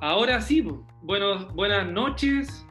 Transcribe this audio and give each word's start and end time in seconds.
Ahora 0.00 0.40
sí, 0.40 0.66
bueno, 1.02 1.48
buenas 1.48 1.90
noches, 1.90 2.66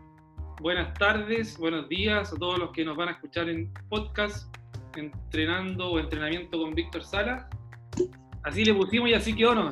buenas 0.61 0.93
tardes, 0.95 1.57
buenos 1.57 1.89
días 1.89 2.33
a 2.33 2.35
todos 2.37 2.57
los 2.57 2.71
que 2.71 2.83
nos 2.85 2.97
van 2.97 3.09
a 3.09 3.11
escuchar 3.11 3.49
en 3.49 3.71
podcast, 3.89 4.55
entrenando 4.95 5.91
o 5.91 5.99
entrenamiento 5.99 6.59
con 6.59 6.73
Víctor 6.73 7.03
Sala. 7.03 7.49
Así 8.43 8.63
le 8.63 8.73
pusimos 8.73 9.09
y 9.09 9.13
así 9.13 9.35
quedó, 9.35 9.55
¿no? 9.55 9.69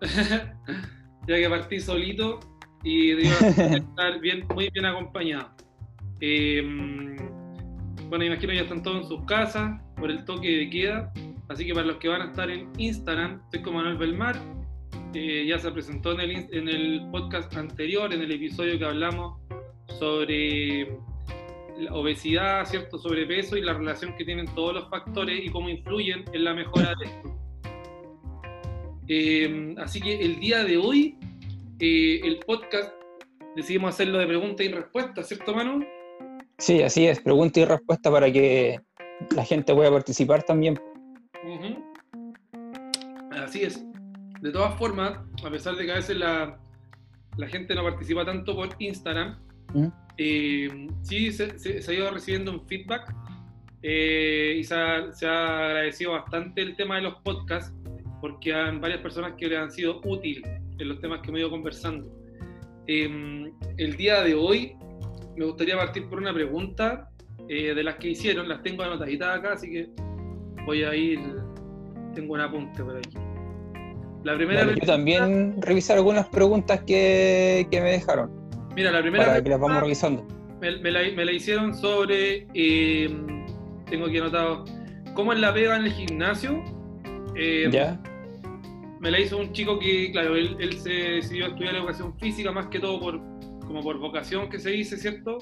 ya 1.26 1.36
que 1.36 1.48
partí 1.48 1.80
solito 1.80 2.40
y 2.82 3.14
digo, 3.14 3.34
estar 3.40 4.20
bien, 4.20 4.46
muy 4.54 4.70
bien 4.70 4.86
acompañado. 4.86 5.50
Em, 6.20 7.16
bueno, 8.08 8.24
imagino 8.24 8.52
ya 8.52 8.62
están 8.62 8.82
todos 8.82 9.02
en 9.02 9.08
sus 9.08 9.24
casas 9.24 9.80
por 9.96 10.10
el 10.10 10.24
toque 10.24 10.48
de 10.48 10.70
queda. 10.70 11.12
Así 11.48 11.66
que 11.66 11.74
para 11.74 11.86
los 11.86 11.96
que 11.96 12.08
van 12.08 12.22
a 12.22 12.24
estar 12.26 12.50
en 12.50 12.70
Instagram, 12.78 13.40
estoy 13.44 13.62
con 13.62 13.74
Manuel 13.74 13.96
Belmar. 13.96 14.61
Eh, 15.14 15.44
ya 15.46 15.58
se 15.58 15.70
presentó 15.70 16.12
en 16.12 16.20
el, 16.20 16.48
en 16.52 16.68
el 16.68 17.08
podcast 17.10 17.54
anterior, 17.56 18.12
en 18.12 18.22
el 18.22 18.32
episodio 18.32 18.78
que 18.78 18.84
hablamos 18.84 19.38
sobre 19.98 20.88
la 21.76 21.94
obesidad, 21.94 22.64
cierto 22.64 22.98
sobrepeso 22.98 23.56
y 23.56 23.60
la 23.60 23.74
relación 23.74 24.14
que 24.16 24.24
tienen 24.24 24.46
todos 24.54 24.74
los 24.74 24.88
factores 24.88 25.44
y 25.44 25.50
cómo 25.50 25.68
influyen 25.68 26.24
en 26.32 26.44
la 26.44 26.54
mejora 26.54 26.94
de 26.98 27.06
esto. 27.06 27.42
Eh, 29.08 29.74
así 29.78 30.00
que 30.00 30.20
el 30.20 30.40
día 30.40 30.64
de 30.64 30.78
hoy, 30.78 31.18
eh, 31.78 32.20
el 32.24 32.38
podcast, 32.38 32.92
decidimos 33.54 33.94
hacerlo 33.94 34.18
de 34.18 34.26
pregunta 34.26 34.62
y 34.62 34.68
respuesta, 34.68 35.22
¿cierto, 35.22 35.54
Manu? 35.54 35.84
Sí, 36.58 36.82
así 36.82 37.06
es, 37.06 37.20
pregunta 37.20 37.60
y 37.60 37.64
respuesta 37.64 38.10
para 38.10 38.32
que 38.32 38.80
la 39.34 39.44
gente 39.44 39.74
pueda 39.74 39.90
participar 39.90 40.42
también. 40.44 40.80
Así 43.32 43.62
es. 43.62 43.84
De 44.42 44.50
todas 44.50 44.76
formas, 44.76 45.20
a 45.44 45.50
pesar 45.50 45.76
de 45.76 45.86
que 45.86 45.92
a 45.92 45.94
veces 45.94 46.16
la, 46.16 46.58
la 47.36 47.46
gente 47.46 47.76
no 47.76 47.84
participa 47.84 48.24
tanto 48.24 48.56
por 48.56 48.70
Instagram, 48.80 49.38
¿Mm? 49.72 49.86
eh, 50.18 50.88
sí 51.02 51.30
se, 51.30 51.54
ha 51.88 51.92
ido 51.92 52.10
recibiendo 52.10 52.50
un 52.50 52.66
feedback 52.66 53.14
eh, 53.82 54.56
y 54.58 54.64
se 54.64 54.74
ha, 54.74 55.12
se 55.12 55.28
ha, 55.28 55.66
agradecido 55.66 56.12
bastante 56.12 56.60
el 56.60 56.74
tema 56.74 56.96
de 56.96 57.02
los 57.02 57.14
podcasts 57.22 57.72
porque 58.20 58.52
hay 58.52 58.76
varias 58.78 59.00
personas 59.00 59.34
que 59.38 59.46
le 59.46 59.56
han 59.56 59.70
sido 59.70 60.00
útiles 60.04 60.44
en 60.78 60.88
los 60.88 61.00
temas 61.00 61.20
que 61.20 61.30
me 61.30 61.38
he 61.38 61.42
ido 61.42 61.50
conversando. 61.50 62.10
Em, 62.88 63.52
el 63.76 63.96
día 63.96 64.22
de 64.22 64.34
hoy 64.34 64.76
me 65.36 65.44
gustaría 65.44 65.76
partir 65.76 66.08
por 66.08 66.18
una 66.18 66.34
pregunta 66.34 67.08
eh, 67.48 67.74
de 67.74 67.84
las 67.84 67.94
que 67.94 68.10
hicieron, 68.10 68.48
las 68.48 68.60
tengo 68.62 68.82
anotaditas 68.82 69.38
acá, 69.38 69.52
así 69.52 69.70
que 69.70 69.88
voy 70.66 70.82
a 70.82 70.96
ir, 70.96 71.20
tengo 72.12 72.34
un 72.34 72.40
apunte 72.40 72.82
por 72.82 72.96
aquí. 72.96 73.16
La 74.24 74.36
primera 74.36 74.64
Yo 74.64 74.86
también 74.86 75.60
revisar 75.60 75.96
algunas 75.96 76.28
preguntas 76.28 76.82
que, 76.86 77.66
que, 77.70 77.80
me 77.80 77.90
dejaron. 77.92 78.30
Mira, 78.76 78.90
la 78.90 79.00
primera 79.00 79.26
para 79.26 79.42
que 79.42 79.50
las 79.50 79.60
vamos 79.60 79.82
revisando. 79.82 80.26
Me, 80.60 80.76
me, 80.78 80.90
la, 80.90 81.00
me 81.14 81.24
la, 81.24 81.32
hicieron 81.32 81.74
sobre, 81.74 82.46
em, 82.54 83.44
tengo 83.90 84.06
aquí 84.06 84.18
anotado, 84.18 84.64
¿cómo 85.14 85.32
es 85.32 85.40
la 85.40 85.52
pega 85.52 85.76
en 85.76 85.84
el 85.84 85.92
gimnasio? 85.92 86.62
Em, 87.34 87.70
ya 87.70 88.00
me 89.02 89.10
la 89.10 89.18
hizo 89.18 89.36
un 89.36 89.52
chico 89.52 89.80
que, 89.80 90.12
claro, 90.12 90.36
él, 90.36 90.78
se 90.78 90.90
decidió 90.90 91.48
estudiar 91.48 91.74
educación 91.74 92.16
física 92.20 92.52
más 92.52 92.68
que 92.68 92.78
todo 92.78 93.00
por, 93.00 93.20
como 93.66 93.82
por 93.82 93.98
vocación 93.98 94.48
que 94.48 94.60
se 94.60 94.70
dice, 94.70 94.96
¿cierto? 94.96 95.38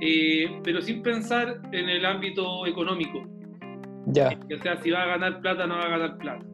Eh, 0.00 0.58
pero 0.64 0.80
sin 0.80 1.02
pensar 1.02 1.60
en 1.72 1.90
el 1.90 2.06
ámbito 2.06 2.66
económico. 2.66 3.28
Ya. 4.06 4.30
Eh, 4.30 4.54
o 4.58 4.62
sea, 4.62 4.78
si 4.78 4.90
va 4.90 5.02
a 5.02 5.06
ganar 5.06 5.40
plata, 5.42 5.66
no 5.66 5.76
va 5.76 5.84
a 5.84 5.88
ganar 5.88 6.16
plata. 6.16 6.46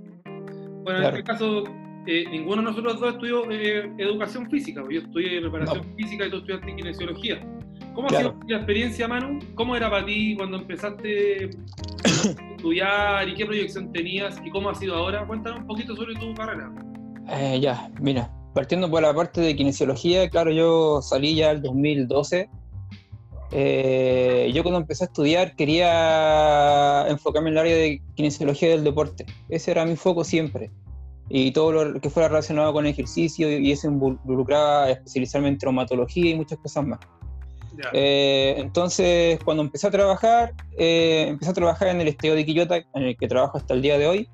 Bueno, 0.84 1.00
en 1.00 1.04
este 1.06 1.24
caso, 1.24 1.64
eh, 2.06 2.24
ninguno 2.30 2.56
de 2.56 2.62
nosotros 2.62 3.00
dos 3.00 3.14
estudió 3.14 3.50
educación 3.50 4.48
física. 4.50 4.82
Yo 4.88 5.00
estudié 5.00 5.40
preparación 5.40 5.84
física 5.96 6.26
y 6.26 6.30
tú 6.30 6.36
estudiaste 6.36 6.76
kinesiología. 6.76 7.40
¿Cómo 7.94 8.08
ha 8.08 8.10
sido 8.10 8.36
la 8.46 8.56
experiencia, 8.56 9.08
Manu? 9.08 9.38
¿Cómo 9.54 9.74
era 9.74 9.90
para 9.90 10.04
ti 10.04 10.34
cuando 10.36 10.58
empezaste 10.58 11.50
estudiar 12.56 13.28
y 13.28 13.34
qué 13.34 13.44
proyección 13.44 13.92
tenías 13.92 14.40
y 14.44 14.50
cómo 14.50 14.70
ha 14.70 14.74
sido 14.74 14.96
ahora. 14.96 15.26
Cuéntanos 15.26 15.60
un 15.60 15.66
poquito 15.66 15.94
sobre 15.94 16.14
tu 16.14 16.34
carrera. 16.34 16.72
Eh, 17.28 17.60
ya, 17.60 17.90
mira, 18.00 18.30
partiendo 18.54 18.90
por 18.90 19.02
la 19.02 19.14
parte 19.14 19.40
de 19.40 19.56
kinesiología, 19.56 20.28
claro, 20.28 20.50
yo 20.50 21.00
salí 21.02 21.34
ya 21.34 21.50
el 21.50 21.62
2012. 21.62 22.48
Eh, 23.56 24.50
yo 24.52 24.64
cuando 24.64 24.80
empecé 24.80 25.04
a 25.04 25.06
estudiar 25.06 25.54
quería 25.54 27.06
enfocarme 27.08 27.50
en 27.50 27.54
el 27.54 27.58
área 27.58 27.76
de 27.76 28.02
kinesiología 28.16 28.70
del 28.70 28.82
deporte. 28.82 29.26
Ese 29.48 29.70
era 29.70 29.86
mi 29.86 29.94
foco 29.94 30.24
siempre. 30.24 30.70
Y 31.28 31.52
todo 31.52 31.84
lo 31.84 32.00
que 32.00 32.10
fuera 32.10 32.28
relacionado 32.28 32.72
con 32.72 32.84
ejercicio 32.84 33.50
y 33.58 33.70
eso 33.70 33.86
involucraba 33.86 34.90
especializarme 34.90 35.48
en 35.48 35.58
traumatología 35.58 36.32
y 36.32 36.34
muchas 36.34 36.58
cosas 36.58 36.84
más. 36.84 36.98
Eh, 37.92 38.56
entonces, 38.58 39.38
cuando 39.44 39.62
empecé 39.62 39.86
a 39.86 39.90
trabajar, 39.90 40.52
eh, 40.76 41.26
empecé 41.28 41.50
a 41.50 41.54
trabajar 41.54 41.88
en 41.88 42.00
el 42.00 42.08
estadio 42.08 42.34
de 42.34 42.44
Quillota, 42.44 42.76
en 42.76 43.02
el 43.02 43.16
que 43.16 43.28
trabajo 43.28 43.56
hasta 43.56 43.74
el 43.74 43.82
día 43.82 43.98
de 43.98 44.06
hoy. 44.06 44.28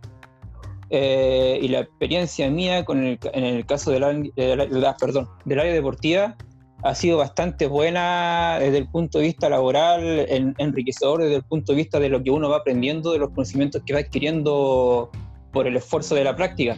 Eh, 0.88 1.58
y 1.62 1.68
la 1.68 1.80
experiencia 1.80 2.50
mía 2.50 2.84
con 2.84 3.04
el, 3.06 3.18
en 3.32 3.44
el 3.44 3.64
caso 3.66 3.92
del, 3.92 4.32
perdón, 4.98 5.28
del 5.44 5.60
área 5.60 5.72
deportiva 5.72 6.36
ha 6.82 6.94
sido 6.94 7.18
bastante 7.18 7.66
buena 7.66 8.58
desde 8.60 8.78
el 8.78 8.88
punto 8.88 9.18
de 9.18 9.24
vista 9.24 9.48
laboral, 9.48 10.26
enriquecedor 10.58 11.22
desde 11.22 11.36
el 11.36 11.44
punto 11.44 11.72
de 11.72 11.76
vista 11.76 12.00
de 12.00 12.08
lo 12.08 12.22
que 12.22 12.30
uno 12.30 12.48
va 12.48 12.58
aprendiendo, 12.58 13.12
de 13.12 13.18
los 13.18 13.30
conocimientos 13.30 13.82
que 13.84 13.92
va 13.92 14.00
adquiriendo 14.00 15.10
por 15.52 15.66
el 15.66 15.76
esfuerzo 15.76 16.14
de 16.14 16.24
la 16.24 16.36
práctica 16.36 16.76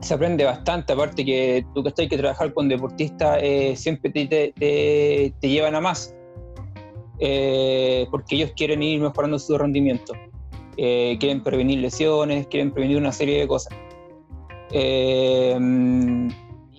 se 0.00 0.14
aprende 0.14 0.44
bastante, 0.44 0.92
aparte 0.92 1.24
que 1.24 1.64
tú 1.74 1.82
que 1.82 1.90
estás 1.90 2.08
que 2.08 2.16
trabajar 2.16 2.52
con 2.54 2.68
deportistas 2.68 3.38
eh, 3.42 3.74
siempre 3.76 4.10
te, 4.10 4.52
te, 4.58 5.48
llevan 5.48 5.74
a 5.74 5.80
más, 5.80 6.14
eh, 7.18 8.06
porque 8.10 8.36
ellos 8.36 8.52
quieren 8.56 8.82
ir 8.82 9.00
mejorando 9.00 9.38
su 9.38 9.56
rendimiento, 9.58 10.14
eh, 10.76 11.16
quieren 11.20 11.42
prevenir 11.42 11.80
lesiones, 11.80 12.46
quieren 12.46 12.70
prevenir 12.72 12.96
una 12.96 13.12
serie 13.12 13.40
de 13.40 13.48
cosas. 13.48 13.76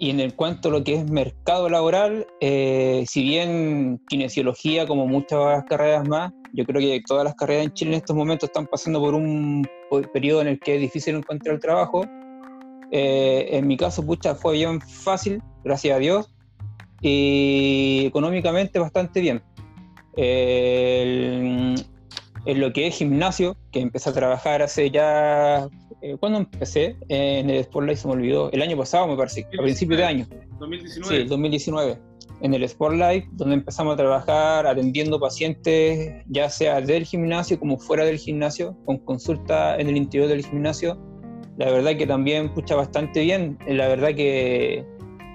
Y 0.01 0.09
en 0.09 0.19
el 0.19 0.35
cuanto 0.35 0.69
a 0.69 0.71
lo 0.71 0.83
que 0.83 0.95
es 0.95 1.11
mercado 1.11 1.69
laboral, 1.69 2.25
si 2.41 3.21
bien 3.21 4.01
kinesiología, 4.09 4.87
como 4.87 5.05
muchas 5.05 5.63
carreras 5.65 6.07
más, 6.07 6.33
yo 6.53 6.65
creo 6.65 6.81
que 6.81 7.03
todas 7.05 7.23
las 7.23 7.35
carreras 7.35 7.65
en 7.65 7.73
Chile 7.73 7.91
en 7.91 7.97
estos 7.97 8.15
momentos 8.15 8.49
están 8.49 8.65
pasando 8.65 8.99
por 8.99 9.13
un 9.13 9.63
periodo 10.11 10.41
en 10.41 10.47
el 10.47 10.59
que 10.59 10.73
es 10.73 10.81
difícil 10.81 11.17
encontrar 11.17 11.59
trabajo, 11.59 12.03
eh, 12.91 13.49
en 13.51 13.67
mi 13.67 13.77
caso, 13.77 14.03
pucha, 14.03 14.33
fue 14.33 14.53
bien 14.53 14.81
fácil, 14.81 15.39
gracias 15.63 15.95
a 15.95 15.99
Dios, 15.99 16.33
y 16.99 18.05
económicamente 18.07 18.79
bastante 18.79 19.21
bien. 19.21 19.43
en 20.17 21.75
lo 22.45 22.73
que 22.73 22.87
es 22.87 22.95
gimnasio, 22.95 23.55
que 23.71 23.81
empecé 23.81 24.09
a 24.09 24.13
trabajar 24.13 24.63
hace 24.63 24.89
ya. 24.89 25.69
Eh, 26.01 26.17
¿Cuándo 26.19 26.39
empecé? 26.39 26.95
en 27.09 27.49
el 27.49 27.63
Spotlight 27.63 27.97
se 27.97 28.07
me 28.07 28.13
olvidó. 28.13 28.51
El 28.51 28.61
año 28.61 28.77
pasado, 28.77 29.07
me 29.07 29.15
parece, 29.15 29.45
a 29.57 29.61
principios 29.61 29.99
de 29.99 30.05
año. 30.05 30.27
2019. 30.59 31.23
Sí, 31.23 31.27
2019. 31.27 31.97
En 32.41 32.53
el 32.55 32.67
Spotlight, 32.67 33.25
donde 33.33 33.55
empezamos 33.55 33.93
a 33.93 33.97
trabajar 33.97 34.65
atendiendo 34.65 35.19
pacientes, 35.19 36.23
ya 36.27 36.49
sea 36.49 36.81
del 36.81 37.05
gimnasio 37.05 37.59
como 37.59 37.77
fuera 37.77 38.03
del 38.03 38.17
gimnasio, 38.17 38.75
con 38.85 38.97
consulta 38.97 39.77
en 39.77 39.89
el 39.89 39.97
interior 39.97 40.27
del 40.27 40.43
gimnasio 40.43 40.97
la 41.57 41.71
verdad 41.71 41.95
que 41.95 42.07
también 42.07 42.45
escucha 42.45 42.75
bastante 42.75 43.21
bien. 43.21 43.57
La 43.67 43.87
verdad 43.87 44.15
que, 44.15 44.83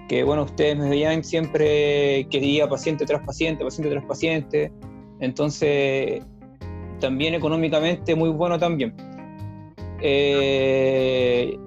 que, 0.09 0.25
bueno, 0.25 0.43
ustedes 0.43 0.77
me 0.77 0.89
veían 0.89 1.23
siempre 1.23 2.27
que 2.31 2.39
iba 2.39 2.69
paciente 2.69 3.05
tras 3.07 3.25
paciente, 3.25 3.63
paciente 3.63 3.91
tras 3.91 4.05
paciente. 4.07 4.73
Entonces, 5.21 6.25
también 7.01 7.35
económicamente 7.35 8.15
muy 8.17 8.31
bueno 8.31 8.59
también. 8.59 8.95
Eh, 10.01 11.59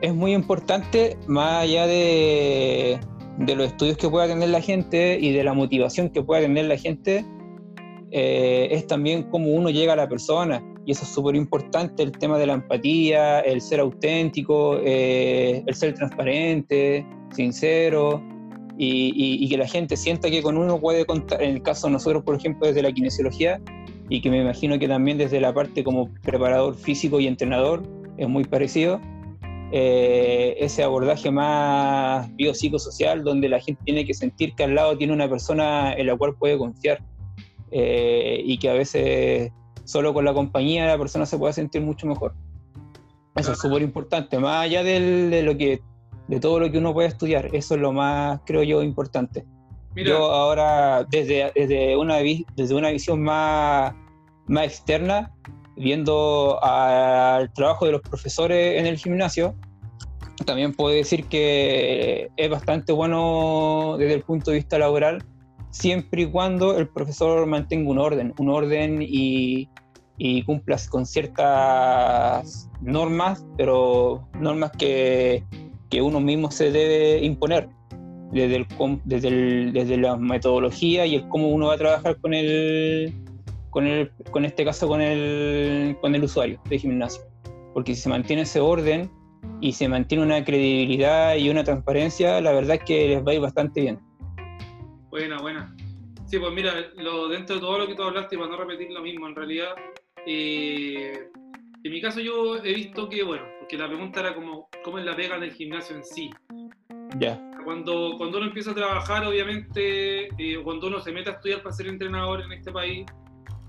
es 0.00 0.14
muy 0.14 0.32
importante, 0.32 1.16
más 1.26 1.62
allá 1.62 1.86
de, 1.86 2.98
de, 3.38 3.56
los 3.56 3.66
estudios 3.66 3.96
que 3.96 4.08
pueda 4.08 4.26
tener 4.26 4.48
la 4.48 4.60
gente 4.60 5.18
y 5.20 5.32
de 5.32 5.44
la 5.44 5.52
motivación 5.52 6.10
que 6.10 6.22
pueda 6.22 6.42
tener 6.42 6.66
la 6.66 6.76
gente, 6.76 7.24
eh, 8.10 8.68
es 8.70 8.86
también 8.86 9.24
cómo 9.24 9.48
uno 9.50 9.70
llega 9.70 9.94
a 9.94 9.96
la 9.96 10.08
persona. 10.08 10.62
Y 10.84 10.92
eso 10.92 11.04
es 11.04 11.10
súper 11.10 11.36
importante, 11.36 12.02
el 12.02 12.12
tema 12.12 12.38
de 12.38 12.46
la 12.46 12.54
empatía, 12.54 13.40
el 13.40 13.60
ser 13.60 13.80
auténtico, 13.80 14.78
eh, 14.84 15.62
el 15.66 15.74
ser 15.74 15.94
transparente, 15.94 17.06
sincero, 17.30 18.20
y, 18.76 19.48
que 19.48 19.56
la 19.56 19.68
gente 19.68 19.96
sienta 19.96 20.28
que 20.28 20.42
con 20.42 20.56
uno 20.56 20.80
puede 20.80 21.04
contar, 21.06 21.42
en 21.42 21.50
el 21.50 21.62
caso 21.62 21.86
de 21.86 21.94
nosotros, 21.94 22.24
por 22.24 22.36
ejemplo, 22.36 22.66
desde 22.66 22.82
la 22.82 22.92
kinesiología, 22.92 23.60
y 24.08 24.20
que 24.20 24.30
me 24.30 24.40
imagino 24.40 24.78
que 24.78 24.88
también 24.88 25.18
desde 25.18 25.40
la 25.40 25.52
parte 25.54 25.84
como 25.84 26.08
preparador 26.22 26.74
físico 26.76 27.20
y 27.20 27.26
entrenador 27.26 27.82
es 28.16 28.28
muy 28.28 28.44
parecido, 28.44 29.00
eh, 29.72 30.56
ese 30.58 30.82
abordaje 30.82 31.30
más 31.30 32.34
biopsicosocial, 32.36 33.24
donde 33.24 33.48
la 33.48 33.58
gente 33.60 33.82
tiene 33.84 34.04
que 34.04 34.12
sentir 34.12 34.54
que 34.54 34.64
al 34.64 34.74
lado 34.74 34.98
tiene 34.98 35.12
una 35.12 35.28
persona 35.28 35.94
en 35.94 36.06
la 36.06 36.16
cual 36.16 36.34
puede 36.34 36.58
confiar, 36.58 37.02
eh, 37.70 38.42
y 38.44 38.58
que 38.58 38.68
a 38.68 38.74
veces 38.74 39.50
solo 39.84 40.12
con 40.12 40.24
la 40.24 40.34
compañía 40.34 40.86
la 40.86 40.98
persona 40.98 41.24
se 41.24 41.38
puede 41.38 41.54
sentir 41.54 41.80
mucho 41.80 42.06
mejor. 42.06 42.34
Eso 43.34 43.52
es 43.52 43.58
súper 43.58 43.80
importante, 43.80 44.38
más 44.38 44.64
allá 44.64 44.82
de 44.82 45.42
lo 45.42 45.56
que 45.56 45.80
de 46.28 46.40
todo 46.40 46.60
lo 46.60 46.70
que 46.70 46.78
uno 46.78 46.92
puede 46.92 47.08
estudiar, 47.08 47.54
eso 47.54 47.74
es 47.74 47.80
lo 47.80 47.92
más, 47.92 48.40
creo 48.46 48.62
yo, 48.62 48.82
importante. 48.82 49.44
Yo 49.96 50.32
ahora, 50.32 51.04
desde, 51.04 51.52
desde, 51.54 51.96
una, 51.96 52.18
desde 52.18 52.74
una 52.74 52.90
visión 52.90 53.22
más, 53.22 53.94
más 54.46 54.64
externa, 54.64 55.32
viendo 55.76 56.58
al 56.62 57.52
trabajo 57.52 57.86
de 57.86 57.92
los 57.92 58.00
profesores 58.00 58.80
en 58.80 58.86
el 58.86 58.96
gimnasio, 58.96 59.54
también 60.46 60.72
puedo 60.72 60.94
decir 60.94 61.26
que 61.26 62.30
es 62.36 62.50
bastante 62.50 62.92
bueno 62.92 63.96
desde 63.98 64.14
el 64.14 64.22
punto 64.22 64.50
de 64.50 64.58
vista 64.58 64.78
laboral, 64.78 65.22
siempre 65.70 66.22
y 66.22 66.26
cuando 66.26 66.76
el 66.76 66.88
profesor 66.88 67.46
mantenga 67.46 67.90
un 67.90 67.98
orden, 67.98 68.34
un 68.38 68.48
orden 68.48 69.02
y, 69.02 69.68
y 70.16 70.42
cumpla 70.44 70.78
con 70.88 71.06
ciertas 71.06 72.68
normas, 72.80 73.44
pero 73.56 74.26
normas 74.40 74.72
que, 74.72 75.44
que 75.90 76.02
uno 76.02 76.20
mismo 76.20 76.50
se 76.50 76.70
debe 76.70 77.24
imponer 77.24 77.68
desde, 78.32 78.56
el, 78.56 78.66
desde, 79.04 79.28
el, 79.28 79.72
desde 79.72 79.96
la 79.96 80.16
metodología 80.16 81.06
y 81.06 81.16
el 81.16 81.28
cómo 81.28 81.48
uno 81.48 81.68
va 81.68 81.74
a 81.74 81.78
trabajar 81.78 82.16
con 82.20 82.34
el, 82.34 83.12
con 83.70 83.86
el, 83.86 84.10
con 84.30 84.44
este 84.44 84.64
caso 84.64 84.88
con 84.88 85.00
el, 85.00 85.96
con 86.00 86.14
el 86.14 86.24
usuario 86.24 86.60
de 86.68 86.78
gimnasio. 86.78 87.22
Porque 87.74 87.94
si 87.94 88.02
se 88.02 88.08
mantiene 88.08 88.42
ese 88.42 88.60
orden, 88.60 89.10
y 89.60 89.72
se 89.72 89.88
mantiene 89.88 90.24
una 90.24 90.44
credibilidad 90.44 91.36
y 91.36 91.48
una 91.48 91.64
transparencia, 91.64 92.40
la 92.40 92.52
verdad 92.52 92.76
es 92.76 92.84
que 92.84 93.08
les 93.08 93.24
va 93.24 93.32
a 93.32 93.34
ir 93.34 93.40
bastante 93.40 93.80
bien. 93.80 93.98
Buena, 95.10 95.40
buena. 95.40 95.74
Sí, 96.26 96.38
pues 96.38 96.52
mira, 96.52 96.72
lo, 96.96 97.28
dentro 97.28 97.56
de 97.56 97.60
todo 97.60 97.78
lo 97.78 97.86
que 97.86 97.94
tú 97.94 98.02
hablaste, 98.02 98.36
para 98.36 98.50
no 98.50 98.56
repetir 98.56 98.90
lo 98.90 99.02
mismo, 99.02 99.28
en 99.28 99.36
realidad, 99.36 99.68
eh, 100.26 101.28
en 101.84 101.92
mi 101.92 102.00
caso 102.00 102.20
yo 102.20 102.56
he 102.56 102.74
visto 102.74 103.08
que, 103.08 103.22
bueno, 103.22 103.44
porque 103.60 103.76
la 103.76 103.86
pregunta 103.86 104.20
era 104.20 104.34
como, 104.34 104.68
¿cómo 104.84 104.98
es 104.98 105.04
la 105.04 105.14
pega 105.14 105.38
del 105.38 105.52
gimnasio 105.52 105.96
en 105.96 106.04
sí? 106.04 106.30
Ya. 107.18 107.51
Cuando, 107.64 108.14
cuando 108.18 108.38
uno 108.38 108.46
empieza 108.46 108.72
a 108.72 108.74
trabajar, 108.74 109.24
obviamente, 109.24 110.26
eh, 110.26 110.60
cuando 110.62 110.88
uno 110.88 111.00
se 111.00 111.12
mete 111.12 111.30
a 111.30 111.34
estudiar 111.34 111.62
para 111.62 111.74
ser 111.74 111.86
entrenador 111.88 112.42
en 112.42 112.52
este 112.52 112.72
país, 112.72 113.06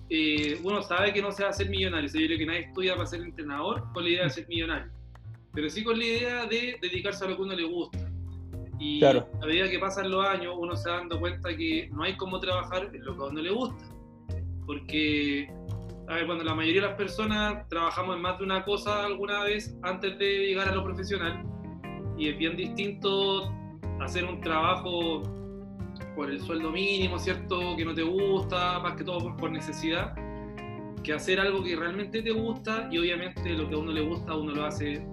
eh, 0.10 0.60
uno 0.64 0.82
sabe 0.82 1.14
que 1.14 1.22
no 1.22 1.32
se 1.32 1.44
va 1.44 1.50
a 1.50 1.54
ser 1.54 1.70
millonario. 1.70 2.10
yo 2.10 2.26
creo 2.26 2.38
que 2.38 2.46
nadie 2.46 2.60
estudia 2.62 2.96
para 2.96 3.08
ser 3.08 3.22
entrenador 3.22 3.84
con 3.94 4.04
la 4.04 4.10
idea 4.10 4.24
de 4.24 4.30
ser 4.30 4.48
millonario 4.48 4.92
pero 5.54 5.70
sí 5.70 5.84
con 5.84 5.98
la 5.98 6.06
idea 6.06 6.46
de 6.46 6.78
dedicarse 6.82 7.24
a 7.24 7.30
lo 7.30 7.36
que 7.36 7.42
uno 7.44 7.54
le 7.54 7.64
gusta. 7.64 8.00
Y 8.80 9.04
a 9.06 9.26
medida 9.46 9.70
que 9.70 9.80
pasan 9.80 10.10
los 10.10 10.26
años, 10.26 10.56
uno 10.58 10.76
se 10.76 10.90
va 10.90 10.98
dando 10.98 11.20
cuenta 11.20 11.56
que 11.56 11.90
no 11.94 12.04
hay 12.04 12.18
cómo 12.18 12.40
trabajar 12.40 12.90
en 12.94 13.06
lo 13.06 13.16
que 13.16 13.22
a 13.22 13.26
uno 13.28 13.42
le 13.42 13.52
gusta. 13.52 13.86
Porque, 14.66 15.48
a 16.08 16.16
ver, 16.16 16.26
cuando 16.26 16.44
la 16.44 16.56
mayoría 16.56 16.82
de 16.82 16.88
las 16.88 16.98
personas 16.98 17.68
trabajamos 17.70 18.16
en 18.16 18.22
más 18.24 18.40
de 18.40 18.46
una 18.46 18.66
cosa 18.66 19.06
alguna 19.06 19.44
vez 19.44 19.78
antes 19.84 20.18
de 20.18 20.48
llegar 20.48 20.70
a 20.70 20.76
lo 20.76 20.84
profesional, 20.84 21.46
y 22.18 22.30
es 22.30 22.38
bien 22.38 22.58
distinto 22.58 23.54
hacer 24.02 24.26
un 24.26 24.42
trabajo 24.42 25.24
por 26.16 26.30
el 26.30 26.42
sueldo 26.42 26.72
mínimo, 26.72 27.20
¿cierto? 27.20 27.76
Que 27.76 27.86
no 27.86 27.94
te 27.94 28.04
gusta, 28.04 28.80
más 28.80 28.96
que 28.96 29.04
todo 29.04 29.20
por, 29.20 29.38
por 29.38 29.52
necesidad, 29.52 30.16
que 31.04 31.14
hacer 31.14 31.40
algo 31.40 31.64
que 31.64 31.76
realmente 31.76 32.22
te 32.22 32.32
gusta 32.32 32.88
y 32.92 32.98
obviamente 32.98 33.50
lo 33.52 33.68
que 33.68 33.76
a 33.76 33.78
uno 33.78 33.92
le 33.92 34.02
gusta 34.02 34.36
uno 34.36 34.54
lo 34.54 34.66
hace 34.66 35.06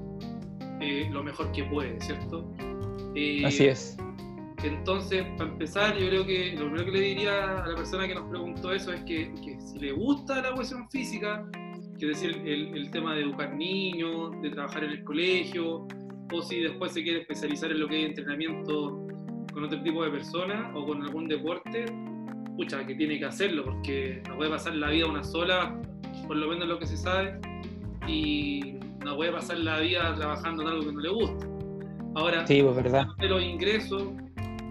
eh, 0.81 1.09
lo 1.11 1.23
mejor 1.23 1.53
que 1.53 1.65
puede, 1.65 2.01
¿cierto? 2.01 2.51
Eh, 3.15 3.45
Así 3.45 3.67
es. 3.67 3.99
Entonces, 4.63 5.25
para 5.37 5.51
empezar, 5.51 5.97
yo 5.97 6.07
creo 6.09 6.27
que 6.27 6.53
lo 6.53 6.67
primero 6.67 6.85
que 6.87 6.91
le 6.93 7.01
diría 7.01 7.63
a 7.63 7.69
la 7.69 7.77
persona 7.77 8.07
que 8.07 8.15
nos 8.15 8.29
preguntó 8.29 8.73
eso 8.73 8.93
es 8.93 9.03
que, 9.05 9.33
si 9.59 9.79
le 9.79 9.93
gusta 9.93 10.41
la 10.43 10.55
cuestión 10.55 10.89
física, 10.91 11.47
que 11.99 12.11
es 12.11 12.21
decir, 12.21 12.43
el, 12.47 12.91
tema 12.91 13.15
de 13.15 13.23
educar 13.23 13.55
niños, 13.55 14.31
de 14.43 14.51
trabajar 14.51 14.85
en 14.85 14.91
el 14.91 15.05
colegio, 15.05 15.87
o 16.33 16.43
si 16.43 16.61
después 16.61 16.93
se 16.93 17.03
quiere 17.03 17.21
especializar 17.21 17.71
en 17.71 17.81
lo 17.81 17.89
que 17.89 18.03
es 18.03 18.09
entrenamiento 18.11 19.07
con 19.53 19.65
otro 19.65 19.83
tipo 19.83 20.05
de 20.05 20.11
personas 20.11 20.71
o 20.75 20.87
con 20.87 21.03
algún 21.03 21.29
deporte, 21.29 21.87
pucha, 22.57 22.87
que 22.87 22.95
tiene 22.95 23.19
que 23.19 23.25
hacerlo, 23.25 23.65
porque 23.65 24.23
no 24.29 24.37
puede 24.37 24.51
pasar 24.51 24.75
la 24.75 24.91
vida 24.91 25.07
una 25.07 25.25
sola, 25.25 25.81
por 26.27 26.37
lo 26.37 26.49
menos 26.49 26.69
lo 26.69 26.79
que 26.79 26.87
se 26.87 26.97
sabe, 26.97 27.41
y 28.07 28.75
no 29.05 29.17
puede 29.17 29.33
pasar 29.33 29.59
la 29.59 29.81
vida 29.81 30.15
trabajando 30.15 30.63
en 30.63 30.69
algo 30.69 30.87
que 30.87 30.93
no 30.93 31.01
le 31.01 31.09
gusta. 31.09 31.47
Ahora, 32.15 32.47
sí, 32.47 32.63
pues, 32.63 32.77
verdad. 32.77 33.07
de 33.19 33.29
los 33.29 33.43
ingresos, 33.43 34.03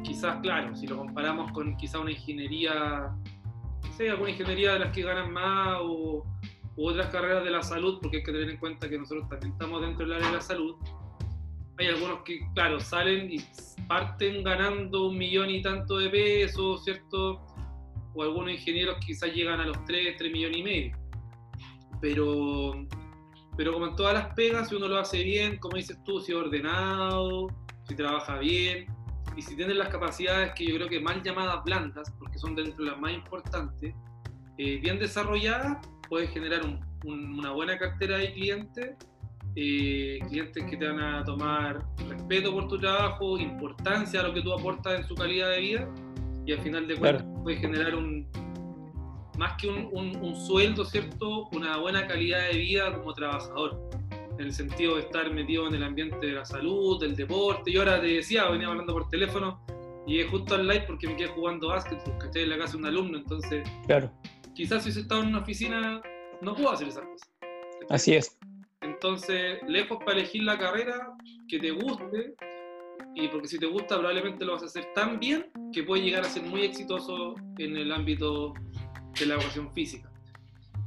quizás, 0.04 0.40
claro, 0.42 0.76
si 0.76 0.88
lo 0.88 0.98
comparamos 0.98 1.52
con 1.52 1.76
quizás 1.78 2.02
una 2.02 2.12
ingeniería, 2.12 3.12
no 3.84 3.94
sé, 3.94 4.10
alguna 4.10 4.32
ingeniería 4.32 4.74
de 4.74 4.80
las 4.80 4.96
que 4.96 5.04
ganan 5.04 5.32
más 5.32 5.78
o 5.82 6.26
u 6.80 6.88
otras 6.88 7.08
carreras 7.08 7.44
de 7.44 7.52
la 7.52 7.62
salud, 7.62 8.00
porque 8.02 8.18
hay 8.18 8.24
que 8.24 8.32
tener 8.32 8.50
en 8.50 8.58
cuenta 8.58 8.90
que 8.90 8.98
nosotros 8.98 9.28
también 9.28 9.52
estamos 9.52 9.82
dentro 9.82 10.06
del 10.06 10.16
área 10.16 10.28
de 10.28 10.36
la 10.36 10.42
salud. 10.42 10.76
Hay 11.80 11.88
algunos 11.88 12.24
que, 12.24 12.42
claro, 12.54 12.80
salen 12.80 13.32
y 13.32 13.42
parten 13.88 14.44
ganando 14.44 15.08
un 15.08 15.18
millón 15.18 15.50
y 15.50 15.62
tanto 15.62 15.98
de 15.98 16.10
pesos, 16.10 16.84
¿cierto? 16.84 17.42
O 18.14 18.24
algunos 18.24 18.52
ingenieros 18.52 18.98
quizás 19.06 19.34
llegan 19.34 19.62
a 19.62 19.66
los 19.66 19.84
3, 19.86 20.18
3 20.18 20.32
millones 20.32 20.58
y 20.58 20.64
medio. 20.64 20.98
Pero 22.02 22.86
pero 23.60 23.74
como 23.74 23.88
en 23.88 23.96
todas 23.98 24.14
las 24.14 24.34
pegas, 24.36 24.70
si 24.70 24.76
uno 24.76 24.88
lo 24.88 24.98
hace 24.98 25.22
bien, 25.22 25.58
como 25.58 25.76
dices 25.76 26.02
tú, 26.06 26.22
si 26.22 26.32
es 26.32 26.38
ordenado, 26.38 27.48
si 27.84 27.94
trabaja 27.94 28.40
bien, 28.40 28.86
y 29.36 29.42
si 29.42 29.54
tiene 29.54 29.74
las 29.74 29.90
capacidades 29.90 30.54
que 30.54 30.66
yo 30.66 30.76
creo 30.76 30.88
que 30.88 31.02
mal 31.02 31.22
llamadas 31.22 31.62
blandas, 31.66 32.10
porque 32.18 32.40
son 32.40 32.56
dentro 32.56 32.86
de 32.86 32.92
las 32.92 33.00
más 33.02 33.12
importantes, 33.12 33.94
eh, 34.58 34.78
bien 34.78 34.98
desarrolladas, 34.98 35.86
puedes 36.08 36.30
generar 36.30 36.62
una 37.04 37.52
buena 37.52 37.78
cartera 37.78 38.20
de 38.20 38.32
clientes, 38.32 38.96
eh, 39.56 40.20
clientes 40.28 40.64
que 40.66 40.78
te 40.78 40.88
van 40.88 41.00
a 41.00 41.24
tomar 41.24 41.86
respeto 42.08 42.54
por 42.54 42.68
tu 42.68 42.80
trabajo, 42.80 43.38
importancia 43.38 44.20
a 44.20 44.24
lo 44.24 44.34
que 44.34 44.42
tú 44.42 44.54
aportas 44.54 45.00
en 45.00 45.08
su 45.08 45.16
calidad 45.16 45.52
de 45.52 45.60
vida, 45.60 45.90
y 46.46 46.54
al 46.54 46.60
final 46.60 46.88
de 46.88 46.96
cuentas 46.96 47.26
puedes 47.44 47.60
generar 47.60 47.96
un, 47.96 48.28
más 49.38 49.54
que 49.62 49.68
un, 49.68 50.36
sueldo, 50.48 50.86
¿cierto? 50.86 51.48
Una 51.54 51.78
buena 51.78 52.08
calidad 52.08 52.50
de 52.52 52.58
vida 52.58 52.94
como 52.94 53.14
trabajador, 53.14 53.80
en 54.38 54.46
el 54.46 54.54
sentido 54.54 54.96
de 54.96 55.02
estar 55.02 55.32
metido 55.34 55.68
en 55.68 55.76
el 55.76 55.84
ambiente 55.84 56.26
de 56.26 56.34
la 56.34 56.46
salud, 56.46 57.00
del 57.00 57.16
deporte. 57.16 57.72
Yo 57.72 57.82
ahora 57.82 58.00
te 58.00 58.08
decía, 58.08 58.50
venía 58.50 58.68
hablando 58.68 58.94
por 58.94 59.10
teléfono, 59.10 59.62
y 60.08 60.20
es 60.20 60.30
justo 60.30 60.56
al 60.56 60.68
live 60.68 60.86
porque 60.88 61.08
me 61.08 61.16
quedé 61.16 61.28
jugando 61.28 61.68
básquet, 61.68 62.04
porque 62.04 62.26
estoy 62.26 62.42
en 62.44 62.50
la 62.50 62.58
casa 62.58 62.74
de 62.74 62.78
un 62.80 62.86
alumno, 62.86 63.18
entonces 63.18 63.64
claro. 63.86 64.12
quizás 64.56 64.84
si 64.84 64.90
hubiese 64.90 65.02
estado 65.02 65.22
en 65.22 65.30
una 65.30 65.40
oficina 65.40 66.02
no 66.42 66.56
puedo 66.56 66.72
hacer 66.72 66.88
esas 66.88 67.04
cosas. 67.04 67.30
Así 67.90 68.16
es. 68.16 68.38
Entonces, 68.82 69.60
lejos 69.68 70.00
para 70.00 70.14
elegir 70.20 70.44
la 70.44 70.58
carrera 70.58 71.12
que 71.48 71.60
te 71.60 71.72
guste, 71.72 72.36
y 73.16 73.28
porque 73.28 73.48
si 73.48 73.60
te 73.60 73.66
gusta 73.66 73.98
probablemente 73.98 74.46
lo 74.46 74.54
vas 74.54 74.64
a 74.64 74.68
hacer 74.68 74.88
tan 74.94 75.20
bien 75.20 75.48
que 75.74 75.84
puedes 75.84 76.06
llegar 76.06 76.22
a 76.22 76.30
ser 76.30 76.44
muy 76.44 76.62
exitoso 76.62 77.36
en 77.58 77.76
el 77.76 77.92
ámbito 77.92 78.54
de 79.20 79.26
la 79.26 79.36
educación 79.36 79.74
física. 79.74 80.10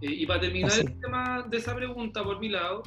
Eh, 0.00 0.10
y 0.10 0.26
para 0.26 0.40
terminar 0.40 0.72
el 0.78 1.00
tema 1.00 1.42
de 1.48 1.56
esa 1.56 1.74
pregunta 1.74 2.24
por 2.24 2.40
mi 2.40 2.48
lado, 2.48 2.82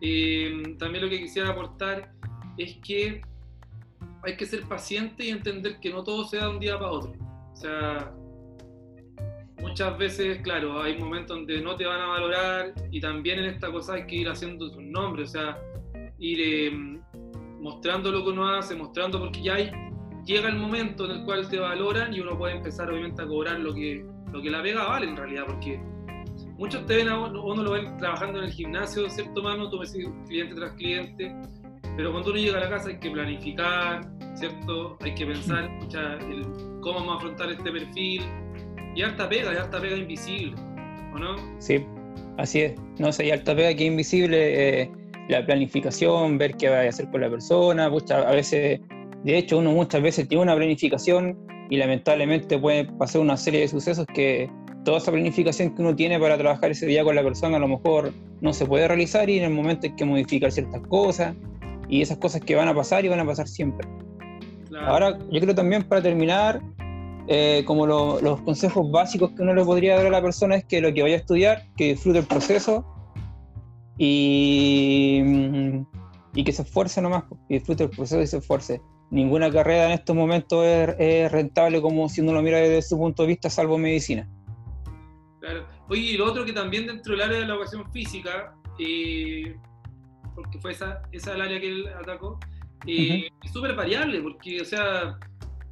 eh, 0.00 0.74
también 0.78 1.04
lo 1.04 1.10
que 1.10 1.20
quisiera 1.20 1.50
aportar 1.50 2.12
es 2.58 2.76
que 2.78 3.22
hay 4.24 4.36
que 4.36 4.46
ser 4.46 4.62
paciente 4.62 5.24
y 5.24 5.30
entender 5.30 5.80
que 5.80 5.90
no 5.90 6.04
todo 6.04 6.24
se 6.24 6.36
da 6.36 6.44
de 6.44 6.50
un 6.50 6.60
día 6.60 6.78
para 6.78 6.90
otro. 6.90 7.12
O 7.52 7.56
sea, 7.56 8.14
muchas 9.62 9.96
veces, 9.96 10.38
claro, 10.42 10.82
hay 10.82 10.98
momentos 10.98 11.36
donde 11.36 11.60
no 11.60 11.76
te 11.76 11.86
van 11.86 12.00
a 12.00 12.06
valorar 12.06 12.74
y 12.90 13.00
también 13.00 13.38
en 13.38 13.46
esta 13.46 13.70
cosa 13.70 13.94
hay 13.94 14.06
que 14.06 14.16
ir 14.16 14.28
haciendo 14.28 14.68
sus 14.68 14.82
nombres, 14.82 15.30
o 15.30 15.32
sea, 15.32 15.58
ir 16.18 16.40
eh, 16.40 17.00
mostrando 17.60 18.10
lo 18.10 18.24
que 18.24 18.30
uno 18.30 18.48
hace, 18.48 18.74
mostrando 18.74 19.20
porque 19.20 19.40
ya 19.40 19.54
hay, 19.54 19.70
llega 20.26 20.48
el 20.48 20.56
momento 20.56 21.04
en 21.06 21.12
el 21.12 21.24
cual 21.24 21.48
te 21.48 21.58
valoran 21.58 22.12
y 22.12 22.20
uno 22.20 22.36
puede 22.36 22.56
empezar 22.56 22.90
obviamente 22.90 23.22
a 23.22 23.26
cobrar 23.26 23.60
lo 23.60 23.72
que, 23.72 24.04
lo 24.32 24.42
que 24.42 24.50
la 24.50 24.62
pega 24.62 24.84
vale 24.84 25.06
en 25.06 25.16
realidad, 25.16 25.44
porque 25.46 25.80
muchos 26.58 26.84
te 26.86 26.96
ven 26.96 27.08
a 27.08 27.18
uno, 27.18 27.62
lo 27.62 27.70
ven 27.70 27.96
trabajando 27.98 28.40
en 28.40 28.46
el 28.46 28.52
gimnasio, 28.52 29.08
cierto 29.08 29.42
mano, 29.42 29.70
tú 29.70 29.78
ves 29.78 29.96
cliente 30.26 30.56
tras 30.56 30.72
cliente, 30.72 31.34
pero 31.96 32.10
cuando 32.10 32.30
uno 32.30 32.40
llega 32.40 32.58
a 32.58 32.62
la 32.62 32.70
casa 32.70 32.88
hay 32.88 32.98
que 32.98 33.10
planificar, 33.10 34.10
¿cierto? 34.34 34.98
Hay 35.00 35.14
que 35.14 35.26
pensar 35.26 35.70
cómo 36.80 36.98
vamos 36.98 37.14
a 37.14 37.16
afrontar 37.16 37.50
este 37.50 37.70
perfil, 37.70 38.22
y 38.94 39.02
harta 39.02 39.28
pega, 39.28 39.52
y 39.52 39.56
harta 39.56 39.80
pega 39.80 39.96
invisible, 39.96 40.54
¿o 41.14 41.18
no? 41.18 41.36
Sí, 41.58 41.84
así 42.38 42.62
es. 42.62 42.74
No 42.98 43.12
sé, 43.12 43.26
y 43.26 43.30
harta 43.30 43.54
pega 43.54 43.74
que 43.74 43.84
invisible, 43.84 44.82
eh, 44.82 44.90
la 45.28 45.44
planificación, 45.44 46.38
ver 46.38 46.56
qué 46.56 46.68
va 46.68 46.80
a 46.80 46.88
hacer 46.88 47.10
con 47.10 47.20
la 47.20 47.30
persona, 47.30 47.86
a 47.86 48.32
veces, 48.32 48.80
de 49.24 49.38
hecho, 49.38 49.58
uno 49.58 49.72
muchas 49.72 50.02
veces 50.02 50.28
tiene 50.28 50.42
una 50.42 50.56
planificación 50.56 51.38
y 51.70 51.76
lamentablemente 51.76 52.58
puede 52.58 52.84
pasar 52.84 53.20
una 53.22 53.36
serie 53.36 53.60
de 53.60 53.68
sucesos 53.68 54.06
que 54.14 54.50
toda 54.84 54.98
esa 54.98 55.12
planificación 55.12 55.74
que 55.74 55.82
uno 55.82 55.94
tiene 55.94 56.18
para 56.18 56.36
trabajar 56.36 56.70
ese 56.70 56.86
día 56.86 57.04
con 57.04 57.14
la 57.14 57.22
persona 57.22 57.56
a 57.56 57.60
lo 57.60 57.68
mejor 57.68 58.12
no 58.40 58.52
se 58.52 58.66
puede 58.66 58.88
realizar 58.88 59.30
y 59.30 59.38
en 59.38 59.44
el 59.44 59.50
momento 59.50 59.86
hay 59.86 59.94
que 59.94 60.04
modificar 60.04 60.50
ciertas 60.50 60.82
cosas 60.88 61.34
y 61.88 62.02
esas 62.02 62.18
cosas 62.18 62.40
que 62.40 62.54
van 62.56 62.68
a 62.68 62.74
pasar 62.74 63.04
y 63.04 63.08
van 63.08 63.20
a 63.20 63.24
pasar 63.24 63.46
siempre. 63.46 63.86
Ahora, 64.80 65.18
yo 65.30 65.40
creo 65.40 65.54
también 65.54 65.82
para 65.82 66.02
terminar, 66.02 66.60
eh, 67.28 67.62
como 67.66 67.86
los 67.86 68.40
consejos 68.42 68.90
básicos 68.90 69.30
que 69.30 69.42
uno 69.42 69.54
le 69.54 69.64
podría 69.64 69.96
dar 69.96 70.06
a 70.06 70.10
la 70.10 70.22
persona 70.22 70.56
es 70.56 70.64
que 70.64 70.80
lo 70.80 70.92
que 70.92 71.02
vaya 71.02 71.14
a 71.14 71.18
estudiar, 71.18 71.66
que 71.76 71.88
disfrute 71.90 72.18
el 72.18 72.26
proceso, 72.26 72.84
y, 73.98 75.20
mm, 75.24 75.86
y 76.34 76.44
que 76.44 76.52
se 76.52 76.62
esfuerce 76.62 77.00
nomás, 77.00 77.24
que 77.48 77.54
disfrute 77.54 77.84
el 77.84 77.90
proceso 77.90 78.20
y 78.20 78.26
se 78.26 78.38
esfuerce. 78.38 78.80
Ninguna 79.10 79.50
carrera 79.50 79.86
en 79.86 79.92
estos 79.92 80.16
momentos 80.16 80.64
es, 80.64 81.30
rentable 81.30 81.82
como 81.82 82.08
si 82.08 82.22
uno 82.22 82.32
lo 82.32 82.42
mira 82.42 82.58
desde 82.58 82.82
su 82.82 82.96
punto 82.96 83.22
de 83.22 83.28
vista, 83.28 83.50
salvo 83.50 83.76
medicina. 83.76 84.28
Claro. 85.40 85.66
Oye, 85.88 86.00
y 86.00 86.16
lo 86.16 86.26
otro 86.26 86.44
que 86.44 86.52
también 86.52 86.86
dentro 86.86 87.12
del 87.12 87.22
área 87.22 87.38
de 87.40 87.46
la 87.46 87.54
educación 87.54 87.90
física, 87.92 88.54
eh, 88.78 89.54
porque 90.34 90.58
fue 90.58 90.72
esa, 90.72 91.02
esa 91.12 91.34
el 91.34 91.42
área 91.42 91.60
que 91.60 91.68
él 91.68 91.88
atacó, 91.88 92.38
eh, 92.86 93.28
es 93.44 93.52
súper 93.52 93.74
variable, 93.76 94.22
porque, 94.22 94.60
o 94.60 94.64
sea, 94.64 95.18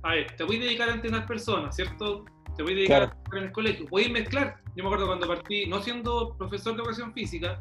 a 0.02 0.12
ver, 0.12 0.36
te 0.36 0.44
voy 0.44 0.56
a 0.56 0.60
dedicar 0.60 0.88
a 0.88 0.94
entrenar 0.94 1.26
personas, 1.26 1.76
¿cierto? 1.76 2.24
Te 2.56 2.62
voy 2.62 2.72
a 2.72 2.76
dedicar 2.76 3.02
a 3.02 3.10
trabajar 3.10 3.38
en 3.38 3.44
el 3.44 3.52
colegio. 3.52 3.86
Voy 3.90 4.04
a 4.04 4.08
mezclar. 4.10 4.56
Yo 4.76 4.84
me 4.84 4.88
acuerdo 4.88 5.06
cuando 5.06 5.26
partí, 5.26 5.66
no 5.66 5.80
siendo 5.82 6.36
profesor 6.36 6.74
de 6.74 6.82
educación 6.82 7.12
física, 7.12 7.60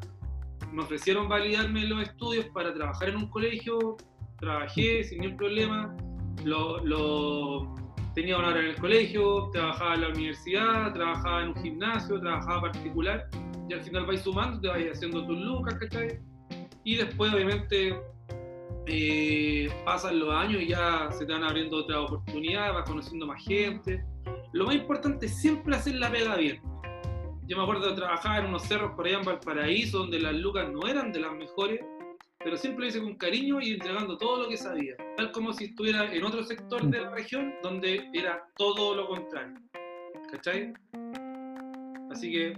me 0.71 0.83
ofrecieron 0.83 1.27
validarme 1.27 1.85
los 1.85 2.03
estudios 2.03 2.45
para 2.53 2.73
trabajar 2.73 3.09
en 3.09 3.17
un 3.17 3.29
colegio, 3.29 3.97
trabajé 4.39 5.03
sin 5.03 5.21
ningún 5.21 5.37
problema, 5.37 5.95
lo, 6.43 7.75
tenía 8.13 8.37
una 8.37 8.49
hora 8.49 8.59
en 8.59 8.67
el 8.67 8.75
colegio, 8.75 9.49
trabajaba 9.51 9.95
en 9.95 10.01
la 10.01 10.09
universidad, 10.09 10.93
trabajaba 10.93 11.41
en 11.43 11.47
un 11.49 11.55
gimnasio, 11.55 12.19
trabajaba 12.19 12.61
particular, 12.61 13.27
y 13.67 13.73
al 13.73 13.81
final 13.81 14.05
vais 14.05 14.21
sumando, 14.21 14.61
te 14.61 14.67
vais 14.67 14.91
haciendo 14.91 15.25
tus 15.25 15.39
lucas, 15.39 15.75
¿cachai? 15.75 16.19
Y 16.83 16.95
después, 16.95 17.33
obviamente, 17.33 17.99
eh, 18.91 19.69
pasan 19.85 20.19
los 20.19 20.33
años 20.33 20.61
y 20.61 20.67
ya 20.67 21.09
se 21.11 21.25
te 21.25 21.31
van 21.31 21.43
abriendo 21.43 21.77
otras 21.77 21.99
oportunidades, 21.99 22.73
vas 22.73 22.89
conociendo 22.89 23.27
más 23.27 23.43
gente. 23.43 24.03
Lo 24.51 24.65
más 24.65 24.75
importante 24.75 25.27
es 25.27 25.39
siempre 25.39 25.75
hacer 25.75 25.95
la 25.95 26.11
pega 26.11 26.35
bien. 26.35 26.59
Yo 27.47 27.57
me 27.57 27.63
acuerdo 27.63 27.89
de 27.89 27.95
trabajar 27.95 28.41
en 28.41 28.49
unos 28.49 28.63
cerros 28.63 28.91
por 28.95 29.05
allá 29.05 29.19
en 29.19 29.25
Valparaíso, 29.25 29.99
donde 29.99 30.19
las 30.19 30.35
lucas 30.35 30.69
no 30.71 30.87
eran 30.87 31.11
de 31.11 31.19
las 31.19 31.33
mejores, 31.33 31.79
pero 32.39 32.57
siempre 32.57 32.85
lo 32.85 32.89
hice 32.89 33.01
con 33.01 33.15
cariño 33.15 33.61
y 33.61 33.73
entregando 33.73 34.17
todo 34.17 34.43
lo 34.43 34.49
que 34.49 34.57
sabía, 34.57 34.95
tal 35.17 35.31
como 35.31 35.53
si 35.53 35.65
estuviera 35.65 36.11
en 36.11 36.23
otro 36.23 36.43
sector 36.43 36.81
de 36.83 37.01
la 37.01 37.09
región 37.11 37.53
donde 37.61 38.09
era 38.13 38.43
todo 38.55 38.95
lo 38.95 39.07
contrario. 39.07 39.59
¿Cachai? 40.31 40.73
Así 42.11 42.31
que 42.31 42.53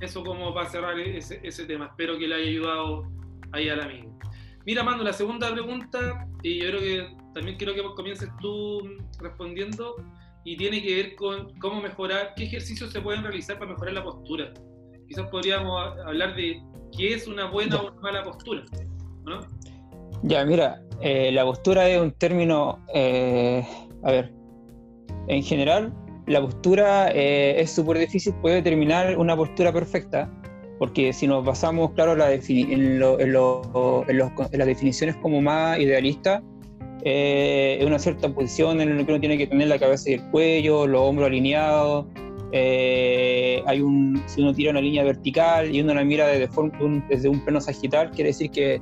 eso 0.00 0.24
como 0.24 0.54
para 0.54 0.68
cerrar 0.68 0.98
ese, 0.98 1.40
ese, 1.42 1.66
tema. 1.66 1.86
Espero 1.86 2.18
que 2.18 2.28
le 2.28 2.34
haya 2.34 2.50
ayudado 2.50 3.06
ahí 3.52 3.68
al 3.68 3.80
amigo. 3.80 4.18
Mira, 4.70 4.84
Mando, 4.84 5.02
la 5.02 5.12
segunda 5.12 5.50
pregunta, 5.52 6.28
y 6.44 6.60
yo 6.60 6.68
creo 6.68 6.80
que 6.80 7.16
también 7.34 7.58
quiero 7.58 7.74
que 7.74 7.82
comiences 7.96 8.28
tú 8.40 8.80
respondiendo, 9.18 9.96
y 10.44 10.56
tiene 10.56 10.80
que 10.80 10.94
ver 10.94 11.16
con 11.16 11.52
cómo 11.58 11.82
mejorar, 11.82 12.34
qué 12.36 12.44
ejercicios 12.44 12.92
se 12.92 13.00
pueden 13.00 13.24
realizar 13.24 13.58
para 13.58 13.72
mejorar 13.72 13.94
la 13.94 14.04
postura. 14.04 14.52
Quizás 15.08 15.26
podríamos 15.28 15.98
hablar 16.06 16.36
de 16.36 16.62
qué 16.96 17.14
es 17.14 17.26
una 17.26 17.50
buena 17.50 17.78
o 17.78 17.90
una 17.90 18.00
mala 18.00 18.22
postura. 18.22 18.62
¿no? 19.24 19.40
Ya, 20.22 20.44
mira, 20.44 20.80
eh, 21.00 21.32
la 21.32 21.44
postura 21.44 21.88
es 21.88 22.00
un 22.00 22.12
término, 22.12 22.78
eh, 22.94 23.66
a 24.04 24.12
ver, 24.12 24.32
en 25.26 25.42
general, 25.42 25.92
la 26.28 26.42
postura 26.42 27.10
eh, 27.10 27.60
es 27.60 27.72
súper 27.72 27.98
difícil 27.98 28.34
poder 28.34 28.62
determinar 28.62 29.18
una 29.18 29.34
postura 29.36 29.72
perfecta, 29.72 30.30
porque 30.80 31.12
si 31.12 31.26
nos 31.26 31.44
basamos, 31.44 31.90
claro, 31.92 32.16
la 32.16 32.32
en, 32.32 32.98
las 32.98 34.66
definiciones 34.66 35.14
como 35.16 35.42
más 35.42 35.78
idealistas, 35.78 36.42
eh, 37.04 37.84
una 37.86 37.98
cierta 37.98 38.30
posición 38.30 38.80
en 38.80 38.96
la 38.96 39.04
que 39.04 39.12
uno 39.12 39.20
tiene 39.20 39.36
que 39.36 39.46
tener 39.46 39.68
la 39.68 39.78
cabeza 39.78 40.08
y 40.08 40.14
el 40.14 40.22
cuello, 40.30 40.86
los 40.86 41.02
hombros 41.02 41.26
alineados. 41.26 42.06
Eh, 42.52 43.62
hay 43.66 43.82
un, 43.82 44.22
si 44.24 44.40
uno 44.40 44.54
tira 44.54 44.70
una 44.70 44.80
línea 44.80 45.04
vertical 45.04 45.70
y 45.70 45.82
uno 45.82 45.92
la 45.92 46.02
mira 46.02 46.26
desde, 46.28 46.48
un, 46.58 47.04
desde 47.10 47.28
un 47.28 47.40
plano 47.44 47.60
sagital, 47.60 48.10
quiere 48.12 48.28
decir 48.28 48.50
que, 48.50 48.80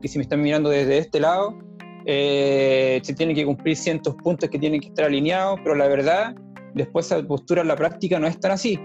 que, 0.00 0.06
si 0.06 0.18
me 0.18 0.22
están 0.22 0.42
mirando 0.42 0.70
desde 0.70 0.98
este 0.98 1.18
lado, 1.18 1.58
eh, 2.06 3.00
se 3.02 3.12
tienen 3.12 3.34
que 3.34 3.44
cumplir 3.44 3.74
cientos 3.74 4.14
puntos 4.22 4.48
que 4.50 4.58
tienen 4.60 4.80
que 4.80 4.86
estar 4.86 5.06
alineados, 5.06 5.58
pero 5.64 5.74
la 5.74 5.88
verdad, 5.88 6.32
después 6.74 7.06
esa 7.06 7.20
postura 7.26 7.62
en 7.62 7.66
la 7.66 7.74
práctica 7.74 8.20
no 8.20 8.28
es 8.28 8.38
tan 8.38 8.52
así, 8.52 8.78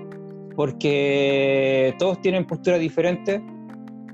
porque 0.55 1.95
todos 2.00 2.21
tienen 2.21 2.45
posturas 2.45 2.79
diferentes 2.79 3.41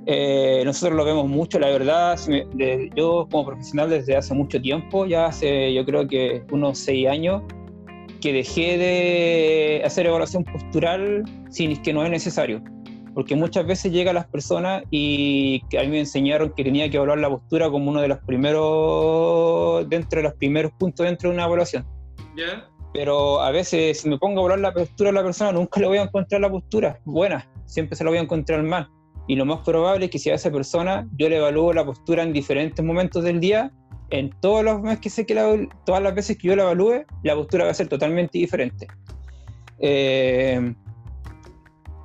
eh, 0.05 0.63
nosotros 0.65 0.97
lo 0.97 1.05
vemos 1.05 1.27
mucho, 1.27 1.59
la 1.59 1.69
verdad. 1.69 2.19
yo 2.95 3.27
como 3.29 3.45
profesional 3.45 3.89
desde 3.89 4.15
hace 4.15 4.33
mucho 4.33 4.59
tiempo, 4.61 5.05
ya 5.05 5.27
hace 5.27 5.73
yo 5.73 5.85
creo 5.85 6.07
que 6.07 6.43
unos 6.51 6.79
seis 6.79 7.07
años, 7.07 7.43
que 8.19 8.33
dejé 8.33 8.77
de 8.77 9.81
hacer 9.85 10.05
evaluación 10.05 10.43
postural 10.43 11.23
sin 11.49 11.81
que 11.81 11.93
no 11.93 12.03
es 12.03 12.11
necesario. 12.11 12.63
Porque 13.13 13.35
muchas 13.35 13.65
veces 13.65 13.91
llegan 13.91 14.15
las 14.15 14.27
personas 14.27 14.83
y 14.89 15.61
a 15.77 15.81
mí 15.81 15.89
me 15.89 15.99
enseñaron 15.99 16.53
que 16.55 16.63
tenía 16.63 16.89
que 16.89 16.95
evaluar 16.95 17.19
la 17.19 17.29
postura 17.29 17.69
como 17.69 17.91
uno 17.91 18.01
de 18.01 18.07
los 18.07 18.19
primeros, 18.19 19.87
dentro 19.89 20.19
de 20.19 20.23
los 20.23 20.33
primeros 20.35 20.71
puntos 20.79 21.05
dentro 21.05 21.29
de 21.29 21.35
una 21.35 21.45
evaluación. 21.45 21.85
Pero 22.93 23.41
a 23.41 23.51
veces 23.51 24.01
si 24.01 24.09
me 24.09 24.17
pongo 24.17 24.41
a 24.41 24.45
evaluar 24.45 24.59
la 24.59 24.73
postura 24.73 25.09
de 25.09 25.13
la 25.13 25.23
persona, 25.23 25.51
nunca 25.51 25.79
le 25.79 25.87
voy 25.87 25.97
a 25.97 26.03
encontrar 26.03 26.41
la 26.41 26.49
postura 26.49 26.99
buena, 27.05 27.49
siempre 27.65 27.95
se 27.95 28.03
la 28.03 28.09
voy 28.09 28.19
a 28.19 28.21
encontrar 28.21 28.61
mal 28.63 28.89
y 29.27 29.35
lo 29.35 29.45
más 29.45 29.59
probable 29.59 30.05
es 30.05 30.11
que 30.11 30.19
si 30.19 30.29
a 30.29 30.35
esa 30.35 30.51
persona 30.51 31.07
yo 31.17 31.29
le 31.29 31.37
evalúo 31.37 31.73
la 31.73 31.85
postura 31.85 32.23
en 32.23 32.33
diferentes 32.33 32.83
momentos 32.83 33.23
del 33.23 33.39
día, 33.39 33.71
en 34.09 34.29
todos 34.41 34.63
los 34.63 34.81
meses 34.81 34.99
que 34.99 35.09
sé 35.09 35.25
que 35.25 35.69
todas 35.85 36.03
las 36.03 36.13
veces 36.13 36.37
que 36.37 36.49
yo 36.49 36.55
la 36.55 36.63
evalúe, 36.63 37.05
la 37.23 37.35
postura 37.35 37.65
va 37.65 37.71
a 37.71 37.73
ser 37.73 37.87
totalmente 37.87 38.37
diferente. 38.39 38.87
Eh, 39.79 40.73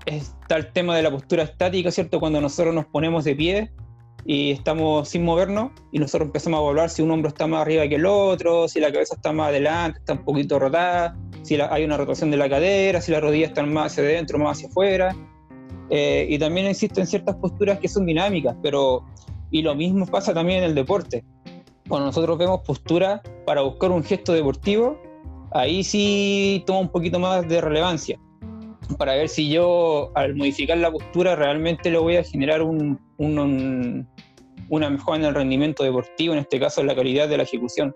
está 0.07 0.57
el 0.57 0.73
tema 0.73 0.95
de 0.97 1.03
la 1.03 1.11
postura 1.11 1.43
estática, 1.43 1.91
¿cierto? 1.91 2.21
Cuando 2.21 2.41
nosotros 2.41 2.75
nos 2.75 2.87
ponemos 2.87 3.25
de 3.25 3.35
pie 3.35 3.73
y 4.27 4.51
estamos 4.51 5.09
sin 5.09 5.25
movernos 5.25 5.71
y 5.93 6.01
nosotros 6.01 6.27
empezamos 6.27 6.59
a 6.59 6.63
evaluar 6.63 6.91
si 6.91 7.01
un 7.01 7.13
hombro 7.13 7.29
está 7.29 7.47
más 7.47 7.63
arriba 7.63 7.89
que 7.89 7.95
el 7.95 8.07
otro, 8.07 8.67
si 8.67 8.81
la 8.81 8.91
cabeza 8.91 9.15
está 9.15 9.33
más 9.33 9.49
adelante, 9.49 10.01
está 10.01 10.15
un 10.15 10.25
poquito 10.25 10.59
rotada, 10.59 11.17
si 11.43 11.55
hay 11.61 11.85
una 11.85 11.97
rotación 11.97 12.33
de 12.33 12.37
la 12.37 12.49
cadera, 12.49 13.01
si 13.01 13.13
las 13.13 13.23
rodillas 13.23 13.51
están 13.51 13.73
más 13.73 13.93
hacia 13.93 14.03
adentro, 14.05 14.39
más 14.39 14.57
hacia 14.57 14.69
afuera. 14.69 15.17
Eh, 15.91 16.27
y 16.29 16.39
también 16.39 16.67
existen 16.67 17.07
ciertas 17.07 17.37
posturas 17.37 17.79
que 17.79 17.87
son 17.89 18.05
dinámicas, 18.05 18.57
pero 18.61 19.05
y 19.53 19.63
lo 19.63 19.77
mismo 19.77 20.05
pasa 20.07 20.35
también 20.35 20.59
en 20.59 20.65
el 20.65 20.75
deporte. 20.75 21.25
Cuando 21.89 22.07
nosotros 22.07 22.37
vemos 22.37 22.63
posturas 22.63 23.21
para 23.45 23.63
buscar 23.63 23.93
un 23.93 24.03
gesto 24.03 24.33
deportivo, 24.33 24.99
ahí 25.53 25.85
sí 25.85 26.65
toma 26.67 26.81
un 26.81 26.89
poquito 26.89 27.21
más 27.21 27.47
de 27.49 27.61
relevancia, 27.61 28.19
para 28.99 29.15
ver 29.15 29.29
si 29.29 29.49
yo 29.49 30.11
al 30.15 30.35
modificar 30.35 30.79
la 30.79 30.91
postura 30.91 31.37
realmente 31.37 31.91
le 31.91 31.99
voy 31.99 32.17
a 32.17 32.25
generar 32.25 32.63
un, 32.63 32.99
una 34.69 34.91
mejora 34.91 35.19
en 35.19 35.25
el 35.25 35.35
rendimiento 35.35 35.83
deportivo, 35.85 36.35
en 36.35 36.41
este 36.41 36.61
caso 36.61 36.81
en 36.81 36.89
la 36.89 36.95
calidad 36.95 37.29
de 37.29 37.37
la 37.37 37.43
ejecución. 37.43 37.95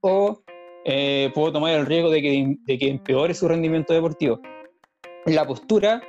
O 0.00 0.42
eh, 0.84 1.30
puedo 1.34 1.52
tomar 1.52 1.74
el 1.74 1.86
riesgo 1.86 2.10
de 2.10 2.22
que, 2.22 2.56
de 2.64 2.78
que 2.78 2.90
empeore 2.90 3.34
su 3.34 3.48
rendimiento 3.48 3.92
deportivo. 3.92 4.40
La 5.26 5.46
postura 5.46 6.02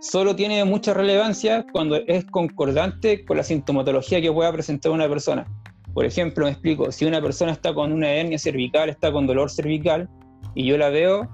solo 0.00 0.34
tiene 0.34 0.64
mucha 0.64 0.94
relevancia 0.94 1.64
cuando 1.72 1.96
es 1.96 2.24
concordante 2.26 3.24
con 3.24 3.36
la 3.36 3.42
sintomatología 3.42 4.20
que 4.20 4.32
pueda 4.32 4.52
presentar 4.52 4.92
una 4.92 5.08
persona. 5.08 5.46
Por 5.92 6.04
ejemplo, 6.04 6.46
me 6.46 6.50
explico, 6.50 6.90
si 6.90 7.04
una 7.04 7.22
persona 7.22 7.52
está 7.52 7.72
con 7.72 7.92
una 7.92 8.10
hernia 8.10 8.38
cervical, 8.38 8.88
está 8.88 9.12
con 9.12 9.26
dolor 9.26 9.50
cervical, 9.50 10.08
y 10.54 10.66
yo 10.66 10.76
la 10.76 10.88
veo 10.88 11.28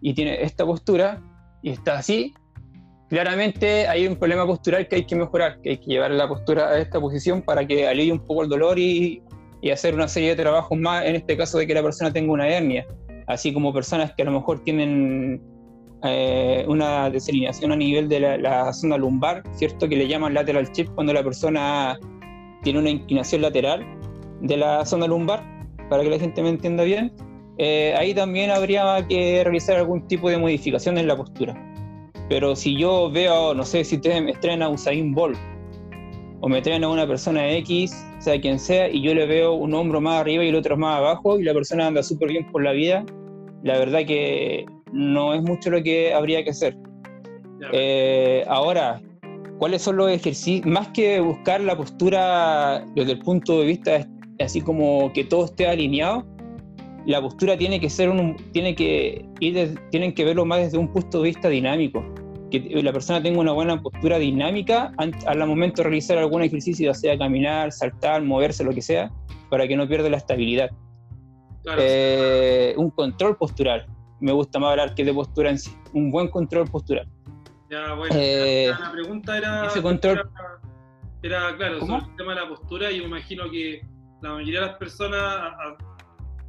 y 0.00 0.14
tiene 0.14 0.42
esta 0.42 0.64
postura 0.64 1.22
y 1.62 1.70
está 1.70 1.98
así, 1.98 2.34
claramente 3.10 3.88
hay 3.88 4.06
un 4.06 4.16
problema 4.16 4.46
postural 4.46 4.86
que 4.88 4.96
hay 4.96 5.04
que 5.04 5.16
mejorar, 5.16 5.60
que 5.60 5.70
hay 5.70 5.78
que 5.78 5.86
llevar 5.86 6.12
la 6.12 6.28
postura 6.28 6.68
a 6.68 6.78
esta 6.78 7.00
posición 7.00 7.42
para 7.42 7.66
que 7.66 7.86
alivie 7.86 8.12
un 8.12 8.20
poco 8.20 8.44
el 8.44 8.48
dolor 8.48 8.78
y, 8.78 9.22
hacer 9.70 9.94
una 9.94 10.08
serie 10.08 10.30
de 10.30 10.36
trabajos 10.36 10.78
más, 10.78 11.04
en 11.04 11.16
este 11.16 11.36
caso 11.36 11.58
de 11.58 11.66
que 11.66 11.74
la 11.74 11.82
persona 11.82 12.10
tenga 12.10 12.32
una 12.32 12.48
hernia, 12.48 12.86
así 13.26 13.52
como 13.52 13.74
personas 13.74 14.14
que 14.14 14.22
a 14.22 14.24
lo 14.24 14.32
mejor 14.32 14.64
tienen 14.64 15.42
eh, 16.02 16.64
una 16.66 17.10
desalineación 17.10 17.70
a 17.70 17.76
nivel 17.76 18.08
de 18.08 18.38
la, 18.38 18.72
zona 18.72 18.96
lumbar, 18.96 19.42
¿cierto? 19.52 19.86
Que 19.86 19.96
le 19.96 20.08
llaman 20.08 20.32
lateral 20.32 20.72
chip 20.72 20.88
cuando 20.94 21.12
la 21.12 21.22
persona 21.22 21.98
tiene 22.62 22.78
una 22.78 22.88
inclinación 22.88 23.42
lateral 23.42 23.84
de 24.40 24.56
la 24.56 24.86
zona 24.86 25.06
lumbar, 25.06 25.44
para 25.90 26.02
que 26.02 26.08
la 26.08 26.18
gente 26.18 26.42
me 26.42 26.48
entienda 26.48 26.84
bien. 26.84 27.12
Eh, 27.58 27.94
ahí 27.98 28.14
también 28.14 28.50
habría 28.50 29.06
que 29.08 29.42
realizar 29.44 29.76
algún 29.76 30.08
tipo 30.08 30.30
de 30.30 30.38
modificación 30.38 30.96
en 30.96 31.06
la 31.06 31.16
postura. 31.16 31.69
Pero 32.30 32.54
si 32.54 32.76
yo 32.76 33.10
veo, 33.10 33.54
no 33.54 33.64
sé, 33.64 33.82
si 33.82 33.96
ustedes 33.96 34.22
me 34.22 34.32
traen 34.34 34.62
a 34.62 34.68
Usain 34.68 35.12
Bolt 35.12 35.36
o 36.40 36.48
me 36.48 36.62
traen 36.62 36.84
a 36.84 36.88
una 36.88 37.04
persona 37.04 37.50
X, 37.56 37.92
sea 38.20 38.40
quien 38.40 38.56
sea, 38.56 38.88
y 38.88 39.02
yo 39.02 39.12
le 39.14 39.26
veo 39.26 39.52
un 39.52 39.74
hombro 39.74 40.00
más 40.00 40.20
arriba 40.20 40.44
y 40.44 40.48
el 40.48 40.54
otro 40.54 40.76
más 40.76 40.98
abajo, 40.98 41.40
y 41.40 41.42
la 41.42 41.52
persona 41.52 41.88
anda 41.88 42.04
súper 42.04 42.28
bien 42.28 42.50
por 42.52 42.62
la 42.62 42.70
vida, 42.70 43.04
la 43.64 43.78
verdad 43.78 44.06
que 44.06 44.64
no 44.92 45.34
es 45.34 45.42
mucho 45.42 45.70
lo 45.70 45.82
que 45.82 46.14
habría 46.14 46.44
que 46.44 46.50
hacer. 46.50 46.76
Eh, 47.72 48.44
ahora, 48.46 49.02
¿cuáles 49.58 49.82
son 49.82 49.96
los 49.96 50.08
ejercicios? 50.08 50.64
Más 50.66 50.86
que 50.90 51.18
buscar 51.18 51.60
la 51.60 51.76
postura 51.76 52.86
desde 52.94 53.12
el 53.12 53.18
punto 53.18 53.58
de 53.58 53.66
vista 53.66 54.06
así 54.38 54.60
como 54.60 55.12
que 55.12 55.24
todo 55.24 55.46
esté 55.46 55.66
alineado, 55.66 56.24
la 57.06 57.20
postura 57.20 57.58
tiene 57.58 57.80
que 57.80 57.90
ser 57.90 58.08
un, 58.08 58.36
tiene 58.52 58.76
que 58.76 59.26
ir 59.40 59.78
tienen 59.90 60.14
que 60.14 60.24
verlo 60.24 60.44
más 60.44 60.60
desde 60.60 60.78
un 60.78 60.88
punto 60.88 61.18
de 61.18 61.24
vista 61.24 61.48
dinámico. 61.48 62.04
Que 62.50 62.82
la 62.82 62.92
persona 62.92 63.22
tenga 63.22 63.40
una 63.40 63.52
buena 63.52 63.80
postura 63.80 64.18
dinámica 64.18 64.92
al 64.98 65.46
momento 65.46 65.82
de 65.82 65.88
realizar 65.88 66.18
algún 66.18 66.42
ejercicio, 66.42 66.86
ya 66.86 66.94
sea 66.94 67.16
caminar, 67.16 67.72
saltar, 67.72 68.22
moverse, 68.22 68.64
lo 68.64 68.72
que 68.72 68.82
sea, 68.82 69.10
para 69.48 69.66
que 69.66 69.76
no 69.76 69.88
pierda 69.88 70.10
la 70.10 70.16
estabilidad. 70.16 70.70
Eh, 71.78 72.74
un 72.76 72.90
control 72.90 73.36
postural. 73.36 73.86
Me 74.20 74.32
gusta 74.32 74.58
más 74.58 74.70
hablar 74.70 74.94
que 74.94 75.04
de 75.04 75.12
postura 75.12 75.50
en 75.50 75.58
sí. 75.58 75.74
Un 75.92 76.10
buen 76.10 76.28
control 76.28 76.68
postural. 76.68 77.08
Ya, 77.70 77.94
bueno, 77.94 78.14
eh, 78.18 78.72
la 78.78 78.92
pregunta 78.92 79.38
era. 79.38 79.66
Ese 79.66 79.80
control. 79.80 80.28
Era, 81.22 81.56
claro, 81.56 81.80
sobre 81.80 81.96
el 81.96 82.16
tema 82.16 82.34
de 82.34 82.40
la 82.40 82.48
postura. 82.48 82.90
Y 82.90 83.00
me 83.00 83.06
imagino 83.06 83.50
que 83.50 83.82
la 84.22 84.34
mayoría 84.34 84.60
de 84.60 84.66
las 84.66 84.76
personas 84.76 85.52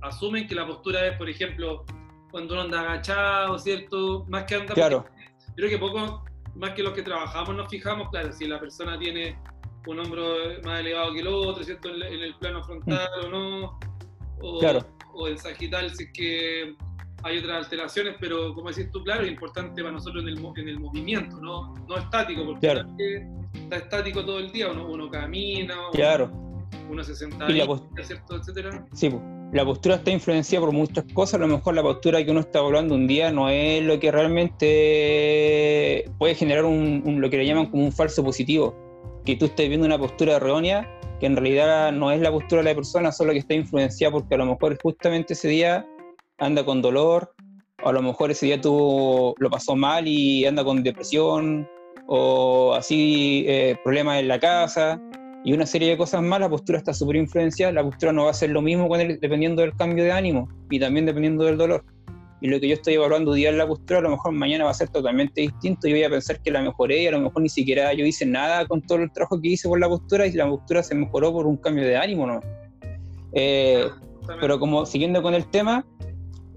asumen 0.01 0.47
que 0.47 0.55
la 0.55 0.65
postura 0.65 1.05
es, 1.07 1.17
por 1.17 1.29
ejemplo, 1.29 1.85
cuando 2.31 2.53
uno 2.53 2.63
anda 2.63 2.81
agachado, 2.81 3.57
¿cierto? 3.59 4.25
Más 4.27 4.45
que 4.45 4.55
anda. 4.55 4.73
Claro. 4.73 5.05
Creo 5.55 5.69
que 5.69 5.77
poco, 5.77 6.23
más 6.55 6.71
que 6.71 6.83
los 6.83 6.93
que 6.93 7.03
trabajamos, 7.03 7.55
nos 7.55 7.69
fijamos, 7.69 8.09
claro, 8.09 8.31
si 8.33 8.45
la 8.47 8.59
persona 8.59 8.97
tiene 8.97 9.37
un 9.87 9.99
hombro 9.99 10.35
más 10.63 10.79
elevado 10.79 11.13
que 11.13 11.19
el 11.19 11.27
otro, 11.27 11.63
¿cierto? 11.63 11.89
En, 11.89 12.21
el 12.21 12.35
plano 12.35 12.63
frontal 12.63 13.09
o 13.25 13.29
no. 13.29 13.79
O, 14.41 14.59
claro. 14.59 14.85
o 15.13 15.27
en 15.27 15.37
sagital, 15.37 15.89
si 15.95 16.03
es 16.05 16.11
que 16.13 16.75
hay 17.23 17.37
otras 17.37 17.65
alteraciones, 17.65 18.15
pero 18.19 18.53
como 18.55 18.69
decís 18.69 18.91
tú, 18.91 19.03
claro, 19.03 19.23
es 19.23 19.31
importante 19.31 19.81
para 19.81 19.93
nosotros 19.93 20.23
en 20.23 20.29
el, 20.29 20.45
en 20.55 20.67
el 20.67 20.79
movimiento, 20.79 21.37
¿no? 21.37 21.75
no 21.87 21.97
estático, 21.97 22.43
porque 22.45 23.27
está 23.53 23.75
estático 23.75 24.25
todo 24.25 24.39
el 24.39 24.51
día, 24.51 24.71
uno, 24.71 24.87
uno 24.87 25.09
camina, 25.09 25.75
claro. 25.93 26.31
uno 26.89 27.03
se 27.03 27.15
sienta 27.15 27.45
ahí, 27.45 27.61
¿cierto? 28.01 28.37
Etcétera. 28.37 28.87
Sí, 28.93 29.09
pues 29.09 29.21
la 29.51 29.65
postura 29.65 29.95
está 29.95 30.11
influenciada 30.11 30.65
por 30.65 30.73
muchas 30.73 31.03
cosas, 31.13 31.35
a 31.35 31.39
lo 31.39 31.47
mejor 31.47 31.75
la 31.75 31.83
postura 31.83 32.23
que 32.23 32.31
uno 32.31 32.39
está 32.39 32.59
hablando 32.59 32.95
un 32.95 33.05
día 33.05 33.31
no 33.31 33.49
es 33.49 33.83
lo 33.83 33.99
que 33.99 34.11
realmente 34.11 36.05
puede 36.17 36.35
generar 36.35 36.63
un, 36.65 37.17
lo 37.19 37.29
que 37.29 37.37
le 37.37 37.45
llaman 37.45 37.65
como 37.65 37.83
un 37.83 37.91
falso 37.91 38.23
positivo, 38.23 38.73
que 39.25 39.35
tú 39.35 39.45
estés 39.45 39.67
viendo 39.67 39.85
una 39.85 39.97
postura 39.97 40.37
errónea 40.37 40.89
que 41.19 41.27
en 41.27 41.35
realidad 41.35 41.91
no 41.91 42.11
es 42.11 42.19
la 42.19 42.31
postura 42.31 42.63
de 42.63 42.69
la 42.69 42.75
persona, 42.75 43.11
solo 43.11 43.31
que 43.33 43.39
está 43.39 43.53
influenciada 43.53 44.11
porque 44.11 44.33
a 44.33 44.39
lo 44.39 44.47
mejor 44.47 44.75
justamente 44.81 45.33
ese 45.33 45.49
día 45.49 45.85
anda 46.39 46.65
con 46.65 46.81
dolor, 46.81 47.35
o 47.83 47.89
a 47.89 47.93
lo 47.93 48.01
mejor 48.01 48.31
ese 48.31 48.47
día 48.47 48.59
tuvo, 48.59 49.35
lo 49.37 49.49
pasó 49.51 49.75
mal 49.75 50.07
y 50.07 50.45
anda 50.45 50.63
con 50.63 50.81
depresión, 50.81 51.69
o 52.07 52.73
así 52.73 53.45
eh, 53.47 53.77
problemas 53.83 54.19
en 54.19 54.29
la 54.29 54.39
casa, 54.39 54.99
y 55.43 55.53
una 55.53 55.65
serie 55.65 55.89
de 55.89 55.97
cosas 55.97 56.21
más, 56.21 56.39
la 56.39 56.49
postura 56.49 56.77
está 56.77 56.93
súper 56.93 57.15
influenciada, 57.15 57.71
la 57.71 57.83
postura 57.83 58.11
no 58.11 58.25
va 58.25 58.31
a 58.31 58.33
ser 58.33 58.51
lo 58.51 58.61
mismo 58.61 58.87
con 58.87 58.99
dependiendo 58.99 59.61
del 59.61 59.75
cambio 59.75 60.03
de 60.03 60.11
ánimo 60.11 60.47
y 60.69 60.79
también 60.79 61.05
dependiendo 61.05 61.45
del 61.45 61.57
dolor. 61.57 61.83
Y 62.41 62.47
lo 62.47 62.59
que 62.59 62.67
yo 62.67 62.73
estoy 62.73 62.95
evaluando 62.95 63.33
día 63.33 63.49
en 63.49 63.57
la 63.57 63.67
postura, 63.67 63.99
a 63.99 64.01
lo 64.01 64.09
mejor 64.09 64.31
mañana 64.31 64.65
va 64.65 64.71
a 64.71 64.75
ser 64.75 64.89
totalmente 64.89 65.41
distinto. 65.41 65.87
y 65.87 65.91
voy 65.91 66.03
a 66.03 66.09
pensar 66.09 66.41
que 66.41 66.51
la 66.51 66.61
mejoré 66.61 67.03
y 67.03 67.07
a 67.07 67.11
lo 67.11 67.21
mejor 67.21 67.41
ni 67.41 67.49
siquiera 67.49 67.93
yo 67.93 68.05
hice 68.05 68.25
nada 68.25 68.65
con 68.65 68.81
todo 68.81 68.99
el 68.99 69.11
trabajo 69.11 69.39
que 69.39 69.49
hice 69.49 69.67
por 69.67 69.79
la 69.79 69.87
postura 69.87 70.25
y 70.25 70.31
la 70.31 70.47
postura 70.47 70.81
se 70.81 70.95
mejoró 70.95 71.31
por 71.31 71.45
un 71.45 71.57
cambio 71.57 71.85
de 71.85 71.97
ánimo, 71.97 72.25
¿no? 72.25 72.39
Eh, 73.33 73.85
pero 74.39 74.59
como 74.59 74.85
siguiendo 74.85 75.21
con 75.21 75.33
el 75.33 75.49
tema, 75.49 75.85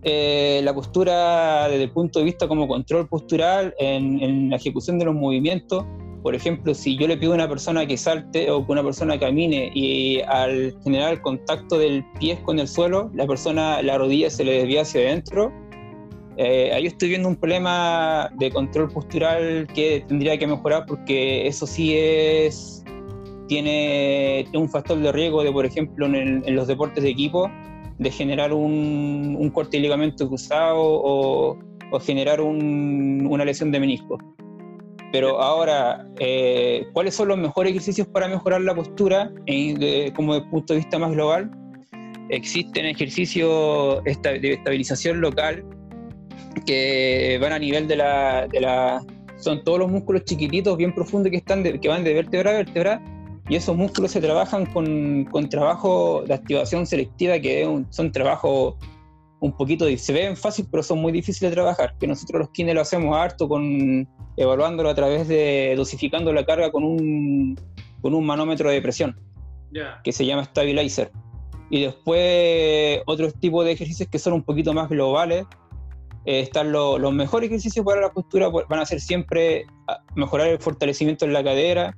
eh, 0.03 0.61
la 0.63 0.75
postura 0.75 1.69
desde 1.69 1.85
el 1.85 1.91
punto 1.91 2.19
de 2.19 2.27
vista 2.27 2.49
como 2.49 2.69
control 2.69 3.09
postural 3.09 3.75
en, 3.79 4.23
en 4.23 4.51
la 4.51 4.57
ejecución 4.57 4.99
de 4.99 5.07
los 5.07 5.15
movimientos, 5.15 5.85
por 6.25 6.35
ejemplo, 6.35 6.73
si 6.73 6.97
yo 6.97 7.07
le 7.07 7.19
pido 7.19 7.33
a 7.33 7.35
una 7.35 7.49
persona 7.51 7.87
que 7.87 7.99
salte 7.99 8.51
o 8.51 8.65
que 8.65 8.73
una 8.73 8.83
persona 8.83 9.21
camine 9.21 9.71
y 9.75 10.23
al 10.23 10.75
generar 10.83 11.13
el 11.13 11.21
contacto 11.21 11.79
del 11.79 12.03
pie 12.19 12.41
con 12.45 12.59
el 12.59 12.67
suelo, 12.67 13.11
la 13.13 13.27
persona, 13.27 13.83
la 13.83 13.99
rodilla 13.99 14.31
se 14.31 14.43
le 14.43 14.53
desvía 14.53 14.81
hacia 14.81 15.03
adentro, 15.03 15.53
eh, 16.39 16.73
ahí 16.73 16.87
estoy 16.87 17.11
viendo 17.11 17.29
un 17.29 17.37
problema 17.37 18.31
de 18.39 18.51
control 18.51 18.89
postural 18.89 19.67
que 19.75 20.03
tendría 20.09 20.39
que 20.39 20.47
mejorar 20.47 20.87
porque 20.87 21.47
eso 21.47 21.67
sí 21.67 21.95
es 21.95 22.83
tiene 23.47 24.47
un 24.55 24.71
factor 24.71 24.99
de 24.99 25.13
riesgo 25.13 25.45
de, 25.45 25.53
por 25.53 25.67
ejemplo, 25.67 26.07
en, 26.07 26.43
los 26.57 26.67
deportes 26.67 27.05
de 27.05 27.11
equipo, 27.11 27.51
de 27.99 28.11
generar 28.11 28.55
un, 28.55 29.51
corte 29.53 29.77
de 29.77 29.83
ligamento 29.83 30.27
cruzado 30.27 30.81
o, 30.81 31.59
generar 32.01 32.41
una 32.41 33.45
lesión 33.45 33.71
de 33.71 33.79
menisco. 33.79 34.19
Pero 35.15 35.41
ahora, 35.41 36.05
eh, 36.19 36.89
¿cuáles 36.93 37.15
son 37.15 37.29
los 37.29 37.39
mejores 37.39 37.71
ejercicios 37.71 38.09
para 38.09 38.27
mejorar 38.27 38.63
la 38.63 38.75
postura 38.75 39.31
como 40.17 40.35
desde 40.35 40.45
el 40.45 40.51
punto 40.51 40.73
de 40.73 40.81
vista 40.81 40.99
más 40.99 41.13
global? 41.13 41.53
Existen 42.31 42.85
ejercicios 42.87 44.03
de 44.03 44.11
estabilización 44.11 45.21
local 45.21 45.65
que 46.67 47.39
van 47.41 47.53
a 47.53 47.61
nivel 47.61 47.87
de 47.87 47.95
la, 47.95 48.49
de 48.49 48.61
la 48.61 49.05
son 49.37 49.63
todos 49.63 49.79
los 49.79 49.89
músculos 49.89 50.25
chiquititos, 50.25 50.77
bien 50.77 50.93
profundos 50.93 51.31
que, 51.31 51.37
están 51.37 51.63
que 51.63 51.89
van 51.89 52.03
de 52.03 52.13
vértebra 52.13 52.51
a 52.51 52.55
vértebra, 52.55 53.01
y 53.49 53.55
esos 53.55 53.77
músculos 53.77 54.11
se 54.11 54.21
trabajan 54.21 54.67
con, 54.67 55.27
con 55.27 55.49
trabajo 55.49 56.25
de 56.27 56.35
activación 56.35 56.89
selectiva, 56.89 57.39
que 57.39 57.85
son 57.91 58.11
trabajos 58.11 58.75
un 59.39 59.53
poquito, 59.57 59.87
se 59.97 60.13
ven 60.13 60.37
fácil, 60.37 60.67
pero 60.71 60.83
son 60.83 61.01
muy 61.01 61.13
difíciles 61.13 61.53
de 61.53 61.55
trabajar, 61.55 61.95
que 62.01 62.09
nosotros 62.09 62.41
los 62.41 62.51
kines 62.51 62.75
lo 62.75 62.81
hacemos 62.81 63.17
harto 63.17 63.47
con 63.47 64.09
evaluándolo 64.37 64.89
a 64.89 64.95
través 64.95 65.29
de 65.29 65.75
dosificando 65.77 66.33
la 66.33 66.45
carga 66.45 66.71
con 66.71 66.85
un, 66.85 67.59
con 68.01 68.15
un 68.15 68.27
manómetro 68.27 68.71
de 68.71 68.83
presión, 68.83 69.17
que 70.03 70.13
se 70.13 70.27
llama 70.27 70.45
Stabilizer. 70.45 71.11
Y 71.71 71.83
después 71.83 73.01
otros 73.07 73.35
tipos 73.41 73.65
de 73.65 73.73
ejercicios 73.73 74.09
que 74.09 74.19
son 74.19 74.35
un 74.35 74.43
poquito 74.43 74.73
más 74.73 74.89
globales. 74.89 75.47
Eh, 76.27 76.41
están 76.41 76.73
los 76.73 77.13
mejores 77.13 77.49
ejercicios 77.49 77.85
para 77.85 78.01
la 78.01 78.11
postura, 78.11 78.51
pues, 78.51 78.67
van 78.69 78.81
a 78.81 78.87
ser 78.87 79.01
siempre 79.01 79.67
ah, 79.89 80.01
mejorar 80.15 80.49
el 80.49 80.59
fortalecimiento 80.59 81.27
en 81.27 81.35
la 81.35 81.45
cadera, 81.45 81.97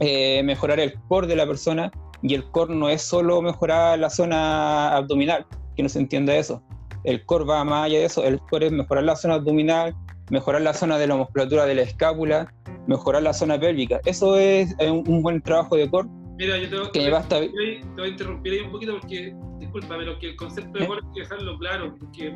eh, 0.00 0.42
mejorar 0.42 0.80
el 0.80 0.94
core 1.08 1.26
de 1.26 1.36
la 1.36 1.46
persona, 1.46 1.90
y 2.22 2.34
el 2.34 2.44
core 2.50 2.74
no 2.74 2.88
es 2.90 3.00
solo 3.02 3.40
mejorar 3.40 3.98
la 3.98 4.10
zona 4.10 4.94
abdominal, 4.94 5.46
que 5.76 5.82
no 5.82 5.88
se 5.88 5.98
entienda 5.98 6.36
eso. 6.36 6.62
El 7.04 7.24
core 7.24 7.44
va 7.44 7.64
más 7.64 7.86
allá 7.86 8.00
de 8.00 8.04
eso, 8.04 8.22
el 8.22 8.38
core 8.38 8.66
es 8.66 8.72
mejorar 8.72 9.04
la 9.04 9.16
zona 9.16 9.34
abdominal, 9.34 9.94
mejorar 10.30 10.62
la 10.62 10.74
zona 10.74 10.98
de 10.98 11.06
la 11.06 11.16
musculatura 11.16 11.66
de 11.66 11.74
la 11.74 11.82
escápula, 11.82 12.52
mejorar 12.86 13.22
la 13.22 13.32
zona 13.32 13.58
pélvica. 13.58 14.00
Eso 14.04 14.36
es 14.36 14.74
un, 14.80 15.22
buen 15.22 15.40
trabajo 15.42 15.76
de 15.76 15.88
core. 15.88 16.08
Mira, 16.38 16.58
yo 16.58 16.90
te, 16.90 17.00
que 17.00 17.10
te, 17.10 17.48
te, 17.48 17.48
voy 17.94 18.04
a 18.04 18.06
interrumpir 18.06 18.52
ahí 18.52 18.60
un 18.60 18.72
poquito 18.72 18.98
porque, 18.98 19.34
disculpa, 19.58 19.96
pero 19.98 20.18
que 20.18 20.30
el 20.30 20.36
concepto 20.36 20.78
de 20.78 20.84
¿Eh? 20.84 20.88
core 20.88 21.00
hay 21.04 21.12
que 21.14 21.20
dejarlo 21.20 21.58
claro, 21.58 21.94
porque 21.98 22.30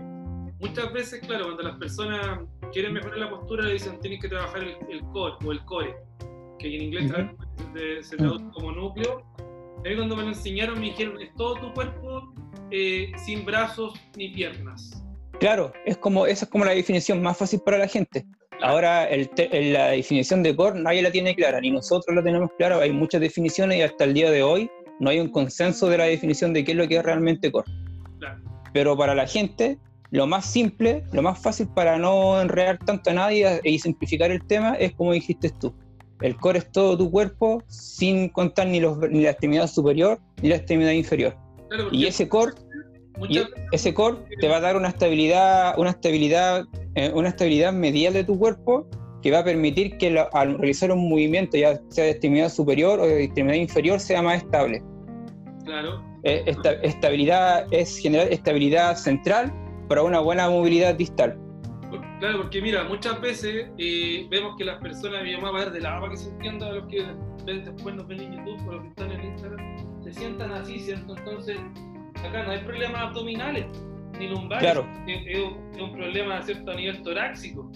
muchas 0.60 0.92
veces, 0.92 1.20
claro, 1.26 1.44
cuando 1.46 1.62
las 1.62 1.76
personas 1.78 2.40
quieren 2.72 2.92
mejorar 2.92 3.18
la 3.18 3.30
postura, 3.30 3.64
le 3.64 3.74
dicen 3.74 3.98
tienes 4.00 4.20
que 4.20 4.28
trabajar 4.28 4.62
el, 4.62 5.00
core 5.12 5.34
o 5.44 5.52
el 5.52 5.64
core, 5.64 5.96
que 6.58 6.76
en 6.76 6.82
inglés 6.82 7.12
se, 8.02 8.16
traduce 8.16 8.44
como 8.52 8.72
núcleo. 8.72 9.24
A 9.38 9.88
mí 9.88 9.96
cuando 9.96 10.16
me 10.16 10.22
lo 10.22 10.28
enseñaron 10.28 10.78
me 10.78 10.86
dijeron, 10.86 11.20
es 11.20 11.32
todo 11.34 11.54
tu 11.54 11.72
cuerpo 11.72 12.32
eh, 12.70 13.12
sin 13.16 13.44
brazos 13.44 13.94
ni 14.16 14.28
piernas. 14.30 15.05
Claro, 15.38 15.72
es 15.84 15.96
como, 15.98 16.26
esa 16.26 16.46
es 16.46 16.50
como 16.50 16.64
la 16.64 16.72
definición 16.72 17.22
más 17.22 17.36
fácil 17.36 17.60
para 17.60 17.78
la 17.78 17.88
gente. 17.88 18.26
Ahora, 18.62 19.04
el 19.04 19.28
la 19.72 19.88
definición 19.88 20.42
de 20.42 20.56
core 20.56 20.80
nadie 20.80 21.02
la 21.02 21.10
tiene 21.10 21.34
clara, 21.34 21.60
ni 21.60 21.70
nosotros 21.70 22.16
la 22.16 22.22
tenemos 22.22 22.50
clara. 22.56 22.78
Hay 22.78 22.92
muchas 22.92 23.20
definiciones 23.20 23.78
y 23.78 23.82
hasta 23.82 24.04
el 24.04 24.14
día 24.14 24.30
de 24.30 24.42
hoy 24.42 24.70
no 24.98 25.10
hay 25.10 25.20
un 25.20 25.28
consenso 25.28 25.90
de 25.90 25.98
la 25.98 26.04
definición 26.04 26.54
de 26.54 26.64
qué 26.64 26.72
es 26.72 26.78
lo 26.78 26.88
que 26.88 26.96
es 26.96 27.02
realmente 27.02 27.52
core. 27.52 27.70
Pero 28.72 28.96
para 28.96 29.14
la 29.14 29.26
gente, 29.26 29.78
lo 30.10 30.26
más 30.26 30.46
simple, 30.46 31.04
lo 31.12 31.22
más 31.22 31.38
fácil 31.38 31.68
para 31.68 31.98
no 31.98 32.40
enredar 32.40 32.78
tanto 32.78 33.10
a 33.10 33.14
nadie 33.14 33.60
y 33.62 33.78
simplificar 33.78 34.30
el 34.30 34.44
tema 34.46 34.74
es 34.74 34.94
como 34.94 35.12
dijiste 35.12 35.50
tú. 35.50 35.74
El 36.22 36.36
core 36.36 36.60
es 36.60 36.72
todo 36.72 36.96
tu 36.96 37.10
cuerpo 37.10 37.62
sin 37.68 38.30
contar 38.30 38.68
ni, 38.68 38.80
los, 38.80 38.98
ni 38.98 39.22
la 39.22 39.30
extremidad 39.30 39.66
superior 39.66 40.18
ni 40.40 40.48
la 40.48 40.56
extremidad 40.56 40.92
inferior. 40.92 41.36
y 41.92 42.06
ese 42.06 42.26
core 42.26 42.52
y 43.28 43.42
ese 43.72 43.94
core 43.94 44.18
te 44.40 44.48
va 44.48 44.56
a 44.56 44.60
dar 44.60 44.76
una 44.76 44.88
estabilidad, 44.88 45.78
una 45.78 45.90
estabilidad, 45.90 46.66
eh, 46.94 47.10
una 47.14 47.30
estabilidad 47.30 47.72
medial 47.72 48.12
de 48.12 48.24
tu 48.24 48.38
cuerpo 48.38 48.86
que 49.22 49.30
va 49.30 49.40
a 49.40 49.44
permitir 49.44 49.96
que 49.98 50.18
al 50.32 50.58
realizar 50.58 50.92
un 50.92 51.08
movimiento, 51.08 51.56
ya 51.56 51.80
sea 51.88 52.04
de 52.04 52.10
extremidad 52.10 52.48
superior 52.48 53.00
o 53.00 53.06
de 53.06 53.24
extremidad 53.24 53.56
inferior, 53.56 53.98
sea 53.98 54.22
más 54.22 54.42
estable. 54.42 54.82
Claro. 55.64 56.04
Eh, 56.22 56.44
esta, 56.46 56.72
estabilidad 56.72 57.66
es 57.72 57.98
generar 57.98 58.28
estabilidad 58.32 58.96
central 58.96 59.52
para 59.88 60.02
una 60.02 60.20
buena 60.20 60.48
movilidad 60.48 60.94
distal. 60.94 61.38
Claro, 62.20 62.42
porque 62.42 62.62
mira, 62.62 62.84
muchas 62.84 63.20
veces 63.20 63.66
eh, 63.78 64.26
vemos 64.30 64.56
que 64.56 64.64
las 64.64 64.80
personas, 64.80 65.22
mi 65.22 65.34
mamá 65.36 65.50
va 65.50 65.58
a 65.60 65.64
ver 65.64 65.72
de 65.72 65.80
la 65.80 65.96
agua 65.96 66.10
que 66.10 66.16
se 66.16 66.30
entienda, 66.30 66.72
los 66.72 66.86
que 66.86 67.04
ven, 67.44 67.64
después 67.64 67.94
nos 67.94 68.06
ven 68.08 68.20
en 68.20 68.32
YouTube 68.32 68.68
o 68.68 68.72
los 68.72 68.82
que 68.82 68.88
están 68.88 69.12
en 69.12 69.24
Instagram, 69.24 70.02
se 70.02 70.12
sientan 70.12 70.52
así, 70.52 70.78
¿cierto? 70.78 71.14
Entonces 71.16 71.58
acá 72.26 72.42
no 72.42 72.50
hay 72.50 72.58
problemas 72.60 73.02
abdominales 73.02 73.66
ni 74.18 74.28
lumbares. 74.28 74.62
Claro. 74.62 74.86
Es, 75.06 75.80
un 75.80 75.92
problema 75.92 76.42
¿cierto? 76.42 76.70
a 76.70 76.74
nivel 76.74 77.02
torácico. 77.02 77.70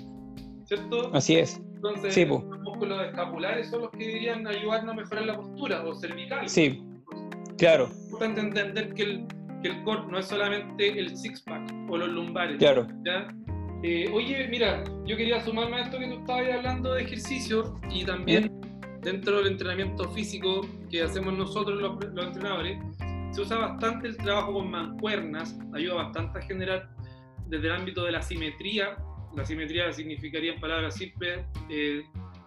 ¿Cierto? 0.64 1.10
Así 1.12 1.36
es. 1.36 1.60
Entonces, 1.74 2.28
los 2.28 2.60
músculos 2.60 3.06
escapulares 3.06 3.70
son 3.70 3.82
los 3.82 3.90
que 3.90 4.06
deberían 4.06 4.46
ayudarnos 4.46 4.92
a 4.92 4.96
mejorar 4.96 5.24
la 5.24 5.36
postura, 5.36 5.82
o 5.84 5.94
cervicales. 5.94 6.52
Sí, 6.52 6.82
claro. 7.56 7.86
Es 7.86 8.04
importante 8.04 8.40
entender 8.40 8.94
que 8.94 9.02
el, 9.02 9.26
que 9.62 9.68
el 9.68 9.82
core 9.82 10.02
no 10.10 10.18
es 10.18 10.26
solamente 10.26 10.98
el 10.98 11.16
six-pack 11.16 11.72
o 11.88 11.96
los 11.96 12.08
lumbares. 12.08 12.58
Claro. 12.58 12.86
¿ya? 13.04 13.28
Eh, 13.82 14.10
oye, 14.12 14.46
mira, 14.48 14.84
yo 15.06 15.16
quería 15.16 15.40
sumarme 15.42 15.76
a 15.76 15.80
esto 15.84 15.98
que 15.98 16.06
tú 16.06 16.18
estabas 16.18 16.52
hablando 16.52 16.92
de 16.92 17.02
ejercicio 17.02 17.80
y 17.90 18.04
también 18.04 18.52
dentro 19.00 19.38
del 19.38 19.46
entrenamiento 19.46 20.10
físico 20.10 20.66
que 20.90 21.02
hacemos 21.02 21.32
nosotros 21.36 21.80
los, 21.80 22.04
los 22.12 22.26
entrenadores, 22.26 22.78
se 23.30 23.40
usa 23.40 23.58
bastante 23.58 24.08
el 24.08 24.16
trabajo 24.16 24.54
con 24.54 24.70
mancuernas, 24.70 25.56
ayuda 25.74 25.94
bastante 25.94 26.38
a 26.38 26.42
generar 26.42 26.90
desde 27.46 27.66
el 27.66 27.72
ámbito 27.72 28.04
de 28.04 28.12
la 28.12 28.22
simetría. 28.22 28.96
La 29.36 29.44
simetría 29.44 29.92
significaría 29.92 30.54
en 30.54 30.60
palabras 30.60 30.94
simples 30.94 31.44
eh, 31.68 32.04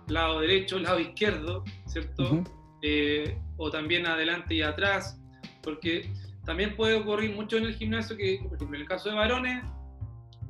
lado 0.08 0.42
derecho, 0.42 0.80
lado 0.80 1.00
izquierdo, 1.00 1.64
¿cierto? 1.86 2.44
Eh, 2.82 3.38
o 3.58 3.70
también 3.70 4.06
adelante 4.06 4.56
y 4.56 4.62
atrás, 4.62 5.22
porque 5.62 6.12
también 6.46 6.76
puede 6.76 6.96
ocurrir 6.96 7.34
mucho 7.34 7.58
en 7.58 7.64
el 7.64 7.76
gimnasio 7.76 8.18
que, 8.18 8.40
por 8.44 8.56
ejemplo, 8.56 8.76
en 8.76 8.82
el 8.82 8.88
caso 8.88 9.10
de 9.10 9.16
varones, 9.16 9.64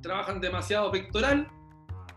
trabajan 0.02 0.42
demasiado 0.42 0.92
pectoral 0.92 1.48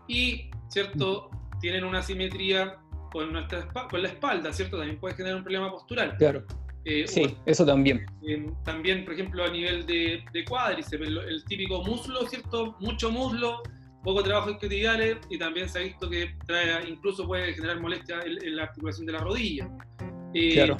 y, 0.07 0.49
¿cierto? 0.69 1.29
Tienen 1.61 1.83
una 1.83 2.01
simetría 2.01 2.79
con, 3.11 3.31
nuestra, 3.31 3.67
con 3.67 4.01
la 4.01 4.07
espalda, 4.07 4.51
¿cierto? 4.51 4.77
También 4.77 4.99
puede 4.99 5.15
generar 5.15 5.37
un 5.37 5.43
problema 5.43 5.69
postural. 5.69 6.17
Claro. 6.17 6.43
Eh, 6.89 7.05
sí, 7.05 7.35
eso 7.45 7.65
también. 7.65 8.05
también, 8.63 9.03
por 9.03 9.13
ejemplo, 9.13 9.43
a 9.43 9.49
nivel 9.49 9.85
de, 9.85 10.23
de 10.31 10.45
cuádriceps, 10.45 11.05
el, 11.05 11.43
típico 11.43 11.83
muslo, 11.83 12.25
¿cierto? 12.27 12.77
Mucho 12.79 13.11
muslo, 13.11 13.61
poco 14.03 14.23
trabajo 14.23 14.51
isquiotibiales 14.51 15.17
y 15.29 15.37
también 15.37 15.67
se 15.67 15.79
ha 15.79 15.81
visto 15.81 16.09
que 16.09 16.33
trae, 16.45 16.87
incluso 16.87 17.27
puede 17.27 17.53
generar 17.53 17.81
molestia 17.81 18.21
en, 18.21 18.55
la 18.55 18.63
articulación 18.63 19.05
de 19.05 19.11
la 19.11 19.19
rodilla. 19.19 19.69
Eh, 20.33 20.53
claro. 20.53 20.77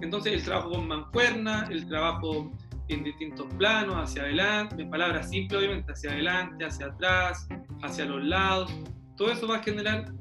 Entonces, 0.00 0.32
el 0.32 0.42
trabajo 0.42 0.70
con 0.70 0.88
mancuerna, 0.88 1.68
el 1.70 1.86
trabajo 1.86 2.50
en 2.88 3.04
distintos 3.04 3.46
planos, 3.58 3.94
hacia 3.94 4.22
adelante, 4.22 4.82
en 4.82 4.90
palabras 4.90 5.30
simples, 5.30 5.60
obviamente, 5.60 5.92
hacia 5.92 6.10
adelante, 6.10 6.64
hacia 6.64 6.86
atrás, 6.86 7.46
hacia 7.80 8.06
los 8.06 8.24
lados, 8.24 8.72
todo 9.16 9.30
eso 9.30 9.46
va 9.46 9.58
a 9.58 9.62
generar. 9.62 10.12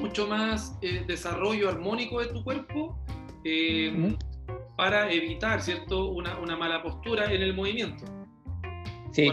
Mucho 0.00 0.26
más 0.26 0.76
eh, 0.82 1.04
desarrollo 1.06 1.68
armónico 1.68 2.20
de 2.20 2.26
tu 2.26 2.44
cuerpo 2.44 2.98
eh, 3.44 4.16
para 4.76 5.10
evitar, 5.10 5.60
¿cierto?, 5.60 6.10
una, 6.10 6.38
una, 6.38 6.56
mala 6.56 6.82
postura 6.82 7.32
en 7.32 7.42
el 7.42 7.54
movimiento. 7.54 8.04
Sí. 9.12 9.32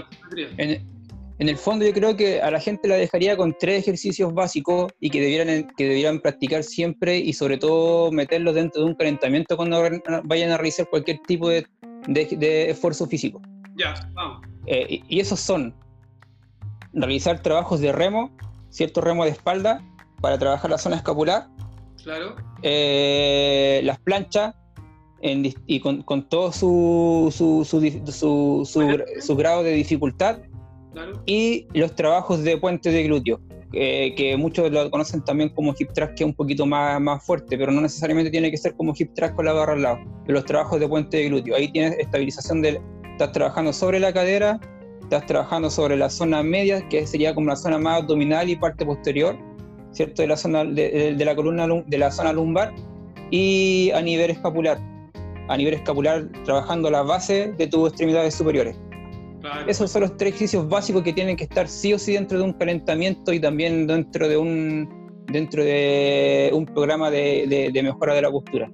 En, 0.57 1.49
el 1.49 1.57
fondo 1.57 1.85
yo 1.85 1.93
creo 1.93 2.15
que 2.15 2.41
a 2.41 2.49
la 2.49 2.59
gente 2.61 2.87
la 2.87 2.95
dejaría 2.95 3.35
con 3.35 3.55
tres 3.59 3.81
ejercicios 3.83 4.33
básicos 4.33 4.91
y 5.01 5.09
que 5.09 5.19
debieran, 5.19 5.67
que 5.75 5.89
debieran 5.89 6.21
practicar 6.21 6.63
siempre 6.63 7.17
y 7.17 7.33
sobre 7.33 7.57
todo 7.57 8.09
meterlos 8.11 8.55
dentro 8.55 8.81
de 8.81 8.87
un 8.87 8.95
calentamiento 8.95 9.57
cuando 9.57 9.83
vayan 10.23 10.51
a 10.51 10.57
realizar 10.57 10.89
cualquier 10.89 11.19
tipo 11.27 11.49
de, 11.49 11.67
de, 12.07 12.69
esfuerzo 12.69 13.05
físico. 13.05 13.41
Ya, 13.75 13.93
vamos. 14.13 14.47
Eh, 14.65 15.01
y 15.07 15.19
esos 15.19 15.39
son 15.41 15.75
realizar 16.93 17.41
trabajos 17.41 17.81
de 17.81 17.91
remo, 17.91 18.31
cierto 18.69 19.01
remo 19.01 19.25
de 19.25 19.31
espalda, 19.31 19.83
para 20.25 20.39
trabajar 20.39 20.71
la 20.71 20.79
zona 20.79 20.95
escapular. 20.95 21.45
Claro. 22.03 22.35
Eh, 22.63 23.79
las 23.83 23.99
planchas 23.99 24.55
y 25.21 25.79
con, 25.79 26.27
todo 26.29 26.51
su, 26.51 27.31
su, 27.31 27.63
su, 27.63 29.35
grado 29.37 29.61
de 29.61 29.73
dificultad. 29.73 30.39
Claro. 30.93 31.21
Y 31.27 31.67
los 31.75 31.93
trabajos 31.93 32.41
de 32.41 32.57
puente 32.57 32.89
de 32.89 33.03
glúteo, 33.03 33.39
que 33.71 34.35
muchos 34.35 34.71
lo 34.71 34.89
conocen 34.89 35.23
también 35.23 35.49
como 35.49 35.75
hip 35.77 35.91
thrust, 35.93 36.15
que 36.15 36.23
es 36.23 36.27
un 36.27 36.33
poquito 36.33 36.65
más, 36.65 36.99
más 36.99 37.23
fuerte, 37.23 37.55
pero 37.55 37.71
no 37.71 37.81
necesariamente 37.81 38.31
tiene 38.31 38.49
que 38.49 38.57
ser 38.57 38.73
como 38.75 38.95
hip 38.97 39.13
thrust 39.13 39.35
con 39.35 39.45
la 39.45 39.53
barra 39.53 39.73
al 39.73 39.83
lado. 39.83 39.99
Los 40.25 40.43
trabajos 40.45 40.79
de 40.79 40.87
puente 40.87 41.17
de 41.17 41.29
glúteo, 41.29 41.55
ahí 41.55 41.71
tienes 41.71 41.99
estabilización 41.99 42.63
del. 42.63 42.79
Estás 43.11 43.31
trabajando 43.31 43.71
sobre 43.73 43.99
la 43.99 44.11
cadera, 44.11 44.59
estás 45.03 45.27
trabajando 45.27 45.69
sobre 45.69 45.95
la 45.95 46.09
zona 46.09 46.41
media, 46.41 46.81
que 46.89 47.05
sería 47.05 47.35
como 47.35 47.49
la 47.49 47.55
zona 47.55 47.77
más 47.77 48.01
abdominal 48.01 48.49
y 48.49 48.55
parte 48.55 48.83
posterior 48.87 49.37
¿cierto? 49.95 50.21
De 50.21 50.27
la 50.27 50.37
zona 50.37 50.65
de, 50.65 51.15
la 51.17 51.35
columna 51.35 51.67
de 51.67 51.97
la 51.97 52.11
zona 52.11 52.33
lumbar 52.33 52.73
y 53.31 53.91
a 53.91 54.01
nivel 54.01 54.31
escapular. 54.31 54.77
A 55.47 55.57
nivel 55.57 55.75
escapular, 55.75 56.27
trabajando 56.43 56.89
la 56.89 57.03
base 57.03 57.53
de 57.57 57.67
tus 57.67 57.89
extremidades 57.89 58.35
superiores. 58.35 58.77
Esos 59.67 59.91
son 59.91 60.01
los 60.01 60.17
tres 60.17 60.29
ejercicios 60.29 60.67
básicos 60.67 61.03
que 61.03 61.13
tienen 61.13 61.37
que 61.37 61.43
estar 61.43 61.67
sí 61.67 61.93
o 61.93 61.99
sí 61.99 62.13
dentro 62.13 62.39
de 62.39 62.43
un 62.43 62.53
calentamiento 62.53 63.31
y 63.31 63.39
también 63.39 63.85
dentro 63.85 64.27
de 64.27 64.37
un 64.37 65.05
dentro 65.27 65.63
de 65.63 66.49
un 66.53 66.65
programa 66.65 67.09
de, 67.11 67.71
mejora 67.83 68.13
de 68.15 68.21
la 68.23 68.31
postura. 68.31 68.71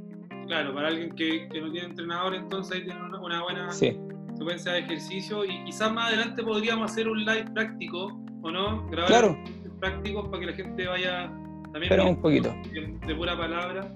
Claro, 0.48 0.74
para 0.74 0.90
alguien 0.90 1.14
que, 1.16 1.48
no 1.62 1.72
tiene 1.72 1.88
entrenador, 1.88 2.36
entonces 2.36 2.78
ahí 2.78 2.86
tiene 2.86 3.02
una, 3.04 3.42
buena 3.42 3.72
secuencia 3.72 4.74
de 4.74 4.80
ejercicio 4.80 5.46
y 5.46 5.64
quizás 5.66 5.94
más 5.94 6.10
adelante 6.10 6.44
podríamos 6.44 6.92
hacer 6.92 7.08
un 7.08 7.20
live 7.24 7.46
práctico, 7.54 8.22
¿o 8.42 8.52
no? 8.52 8.86
Grabar 8.88 9.08
claro 9.08 9.38
prácticos 9.82 10.30
para 10.30 10.39
que 10.39 10.46
la 10.46 10.54
gente 10.54 10.88
vaya 10.88 11.28
también 11.74 11.89
Pero 11.89 12.10
un 12.10 12.22
poquito. 12.22 12.56
De, 12.72 13.15
pura 13.15 13.38
palabra. 13.38 13.91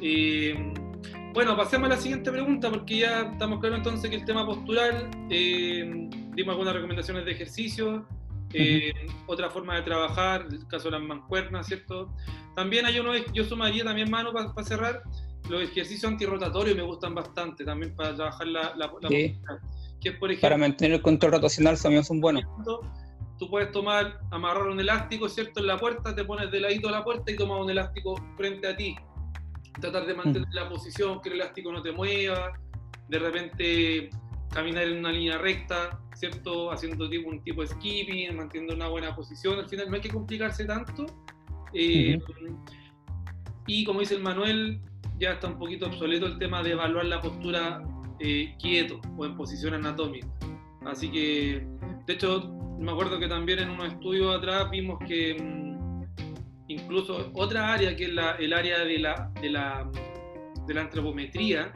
Eh, 0.00 0.72
bueno, 1.34 1.56
pasemos 1.56 1.86
a 1.90 1.94
la 1.94 2.00
siguiente 2.00 2.30
pregunta 2.30 2.70
porque 2.70 2.98
ya 2.98 3.22
estamos 3.32 3.58
claros 3.60 3.78
entonces 3.78 4.08
que 4.08 4.16
el 4.16 4.24
tema 4.24 4.46
postural, 4.46 5.10
eh, 5.30 6.08
dimos 6.34 6.52
algunas 6.52 6.74
recomendaciones 6.74 7.24
de 7.24 7.32
ejercicio, 7.32 8.06
eh, 8.52 8.92
otra 9.26 9.50
forma 9.50 9.74
de 9.74 9.82
trabajar, 9.82 10.46
el 10.48 10.66
caso 10.68 10.84
de 10.84 10.92
las 10.92 11.02
mancuernas, 11.02 11.66
¿cierto? 11.66 12.14
También 12.54 12.86
hay 12.86 13.00
uno, 13.00 13.12
yo 13.32 13.44
sumaría 13.44 13.82
también 13.82 14.08
mano 14.10 14.32
para 14.32 14.52
cerrar, 14.64 15.02
los 15.48 15.62
ejercicios 15.62 16.04
antirrotatorios 16.04 16.76
me 16.76 16.82
gustan 16.82 17.14
bastante 17.14 17.64
también 17.64 17.94
para 17.96 18.14
trabajar 18.14 18.46
la, 18.46 18.74
la, 18.76 18.90
que 19.08 20.08
es 20.10 20.16
por 20.16 20.30
ejemplo, 20.30 20.48
para 20.48 20.56
mantener 20.56 20.92
el 20.96 21.02
control 21.02 21.32
rotacional 21.32 21.80
también 21.80 22.04
son 22.04 22.20
buenos 22.20 22.44
tú 23.38 23.48
puedes 23.48 23.70
tomar, 23.72 24.20
amarrar 24.30 24.66
un 24.68 24.80
elástico, 24.80 25.28
¿cierto? 25.28 25.60
En 25.60 25.66
la 25.66 25.78
puerta, 25.78 26.14
te 26.14 26.24
pones 26.24 26.50
de 26.50 26.60
ladito 26.60 26.88
a 26.88 26.92
la 26.92 27.04
puerta 27.04 27.30
y 27.30 27.36
tomas 27.36 27.60
un 27.60 27.70
elástico 27.70 28.14
frente 28.36 28.66
a 28.66 28.76
ti. 28.76 28.96
Tratar 29.80 30.06
de 30.06 30.14
mantener 30.14 30.48
mm. 30.48 30.54
la 30.54 30.68
posición, 30.68 31.20
que 31.20 31.30
el 31.30 31.36
elástico 31.36 31.72
no 31.72 31.82
te 31.82 31.92
mueva, 31.92 32.52
de 33.08 33.18
repente 33.18 34.10
caminar 34.50 34.84
en 34.84 34.98
una 34.98 35.10
línea 35.10 35.38
recta, 35.38 36.00
¿cierto? 36.14 36.70
Haciendo 36.70 37.10
tipo, 37.10 37.28
un 37.28 37.42
tipo 37.42 37.62
de 37.62 37.68
skipping, 37.68 38.36
manteniendo 38.36 38.74
una 38.74 38.88
buena 38.88 39.14
posición. 39.14 39.58
Al 39.58 39.68
final 39.68 39.90
no 39.90 39.96
hay 39.96 40.00
que 40.00 40.10
complicarse 40.10 40.64
tanto. 40.64 41.06
Eh, 41.72 42.18
y 43.66 43.84
como 43.84 44.00
dice 44.00 44.14
el 44.14 44.22
Manuel, 44.22 44.80
ya 45.18 45.32
está 45.32 45.48
un 45.48 45.58
poquito 45.58 45.86
obsoleto 45.86 46.26
el 46.26 46.38
tema 46.38 46.62
de 46.62 46.72
evaluar 46.72 47.06
la 47.06 47.20
postura 47.20 47.82
eh, 48.20 48.54
quieto 48.60 49.00
o 49.16 49.26
en 49.26 49.36
posición 49.36 49.74
anatómica. 49.74 50.28
Así 50.86 51.10
que, 51.10 51.66
de 52.06 52.12
hecho, 52.12 52.54
me 52.78 52.92
acuerdo 52.92 53.18
que 53.18 53.28
también 53.28 53.60
en 53.60 53.70
unos 53.70 53.88
estudios 53.88 54.36
atrás 54.36 54.70
vimos 54.70 54.98
que 55.06 55.34
mm, 55.34 56.02
incluso 56.68 57.30
otra 57.34 57.72
área, 57.72 57.94
que 57.96 58.04
es 58.04 58.12
la, 58.12 58.32
el 58.32 58.52
área 58.52 58.84
de 58.84 58.98
la, 58.98 59.30
de, 59.40 59.50
la, 59.50 59.90
de 60.66 60.74
la 60.74 60.80
antropometría, 60.82 61.72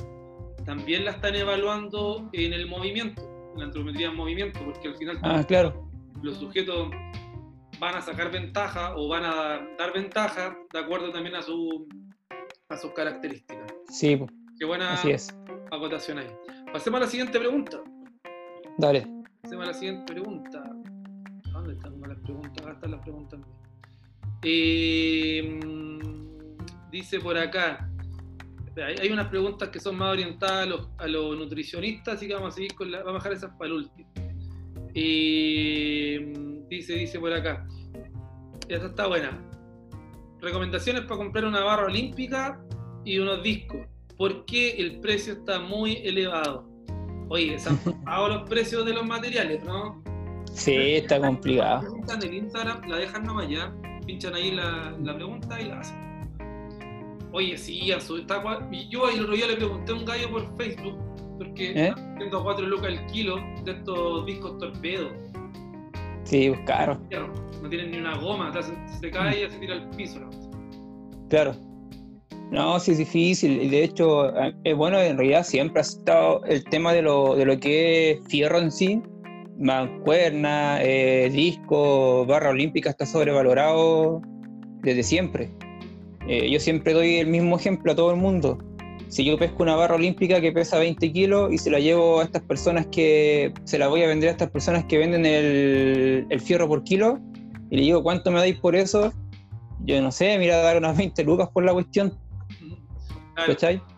también 0.65 1.05
la 1.05 1.13
están 1.13 1.35
evaluando 1.35 2.29
en 2.33 2.53
el 2.53 2.67
movimiento, 2.67 3.23
en 3.55 3.61
la 3.61 3.65
antropometría 3.67 4.09
en 4.09 4.17
movimiento, 4.17 4.61
porque 4.65 4.89
al 4.89 4.97
final 4.97 5.19
ah, 5.23 5.45
claro. 5.47 5.89
los 6.23 6.39
sujetos 6.39 6.91
van 7.79 7.95
a 7.95 8.03
sacar 8.03 8.31
ventaja 8.31 8.97
o 8.97 9.09
van 9.09 9.25
a 9.25 9.67
dar 9.79 9.93
ventaja 9.95 10.57
de 10.73 10.79
acuerdo 10.79 11.13
también 11.13 11.37
a, 11.37 11.43
su, 11.43 11.89
a 12.69 12.77
sus 12.77 12.93
características. 12.93 13.73
Sí, 13.89 14.19
qué 14.59 14.65
buena 14.65 14.95
así 14.95 15.11
es. 15.11 15.35
acotación 15.71 16.19
ahí. 16.19 16.29
Pasemos 16.73 16.99
a 17.01 17.05
la 17.05 17.11
siguiente 17.11 17.39
pregunta. 17.39 17.79
Dale. 18.77 19.07
Pasemos 19.43 19.65
a 19.65 19.69
la 19.69 19.75
siguiente 19.75 20.13
pregunta 20.13 20.63
las 21.77 22.19
preguntas? 22.21 22.67
Están 22.67 22.91
las 22.91 23.01
preguntas. 23.03 23.41
Eh, 24.43 25.61
dice 26.91 27.21
por 27.21 27.37
acá, 27.37 27.91
hay 28.83 29.11
unas 29.11 29.29
preguntas 29.29 29.69
que 29.71 29.81
son 29.81 29.97
más 29.97 30.13
orientadas 30.13 30.69
a 30.99 31.07
los, 31.07 31.37
nutricionistas, 31.37 32.15
así 32.15 32.29
que 32.29 32.35
vamos 32.35 32.53
a 32.53 32.57
seguir 32.57 32.75
con 32.75 32.91
la, 32.91 33.03
vamos 33.03 33.21
a 33.21 33.29
dejar 33.29 33.33
esas 33.33 33.51
para 33.59 33.67
el 33.67 33.73
último. 33.73 34.09
Eh, 34.95 36.65
dice, 36.69 36.95
dice 36.95 37.19
por 37.19 37.33
acá, 37.33 37.67
esta 38.69 38.87
está 38.87 39.07
buena. 39.07 39.31
Recomendaciones 40.41 41.03
para 41.03 41.17
comprar 41.17 41.45
una 41.45 41.61
barra 41.61 41.87
olímpica 41.87 42.61
y 43.05 43.19
unos 43.19 43.43
discos. 43.43 43.81
¿Por 44.17 44.45
qué 44.45 44.71
el 44.73 45.01
precio 45.01 45.35
está 45.35 45.61
muy 45.61 45.97
elevado? 46.05 46.69
Oye, 47.29 47.59
se 47.59 47.69
han 47.69 47.81
bajado 48.05 48.29
los 48.29 48.49
precios 48.49 48.85
de 48.87 48.93
los 48.93 49.07
materiales, 49.07 49.63
¿no? 49.65 50.03
Sí, 50.59 50.75
está 50.97 51.21
complicado. 51.21 51.87
En 52.13 52.23
el 52.23 52.35
Instagram, 52.35 52.83
la 52.89 52.97
dejan 52.97 53.23
nomás 53.23 53.49
ya, 53.49 53.73
pinchan 54.07 54.35
ahí 54.35 54.51
la, 54.51 54.93
la 55.01 55.15
pregunta 55.15 55.61
y 55.61 55.69
la 55.69 55.79
hacen. 55.79 55.97
Oye, 57.33 57.57
sí, 57.57 57.93
está, 57.93 58.43
yo 58.91 59.09
el 59.09 59.21
otro 59.21 59.35
día 59.35 59.47
le 59.47 59.57
pregunté 59.57 59.93
a 59.93 59.95
un 59.95 60.05
gallo 60.05 60.31
por 60.31 60.57
Facebook, 60.57 60.99
porque 61.39 61.73
¿Eh? 61.77 61.95
tengo 62.19 62.43
4 62.43 62.67
lucas 62.67 62.89
el 62.89 63.07
kilo 63.07 63.37
de 63.65 63.73
estos 63.73 64.27
discos 64.27 64.59
torpedos. 64.59 65.13
Sí, 66.25 66.49
pues 66.49 66.61
caro. 66.67 67.01
No 67.63 67.69
tienen 67.69 67.93
ni 67.93 67.99
una 67.99 68.17
goma, 68.17 68.53
se, 69.01 69.11
cae 69.11 69.47
y 69.47 69.51
se 69.51 69.59
tira 69.59 69.75
al 69.75 69.91
piso. 69.91 70.21
Claro. 71.29 71.55
No, 72.51 72.81
sí 72.81 72.93
es 72.93 72.99
difícil. 72.99 73.63
Y 73.63 73.69
de 73.69 73.85
hecho, 73.85 74.35
eh, 74.65 74.73
bueno, 74.73 74.99
en 74.99 75.19
realidad 75.19 75.45
siempre 75.45 75.81
ha 75.81 75.83
estado 75.83 76.43
el 76.47 76.65
tema 76.65 76.93
de 76.93 77.03
lo, 77.03 77.37
de 77.37 77.45
lo 77.45 77.61
que 77.61 78.11
es 78.11 78.27
fierro 78.27 78.59
en 78.59 78.73
sí 78.73 79.03
mancuerna, 79.59 80.83
eh, 80.83 81.31
disco, 81.31 82.25
barra 82.27 82.51
olímpica 82.51 82.91
está 82.91 83.07
sobrevalorado 83.07 84.23
desde 84.83 85.03
siempre. 85.03 85.51
Eh, 86.29 86.51
yo 86.51 86.61
siempre 86.61 86.93
doy 86.93 87.17
el 87.17 87.27
mismo 87.27 87.57
ejemplo 87.57 87.93
a 87.93 87.97
todo 87.97 88.11
el 88.11 88.17
mundo. 88.17 88.59
Si 89.09 89.25
yo 89.25 89.39
pesco 89.39 89.63
una 89.63 89.75
barra 89.75 89.95
olímpica 89.95 90.41
que 90.41 90.53
pesa 90.53 90.79
20 90.79 91.13
kilos 91.13 91.53
y 91.53 91.59
se 91.59 91.71
la 91.71 91.81
llevo 91.81 92.21
a 92.21 92.25
estas 92.25 92.43
personas 92.43 92.87
que 92.87 93.53
se 93.65 93.79
la 93.79 93.89
voy 93.89 94.03
a 94.03 94.07
vender 94.07 94.29
a 94.29 94.33
estas 94.33 94.51
personas 94.51 94.85
que 94.85 94.99
venden 94.99 95.25
el, 95.25 96.27
el 96.29 96.41
fierro 96.41 96.69
por 96.69 96.85
kilo 96.85 97.19
y 97.71 97.77
le 97.77 97.83
digo 97.83 98.03
cuánto 98.03 98.31
me 98.31 98.39
dais 98.39 98.59
por 98.59 98.77
eso, 98.77 99.13
yo 99.85 100.01
no 100.03 100.13
sé, 100.13 100.39
mira, 100.39 100.59
dar 100.59 100.77
unas 100.77 100.97
20 100.97 101.25
lucas 101.25 101.49
por 101.53 101.65
la 101.65 101.73
cuestión. 101.73 102.13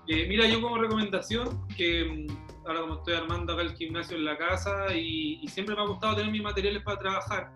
Eh, 0.09 0.27
mira, 0.29 0.47
yo 0.47 0.61
como 0.61 0.77
recomendación, 0.77 1.67
que 1.77 2.27
mm, 2.29 2.50
ahora 2.71 2.83
como 2.83 2.95
estoy 2.95 3.15
armando 3.15 3.53
acá 3.53 3.63
el 3.63 3.75
gimnasio 3.75 4.17
en 4.17 4.25
la 4.25 4.39
casa 4.39 4.95
y, 4.95 5.47
siempre 5.49 5.75
me 5.75 5.83
ha 5.83 5.87
gustado 5.87 6.15
tener 6.15 6.31
mis 6.31 6.43
materiales 6.43 6.83
para 6.85 6.99
trabajar, 6.99 7.53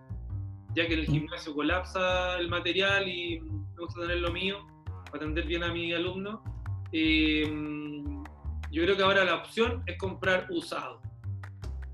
ya 0.75 0.89
que 0.89 0.95
en 0.95 1.01
el 1.01 1.07
gimnasio 1.07 1.55
colapsa 1.55 2.37
el 2.39 2.49
material 2.49 3.09
y 3.09 3.41
me 3.41 3.85
gusta 3.85 4.01
tener 4.01 4.19
lo 4.19 4.33
mío 4.33 4.67
para 4.85 5.19
atender 5.19 5.47
bien 5.47 5.63
a 5.63 5.73
mi 5.73 5.93
alumno. 5.93 6.43
Eh, 6.91 7.49
mm, 7.49 8.25
yo 8.73 8.83
creo 8.83 8.97
que 8.97 9.03
ahora 9.05 9.25
la 9.25 9.37
opción 9.37 9.85
es 9.87 9.97
comprar 9.99 10.49
usado. 10.51 11.01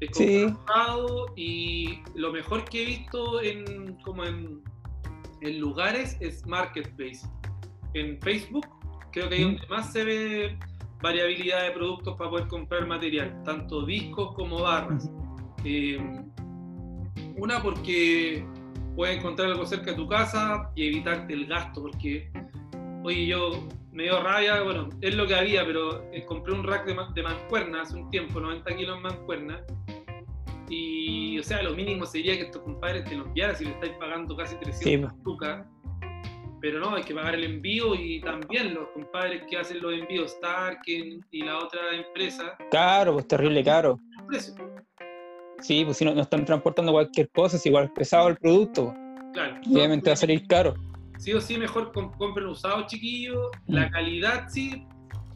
Es 0.01 0.11
comprar 0.13 0.55
usado 0.55 1.27
y 1.37 2.03
lo 2.15 2.33
mejor 2.33 2.65
que 2.65 2.83
he 2.83 2.87
visto 2.87 3.43
en, 3.43 3.97
como 4.03 4.25
en, 4.25 4.63
en 5.43 5.61
lugares 5.61 6.17
es 6.21 6.47
Marketplace. 6.47 7.29
En 7.93 8.19
Facebook 8.23 8.67
creo 9.13 9.29
que 9.29 9.35
ahí 9.35 9.43
donde 9.43 9.67
más 9.67 9.93
se 9.93 10.05
ve 10.05 10.59
variabilidad 11.03 11.65
de 11.65 11.71
productos 11.73 12.17
para 12.17 12.31
poder 12.31 12.49
comprar 12.49 12.87
material, 12.87 13.43
tanto 13.45 13.85
discos 13.85 14.35
como 14.35 14.63
barras. 14.63 15.11
Eh, 15.65 15.99
una 17.37 17.63
porque 17.63 18.47
puedes 18.97 19.19
encontrar 19.19 19.51
algo 19.51 19.65
cerca 19.67 19.93
de 19.93 19.97
tu 19.97 20.07
casa 20.07 20.71
y 20.75 20.89
evitarte 20.89 21.33
el 21.33 21.47
gasto, 21.47 21.83
porque 21.83 22.31
oye, 23.03 23.27
yo 23.27 23.69
me 23.93 24.05
dio 24.05 24.23
rabia, 24.23 24.63
bueno, 24.63 24.89
es 25.01 25.15
lo 25.15 25.27
que 25.27 25.35
había, 25.35 25.65
pero 25.65 26.11
eh, 26.13 26.25
compré 26.27 26.53
un 26.53 26.65
rack 26.65 26.87
de, 26.87 26.97
de, 27.15 27.23
mancuerna 27.23 27.83
hace 27.83 27.97
un 27.97 28.11
tiempo, 28.11 28.41
90 28.41 28.77
kilos 28.77 28.97
en 28.97 29.03
mancuerna, 29.03 29.65
y 30.69 31.39
o 31.39 31.43
sea, 31.43 31.63
lo 31.63 31.75
mínimo 31.75 32.07
sería 32.07 32.37
que 32.37 32.43
estos 32.43 32.63
compadres 32.63 33.05
te 33.05 33.17
lo 33.17 33.27
enviaran 33.27 33.57
si 33.57 33.65
le 33.65 33.73
estáis 33.73 33.93
pagando 33.99 34.37
casi 34.37 34.57
300 34.57 35.13
lucas 35.25 35.67
pero 36.61 36.79
no, 36.79 36.95
hay 36.95 37.03
que 37.03 37.15
pagar 37.15 37.35
el 37.35 37.45
envío 37.45 37.95
y 37.95 38.21
también 38.21 38.75
los 38.75 38.89
compadres 38.91 39.43
que 39.49 39.57
hacen 39.57 39.81
los 39.81 39.93
envíos, 39.93 40.33
Stark 40.33 40.81
y 40.87 41.43
la 41.43 41.59
otra 41.59 41.81
empresa. 41.95 42.57
Caro, 42.71 43.15
pues 43.15 43.27
terrible 43.29 43.65
caro. 43.65 43.99
Sí, 45.61 45.85
pues 45.85 45.97
si 45.97 46.05
no, 46.05 46.15
no, 46.15 46.23
están 46.23 46.45
transportando 46.45 46.93
cualquier 46.93 47.31
cosa, 47.31 47.57
es 47.57 47.67
igual 47.67 47.93
pesado 47.93 48.29
el 48.29 48.37
producto. 48.37 48.95
Claro. 49.33 49.61
Obviamente 49.67 50.11
va 50.11 50.15
a 50.15 50.17
salir 50.17 50.47
caro. 50.47 50.75
Sí 51.19 51.33
o 51.33 51.41
sí, 51.41 51.59
mejor 51.59 51.93
compren 51.93 52.47
usado, 52.47 52.87
chiquillos. 52.87 53.51
La 53.67 53.87
mm. 53.87 53.91
calidad, 53.91 54.49
sí, 54.49 54.87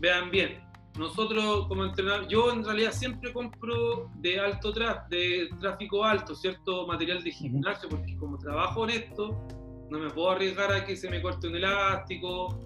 vean 0.01 0.31
bien. 0.31 0.65
Nosotros, 0.99 1.67
como 1.67 1.85
entrenador, 1.85 2.29
yo 2.29 2.53
en 2.53 2.65
realidad 2.65 2.93
siempre 2.93 3.33
compro 3.33 4.11
de 4.17 4.39
alto 4.39 4.73
tráfico, 4.73 5.07
de 5.11 5.49
tráfico 5.61 6.05
alto, 6.05 6.35
cierto 6.35 6.87
material 6.87 7.23
de 7.23 7.33
gimnasio, 7.33 7.89
porque 7.89 8.17
como 8.17 8.39
trabajo 8.39 8.85
en 8.85 8.91
esto, 8.91 9.47
no 9.91 9.99
me 9.99 10.11
puedo 10.11 10.31
arriesgar 10.31 10.73
a 10.73 10.85
que 10.85 10.97
se 10.97 11.09
me 11.11 11.21
corte 11.21 11.49
un 11.49 11.57
elástico 11.57 12.59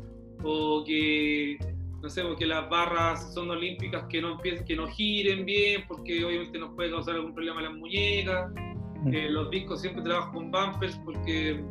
o 0.42 0.84
que, 0.84 1.58
no 2.02 2.08
sé, 2.08 2.22
porque 2.22 2.46
las 2.46 2.68
barras 2.68 3.32
son 3.34 3.50
olímpicas 3.50 4.04
que 4.08 4.22
no, 4.22 4.38
que 4.38 4.76
no 4.76 4.86
giren 4.88 5.44
bien 5.44 5.84
porque 5.88 6.24
obviamente 6.24 6.58
nos 6.58 6.74
puede 6.74 6.90
causar 6.90 7.16
algún 7.16 7.34
problema 7.34 7.60
a 7.60 7.64
las 7.64 7.74
muñecas. 7.74 8.50
Mm. 9.02 9.14
Eh, 9.14 9.30
los 9.30 9.50
discos 9.50 9.80
siempre 9.80 10.02
trabajo 10.02 10.32
con 10.32 10.50
bumpers 10.50 10.96
porque 11.04 11.62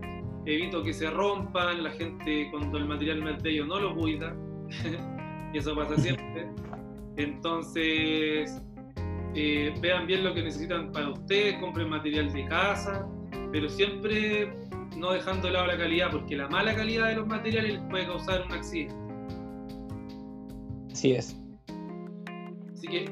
evito 0.45 0.81
que 0.83 0.93
se 0.93 1.09
rompan, 1.09 1.83
la 1.83 1.91
gente 1.91 2.47
cuando 2.51 2.77
el 2.77 2.85
material 2.85 3.23
no 3.23 3.29
es 3.29 3.43
de 3.43 3.49
ellos 3.51 3.67
no 3.67 3.79
lo 3.79 3.95
cuida 3.95 4.35
y 5.53 5.57
eso 5.57 5.75
pasa 5.75 5.97
siempre. 6.01 6.47
Entonces, 7.17 8.61
eh, 9.33 9.73
vean 9.81 10.07
bien 10.07 10.23
lo 10.23 10.33
que 10.33 10.43
necesitan 10.43 10.91
para 10.91 11.09
ustedes, 11.09 11.55
compren 11.59 11.89
material 11.89 12.31
de 12.31 12.45
casa, 12.45 13.07
pero 13.51 13.67
siempre 13.69 14.53
no 14.97 15.11
dejando 15.11 15.47
de 15.47 15.53
lado 15.53 15.67
la 15.67 15.77
calidad, 15.77 16.11
porque 16.11 16.35
la 16.35 16.47
mala 16.47 16.75
calidad 16.75 17.07
de 17.07 17.15
los 17.15 17.27
materiales 17.27 17.79
puede 17.89 18.05
causar 18.05 18.43
un 18.45 18.51
accidente. 18.53 18.95
Así 20.91 21.11
es. 21.13 21.37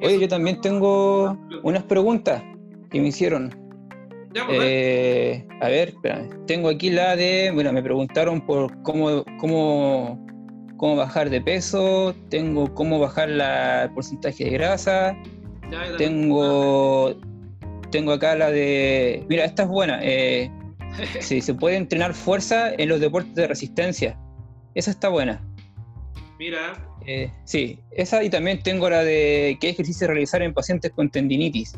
Oye, 0.02 0.20
yo 0.20 0.28
también 0.28 0.62
tengo 0.62 1.38
unas 1.64 1.84
preguntas 1.84 2.42
que 2.90 3.02
me 3.02 3.10
hicieron. 3.10 3.54
Pues, 4.34 4.60
eh, 4.62 5.48
a 5.62 5.70
ver, 5.70 5.94
tengo 6.46 6.70
aquí 6.70 6.90
la 6.90 7.16
de, 7.16 7.52
bueno, 7.54 7.72
me 7.72 7.82
preguntaron 7.82 8.42
por 8.42 8.82
cómo, 8.84 9.24
cómo, 9.40 10.26
cómo 10.76 10.96
bajar 10.98 11.30
de 11.30 11.40
peso, 11.40 12.14
tengo 12.30 12.74
cómo 12.74 13.00
bajar 13.00 13.30
la, 13.30 13.84
el 13.84 13.92
porcentaje 13.92 14.44
de 14.44 14.50
grasa, 14.52 15.18
tengo, 15.98 17.16
tengo 17.92 18.12
acá 18.12 18.36
la 18.36 18.52
de, 18.52 19.26
mira, 19.30 19.46
esta 19.46 19.64
es 19.64 19.70
buena, 19.70 20.00
eh, 20.04 20.52
Sí, 21.20 21.42
se 21.42 21.54
puede 21.54 21.78
entrenar 21.78 22.14
fuerza 22.14 22.74
en 22.74 22.90
los 22.90 23.00
deportes 23.00 23.36
de 23.36 23.48
resistencia. 23.48 24.18
Esa 24.74 24.92
está 24.92 25.10
buena. 25.10 25.42
Mira. 26.40 26.74
Eh, 27.06 27.32
sí, 27.44 27.80
esa 27.92 28.24
y 28.24 28.30
también 28.30 28.62
tengo 28.64 28.90
la 28.90 29.04
de 29.04 29.58
qué 29.62 29.70
ejercicio 29.70 30.08
realizar 30.08 30.42
en 30.42 30.54
pacientes 30.54 30.92
con 30.92 31.10
tendinitis. 31.10 31.78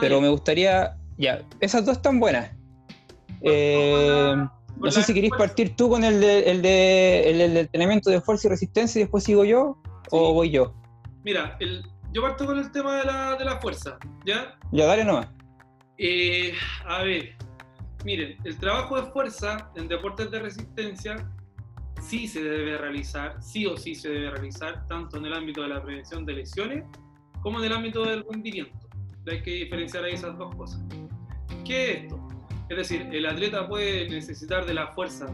Pero 0.00 0.20
me 0.20 0.28
gustaría, 0.28 0.96
ya, 1.18 1.42
esas 1.60 1.84
dos 1.84 1.98
están 1.98 2.18
buenas. 2.20 2.50
Eh, 3.42 4.34
no 4.76 4.90
sé 4.90 5.02
si 5.02 5.12
queréis 5.12 5.32
partir 5.36 5.76
tú 5.76 5.88
con 5.90 6.04
el 6.04 6.20
de, 6.20 6.50
el 6.50 6.62
de, 6.62 7.30
el, 7.30 7.56
entrenamiento 7.56 8.10
de 8.10 8.20
fuerza 8.20 8.48
y 8.48 8.50
resistencia 8.50 8.98
y 9.00 9.02
después 9.02 9.24
sigo 9.24 9.44
yo 9.44 9.76
o 10.10 10.32
voy 10.32 10.50
yo. 10.50 10.74
Mira, 11.22 11.58
yo 12.12 12.22
parto 12.22 12.46
con 12.46 12.58
el 12.58 12.70
tema 12.72 12.96
de 12.98 13.04
la, 13.04 13.36
de 13.36 13.44
la 13.44 13.60
fuerza, 13.60 13.98
¿ya? 14.24 14.56
Ya, 14.72 14.86
dale 14.86 15.04
nomás. 15.04 15.28
Eh, 15.98 16.52
a 16.86 17.02
ver, 17.02 17.36
Miren, 18.04 18.36
el 18.44 18.58
trabajo 18.58 19.00
de 19.00 19.10
fuerza 19.10 19.70
en 19.76 19.88
deportes 19.88 20.30
de 20.30 20.38
resistencia 20.38 21.16
sí 22.02 22.28
se 22.28 22.42
debe 22.42 22.76
realizar, 22.76 23.42
sí 23.42 23.64
o 23.66 23.78
sí 23.78 23.94
se 23.94 24.10
debe 24.10 24.30
realizar, 24.30 24.86
tanto 24.86 25.16
en 25.16 25.24
el 25.24 25.32
ámbito 25.32 25.62
de 25.62 25.68
la 25.68 25.82
prevención 25.82 26.26
de 26.26 26.34
lesiones 26.34 26.84
como 27.40 27.60
en 27.60 27.64
el 27.64 27.72
ámbito 27.72 28.04
del 28.04 28.24
rendimiento. 28.30 28.76
Hay 29.26 29.42
que 29.42 29.50
diferenciar 29.52 30.04
ahí 30.04 30.12
esas 30.12 30.36
dos 30.36 30.54
cosas. 30.54 30.82
¿Qué 31.64 31.92
es 31.92 32.02
esto? 32.02 32.28
Es 32.68 32.76
decir, 32.76 33.08
el 33.10 33.24
atleta 33.24 33.66
puede 33.66 34.08
necesitar 34.08 34.66
de 34.66 34.74
la 34.74 34.88
fuerza 34.88 35.26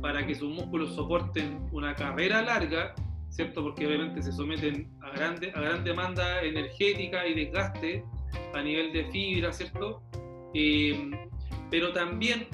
para 0.00 0.26
que 0.26 0.34
sus 0.34 0.48
músculos 0.54 0.94
soporten 0.94 1.68
una 1.72 1.94
carrera 1.94 2.40
larga, 2.40 2.94
¿cierto? 3.28 3.62
Porque 3.62 3.86
obviamente 3.86 4.22
se 4.22 4.32
someten 4.32 4.90
a, 5.02 5.10
grande, 5.10 5.52
a 5.54 5.60
gran 5.60 5.84
demanda 5.84 6.42
energética 6.42 7.26
y 7.26 7.34
desgaste 7.34 8.04
a 8.54 8.62
nivel 8.62 8.92
de 8.92 9.04
fibra, 9.10 9.52
¿cierto? 9.52 10.02
Eh, 10.54 11.10
pero 11.70 11.92
también 11.92 12.48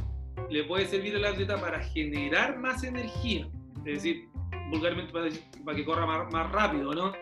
le 0.51 0.65
puede 0.65 0.87
servir 0.87 1.17
al 1.17 1.25
atleta 1.25 1.61
para 1.61 1.81
generar 1.81 2.59
más 2.59 2.85
energía, 2.85 3.49
es 3.85 3.95
decir, 3.95 4.29
vulgarmente 4.71 5.13
para, 5.13 5.77
que 5.77 5.85
corra 5.85 6.07
más, 6.07 6.53
rápido, 6.53 6.95
¿no? 6.95 7.13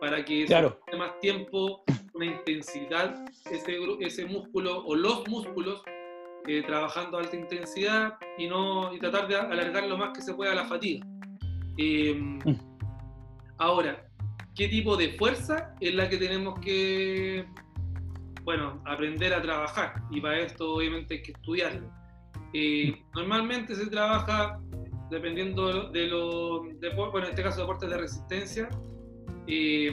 Para 0.00 0.24
que 0.24 0.46
claro. 0.46 0.78
más 0.96 1.18
tiempo, 1.20 1.82
una 2.14 2.26
intensidad, 2.26 3.24
ese, 3.50 3.78
ese 4.00 4.26
músculo 4.26 4.84
o 4.84 4.94
los 4.94 5.26
músculos 5.28 5.82
eh, 6.46 6.62
trabajando 6.66 7.18
a 7.18 7.20
alta 7.22 7.36
intensidad 7.36 8.14
y, 8.38 8.46
no, 8.46 8.94
y 8.94 8.98
tratar 8.98 9.28
de 9.28 9.36
alargar 9.36 9.86
lo 9.86 9.98
más 9.98 10.16
que 10.16 10.22
se 10.22 10.34
pueda 10.34 10.54
la 10.54 10.64
fatiga. 10.64 11.04
Em, 11.76 12.38
mm. 12.38 12.58
Ahora, 13.58 14.08
¿qué 14.54 14.68
tipo 14.68 14.96
de 14.96 15.10
fuerza 15.10 15.74
es 15.80 15.94
la 15.94 16.08
que 16.08 16.16
tenemos 16.16 16.58
que 16.60 17.44
bueno, 18.48 18.80
aprender 18.86 19.34
a 19.34 19.42
trabajar 19.42 19.92
y 20.10 20.22
para 20.22 20.38
esto 20.38 20.76
obviamente 20.76 21.16
hay 21.16 21.22
que 21.22 21.32
estudiarlo. 21.32 21.86
Eh, 22.54 22.98
normalmente 23.14 23.74
se 23.74 23.88
trabaja 23.88 24.58
dependiendo 25.10 25.90
de 25.90 26.06
los 26.06 26.62
bueno, 27.12 27.26
en 27.26 27.30
este 27.32 27.42
caso 27.42 27.60
deportes 27.60 27.90
de 27.90 27.98
resistencia, 27.98 28.70
eh, 29.48 29.92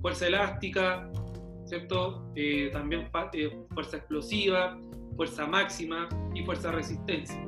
fuerza 0.00 0.28
elástica, 0.28 1.10
¿cierto? 1.64 2.30
Eh, 2.36 2.70
también 2.72 3.10
fuerza 3.10 3.96
explosiva, 3.96 4.78
fuerza 5.16 5.44
máxima 5.44 6.08
y 6.32 6.44
fuerza 6.44 6.70
resistencia. 6.70 7.44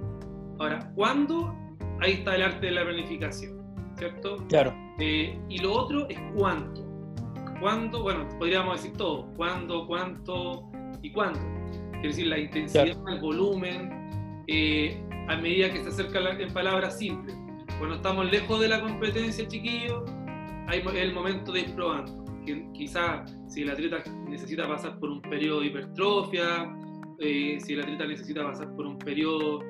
Ahora, 0.59 0.91
¿cuándo? 0.97 1.55
Ahí 2.01 2.15
está 2.15 2.35
el 2.35 2.43
arte 2.43 2.67
de 2.67 2.73
la 2.73 2.83
planificación, 2.83 3.63
¿cierto? 3.97 4.45
Claro. 4.49 4.75
y 4.99 5.59
lo 5.59 5.73
otro 5.73 6.09
es 6.09 6.19
cuánto. 6.35 6.86
¿Cuándo? 7.61 8.03
Bueno, 8.03 8.29
podríamos 8.39 8.83
decir 8.83 8.97
todo. 8.97 9.33
¿Cuándo, 9.37 9.87
cuánto 9.87 10.71
y 11.03 11.11
cuándo? 11.11 11.41
Quiere 11.93 12.09
decir, 12.09 12.27
la 12.27 12.39
intensidad, 12.39 12.87
el 12.87 13.21
volumen, 13.21 14.45
eh, 14.47 15.03
a 15.29 15.37
medida 15.37 15.71
que 15.73 15.83
se 15.83 15.89
acerca 15.89 16.19
en 16.31 16.53
palabras 16.53 16.99
simples. 16.99 17.37
Cuando 17.79 17.97
estamos 17.97 18.31
lejos 18.31 18.61
de 18.61 18.69
la 18.69 18.81
competencia, 18.81 19.47
chiquillos, 19.49 20.03
hay 20.69 20.83
el 20.95 21.13
momento 21.13 21.53
de 21.53 21.61
ir 21.61 21.75
probando. 21.75 22.25
que 22.45 22.65
quizás 22.75 23.37
si 23.49 23.63
el 23.63 23.71
atleta 23.71 24.05
necesita 24.29 24.69
pasar 24.69 24.99
por 25.01 25.11
un 25.11 25.21
periodo 25.21 25.61
de 25.61 25.67
hipertrofia, 25.67 26.73
eh, 27.19 27.59
si 27.61 27.73
el 27.73 27.81
atleta 27.81 28.07
necesita 28.07 28.45
pasar 28.45 28.75
por 28.77 28.87
un 28.87 28.99
periodo 28.99 29.61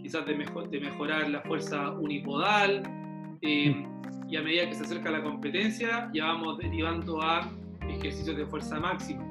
quizás 0.00 0.24
de, 0.26 0.34
mejor, 0.34 0.70
de 0.70 0.80
mejorar 0.80 1.28
la 1.28 1.42
fuerza 1.42 1.90
unipodal, 1.90 2.82
eh, 3.42 3.86
y 4.32 4.36
a 4.38 4.42
medida 4.42 4.66
que 4.66 4.74
se 4.74 4.84
acerca 4.84 5.10
la 5.10 5.22
competencia 5.22 6.10
ya 6.14 6.24
vamos 6.24 6.56
derivando 6.56 7.20
a 7.20 7.50
ejercicios 7.86 8.34
de 8.34 8.46
fuerza 8.46 8.80
máxima, 8.80 9.22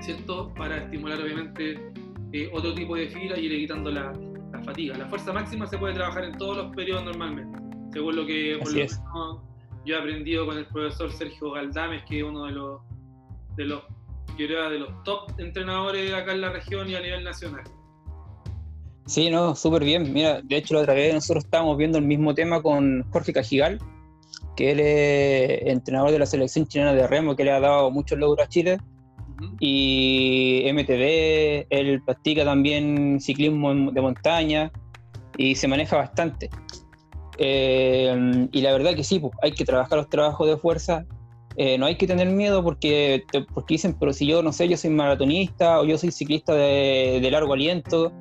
¿cierto? 0.00 0.54
Para 0.54 0.76
estimular 0.76 1.20
obviamente 1.20 1.92
eh, 2.32 2.48
otro 2.52 2.72
tipo 2.72 2.94
de 2.94 3.08
fibra 3.08 3.36
y 3.36 3.46
ir 3.46 3.52
evitando 3.52 3.90
la, 3.90 4.12
la, 4.52 4.62
fatiga. 4.62 4.96
La 4.96 5.08
fuerza 5.08 5.32
máxima 5.32 5.66
se 5.66 5.76
puede 5.76 5.94
trabajar 5.94 6.22
en 6.22 6.38
todos 6.38 6.58
los 6.58 6.76
periodos 6.76 7.04
normalmente, 7.04 7.58
según 7.92 8.14
lo 8.14 8.24
que, 8.24 8.60
por 8.62 8.72
lo 8.72 9.42
yo 9.84 9.96
he 9.96 9.98
aprendido 9.98 10.46
con 10.46 10.56
el 10.56 10.66
profesor 10.66 11.10
Sergio 11.10 11.50
Galdames, 11.50 12.04
que 12.04 12.18
es 12.18 12.24
uno 12.24 12.44
de 12.44 12.52
los, 12.52 12.80
de 13.56 13.64
los, 13.64 13.82
yo 14.38 14.46
creo, 14.46 14.70
de 14.70 14.78
los 14.78 15.02
top 15.02 15.32
entrenadores 15.38 16.12
acá 16.12 16.32
en 16.32 16.42
la 16.42 16.52
región 16.52 16.88
y 16.88 16.94
a 16.94 17.00
nivel 17.00 17.24
nacional. 17.24 17.64
Sí, 19.10 19.28
no, 19.28 19.56
súper 19.56 19.82
bien. 19.82 20.12
Mira, 20.12 20.40
de 20.40 20.56
hecho 20.56 20.74
la 20.74 20.82
otra 20.82 20.94
vez 20.94 21.12
nosotros 21.12 21.44
estábamos 21.44 21.76
viendo 21.76 21.98
el 21.98 22.04
mismo 22.04 22.32
tema 22.32 22.62
con 22.62 23.04
Jorge 23.10 23.32
Cajigal, 23.32 23.80
que 24.54 24.70
él 24.70 24.78
es 24.78 25.66
entrenador 25.66 26.12
de 26.12 26.20
la 26.20 26.26
selección 26.26 26.64
chilena 26.68 26.94
de 26.94 27.08
remo, 27.08 27.34
que 27.34 27.42
le 27.42 27.50
ha 27.50 27.58
dado 27.58 27.90
muchos 27.90 28.16
logros 28.20 28.46
a 28.46 28.48
Chile. 28.48 28.78
Y 29.58 30.62
MTV, 30.72 31.66
él 31.70 32.00
practica 32.06 32.44
también 32.44 33.18
ciclismo 33.20 33.90
de 33.90 34.00
montaña 34.00 34.70
y 35.36 35.56
se 35.56 35.66
maneja 35.66 35.96
bastante. 35.96 36.48
Eh, 37.38 38.48
y 38.52 38.60
la 38.60 38.70
verdad 38.70 38.94
que 38.94 39.02
sí, 39.02 39.18
pues, 39.18 39.32
hay 39.42 39.50
que 39.50 39.64
trabajar 39.64 39.98
los 39.98 40.08
trabajos 40.08 40.46
de 40.46 40.56
fuerza. 40.56 41.04
Eh, 41.56 41.78
no 41.78 41.86
hay 41.86 41.96
que 41.96 42.06
tener 42.06 42.28
miedo 42.28 42.62
porque, 42.62 43.24
porque 43.52 43.74
dicen, 43.74 43.96
pero 43.98 44.12
si 44.12 44.24
yo 44.24 44.40
no 44.40 44.52
sé, 44.52 44.68
yo 44.68 44.76
soy 44.76 44.90
maratonista 44.90 45.80
o 45.80 45.84
yo 45.84 45.98
soy 45.98 46.12
ciclista 46.12 46.54
de, 46.54 47.28
largo 47.28 47.54
aliento 47.54 48.12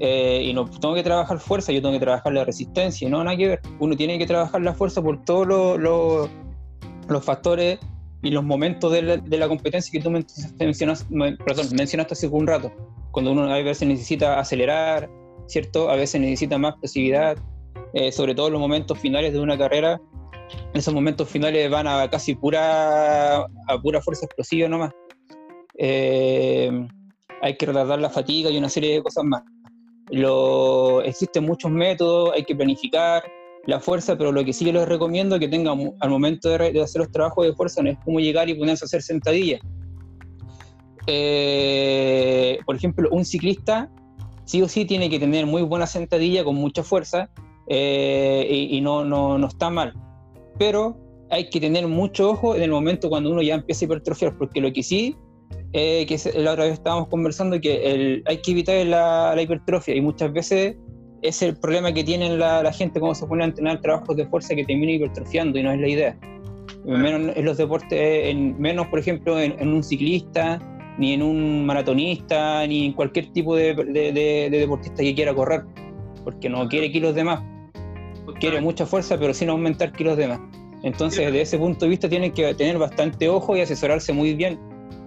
eh, 0.00 0.42
y 0.44 0.52
no 0.54 0.68
tengo 0.68 0.94
que 0.94 1.02
trabajar 1.02 1.38
fuerza, 1.38 1.72
yo 1.72 1.80
tengo 1.80 1.94
que 1.94 2.00
trabajar 2.00 2.32
la 2.32 2.44
resistencia. 2.44 3.08
No, 3.08 3.22
nada 3.22 3.36
que 3.36 3.48
ver. 3.48 3.60
Uno 3.78 3.96
tiene 3.96 4.18
que 4.18 4.26
trabajar 4.26 4.60
la 4.62 4.74
fuerza 4.74 5.02
por 5.02 5.24
todos 5.24 5.46
los 5.46 7.24
factores 7.24 7.78
y 8.22 8.30
los 8.30 8.44
momentos 8.44 8.92
de 8.92 9.02
la, 9.02 9.48
competencia 9.48 9.90
que 9.92 10.02
tú 10.02 10.10
mencionas, 10.10 11.06
perdón, 11.44 11.66
mencionaste 11.76 12.14
hace 12.14 12.28
un 12.28 12.46
rato. 12.46 12.72
Cuando 13.10 13.32
uno 13.32 13.52
a 13.52 13.62
veces 13.62 13.86
necesita 13.86 14.38
acelerar, 14.38 15.10
¿cierto? 15.46 15.90
A 15.90 15.96
veces 15.96 16.20
necesita 16.20 16.56
más 16.56 16.74
pasividad 16.80 17.36
eh, 17.94 18.10
sobre 18.10 18.34
todo 18.34 18.46
en 18.46 18.54
los 18.54 18.60
momentos 18.60 18.98
finales 18.98 19.32
de 19.32 19.40
una 19.40 19.58
carrera, 19.58 20.00
esos 20.72 20.94
momentos 20.94 21.28
finales 21.28 21.70
van 21.70 21.86
a 21.86 22.08
casi 22.08 22.34
pura, 22.34 23.40
a 23.40 23.82
pura 23.82 24.00
fuerza 24.00 24.26
explosiva 24.26 24.68
nomás. 24.68 24.92
Eh, 25.78 26.86
hay 27.42 27.56
que 27.56 27.66
retardar 27.66 27.98
la 27.98 28.10
fatiga 28.10 28.50
y 28.50 28.56
una 28.56 28.68
serie 28.68 28.94
de 28.94 29.02
cosas 29.02 29.24
más. 29.24 29.42
Lo, 30.10 31.02
existen 31.02 31.44
muchos 31.44 31.70
métodos, 31.70 32.32
hay 32.34 32.44
que 32.44 32.54
planificar 32.54 33.22
la 33.66 33.80
fuerza, 33.80 34.16
pero 34.16 34.32
lo 34.32 34.44
que 34.44 34.52
sí 34.52 34.70
les 34.70 34.88
recomiendo 34.88 35.38
que 35.38 35.48
tengan 35.48 35.92
al 36.00 36.10
momento 36.10 36.48
de, 36.48 36.80
hacer 36.80 37.00
los 37.00 37.12
trabajos 37.12 37.46
de 37.46 37.54
fuerza 37.54 37.82
no 37.82 37.90
es 37.90 37.98
como 38.04 38.18
llegar 38.18 38.48
y 38.48 38.54
ponerse 38.54 38.84
a 38.84 38.86
hacer 38.86 39.02
sentadillas. 39.02 39.60
Eh, 41.06 42.58
por 42.64 42.76
ejemplo, 42.76 43.08
un 43.10 43.24
ciclista 43.24 43.90
sí 44.44 44.62
o 44.62 44.68
sí 44.68 44.84
tiene 44.84 45.08
que 45.08 45.18
tener 45.18 45.46
muy 45.46 45.62
buena 45.62 45.86
sentadilla 45.86 46.44
con 46.44 46.56
mucha 46.56 46.82
fuerza 46.82 47.30
eh, 47.68 48.68
y, 48.70 48.80
no, 48.80 49.04
no, 49.04 49.38
no, 49.38 49.46
está 49.46 49.70
mal. 49.70 49.94
Pero 50.58 50.96
hay 51.30 51.48
que 51.48 51.60
tener 51.60 51.86
mucho 51.88 52.30
ojo 52.30 52.54
en 52.54 52.62
el 52.62 52.70
momento 52.70 53.08
cuando 53.08 53.30
uno 53.30 53.42
ya 53.42 53.54
empieza 53.54 53.84
a 53.84 53.86
hipertrofiar, 53.86 54.36
porque 54.36 54.60
lo 54.60 54.72
que 54.72 54.82
sí, 54.82 55.16
eh, 55.72 56.06
que 56.06 56.18
la 56.38 56.52
otra 56.52 56.64
vez 56.64 56.74
estábamos 56.74 57.08
conversando, 57.08 57.60
que 57.60 57.92
el, 57.92 58.22
hay 58.26 58.38
que 58.38 58.50
evitar 58.52 58.86
la, 58.86 59.32
la, 59.34 59.42
hipertrofia 59.42 59.94
y 59.94 60.00
muchas 60.00 60.32
veces 60.32 60.76
es 61.22 61.42
el 61.42 61.56
problema 61.56 61.92
que 61.92 62.04
tienen 62.04 62.38
la, 62.38 62.62
la 62.62 62.72
gente 62.72 62.98
cuando 63.00 63.14
se 63.14 63.26
pone 63.26 63.44
a 63.44 63.46
entrenar 63.46 63.80
trabajos 63.80 64.16
de 64.16 64.26
fuerza 64.26 64.54
que 64.54 64.64
termina 64.64 64.92
hipertrofiando 64.92 65.58
y 65.58 65.62
no 65.62 65.72
es 65.72 65.80
la 65.80 65.88
idea. 65.88 66.18
Menos 66.84 67.36
en 67.36 67.44
los 67.44 67.56
deportes, 67.56 68.28
en, 68.28 68.60
menos 68.60 68.88
por 68.88 68.98
ejemplo 68.98 69.40
en, 69.40 69.68
un 69.68 69.82
ciclista, 69.84 70.58
ni 70.98 71.12
en 71.12 71.22
un 71.22 71.64
maratonista, 71.64 72.66
ni 72.66 72.86
en 72.86 72.92
cualquier 72.92 73.32
tipo 73.32 73.54
de, 73.54 73.74
de, 73.74 74.12
de 74.12 74.58
deportista 74.58 75.02
que 75.02 75.14
quiera 75.14 75.32
correr, 75.32 75.62
porque 76.24 76.48
no 76.48 76.68
quiere 76.68 76.90
kilos 76.90 77.14
de 77.14 77.24
más 77.24 77.42
quiere 78.40 78.60
mucha 78.60 78.86
fuerza, 78.86 79.18
pero 79.18 79.34
sin 79.34 79.50
aumentar 79.50 79.92
kilos 79.92 80.16
de 80.16 80.28
más. 80.28 80.40
Entonces, 80.82 81.26
desde 81.26 81.42
ese 81.42 81.58
punto 81.58 81.84
de 81.84 81.90
vista, 81.90 82.08
tienen 82.08 82.32
que 82.32 82.54
tener 82.54 82.78
bastante 82.78 83.28
ojo 83.28 83.56
y 83.56 83.60
asesorarse 83.60 84.12
muy 84.12 84.34
bien. 84.34 84.58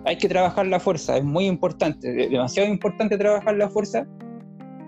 Hay 0.05 0.17
que 0.17 0.29
trabajar 0.29 0.67
la 0.67 0.79
fuerza, 0.79 1.17
es 1.17 1.23
muy 1.23 1.45
importante, 1.45 2.11
demasiado 2.29 2.69
importante 2.69 3.17
trabajar 3.17 3.55
la 3.55 3.69
fuerza, 3.69 4.07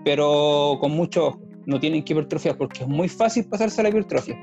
pero 0.04 0.78
con 0.80 0.92
mucho 0.92 1.28
ojo. 1.28 1.40
No 1.66 1.78
tienen 1.78 2.02
que 2.02 2.14
hipertrofiar 2.14 2.56
porque 2.56 2.84
es 2.84 2.88
muy 2.88 3.08
fácil 3.08 3.46
pasarse 3.46 3.80
a 3.80 3.84
la 3.84 3.90
hipertrofia. 3.90 4.38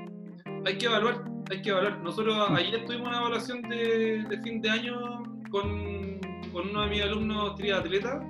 Hay 0.66 0.78
que 0.78 0.86
evaluar, 0.86 1.24
hay 1.50 1.62
que 1.62 1.70
evaluar. 1.70 2.00
Nosotros 2.04 2.36
ayer 2.52 2.86
tuvimos 2.86 3.08
una 3.08 3.18
evaluación 3.18 3.64
de, 3.64 4.40
fin 4.44 4.62
de 4.62 4.70
año 4.70 5.24
con, 5.50 6.20
con, 6.54 6.70
uno 6.70 6.82
de 6.82 6.90
mis 6.90 7.02
alumnos 7.02 7.56
triatletas, 7.56 8.22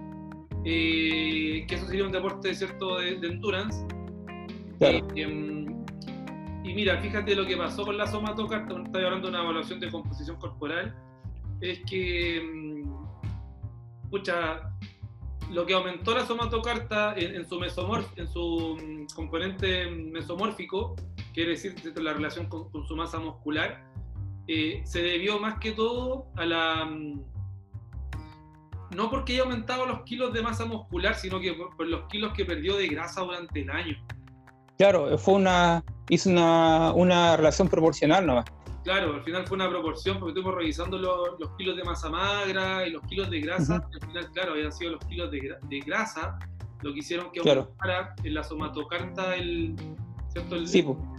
eh, 0.63 1.65
que 1.67 1.75
eso 1.75 1.87
sería 1.87 2.05
un 2.05 2.13
deporte 2.13 2.55
cierto 2.55 2.99
de, 2.99 3.19
de 3.19 3.27
endurance 3.27 3.85
Em, 4.79 5.83
y 6.63 6.73
mira, 6.73 6.99
fíjate 6.99 7.35
lo 7.35 7.45
que 7.45 7.55
pasó 7.55 7.85
con 7.85 7.97
la 7.97 8.07
somatocarta, 8.07 8.81
estoy 8.81 9.03
hablando 9.03 9.27
de 9.27 9.33
una 9.33 9.43
evaluación 9.43 9.79
de 9.79 9.89
composición 9.89 10.37
corporal, 10.37 10.93
es 11.71 11.79
que, 11.89 12.37
escucha, 14.03 14.51
em, 14.53 15.53
lo 15.53 15.65
que 15.65 15.73
aumentó 15.73 16.15
la 16.15 16.25
somatocarta 16.25 17.13
en, 17.15 17.47
su, 17.47 17.59
mesomorf, 17.59 18.07
en 18.17 18.27
su 18.27 18.77
mm, 18.81 19.15
componente 19.15 19.89
mesomórfico, 19.89 20.95
quiere 21.33 21.51
decir 21.51 21.75
la 21.97 22.13
relación 22.13 22.47
con, 22.47 22.69
su 22.87 22.95
masa 22.95 23.19
muscular, 23.19 23.83
eh, 24.47 24.81
se 24.85 25.01
debió 25.01 25.39
más 25.39 25.59
que 25.59 25.71
todo 25.71 26.27
a 26.35 26.45
la... 26.45 26.85
Mm, 26.85 27.21
no 28.95 29.09
porque 29.09 29.33
haya 29.33 29.43
aumentado 29.43 29.85
los 29.85 30.03
kilos 30.03 30.31
de 30.33 30.41
masa 30.41 30.65
muscular, 30.65 31.15
sino 31.15 31.39
que 31.39 31.53
por 31.53 31.87
los 31.87 32.07
kilos 32.07 32.33
que 32.33 32.45
perdió 32.45 32.77
de 32.77 32.87
grasa 32.87 33.21
durante 33.21 33.61
el 33.61 33.69
año. 33.69 33.97
Claro, 34.77 35.17
fue 35.17 35.35
una, 35.35 35.83
hizo 36.09 36.29
una, 36.29 36.93
una 36.93 37.35
relación 37.35 37.67
proporcional 37.67 38.25
nomás. 38.25 38.45
Claro, 38.85 39.15
al 39.15 39.23
final 39.23 39.47
fue 39.47 39.55
una 39.55 39.67
proporción 39.67 40.19
porque 40.19 40.29
estuvimos 40.29 40.55
revisando 40.55 40.99
los, 40.99 41.39
los 41.39 41.49
kilos 41.57 41.75
de 41.75 41.83
masa 41.83 42.07
magra 42.07 42.87
y 42.87 42.91
los 42.91 43.01
kilos 43.07 43.31
de 43.31 43.41
grasa. 43.41 43.77
al 43.91 44.07
final, 44.07 44.31
claro, 44.31 44.51
habían 44.51 44.71
sido 44.71 44.91
los 44.91 45.05
kilos 45.05 45.31
de, 45.31 45.55
de 45.59 45.79
grasa 45.79 46.37
lo 46.83 46.93
que 46.93 46.99
hicieron 46.99 47.31
que 47.31 47.39
aumentara 47.39 48.13
en 48.23 48.33
la 48.35 48.43
somatocarta 48.43 49.35
el, 49.35 49.75
¿cierto? 50.27 50.55
el, 50.55 50.65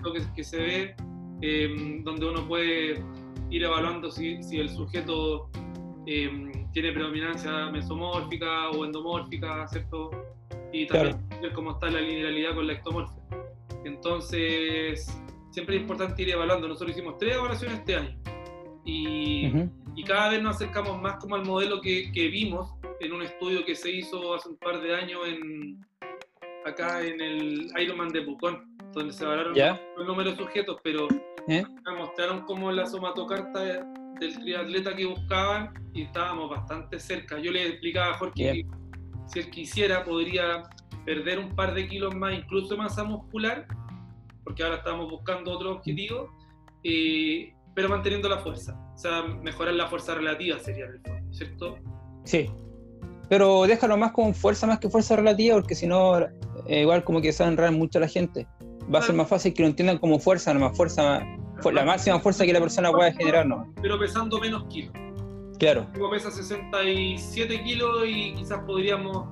lo 0.04 0.12
que, 0.12 0.22
que, 0.36 0.44
se 0.44 0.58
ve, 0.58 0.96
em, 1.40 2.04
donde 2.04 2.26
uno 2.26 2.46
puede 2.46 3.02
ir 3.50 3.64
evaluando 3.64 4.12
si, 4.12 4.40
si 4.44 4.60
el 4.60 4.70
sujeto 4.70 5.50
em, 6.06 6.70
tiene 6.70 6.92
predominancia 6.92 7.68
mesomórfica 7.72 8.70
o 8.70 8.84
endomórfica, 8.84 9.66
¿cierto? 9.66 10.12
Y 10.72 10.86
también 10.86 11.28
ver 11.42 11.52
cómo 11.52 11.72
está 11.72 11.90
la 11.90 12.00
linealidad 12.00 12.54
con 12.54 12.68
la 12.68 12.74
ectomorfia. 12.74 13.22
Entonces, 13.84 15.20
siempre 15.56 15.76
es 15.76 15.80
importante 15.80 16.20
ir 16.20 16.28
evaluando. 16.28 16.68
Nosotros 16.68 16.94
hicimos 16.94 17.16
tres 17.16 17.34
evaluaciones 17.34 17.78
este 17.78 17.96
año 17.96 18.14
y, 18.84 19.50
y 19.94 20.04
cada 20.04 20.28
vez 20.28 20.42
nos 20.42 20.56
acercamos 20.56 21.00
más 21.00 21.16
como 21.16 21.34
al 21.34 21.46
modelo 21.46 21.80
que, 21.80 22.12
que, 22.12 22.28
vimos 22.28 22.74
en 23.00 23.14
un 23.14 23.22
estudio 23.22 23.64
que 23.64 23.74
se 23.74 23.90
hizo 23.90 24.34
hace 24.34 24.50
un 24.50 24.58
par 24.58 24.82
de 24.82 24.94
años 24.94 25.18
en, 25.26 25.82
acá 26.66 27.02
en 27.02 27.22
el 27.22 27.70
Ironman 27.74 28.10
de 28.10 28.20
Pucón, 28.20 28.76
donde 28.92 29.14
se 29.14 29.24
evaluaron 29.24 29.56
el 29.56 30.06
número 30.06 30.32
de 30.32 30.36
sujetos, 30.36 30.76
pero 30.84 31.08
¿Eh? 31.48 31.64
mostraron 31.96 32.42
como 32.42 32.70
la 32.70 32.84
somatocarta 32.84 33.62
del 34.20 34.38
triatleta 34.38 34.94
que 34.94 35.06
buscaban 35.06 35.72
y 35.94 36.02
estábamos 36.02 36.50
bastante 36.50 37.00
cerca. 37.00 37.38
Yo 37.38 37.50
le 37.50 37.66
explicaba 37.66 38.10
a 38.10 38.18
Jorge 38.18 38.34
que 38.34 38.66
si 39.28 39.38
él 39.38 39.50
quisiera 39.50 40.04
podría 40.04 40.64
perder 41.06 41.38
un 41.38 41.56
par 41.56 41.72
de 41.72 41.88
kilos 41.88 42.14
más, 42.14 42.34
incluso 42.34 42.76
masa 42.76 43.04
muscular, 43.04 43.66
porque 44.46 44.62
ahora 44.62 44.76
estamos 44.76 45.10
buscando 45.10 45.50
otro 45.50 45.72
objetivo, 45.72 46.30
eh, 46.84 47.52
pero 47.74 47.88
manteniendo 47.88 48.28
la 48.28 48.38
fuerza. 48.38 48.78
O 48.94 48.96
sea, 48.96 49.24
mejorar 49.24 49.74
la 49.74 49.88
fuerza 49.88 50.14
relativa 50.14 50.60
sería 50.60 50.84
el 50.84 51.00
fondo, 51.00 51.32
¿cierto? 51.34 51.78
Sí. 52.22 52.48
Pero 53.28 53.66
déjalo 53.66 53.96
más 53.96 54.12
con 54.12 54.32
fuerza 54.36 54.68
más 54.68 54.78
que 54.78 54.88
fuerza 54.88 55.16
relativa, 55.16 55.56
porque 55.56 55.74
si 55.74 55.88
no, 55.88 56.20
eh, 56.68 56.82
igual 56.82 57.02
como 57.02 57.20
que 57.20 57.32
se 57.32 57.42
va 57.42 57.48
a 57.48 57.52
enredar 57.52 57.72
mucho 57.72 57.98
la 57.98 58.06
gente. 58.06 58.46
Va 58.94 59.00
a 59.00 59.02
ser 59.02 59.16
más 59.16 59.28
fácil 59.28 59.52
que 59.52 59.62
lo 59.62 59.68
entiendan 59.68 59.98
como 59.98 60.20
fuerza, 60.20 60.54
no 60.54 60.60
más 60.60 60.76
fuerza, 60.76 61.26
la 61.72 61.84
máxima 61.84 62.20
fuerza 62.20 62.46
que 62.46 62.52
la 62.52 62.60
persona 62.60 62.92
pueda 62.92 63.12
generar, 63.12 63.46
¿no? 63.46 63.74
Pero 63.82 63.98
pesando 63.98 64.38
menos 64.38 64.62
kilos. 64.68 64.92
Claro. 65.58 65.88
Tipo 65.92 66.08
pesa 66.08 66.30
67 66.30 67.64
kilos 67.64 68.04
y 68.06 68.32
quizás 68.34 68.60
podríamos 68.60 69.26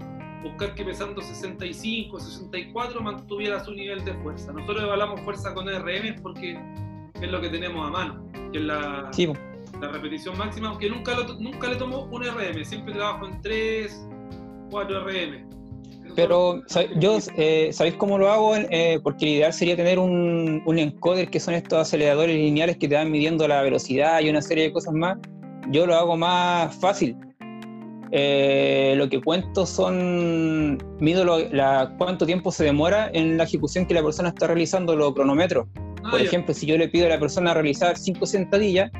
buscar 0.44 0.74
que 0.74 0.84
pesando 0.84 1.20
65, 1.20 2.20
64 2.20 3.00
mantuviera 3.00 3.64
su 3.64 3.72
nivel 3.72 4.04
de 4.04 4.14
fuerza. 4.14 4.52
Nosotros 4.52 4.84
evaluamos 4.84 5.20
fuerza 5.22 5.54
con 5.54 5.66
RM 5.66 6.22
porque 6.22 6.58
es 7.20 7.30
lo 7.30 7.40
que 7.40 7.48
tenemos 7.48 7.86
a 7.88 7.90
mano. 7.90 8.30
Que 8.52 8.60
la... 8.60 9.08
Sí, 9.12 9.28
la 9.80 9.88
repetición 9.88 10.38
máxima, 10.38 10.68
aunque 10.68 10.88
nunca, 10.88 11.16
nunca 11.40 11.68
le 11.68 11.76
tomo 11.76 12.04
un 12.04 12.22
RM, 12.22 12.64
siempre 12.64 12.94
trabajo 12.94 13.26
en 13.26 13.40
3, 13.40 14.08
4 14.70 15.06
RM. 15.08 15.54
Pero 16.14 16.62
yo, 16.96 17.18
eh, 17.36 17.70
¿sabéis 17.72 17.96
cómo 17.96 18.18
lo 18.18 18.30
hago? 18.30 18.54
Eh, 18.56 19.00
porque 19.02 19.24
lo 19.24 19.32
ideal 19.32 19.52
sería 19.52 19.74
tener 19.74 19.98
un, 19.98 20.62
un, 20.64 20.78
encoder 20.78 21.28
que 21.28 21.40
son 21.40 21.54
estos 21.54 21.78
aceleradores 21.78 22.36
lineales 22.36 22.76
que 22.76 22.88
te 22.88 22.94
van 22.94 23.10
midiendo 23.10 23.48
la 23.48 23.62
velocidad 23.62 24.20
y 24.20 24.30
una 24.30 24.42
serie 24.42 24.64
de 24.64 24.72
cosas 24.72 24.94
más. 24.94 25.18
Yo 25.70 25.86
lo 25.86 25.96
hago 25.96 26.16
más 26.16 26.74
fácil. 26.76 27.16
Eh, 28.10 28.94
lo 28.96 29.08
que 29.08 29.20
cuento 29.20 29.66
son, 29.66 30.78
mido 31.00 31.24
la, 31.24 31.94
cuánto 31.98 32.26
tiempo 32.26 32.52
se 32.52 32.64
demora 32.64 33.10
en 33.12 33.36
la 33.36 33.44
ejecución 33.44 33.86
que 33.86 33.94
la 33.94 34.02
persona 34.02 34.30
está 34.30 34.46
realizando 34.46 34.94
los 34.96 35.14
cronómetros. 35.14 35.66
Ah, 36.02 36.10
Por 36.10 36.20
ejemplo, 36.20 36.54
si 36.54 36.66
yo 36.66 36.76
le 36.76 36.88
pido 36.88 37.06
a 37.06 37.08
la 37.08 37.18
persona 37.18 37.54
realizar 37.54 37.96
5 37.96 38.26
sentadillas, 38.26 38.90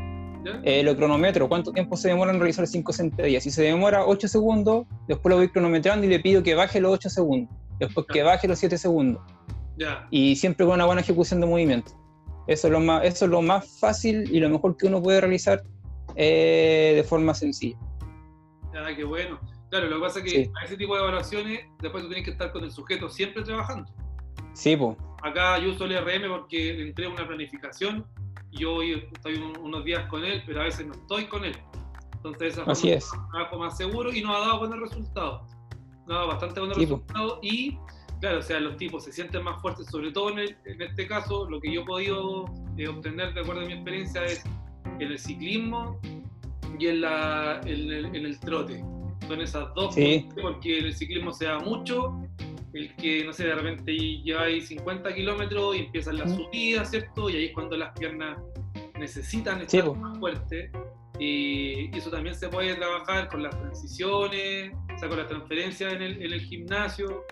eh, 0.63 0.83
lo 0.83 0.95
cronometro, 0.95 1.49
cuánto 1.49 1.73
tiempo 1.73 1.97
se 1.97 2.09
demora 2.09 2.33
en 2.33 2.39
realizar 2.39 2.67
5 2.67 2.93
sentadillas. 2.93 3.43
Si 3.43 3.51
se 3.51 3.63
demora 3.63 4.05
8 4.07 4.29
segundos, 4.29 4.87
después 5.09 5.31
lo 5.31 5.37
voy 5.37 5.49
cronometrando 5.49 6.07
y 6.07 6.11
le 6.11 6.21
pido 6.21 6.43
que 6.43 6.55
baje 6.55 6.81
los 6.81 6.93
8 6.93 7.09
segundos, 7.11 7.55
después 7.79 8.07
que 8.13 8.23
baje 8.23 8.47
los 8.49 8.59
7 8.59 8.77
segundos. 8.79 9.23
Y 10.11 10.37
siempre 10.37 10.67
con 10.67 10.75
una 10.75 10.87
buena 10.87 11.01
ejecución 11.01 11.41
de 11.41 11.47
movimiento. 11.47 11.93
Eso 12.47 12.69
es 12.69 12.73
lo 12.73 12.81
más, 12.81 13.05
eso 13.05 13.25
es 13.25 13.31
lo 13.31 13.43
más 13.43 13.67
fácil 13.81 14.29
y 14.31 14.39
lo 14.39 14.49
mejor 14.51 14.77
que 14.77 14.87
uno 14.87 15.03
puede 15.03 15.21
realizar 15.21 15.63
eh, 16.15 16.93
de 16.97 17.05
forma 17.05 17.35
sencilla. 17.35 17.79
Ah, 18.77 18.95
qué 18.95 19.05
bueno. 19.05 19.41
Claro, 19.71 19.89
lo 19.89 19.97
que 19.97 20.03
pasa 20.03 20.19
es 20.21 20.33
que 20.33 20.51
a 20.61 20.65
ese 20.65 20.77
tipo 20.77 20.95
de 20.95 21.03
evaluaciones, 21.03 21.67
después 21.81 22.03
tú 22.03 22.09
tienes 22.09 22.25
que 22.25 22.33
estar 22.33 22.53
con 22.53 22.65
el 22.65 22.71
sujeto 22.71 23.09
siempre 23.09 23.43
trabajando. 23.43 23.91
Sí, 24.53 24.77
pues. 24.77 24.97
Acá 25.23 25.59
yo 25.59 25.71
uso 25.71 25.85
el 25.85 25.97
RM 25.99 26.29
porque 26.29 26.83
entré 26.83 27.09
una 27.09 27.27
planificación 27.27 28.05
yo 28.55 28.83
estoy 28.83 29.37
unos 29.61 29.85
días 29.85 30.07
con 30.09 30.25
él, 30.25 30.43
pero 30.47 30.61
a 30.61 30.65
veces 30.65 30.87
no 30.87 30.93
estoy 30.93 31.25
con 31.27 31.45
él. 31.45 31.57
Entonces, 32.15 32.55
esa 32.55 32.71
Así 32.71 32.91
es. 32.91 33.13
un 33.13 33.29
trabajo 33.31 33.59
más 33.59 33.77
seguro 33.77 34.13
y 34.13 34.23
nos 34.23 34.37
ha 34.37 34.41
dado 34.41 34.59
buenos 34.61 34.81
resultados. 34.81 35.43
Nos 36.07 36.11
ha 36.11 36.15
dado 36.15 36.29
bastante 36.29 36.61
buenos 36.61 36.79
resultados 36.79 37.39
y, 37.43 37.77
claro, 38.21 38.39
o 38.39 38.43
sea, 38.43 38.61
los 38.61 38.77
tipos 38.77 39.05
se 39.05 39.13
sienten 39.13 39.43
más 39.43 39.61
fuertes, 39.61 39.87
sobre 39.89 40.13
todo 40.13 40.31
en, 40.31 40.57
en 40.65 40.83
este 40.83 41.07
caso, 41.07 41.49
lo 41.51 41.61
que 41.61 41.73
yo 41.73 41.83
he 41.83 41.85
podido 41.85 42.47
eh, 42.77 42.89
obtener 42.89 43.35
de 43.35 43.41
acuerdo 43.41 43.63
a 43.63 43.67
mi 43.67 43.73
experiencia 43.75 44.25
es 44.25 44.45
en 44.99 45.11
el 45.11 45.19
ciclismo 45.19 45.99
y 46.79 46.89
en, 46.89 47.01
la, 47.01 47.61
en, 47.65 47.91
el, 47.91 48.05
en 48.07 48.27
el 48.27 48.41
trote. 48.41 48.85
Son 49.27 49.41
esas 49.41 49.73
dos, 49.75 49.95
sí. 49.95 50.29
porque 50.41 50.79
en 50.79 50.87
el 50.87 50.95
ciclismo 50.95 51.33
se 51.33 51.47
da 51.47 51.59
mucho 51.59 52.13
el 52.75 52.95
que, 52.97 53.25
no 53.25 53.33
sé, 53.33 53.47
de 53.47 53.55
repente 53.55 53.93
lleváis 53.97 54.69
50 54.69 55.15
kilómetros 55.15 55.77
y 55.77 55.81
empiezan 55.81 56.19
las 56.19 56.35
subidas, 56.35 56.91
¿cierto? 56.91 57.31
Y 57.31 57.37
ahí 57.37 57.45
es 57.47 57.53
cuando 57.53 57.77
las 57.77 57.97
piernas 57.99 58.39
necesitan 58.99 59.61
estar 59.63 59.97
más 59.97 60.19
fuertes. 60.19 60.71
Y 61.19 61.97
eso 61.97 62.11
también 62.11 62.35
se 62.35 62.49
puede 62.49 62.75
trabajar 62.75 63.29
con 63.29 63.45
las 63.45 63.57
transiciones, 63.57 64.73
o 64.93 64.99
sea, 64.99 65.09
con 65.09 65.19
las 65.19 65.29
transferencias 65.29 65.93
en 65.93 66.03
el, 66.03 66.23
en 66.23 66.33
el 66.33 66.41
gimnasio. 66.41 67.25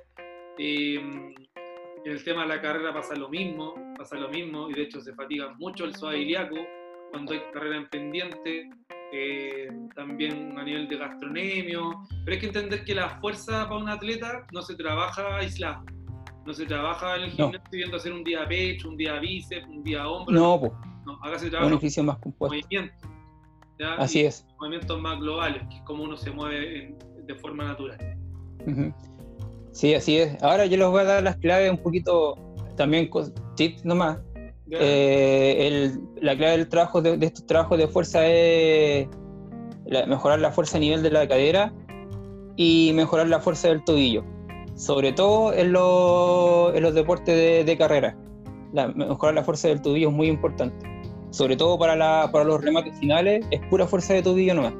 en 0.59 1.35
el 2.05 2.25
tema 2.25 2.43
de 2.43 2.49
la 2.49 2.61
carrera 2.61 2.95
pasa 2.95 3.17
lo 3.17 3.29
mismo, 3.29 3.75
pasa 3.97 4.17
lo 4.17 4.29
mismo, 4.29 4.71
y 4.71 4.75
de 4.75 4.83
hecho 4.83 5.01
se 5.01 5.13
fatiga 5.15 5.55
mucho 5.59 5.85
el 5.85 5.95
suave 5.97 6.21
ilíaco 6.21 6.57
cuando 7.11 7.33
hay 7.33 7.41
carrera 7.53 7.77
en 7.79 7.89
pendiente. 7.89 8.71
Eh, 9.15 9.69
también 9.95 10.59
a 10.59 10.65
nivel 10.65 10.89
de 10.89 10.97
gastronemio, 10.97 12.03
pero 12.25 12.35
hay 12.35 12.41
que 12.41 12.47
entender 12.47 12.83
que 12.83 12.95
la 12.95 13.21
fuerza 13.21 13.69
para 13.69 13.77
un 13.77 13.89
atleta 13.91 14.47
no 14.53 14.63
se 14.63 14.75
trabaja 14.75 15.37
aislado, 15.37 15.85
no 16.47 16.55
se 16.55 16.65
trabaja 16.65 17.17
en 17.17 17.25
el 17.25 17.31
gimnasio 17.33 17.69
viendo 17.71 17.97
hacer 17.99 18.13
un 18.15 18.25
día 18.25 18.49
pecho, 18.49 18.89
un 18.89 18.97
día 18.97 19.21
bíceps, 19.21 19.67
un 19.69 19.83
día 19.83 20.09
hombro. 20.09 20.35
No, 20.35 20.59
pues. 20.59 20.73
No, 21.05 21.23
acá 21.23 21.39
se 21.39 21.51
trabaja 21.51 21.75
un 21.75 22.07
más 22.07 22.19
compuesto. 22.21 22.57
movimiento. 22.57 22.95
Así 23.99 24.21
es. 24.21 24.47
Movimientos 24.59 25.01
más 25.01 25.19
globales, 25.19 25.63
que 25.69 25.77
es 25.77 25.83
como 25.83 26.05
uno 26.05 26.17
se 26.17 26.31
mueve 26.31 26.97
de 27.27 27.35
forma 27.35 27.65
natural. 27.65 27.99
Sí, 29.73 29.95
así 29.95 30.19
es. 30.19 30.43
Ahora 30.43 30.65
yo 30.65 30.79
les 30.79 30.89
voy 30.89 31.01
a 31.01 31.05
dar 31.05 31.23
las 31.23 31.37
claves 31.37 31.71
un 31.71 31.79
poquito, 31.79 32.37
también 32.77 33.11
tips 33.57 33.85
nomás, 33.85 34.19
eh, 34.71 35.93
la 36.21 36.37
clave 36.37 36.53
del 36.53 36.69
trabajo 36.69 37.03
de, 37.03 37.19
estos 37.21 37.47
trabajos 37.47 37.79
de 37.79 37.89
fuerza 37.89 38.27
es 38.27 39.09
mejorar 40.07 40.41
la 40.41 40.53
fuerza 40.53 40.79
a 40.79 40.81
nivel 40.81 41.03
de 41.03 41.11
la 41.11 41.27
cadera 41.27 41.73
y 42.57 42.93
mejorar 42.95 43.29
la 43.29 43.41
fuerza 43.41 43.69
del 43.69 43.83
tobillo, 43.85 44.25
sobre 44.75 45.13
todo 45.13 45.53
en, 45.53 45.73
los 45.73 46.95
deportes 46.95 47.67
de, 47.67 47.77
carrera. 47.77 48.17
mejorar 48.95 49.35
la 49.35 49.45
fuerza 49.45 49.69
del 49.69 49.83
tobillo 49.83 50.09
es 50.11 50.15
muy 50.15 50.29
importante, 50.29 50.87
sobre 51.31 51.57
todo 51.57 51.79
para, 51.79 52.31
para 52.31 52.45
los 52.45 52.63
remates 52.63 52.97
finales, 52.99 53.45
es 53.51 53.61
pura 53.69 53.87
fuerza 53.87 54.15
de 54.15 54.23
tobillo 54.23 54.55
nomás. 54.55 54.75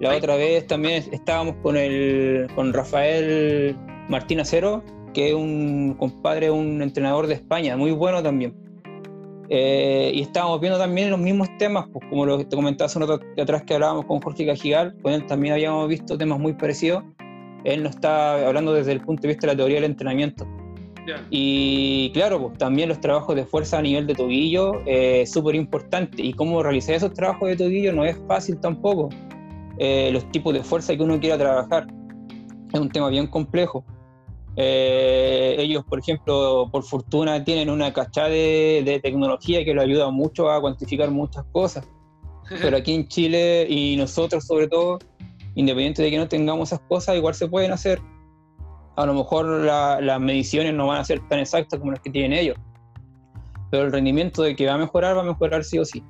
La 0.00 0.16
otra 0.16 0.34
vez 0.34 0.66
también 0.66 1.04
estábamos 1.12 1.54
con, 1.62 1.76
el, 1.76 2.48
con 2.56 2.72
Rafael 2.72 3.76
Martín 4.08 4.40
Acero, 4.40 4.82
que 5.14 5.28
es 5.28 5.34
un 5.34 5.94
compadre, 5.96 6.50
un 6.50 6.82
entrenador 6.82 7.28
de 7.28 7.34
España, 7.34 7.76
muy 7.76 7.92
bueno 7.92 8.20
también 8.20 8.61
eh, 9.54 10.10
y 10.14 10.22
estábamos 10.22 10.62
viendo 10.62 10.78
también 10.78 11.10
los 11.10 11.18
mismos 11.18 11.46
temas, 11.58 11.84
pues 11.92 12.08
como 12.08 12.24
lo 12.24 12.38
que 12.38 12.46
te 12.46 12.56
comentaba 12.56 12.86
hace 12.86 12.98
un 12.98 13.06
rato 13.06 13.22
atrás 13.38 13.62
que 13.64 13.74
hablábamos 13.74 14.06
con 14.06 14.18
Jorge 14.22 14.46
Cajigal, 14.46 14.96
con 15.02 15.12
él 15.12 15.26
también 15.26 15.52
habíamos 15.52 15.86
visto 15.88 16.16
temas 16.16 16.38
muy 16.38 16.54
parecidos. 16.54 17.04
Él 17.64 17.82
nos 17.82 17.96
está 17.96 18.48
hablando 18.48 18.72
desde 18.72 18.92
el 18.92 19.02
punto 19.02 19.20
de 19.20 19.28
vista 19.28 19.46
de 19.46 19.52
la 19.52 19.56
teoría 19.58 19.76
del 19.76 19.90
entrenamiento. 19.90 20.48
Y 21.28 22.10
claro, 22.14 22.40
pues 22.40 22.56
también 22.56 22.88
los 22.88 22.98
trabajos 22.98 23.36
de 23.36 23.44
fuerza 23.44 23.76
a 23.76 23.82
nivel 23.82 24.06
de 24.06 24.14
tobillo 24.14 24.80
es 24.86 25.28
eh, 25.28 25.30
súper 25.30 25.54
importante. 25.54 26.22
Y 26.22 26.32
cómo 26.32 26.62
realizar 26.62 26.94
esos 26.94 27.12
trabajos 27.12 27.50
de 27.50 27.56
tobillo 27.56 27.92
no 27.92 28.06
es 28.06 28.18
fácil 28.26 28.58
tampoco. 28.58 29.10
Eh, 29.76 30.08
los 30.14 30.30
tipos 30.32 30.54
de 30.54 30.64
fuerza 30.64 30.96
que 30.96 31.02
uno 31.02 31.20
quiera 31.20 31.36
trabajar 31.36 31.88
es 32.72 32.80
un 32.80 32.88
tema 32.88 33.10
bien 33.10 33.26
complejo. 33.26 33.84
Eh, 34.56 35.56
ellos, 35.58 35.84
por 35.84 35.98
ejemplo, 35.98 36.68
por 36.70 36.82
fortuna 36.82 37.42
tienen 37.42 37.70
una 37.70 37.92
cachada 37.92 38.28
de, 38.28 39.00
tecnología 39.02 39.64
que 39.64 39.72
los 39.72 39.84
ayuda 39.84 40.10
mucho 40.10 40.50
a 40.50 40.60
cuantificar 40.60 41.10
muchas 41.10 41.44
cosas. 41.52 41.88
Pero 42.60 42.76
aquí 42.76 42.94
en 42.94 43.08
Chile 43.08 43.66
y 43.68 43.96
nosotros 43.96 44.44
sobre 44.44 44.68
todo, 44.68 44.98
independiente 45.54 46.02
de 46.02 46.10
que 46.10 46.18
no 46.18 46.28
tengamos 46.28 46.68
esas 46.68 46.80
cosas, 46.80 47.16
igual 47.16 47.34
se 47.34 47.48
pueden 47.48 47.72
hacer. 47.72 48.00
A 48.96 49.06
lo 49.06 49.14
mejor 49.14 49.46
las 49.46 50.20
mediciones 50.20 50.74
no 50.74 50.88
van 50.88 50.98
a 50.98 51.04
ser 51.04 51.26
tan 51.28 51.38
exactas 51.38 51.78
como 51.78 51.92
las 51.92 52.00
que 52.00 52.10
tienen 52.10 52.34
ellos. 52.34 52.56
Pero 53.70 53.84
el 53.84 53.92
rendimiento 53.92 54.42
de 54.42 54.54
que 54.54 54.66
va 54.66 54.74
a 54.74 54.78
mejorar, 54.78 55.16
va 55.16 55.22
a 55.22 55.24
mejorar 55.24 55.64
sí 55.64 55.78
o 55.78 55.84
sí. 55.86 56.04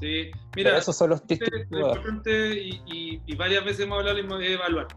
Sí, 0.00 0.30
mira, 0.56 0.78
esos 0.78 0.96
son 0.96 1.10
los 1.10 1.26
tips. 1.26 1.42
Es 1.42 1.66
importante 1.70 2.58
y, 2.58 3.20
y, 3.26 3.36
varias 3.36 3.62
veces 3.64 3.80
hemos 3.80 3.98
hablado 3.98 4.38
de 4.38 4.54
evaluar 4.54 4.88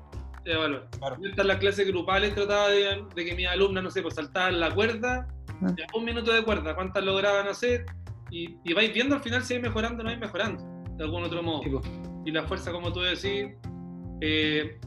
evaluar. 0.46 0.88
Claro. 0.98 1.18
en 1.22 1.48
las 1.48 1.58
clases 1.58 1.88
grupales 1.88 2.36
trataba 2.36 2.70
de, 2.70 3.06
que 3.16 3.36
mis 3.36 3.48
alumnas, 3.48 3.84
no 3.84 3.91
sé, 3.91 4.02
pues 4.02 4.16
saltaban 4.16 4.60
la 4.60 4.74
cuerda, 4.74 5.28
ah. 5.62 5.76
un 5.93 6.06
minuto 6.06 6.32
de 6.32 6.43
cuerda, 6.43 6.76
cuántas 6.76 7.04
lograban 7.04 7.48
hacer, 7.48 7.86
y, 8.32 8.74
vais 8.74 8.93
viendo 8.93 9.16
al 9.16 9.22
final 9.22 9.43
si 9.43 9.54
hay 9.54 9.62
mejorando 9.62 10.02
o 10.02 10.04
no 10.04 10.10
hay 10.10 10.18
mejorando, 10.18 10.64
de 10.98 11.04
algún 11.04 11.24
otro 11.24 11.41
modo. 11.41 11.82
Y 12.26 12.32
la 12.32 12.43
fuerza, 12.43 12.72
como 12.72 12.91
tú 12.91 13.02
decís, 13.02 13.56
eh, 14.22 14.80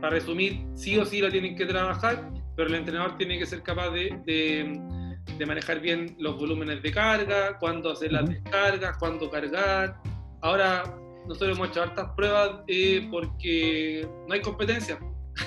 para 0.00 0.10
resumir, 0.10 0.66
sí 0.74 0.98
o 0.98 1.04
sí 1.04 1.20
la 1.20 1.30
tienen 1.30 1.56
que 1.56 1.66
trabajar, 1.66 2.30
pero 2.56 2.68
el 2.68 2.74
entrenador 2.74 3.16
tiene 3.16 3.38
que 3.38 3.46
ser 3.46 3.62
capaz 3.62 3.90
de, 3.90 4.20
de, 4.26 5.46
manejar 5.46 5.80
bien 5.80 6.14
los 6.18 6.36
volúmenes 6.36 6.82
de 6.82 6.92
carga, 6.92 7.58
cuándo 7.58 7.92
hacer 7.92 8.12
las 8.12 8.28
descargas, 8.28 8.96
cuándo 8.98 9.30
cargar. 9.30 9.96
Ahora, 10.42 10.84
nosotros 11.26 11.56
hemos 11.56 11.68
hecho 11.68 11.82
hartas 11.82 12.10
pruebas 12.16 12.60
eh, 12.68 13.08
porque 13.10 14.08
no 14.28 14.34
hay 14.34 14.40
competencia. 14.40 14.98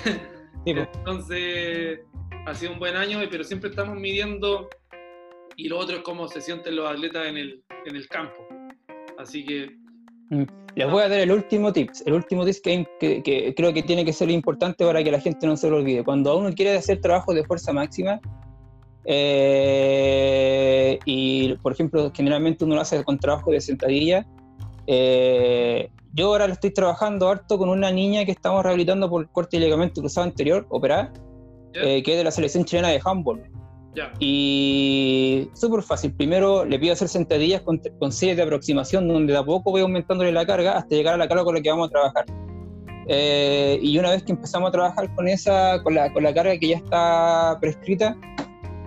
Entonces, 0.66 2.00
ha 2.46 2.54
sido 2.54 2.72
un 2.72 2.78
buen 2.78 2.96
año, 2.96 3.20
pero 3.30 3.44
siempre 3.44 3.70
estamos 3.70 3.96
midiendo 3.96 4.68
y 5.56 5.68
lo 5.68 5.78
otro 5.78 5.96
es 5.96 6.02
cómo 6.02 6.28
se 6.28 6.40
sienten 6.40 6.76
los 6.76 6.90
atletas 6.90 7.26
en 7.26 7.36
el, 7.36 7.62
en 7.86 7.96
el 7.96 8.08
campo. 8.08 8.46
Así 9.18 9.44
que... 9.44 9.70
Mm. 10.30 10.44
Les 10.74 10.88
voy 10.88 11.02
a 11.02 11.08
dar 11.08 11.18
el 11.18 11.32
último 11.32 11.72
tip, 11.72 11.90
el 12.06 12.12
último 12.12 12.44
tip 12.44 12.62
que, 12.62 12.86
que, 13.00 13.52
creo 13.56 13.72
que 13.72 13.82
tiene 13.82 14.04
que 14.04 14.12
ser 14.12 14.30
importante 14.30 14.84
para 14.84 15.02
que 15.02 15.10
la 15.10 15.20
gente 15.20 15.44
no 15.44 15.56
se 15.56 15.68
lo 15.68 15.78
olvide. 15.78 16.04
Cuando 16.04 16.38
uno 16.38 16.52
quiere 16.54 16.76
hacer 16.76 17.00
trabajo 17.00 17.34
de 17.34 17.42
fuerza 17.42 17.72
máxima, 17.72 18.20
eh, 19.04 20.98
y 21.04 21.54
por 21.56 21.72
ejemplo, 21.72 22.12
generalmente 22.14 22.64
uno 22.64 22.76
lo 22.76 22.82
hace 22.82 23.02
con 23.02 23.18
trabajo 23.18 23.50
de 23.50 23.60
sentadilla, 23.60 24.24
eh, 24.90 25.90
yo 26.14 26.28
ahora 26.28 26.46
lo 26.46 26.54
estoy 26.54 26.70
trabajando 26.70 27.28
harto 27.28 27.58
con 27.58 27.68
una 27.68 27.90
niña 27.92 28.24
que 28.24 28.32
estamos 28.32 28.62
rehabilitando 28.62 29.10
por 29.10 29.28
corte 29.30 29.58
de 29.58 29.64
ligamento 29.66 30.00
cruzado 30.00 30.26
anterior, 30.26 30.66
operada, 30.70 31.12
eh, 31.74 32.02
que 32.02 32.12
es 32.12 32.16
de 32.18 32.24
la 32.24 32.30
selección 32.30 32.64
chilena 32.64 32.88
de 32.88 33.00
handball. 33.04 33.42
Y 34.18 35.50
súper 35.54 35.82
fácil. 35.82 36.14
Primero 36.14 36.64
le 36.64 36.78
pido 36.78 36.92
hacer 36.94 37.08
sentadillas 37.08 37.60
con, 37.62 37.80
con 37.98 38.12
series 38.12 38.36
de 38.38 38.44
aproximación, 38.44 39.08
donde 39.08 39.34
de 39.34 39.38
a 39.38 39.44
poco 39.44 39.72
voy 39.72 39.82
aumentándole 39.82 40.32
la 40.32 40.46
carga 40.46 40.78
hasta 40.78 40.94
llegar 40.94 41.14
a 41.14 41.16
la 41.18 41.28
carga 41.28 41.44
con 41.44 41.56
la 41.56 41.60
que 41.60 41.70
vamos 41.70 41.88
a 41.88 41.90
trabajar. 41.90 42.24
Eh, 43.08 43.78
y 43.82 43.98
una 43.98 44.10
vez 44.10 44.22
que 44.22 44.32
empezamos 44.32 44.68
a 44.68 44.72
trabajar 44.72 45.14
con 45.14 45.28
esa, 45.28 45.82
con 45.82 45.94
la, 45.94 46.12
con 46.12 46.22
la 46.22 46.32
carga 46.32 46.56
que 46.58 46.68
ya 46.68 46.76
está 46.76 47.58
prescrita, 47.60 48.16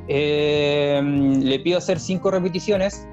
le 0.08 1.60
pido 1.64 1.78
hacer 1.78 2.00
cinco 2.00 2.32
repeticiones 2.32 3.08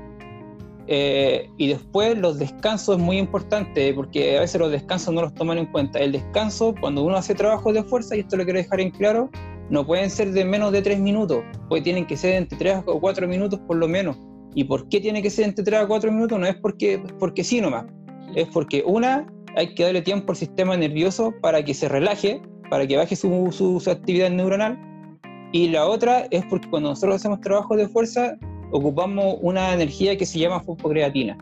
Eh, 0.91 1.51
y 1.59 1.68
después 1.68 2.16
los 2.16 2.39
descansos 2.39 2.97
es 2.97 3.03
muy 3.03 3.18
importante 3.18 3.93
porque 3.93 4.39
a 4.39 4.41
veces 4.41 4.59
los 4.59 4.70
descansos 4.70 5.12
no 5.12 5.20
los 5.20 5.34
toman 5.34 5.59
en 5.59 5.66
cuenta. 5.66 5.99
El 5.99 6.12
descanso, 6.12 6.74
cuando 6.80 7.05
uno 7.05 7.16
hace 7.16 7.34
trabajo 7.34 7.72
de 7.74 7.82
fuerza, 7.84 8.16
y 8.16 8.20
esto 8.20 8.36
lo 8.36 8.45
quiero 8.45 8.59
dejar 8.59 8.80
en 8.80 8.91
claro, 8.91 9.30
no 9.68 9.86
pueden 9.86 10.09
ser 10.09 10.32
de 10.32 10.47
menos 10.47 10.72
de 10.72 10.80
tres 10.80 10.99
minutos, 10.99 11.45
pues 11.68 11.82
tienen 11.82 12.07
que 12.07 12.16
ser 12.16 12.34
entre 12.34 12.57
tres 12.57 12.78
o 12.86 12.99
cuatro 13.01 13.28
minutos 13.28 13.61
por 13.66 13.76
lo 13.76 13.86
menos. 13.86 14.16
¿Y 14.55 14.64
por 14.64 14.89
qué 14.89 14.99
tiene 14.99 15.20
que 15.20 15.28
ser 15.28 15.45
entre 15.45 15.62
tres 15.62 15.82
o 15.82 15.89
cuatro 15.89 16.11
minutos? 16.11 16.39
No 16.39 16.47
es 16.47 16.57
porque, 16.57 17.03
porque 17.18 17.45
sí 17.45 17.61
nomás, 17.61 17.84
es 18.34 18.49
porque 18.49 18.82
una, 18.86 19.30
hay 19.57 19.74
que 19.74 19.84
darle 19.84 20.01
tiempo 20.01 20.32
al 20.32 20.36
sistema 20.36 20.74
nervioso 20.74 21.34
para 21.43 21.62
que 21.62 21.74
se 21.74 21.86
relaje, 21.86 22.41
para 22.70 22.86
que 22.86 22.97
baje 22.97 23.14
su, 23.14 23.53
su 23.53 23.91
actividad 23.91 24.30
neuronal, 24.30 24.78
y 25.53 25.68
la 25.68 25.86
otra 25.86 26.26
es 26.30 26.45
porque 26.47 26.68
cuando 26.70 26.91
nosotros 26.91 27.16
hacemos 27.16 27.41
trabajo 27.41 27.76
de 27.76 27.89
fuerza, 27.89 28.39
ocupamos 28.70 29.38
una 29.40 29.74
energía 29.74 30.16
que 30.16 30.26
se 30.26 30.38
llama 30.38 30.60
fosfocreatina. 30.60 31.36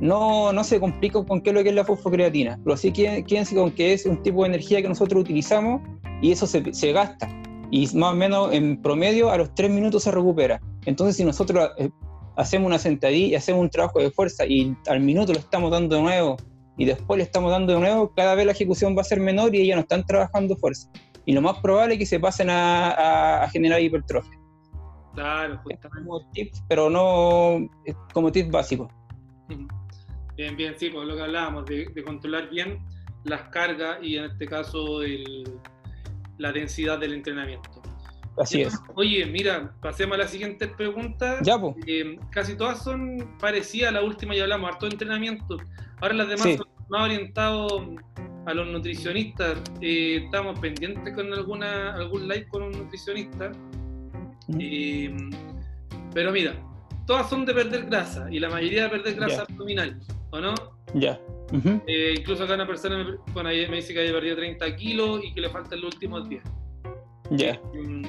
No, 0.00 0.52
no 0.52 0.62
se 0.62 0.78
complica 0.78 1.24
con 1.24 1.40
qué 1.40 1.50
es 1.50 1.54
lo 1.54 1.62
que 1.62 1.70
es 1.70 1.74
la 1.74 1.84
fosfocreatina, 1.84 2.58
pero 2.62 2.76
sí 2.76 2.92
quédense 2.92 3.54
con 3.56 3.72
que 3.72 3.92
es 3.92 4.06
un 4.06 4.22
tipo 4.22 4.42
de 4.42 4.50
energía 4.50 4.80
que 4.80 4.88
nosotros 4.88 5.22
utilizamos 5.22 5.80
y 6.22 6.30
eso 6.30 6.46
se, 6.46 6.72
se 6.72 6.92
gasta. 6.92 7.28
Y 7.70 7.86
más 7.96 8.12
o 8.12 8.16
menos 8.16 8.52
en 8.52 8.80
promedio 8.80 9.30
a 9.30 9.36
los 9.36 9.54
tres 9.54 9.70
minutos 9.70 10.04
se 10.04 10.10
recupera. 10.10 10.60
Entonces, 10.86 11.16
si 11.16 11.24
nosotros 11.24 11.70
eh, 11.78 11.90
hacemos 12.36 12.68
una 12.68 12.78
sentadilla 12.78 13.26
y 13.26 13.34
hacemos 13.34 13.60
un 13.60 13.70
trabajo 13.70 13.98
de 14.00 14.10
fuerza 14.10 14.46
y 14.46 14.74
al 14.86 15.00
minuto 15.00 15.32
lo 15.32 15.40
estamos 15.40 15.70
dando 15.70 15.96
de 15.96 16.02
nuevo 16.02 16.36
y 16.76 16.84
después 16.84 17.18
le 17.18 17.24
estamos 17.24 17.50
dando 17.50 17.72
de 17.72 17.80
nuevo, 17.80 18.12
cada 18.14 18.36
vez 18.36 18.46
la 18.46 18.52
ejecución 18.52 18.96
va 18.96 19.00
a 19.00 19.04
ser 19.04 19.18
menor 19.18 19.54
y 19.54 19.62
ellas 19.62 19.76
no 19.76 19.82
están 19.82 20.06
trabajando 20.06 20.56
fuerza. 20.56 20.88
Y 21.26 21.32
lo 21.32 21.42
más 21.42 21.58
probable 21.58 21.94
es 21.94 21.98
que 21.98 22.06
se 22.06 22.20
pasen 22.20 22.48
a 22.50 23.46
generar 23.52 23.82
hipertrofia. 23.82 24.37
Claro, 25.18 25.60
Como 25.92 26.30
tips, 26.30 26.62
pero 26.68 26.88
no 26.88 27.68
como 28.12 28.30
tips 28.30 28.50
básicos. 28.50 28.88
Bien, 30.36 30.56
bien, 30.56 30.74
sí, 30.78 30.88
por 30.88 31.04
lo 31.04 31.16
que 31.16 31.22
hablábamos, 31.22 31.66
de, 31.66 31.92
controlar 32.06 32.48
bien 32.48 32.78
las 33.24 33.48
cargas 33.48 33.98
y 34.00 34.18
en 34.18 34.26
este 34.26 34.46
caso 34.46 35.00
la 36.38 36.52
densidad 36.52 37.00
del 37.00 37.14
entrenamiento. 37.14 37.82
Así 38.36 38.62
es. 38.62 38.78
Oye, 38.94 39.26
mira, 39.26 39.74
pasemos 39.82 40.14
a 40.14 40.18
la 40.18 40.28
siguiente 40.28 40.68
pregunta. 40.68 41.40
Ya, 41.42 41.58
pues. 41.58 41.74
casi 42.30 42.56
todas 42.56 42.84
son 42.84 43.36
parecidas 43.40 43.88
a 43.88 43.94
la 43.94 44.04
última 44.04 44.36
y 44.36 44.38
hablamos, 44.38 44.70
harto 44.70 44.86
de 44.86 44.92
entrenamiento. 44.92 45.56
Ahora 46.00 46.14
las 46.14 46.28
demás 46.28 46.56
son 46.56 46.68
más 46.88 47.02
orientadas 47.02 47.72
a 48.46 48.54
los 48.54 48.68
nutricionistas. 48.68 49.58
Eh, 49.80 50.20
estamos 50.26 50.56
pendientes 50.60 51.16
con 51.16 51.32
alguna 51.32 51.94
algún 51.94 52.28
live 52.28 52.46
con 52.46 52.62
un 52.62 52.70
nutricionista 52.70 53.50
pero 56.14 56.32
mira, 56.32 56.54
todas 57.06 57.28
son 57.28 57.44
de 57.44 57.54
perder 57.54 57.86
grasa 57.86 58.28
y 58.30 58.38
la 58.38 58.48
mayoría 58.48 58.84
de 58.84 58.90
perder 58.90 59.14
grasa 59.14 59.42
abdominal, 59.42 59.98
¿o 60.30 60.40
no? 60.40 60.54
Ya. 60.94 61.20
Eh, 61.86 62.14
incluso 62.18 62.44
acá 62.44 62.54
una 62.54 62.66
persona 62.66 63.18
me, 63.34 63.76
dice 63.76 63.94
que 63.94 64.00
haya 64.00 64.12
perdido 64.12 64.36
30 64.36 64.76
kilos 64.76 65.20
y 65.24 65.32
que 65.32 65.40
le 65.40 65.48
faltan 65.48 65.80
los 65.80 65.94
últimos 65.94 66.28
10. 66.28 66.42
Ya. 67.30 67.60
Mm, 67.74 68.04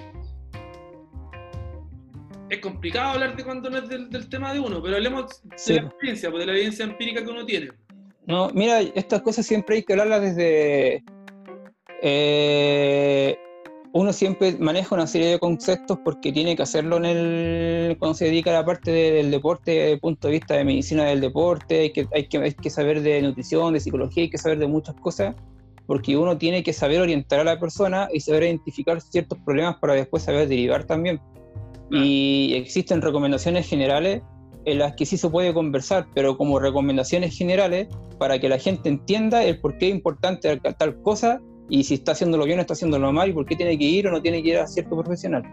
es 2.50 2.60
complicado 2.60 3.14
hablar 3.14 3.36
de 3.36 3.44
cuando 3.44 3.70
no 3.70 3.78
es 3.78 3.90
del, 3.90 4.30
tema 4.30 4.54
de 4.54 4.60
uno, 4.60 4.82
pero 4.82 4.96
hablemos 4.96 5.42
de 5.44 5.76
la 5.76 5.82
experiencia, 5.82 6.32
pues, 6.32 6.42
de 6.42 6.48
la 6.48 6.54
evidencia 6.54 6.86
empírica 6.86 7.24
que 7.24 7.30
uno 7.30 7.46
tiene. 7.46 7.70
No, 8.26 8.50
mira, 8.54 8.82
estas 8.82 9.22
cosas 9.22 9.46
siempre 9.46 9.78
hay 9.78 9.84
que 9.84 9.94
hablarlas 9.94 10.22
desde 10.22 11.04
eh, 12.02 13.38
uno 13.92 14.14
siempre 14.14 14.56
maneja 14.60 14.94
una 14.96 15.08
serie 15.08 15.28
de 15.30 15.40
conceptos 15.40 15.98
porque 16.04 16.32
tiene 16.32 16.56
que 16.56 16.62
hacerlo 16.62 16.98
en 16.98 17.06
el, 17.06 17.98
cuando 17.98 18.14
se 18.14 18.26
dedica 18.26 18.52
a 18.52 18.54
la 18.54 18.66
parte 18.66 18.92
del 18.92 19.32
deporte, 19.32 19.72
desde 19.72 19.92
el 19.94 20.00
punto 20.00 20.28
de 20.28 20.34
vista 20.34 20.56
de 20.56 20.64
medicina 20.64 21.06
del 21.06 21.22
deporte, 21.22 21.80
hay 21.80 21.92
que, 21.92 22.08
hay, 22.14 22.28
que, 22.28 22.38
hay 22.38 22.54
que 22.54 22.70
saber 22.70 23.02
de 23.02 23.22
nutrición, 23.22 23.74
de 23.74 23.80
psicología, 23.80 24.24
hay 24.24 24.30
que 24.30 24.38
saber 24.38 24.60
de 24.60 24.68
muchas 24.68 24.96
cosas, 24.96 25.36
porque 25.88 26.16
uno 26.16 26.38
tiene 26.38 26.62
que 26.62 26.72
saber 26.72 27.02
orientar 27.02 27.40
a 27.40 27.44
la 27.44 27.60
persona 27.60 28.10
y 28.14 28.20
saber 28.20 28.44
identificar 28.44 29.02
ciertos 29.02 29.40
problemas 29.40 29.78
para 29.78 29.94
después 29.94 30.24
saber 30.24 30.48
derivar 30.48 30.84
también. 30.84 31.20
Y 31.92 32.54
existen 32.54 33.02
recomendaciones 33.02 33.68
generales 33.68 34.22
en 34.66 34.78
las 34.78 34.94
que 34.94 35.08
sí 35.08 35.18
se 35.18 35.30
puede 35.30 35.52
conversar, 35.52 36.06
pero 36.14 36.38
como 36.38 36.60
recomendaciones 36.60 37.36
generales 37.36 37.88
para 38.20 38.38
que 38.38 38.50
la 38.50 38.60
gente 38.60 38.90
entienda 38.90 39.44
el 39.44 39.60
por 39.60 39.80
qué 39.80 39.88
es 39.88 39.96
importante 39.96 40.56
tal 40.78 41.02
cosa 41.02 41.42
y 41.70 41.84
si 41.84 41.96
está 41.96 42.12
haciéndolo 42.14 42.46
bien 42.46 42.60
o 42.60 42.62
está 42.62 42.74
haciéndolo 42.74 43.12
mal 43.14 43.30
y 43.30 43.34
por 43.34 43.46
qué 43.46 43.56
tiene 43.56 43.78
que 43.78 43.86
ir 43.86 44.08
o 44.08 44.12
no 44.12 44.22
tiene 44.22 44.42
que 44.44 44.50
ir 44.50 44.58
a 44.58 44.68
cierto 44.68 44.98
profesional. 44.98 45.44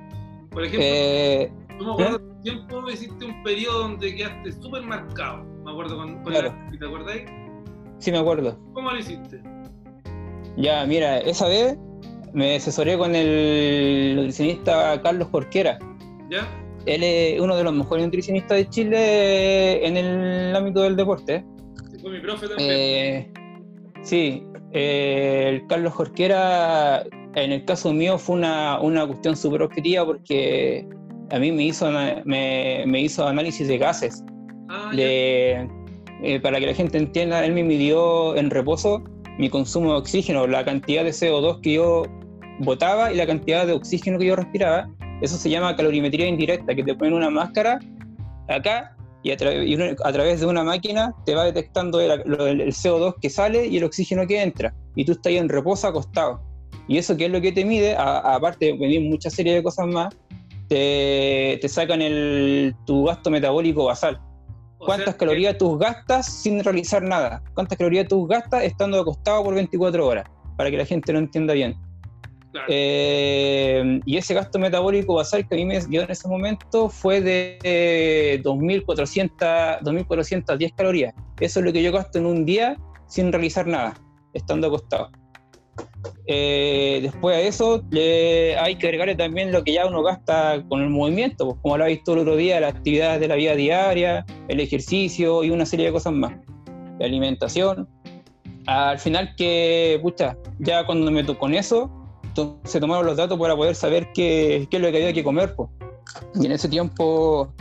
Por 0.50 0.64
ejemplo, 0.64 0.86
eh, 0.88 1.52
me 1.78 1.92
acuerdo 1.92 2.16
¿eh? 2.16 2.42
tiempo 2.42 2.90
hiciste 2.90 3.24
un 3.24 3.42
periodo 3.42 3.80
donde 3.80 4.14
quedaste 4.14 4.52
súper 4.52 4.82
marcado, 4.82 5.44
me 5.64 5.70
acuerdo 5.70 5.96
con, 5.96 6.22
claro. 6.24 6.54
¿te 6.78 6.86
acordáis? 6.86 7.22
Sí, 7.98 8.10
me 8.10 8.18
acuerdo. 8.18 8.58
¿Cómo 8.72 8.90
lo 8.90 8.98
hiciste? 8.98 9.42
Ya, 10.56 10.86
mira, 10.86 11.18
esa 11.18 11.48
vez 11.48 11.76
me 12.32 12.56
asesoré 12.56 12.96
con 12.96 13.14
el 13.14 14.14
nutricionista 14.16 15.00
Carlos 15.02 15.28
Jorquera. 15.30 15.78
¿Ya? 16.30 16.48
Él 16.86 17.02
es 17.02 17.40
uno 17.40 17.56
de 17.56 17.64
los 17.64 17.74
mejores 17.74 18.04
nutricionistas 18.04 18.56
de 18.58 18.68
Chile 18.68 19.86
en 19.86 19.96
el 19.96 20.54
ámbito 20.54 20.82
del 20.82 20.96
deporte. 20.96 21.44
Sí, 21.90 21.98
fue 21.98 22.10
mi 22.10 22.20
profe 22.20 22.48
también. 22.48 22.70
Eh, 22.70 23.32
sí, 24.02 24.46
eh, 24.78 25.48
el 25.48 25.66
Carlos 25.68 25.94
Jorquera, 25.94 27.02
en 27.34 27.52
el 27.52 27.64
caso 27.64 27.94
mío, 27.94 28.18
fue 28.18 28.36
una, 28.36 28.78
una 28.80 29.06
cuestión 29.06 29.34
súper 29.36 29.62
objetiva 29.62 30.04
porque 30.04 30.86
a 31.30 31.38
mí 31.38 31.50
me 31.50 31.64
hizo, 31.64 31.90
me, 32.24 32.84
me 32.86 33.00
hizo 33.00 33.26
análisis 33.26 33.66
de 33.68 33.78
gases. 33.78 34.22
Ah, 34.68 34.90
de, 34.94 35.66
eh, 36.22 36.40
para 36.40 36.60
que 36.60 36.66
la 36.66 36.74
gente 36.74 36.98
entienda, 36.98 37.44
él 37.44 37.52
me 37.52 37.62
midió 37.62 38.36
en 38.36 38.50
reposo 38.50 39.02
mi 39.38 39.48
consumo 39.48 39.92
de 39.92 39.98
oxígeno, 39.98 40.46
la 40.46 40.64
cantidad 40.64 41.04
de 41.04 41.10
CO2 41.10 41.60
que 41.62 41.74
yo 41.74 42.02
botaba 42.60 43.12
y 43.12 43.16
la 43.16 43.26
cantidad 43.26 43.66
de 43.66 43.72
oxígeno 43.72 44.18
que 44.18 44.26
yo 44.26 44.36
respiraba. 44.36 44.90
Eso 45.22 45.38
se 45.38 45.48
llama 45.48 45.74
calorimetría 45.74 46.26
indirecta, 46.26 46.74
que 46.74 46.82
te 46.82 46.94
ponen 46.94 47.14
una 47.14 47.30
máscara 47.30 47.78
acá 48.48 48.94
y 49.22 49.32
a, 49.32 49.36
través 49.36 50.40
de 50.40 50.46
una 50.46 50.62
máquina 50.62 51.14
te 51.24 51.34
va 51.34 51.44
detectando 51.44 52.00
el, 52.00 52.22
CO2 52.22 53.14
que 53.20 53.28
sale 53.28 53.66
y 53.66 53.78
el 53.78 53.84
oxígeno 53.84 54.26
que 54.26 54.40
entra. 54.40 54.74
Y 54.94 55.04
tú 55.04 55.12
estás 55.12 55.30
ahí 55.30 55.38
en 55.38 55.48
reposo 55.48 55.88
acostado. 55.88 56.40
Y 56.88 56.98
eso 56.98 57.16
que 57.16 57.26
es 57.26 57.32
lo 57.32 57.40
que 57.40 57.50
te 57.50 57.64
mide, 57.64 57.96
aparte 57.96 58.66
de 58.66 58.74
medir 58.74 59.00
mucha 59.00 59.28
serie 59.28 59.54
de 59.54 59.62
cosas 59.62 59.88
más, 59.88 60.14
te, 60.68 61.60
sacan 61.68 62.02
el, 62.02 62.74
tu 62.86 63.04
gasto 63.04 63.30
metabólico 63.30 63.86
basal. 63.86 64.20
¿Cuántas 64.78 65.16
calorías 65.16 65.58
tú 65.58 65.76
gastas 65.78 66.26
sin 66.26 66.62
realizar 66.62 67.02
nada? 67.02 67.42
¿Cuántas 67.54 67.78
calorías 67.78 68.06
tú 68.06 68.26
gastas 68.26 68.62
estando 68.62 69.00
acostado 69.00 69.42
por 69.42 69.54
24 69.54 70.06
horas? 70.06 70.28
Para 70.56 70.70
que 70.70 70.76
la 70.76 70.84
gente 70.84 71.12
lo 71.12 71.18
entienda 71.18 71.54
bien. 71.54 71.74
Eh, 72.68 74.00
y 74.04 74.16
ese 74.16 74.34
gasto 74.34 74.58
metabólico 74.58 75.14
basal 75.14 75.46
que 75.46 75.54
a 75.54 75.58
mí 75.58 75.64
me 75.64 75.80
dio 75.80 76.02
en 76.02 76.10
ese 76.10 76.28
momento 76.28 76.88
fue 76.88 77.20
de 77.20 78.40
2.400, 78.44 79.80
2.410 79.80 80.74
calorías. 80.74 81.14
Eso 81.40 81.60
es 81.60 81.66
lo 81.66 81.72
que 81.72 81.82
yo 81.82 81.92
gasto 81.92 82.18
en 82.18 82.26
un 82.26 82.44
día 82.44 82.76
sin 83.06 83.32
realizar 83.32 83.66
nada, 83.66 83.94
estando 84.32 84.66
acostado. 84.68 85.10
Eh, 86.28 87.00
después 87.02 87.36
de 87.36 87.46
eso 87.46 87.84
hay 88.60 88.76
que 88.76 88.86
agregarle 88.86 89.14
también 89.14 89.52
lo 89.52 89.62
que 89.62 89.72
ya 89.72 89.86
uno 89.86 90.02
gasta 90.02 90.62
con 90.68 90.82
el 90.82 90.90
movimiento, 90.90 91.46
pues, 91.46 91.58
como 91.62 91.78
lo 91.78 91.84
ha 91.84 91.88
visto 91.88 92.14
el 92.14 92.20
otro 92.20 92.36
día, 92.36 92.60
las 92.60 92.74
actividades 92.74 93.20
de 93.20 93.28
la 93.28 93.36
vida 93.36 93.54
diaria, 93.54 94.24
el 94.48 94.60
ejercicio 94.60 95.44
y 95.44 95.50
una 95.50 95.66
serie 95.66 95.86
de 95.86 95.92
cosas 95.92 96.12
más. 96.12 96.34
La 96.98 97.06
alimentación. 97.06 97.88
Al 98.66 98.98
final 98.98 99.34
que, 99.36 99.98
pucha, 100.02 100.36
ya 100.58 100.84
cuando 100.86 101.10
me 101.10 101.22
tocó 101.22 101.40
con 101.40 101.54
eso, 101.54 101.90
entonces 102.36 102.80
tomaron 102.80 103.06
los 103.06 103.16
datos 103.16 103.38
para 103.38 103.56
poder 103.56 103.74
saber 103.74 104.12
qué, 104.12 104.66
qué 104.70 104.76
es 104.76 104.82
lo 104.82 104.90
que 104.90 104.98
había 104.98 105.12
que 105.12 105.24
comer. 105.24 105.54
Y 106.34 106.46
en 106.46 106.52
ese 106.52 106.68
tiempo 106.68 107.52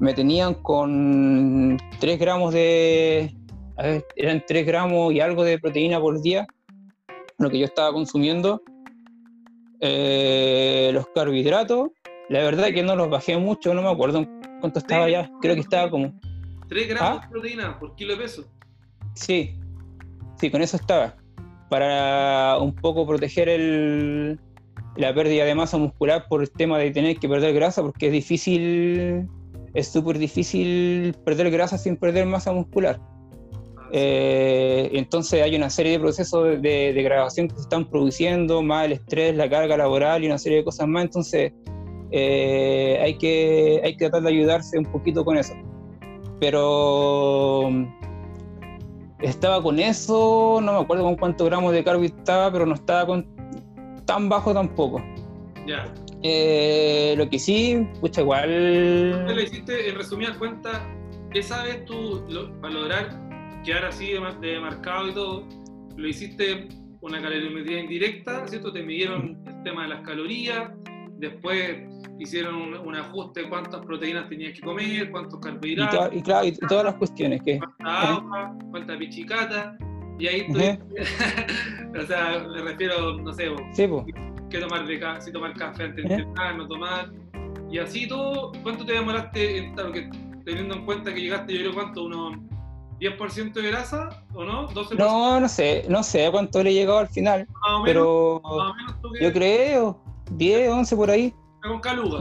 me 0.00 0.14
tenían 0.14 0.54
con 0.54 1.78
3 2.00 2.18
gramos 2.18 2.52
de... 2.52 3.34
A 3.76 3.82
ver, 3.84 4.06
eran 4.16 4.42
3 4.46 4.66
gramos 4.66 5.12
y 5.12 5.20
algo 5.20 5.44
de 5.44 5.58
proteína 5.58 6.00
por 6.00 6.20
día, 6.20 6.46
lo 7.38 7.50
que 7.50 7.58
yo 7.58 7.64
estaba 7.64 7.92
consumiendo. 7.92 8.62
Eh, 9.80 10.90
los 10.92 11.06
carbohidratos, 11.14 11.90
la 12.28 12.40
verdad 12.40 12.68
que 12.74 12.82
no 12.82 12.96
los 12.96 13.08
bajé 13.08 13.38
mucho, 13.38 13.72
no 13.72 13.80
me 13.80 13.90
acuerdo 13.90 14.26
cuánto 14.60 14.80
estaba 14.80 15.08
ya, 15.08 15.30
creo 15.40 15.54
que 15.54 15.62
estaba 15.62 15.88
como... 15.90 16.12
3 16.68 16.88
gramos 16.88 17.18
¿Ah? 17.18 17.22
de 17.22 17.30
proteína 17.30 17.78
por 17.78 17.94
kilo 17.94 18.14
de 18.14 18.22
peso. 18.22 18.44
Sí, 19.14 19.56
sí, 20.36 20.50
con 20.50 20.62
eso 20.62 20.76
estaba 20.76 21.19
para 21.70 22.58
un 22.58 22.74
poco 22.74 23.06
proteger 23.06 23.48
el, 23.48 24.38
la 24.96 25.14
pérdida 25.14 25.44
de 25.44 25.54
masa 25.54 25.78
muscular 25.78 26.26
por 26.28 26.42
el 26.42 26.50
tema 26.50 26.76
de 26.78 26.90
tener 26.90 27.16
que 27.16 27.28
perder 27.28 27.54
grasa, 27.54 27.80
porque 27.80 28.08
es 28.08 28.12
difícil, 28.12 29.28
es 29.72 29.88
súper 29.88 30.18
difícil 30.18 31.14
perder 31.24 31.50
grasa 31.50 31.78
sin 31.78 31.96
perder 31.96 32.26
masa 32.26 32.52
muscular. 32.52 33.00
Eh, 33.92 34.90
entonces 34.92 35.42
hay 35.42 35.56
una 35.56 35.70
serie 35.70 35.92
de 35.92 36.00
procesos 36.00 36.60
de, 36.60 36.92
degradación 36.92 37.48
que 37.48 37.54
se 37.54 37.62
están 37.62 37.88
produciendo, 37.88 38.62
más 38.62 38.86
el 38.86 38.92
estrés, 38.92 39.36
la 39.36 39.48
carga 39.48 39.76
laboral 39.76 40.22
y 40.22 40.26
una 40.26 40.38
serie 40.38 40.58
de 40.58 40.64
cosas 40.64 40.88
más. 40.88 41.04
Entonces 41.04 41.52
eh, 42.10 42.98
hay, 43.00 43.16
que, 43.16 43.80
hay 43.84 43.96
que 43.96 44.10
tratar 44.10 44.22
de 44.22 44.28
ayudarse 44.28 44.76
un 44.76 44.86
poquito 44.86 45.24
con 45.24 45.38
eso. 45.38 45.54
pero 46.40 47.70
estaba 49.22 49.62
con 49.62 49.78
eso, 49.78 50.60
no 50.62 50.72
me 50.72 50.78
acuerdo 50.80 51.04
con 51.04 51.16
cuántos 51.16 51.46
gramos 51.46 51.72
de 51.72 51.84
carbo 51.84 52.02
estaba, 52.02 52.50
pero 52.50 52.66
no 52.66 52.74
estaba 52.74 53.06
con 53.06 53.26
tan 54.06 54.28
bajo 54.28 54.52
tampoco. 54.52 55.02
Ya. 55.66 55.92
Eh, 56.22 57.14
lo 57.16 57.28
que 57.28 57.38
sí, 57.38 57.86
pucha, 58.00 58.22
igual. 58.22 58.48
¿Qué 59.26 59.34
le 59.34 59.42
hiciste, 59.44 59.88
en 59.88 59.96
resumidas 59.96 60.36
cuentas, 60.36 60.80
qué 61.30 61.42
sabes 61.42 61.84
tú 61.84 62.24
para 62.60 62.74
lograr 62.74 63.30
quedar 63.64 63.84
así 63.84 64.12
de, 64.12 64.20
de, 64.40 64.60
marcado 64.60 65.08
y 65.08 65.14
todo? 65.14 65.48
Lo 65.96 66.08
hiciste 66.08 66.68
una 67.00 67.20
calorimetría 67.20 67.80
indirecta, 67.80 68.46
¿cierto? 68.48 68.72
Te 68.72 68.82
midieron 68.82 69.42
el 69.46 69.62
tema 69.62 69.84
de 69.84 69.88
las 69.88 70.00
calorías, 70.02 70.70
después 71.20 71.78
hicieron 72.18 72.74
un, 72.74 72.96
ajuste 72.96 73.42
de 73.42 73.48
cuántas 73.48 73.84
proteínas 73.84 74.28
tenías 74.28 74.54
que 74.54 74.60
comer, 74.60 75.10
cuántos 75.10 75.38
carbohidratos. 75.40 76.10
Y, 76.14 76.22
claro, 76.22 76.46
y 76.46 76.52
todas 76.52 76.84
las 76.84 76.94
cuestiones 76.94 77.42
que. 77.42 77.58
Cuánta 77.58 78.14
agua, 78.14 78.58
cuánta 78.70 78.98
pichicata. 78.98 79.76
Y 80.18 80.26
ahí 80.26 80.46
tú, 80.52 80.58
o 81.98 82.06
sea, 82.06 82.44
me 82.46 82.60
refiero, 82.60 83.16
no 83.18 83.32
sé, 83.32 83.48
sí, 83.72 83.88
qué 84.50 84.58
tomar 84.58 84.86
de 84.86 85.20
si 85.20 85.32
tomar 85.32 85.54
café 85.54 85.84
antes 85.84 86.06
de 86.06 86.14
entrenar, 86.14 86.56
no 86.56 86.68
tomar. 86.68 87.10
Y 87.70 87.78
así 87.78 88.06
todo, 88.06 88.52
¿cuánto 88.62 88.84
te 88.84 88.94
demoraste 88.94 89.58
en 89.58 89.74
que, 89.74 90.10
teniendo 90.44 90.74
en 90.74 90.84
cuenta 90.84 91.14
que 91.14 91.20
llegaste, 91.22 91.54
yo 91.54 91.60
creo, 91.60 91.74
cuánto, 91.74 92.04
unos 92.04 92.34
10% 92.98 93.52
de 93.52 93.62
grasa 93.70 94.10
o 94.34 94.44
no? 94.44 94.68
12%? 94.68 94.98
No, 94.98 95.40
no 95.40 95.48
sé, 95.48 95.86
no 95.88 96.02
sé 96.02 96.28
cuánto 96.30 96.62
le 96.62 96.70
he 96.70 96.74
llegado 96.74 96.98
al 96.98 97.08
final. 97.08 97.46
Más 97.48 97.72
o 97.72 97.82
menos, 97.82 97.84
pero 97.86 98.40
más 98.42 98.52
o 98.52 98.74
menos 98.74 99.20
yo 99.22 99.32
creo 99.32 100.09
10, 100.30 100.70
11 100.70 100.96
por 100.96 101.10
ahí. 101.10 101.34
Con 101.62 101.80
caluga, 101.80 102.20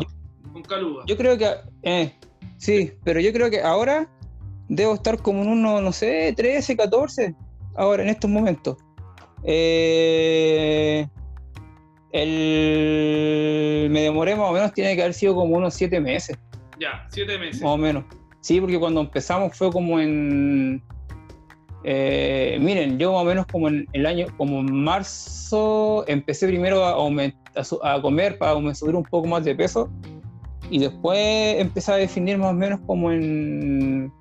con 0.51 0.62
caluga. 0.64 1.03
Yo 1.07 1.18
creo 1.18 1.38
que, 1.38 1.49
eh, 1.84 2.14
sí, 2.57 2.93
pero 3.03 3.20
yo 3.20 3.32
creo 3.32 3.49
que 3.49 3.62
ahora 3.62 4.10
debo 4.68 4.93
estar 4.93 5.22
como 5.22 5.43
en 5.43 5.49
uno, 5.49 5.82
no 5.82 5.91
sé, 5.91 6.34
13, 6.36 6.78
14, 6.78 7.36
ahora 7.76 8.03
en 8.03 8.10
estos 8.10 8.30
momentos. 8.30 8.78
Eh, 9.43 11.07
el, 12.12 13.88
me 13.91 14.01
demoré 14.01 14.36
más 14.36 14.49
o 14.49 14.53
menos, 14.53 14.74
tiene 14.74 14.95
que 14.95 15.01
haber 15.01 15.14
sido 15.14 15.36
como 15.36 15.57
unos 15.57 15.74
7 15.74 15.99
meses. 15.99 16.38
Ya, 16.80 17.05
7 17.10 17.38
meses. 17.38 17.62
Más 17.62 17.72
o 17.72 17.78
menos. 17.78 18.05
Sí, 18.41 18.60
porque 18.62 18.80
cuando 18.80 19.01
empezamos 19.01 19.55
fue 19.57 19.72
como 19.72 19.99
en 19.99 20.82
eh, 21.84 22.58
miren, 22.60 23.00
yo 23.00 23.14
más 23.14 23.22
o 23.22 23.26
menos 23.26 23.46
como 23.46 23.70
en 23.70 23.88
el 23.94 24.06
año, 24.06 24.28
como 24.38 24.60
en 24.60 24.84
marzo, 24.84 26.04
empecé 26.08 26.48
primero 26.48 26.84
a, 26.84 26.94
a, 27.84 28.02
comer 28.02 28.38
para 28.38 28.76
subir 28.76 28.96
un 28.96 29.04
poco 29.04 29.28
más 29.28 29.46
de 29.46 29.56
peso 29.56 29.90
y 30.70 30.80
después 30.80 31.56
empecé 31.58 31.92
a 31.92 31.96
definir 31.96 32.38
más 32.38 32.52
o 32.52 32.54
menos 32.54 32.80
como 32.86 33.12
en... 33.12 34.12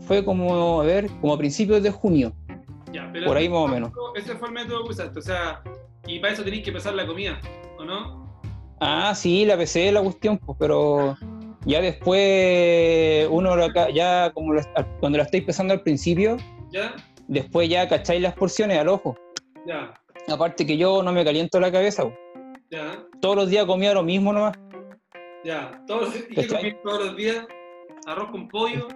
Fue 0.00 0.24
como, 0.24 0.80
a 0.80 0.84
ver, 0.84 1.10
como 1.20 1.34
a 1.34 1.38
principios 1.38 1.82
de 1.82 1.90
junio. 1.90 2.32
por 3.26 3.36
ahí 3.36 3.48
más 3.48 3.58
o 3.58 3.68
menos. 3.68 3.92
Ese 4.14 4.34
fue 4.36 4.48
el 4.48 4.54
método 4.54 4.84
que 4.84 4.90
usaste, 4.90 5.18
o 5.18 5.22
sea, 5.22 5.62
y 6.06 6.18
para 6.18 6.32
eso 6.32 6.42
tenéis 6.44 6.64
que 6.64 6.72
pesar 6.72 6.94
la 6.94 7.06
comida, 7.06 7.38
¿o 7.78 7.84
no? 7.84 8.26
Ah, 8.80 9.14
sí, 9.14 9.44
la 9.44 9.56
pesé 9.56 9.90
la 9.90 10.02
cuestión, 10.02 10.38
pues, 10.38 10.56
pero 10.58 11.16
ya 11.64 11.80
después, 11.80 13.28
uno 13.30 13.56
ya 13.92 14.30
como 14.32 14.54
cuando 15.00 15.18
la 15.18 15.24
estáis 15.24 15.44
pesando 15.44 15.74
al 15.74 15.82
principio, 15.82 16.36
¿Ya? 16.70 16.94
después 17.26 17.68
ya 17.68 17.88
cacháis 17.88 18.22
las 18.22 18.34
porciones 18.34 18.78
al 18.78 18.88
ojo. 18.88 19.16
Ya. 19.66 19.94
Aparte 20.28 20.66
que 20.66 20.76
yo 20.76 21.02
no 21.02 21.12
me 21.12 21.24
caliento 21.24 21.60
la 21.60 21.72
cabeza. 21.72 22.04
Ya. 22.70 23.04
Todos 23.20 23.36
los 23.36 23.50
días 23.50 23.64
comía 23.64 23.94
lo 23.94 24.02
mismo 24.02 24.32
nomás. 24.32 24.56
Ya. 25.44 25.82
¿Todos, 25.86 26.14
¿Y 26.16 26.34
qué 26.34 26.46
comías 26.46 26.76
todos 26.82 27.06
los 27.06 27.16
días? 27.16 27.46
¿Arroz 28.06 28.30
con 28.30 28.48
pollo? 28.48 28.88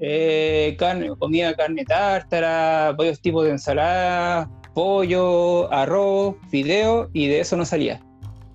Eh, 0.00 0.76
carne, 0.78 1.10
comía 1.18 1.54
carne 1.54 1.84
tártara, 1.84 2.92
varios 2.92 3.20
tipos 3.20 3.44
de 3.44 3.52
ensalada, 3.52 4.50
pollo, 4.74 5.72
arroz, 5.72 6.36
fideo 6.50 7.08
y 7.12 7.28
de 7.28 7.40
eso 7.40 7.56
no 7.56 7.64
salía. 7.64 8.00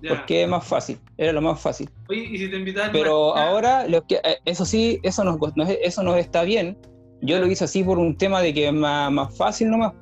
Porque 0.08 0.42
es 0.42 0.48
más 0.48 0.66
fácil, 0.66 0.98
era 1.16 1.32
lo 1.32 1.40
más 1.40 1.60
fácil. 1.60 1.88
Oye, 2.08 2.28
¿y 2.30 2.38
si 2.38 2.48
te 2.48 2.56
invitan 2.56 2.90
Pero 2.92 3.36
ahora, 3.36 3.86
lo 3.86 4.06
que, 4.06 4.16
eh, 4.16 4.38
eso 4.44 4.64
sí, 4.64 4.98
eso 5.02 5.22
no, 5.24 5.38
eso 5.82 6.02
no 6.02 6.16
está 6.16 6.42
bien. 6.42 6.76
Yo 7.20 7.38
lo 7.38 7.46
hice 7.46 7.64
así 7.64 7.84
por 7.84 7.98
un 7.98 8.16
tema 8.16 8.42
de 8.42 8.52
que 8.52 8.66
es 8.66 8.72
más, 8.72 9.12
más 9.12 9.36
fácil 9.36 9.70
nomás. 9.70 9.92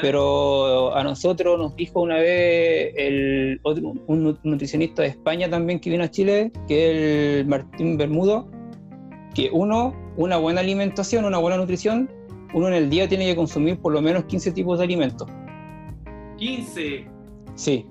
Pero 0.00 0.94
a 0.94 1.02
nosotros 1.02 1.58
nos 1.58 1.74
dijo 1.74 2.00
una 2.00 2.16
vez 2.16 2.94
el 2.96 3.60
otro, 3.62 3.94
un 4.06 4.38
nutricionista 4.44 5.02
de 5.02 5.08
España 5.08 5.50
también 5.50 5.80
que 5.80 5.90
vino 5.90 6.04
a 6.04 6.10
Chile, 6.10 6.52
que 6.68 6.84
es 6.84 7.40
el 7.40 7.46
Martín 7.46 7.96
Bermudo, 7.96 8.48
que 9.34 9.50
uno, 9.52 9.94
una 10.16 10.36
buena 10.36 10.60
alimentación, 10.60 11.24
una 11.24 11.38
buena 11.38 11.56
nutrición, 11.56 12.08
uno 12.54 12.68
en 12.68 12.74
el 12.74 12.90
día 12.90 13.08
tiene 13.08 13.26
que 13.26 13.36
consumir 13.36 13.78
por 13.78 13.92
lo 13.92 14.00
menos 14.00 14.24
15 14.24 14.52
tipos 14.52 14.78
de 14.78 14.84
alimentos. 14.84 15.28
15. 16.38 17.06
Sí. 17.54 17.86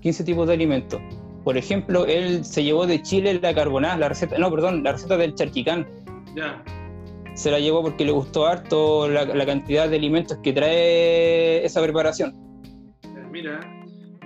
15 0.00 0.24
tipos 0.24 0.46
de 0.46 0.54
alimentos. 0.54 1.00
Por 1.44 1.56
ejemplo, 1.56 2.06
él 2.06 2.44
se 2.44 2.64
llevó 2.64 2.86
de 2.86 3.00
Chile 3.02 3.38
la 3.40 3.54
carbonada, 3.54 3.96
la 3.96 4.08
receta, 4.08 4.36
no, 4.38 4.50
perdón, 4.50 4.82
la 4.82 4.92
receta 4.92 5.16
del 5.16 5.34
charquicán. 5.34 5.86
Ya. 6.34 6.62
Se 7.34 7.50
la 7.50 7.60
llevó 7.60 7.82
porque 7.82 8.04
le 8.04 8.12
gustó 8.12 8.46
harto 8.46 9.08
la, 9.08 9.46
cantidad 9.46 9.88
de 9.88 9.96
alimentos 9.96 10.38
que 10.42 10.52
trae 10.52 11.64
esa 11.64 11.82
preparación. 11.82 12.34
Mira, 13.30 13.60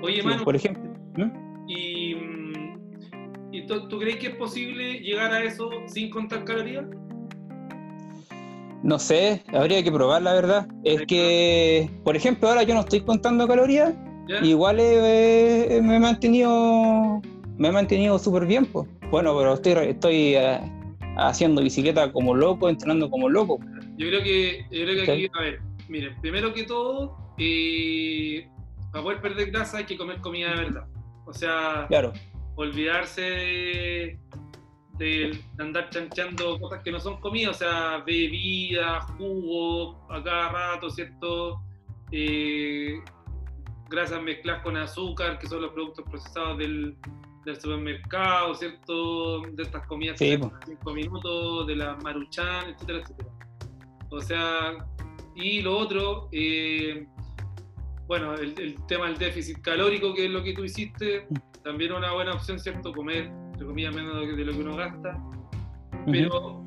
oye, 0.02 0.22
Manu, 0.22 0.44
por 0.44 0.56
ejemplo. 0.56 0.90
¿y, 1.66 2.16
¿y 3.52 3.66
tú, 3.66 3.98
crees 3.98 4.16
que 4.16 4.28
es 4.28 4.36
posible 4.36 5.00
llegar 5.00 5.32
a 5.32 5.42
eso 5.42 5.68
sin 5.86 6.08
contar 6.10 6.44
calorías? 6.44 6.84
No 8.82 8.98
sé, 8.98 9.42
habría 9.52 9.82
que 9.82 9.92
probar 9.92 10.22
la 10.22 10.32
verdad. 10.32 10.68
Es 10.84 11.02
que, 11.06 11.90
por 12.02 12.16
ejemplo, 12.16 12.48
ahora 12.48 12.62
yo 12.62 12.74
no 12.74 12.80
estoy 12.80 13.00
contando 13.02 13.46
calorías, 13.46 13.94
Igual 14.42 14.76
me 14.76 15.96
he 15.96 16.00
mantenido 16.00 17.20
me 17.60 17.68
he 17.68 17.72
mantenido 17.72 18.18
súper 18.18 18.46
bien, 18.46 18.64
pues. 18.64 18.88
Bueno, 19.10 19.36
pero 19.36 19.52
estoy, 19.52 19.72
estoy 19.90 20.34
eh, 20.34 20.60
haciendo 21.18 21.60
bicicleta 21.60 22.10
como 22.10 22.34
loco, 22.34 22.70
entrenando 22.70 23.10
como 23.10 23.28
loco. 23.28 23.58
Yo 23.98 24.08
creo 24.08 24.22
que, 24.22 24.64
yo 24.70 24.84
creo 24.84 25.04
que 25.04 25.12
aquí, 25.12 25.30
a 25.34 25.42
ver, 25.42 25.60
miren, 25.86 26.18
primero 26.22 26.54
que 26.54 26.64
todo, 26.64 27.18
eh, 27.36 28.48
para 28.90 29.04
poder 29.04 29.20
perder 29.20 29.50
grasa 29.50 29.76
hay 29.76 29.84
que 29.84 29.98
comer 29.98 30.22
comida 30.22 30.54
de 30.54 30.56
verdad. 30.56 30.86
O 31.26 31.34
sea, 31.34 31.84
claro. 31.88 32.14
olvidarse 32.54 34.16
de, 34.96 35.38
andar 35.58 35.90
chanchando 35.90 36.58
cosas 36.58 36.82
que 36.82 36.92
no 36.92 36.98
son 36.98 37.20
comida, 37.20 37.50
o 37.50 37.54
sea, 37.54 37.98
bebida, 38.06 39.02
jugo, 39.02 40.00
a 40.08 40.22
cada 40.22 40.48
rato, 40.48 40.88
¿cierto? 40.88 41.60
Eh, 42.10 42.94
grasas 43.90 44.22
mezcladas 44.22 44.62
con 44.62 44.76
azúcar, 44.76 45.38
que 45.38 45.46
son 45.46 45.62
los 45.62 45.72
productos 45.72 46.04
procesados 46.08 46.58
del, 46.58 46.96
supermercado, 47.60 48.54
¿cierto? 48.54 49.42
De 49.42 49.64
estas 49.64 49.84
comidas 49.88 50.18
sí, 50.18 50.36
de 50.36 50.50
5 50.66 50.92
minutos, 50.94 51.66
de 51.66 51.76
la 51.76 51.96
maruchan, 51.96 52.70
etcétera, 52.70 53.00
etcétera. 53.00 53.28
O 54.10 54.20
sea, 54.20 54.86
y 55.34 55.60
lo 55.60 55.76
otro, 55.76 56.28
eh, 56.30 57.06
bueno, 58.06 58.34
el, 58.34 58.76
tema 58.86 59.06
del 59.06 59.18
déficit 59.18 59.60
calórico, 59.62 60.14
que 60.14 60.26
es 60.26 60.30
lo 60.30 60.44
que 60.44 60.52
tú 60.52 60.64
hiciste, 60.64 61.26
también 61.64 61.92
una 61.92 62.12
buena 62.12 62.34
opción, 62.34 62.60
¿cierto? 62.60 62.92
Comer, 62.92 63.24
entre 63.52 63.66
comillas, 63.66 63.94
menos 63.94 64.14
de 64.36 64.44
lo 64.44 64.52
que 64.52 64.58
uno 64.60 64.76
gasta. 64.76 65.20
Pero 66.06 66.62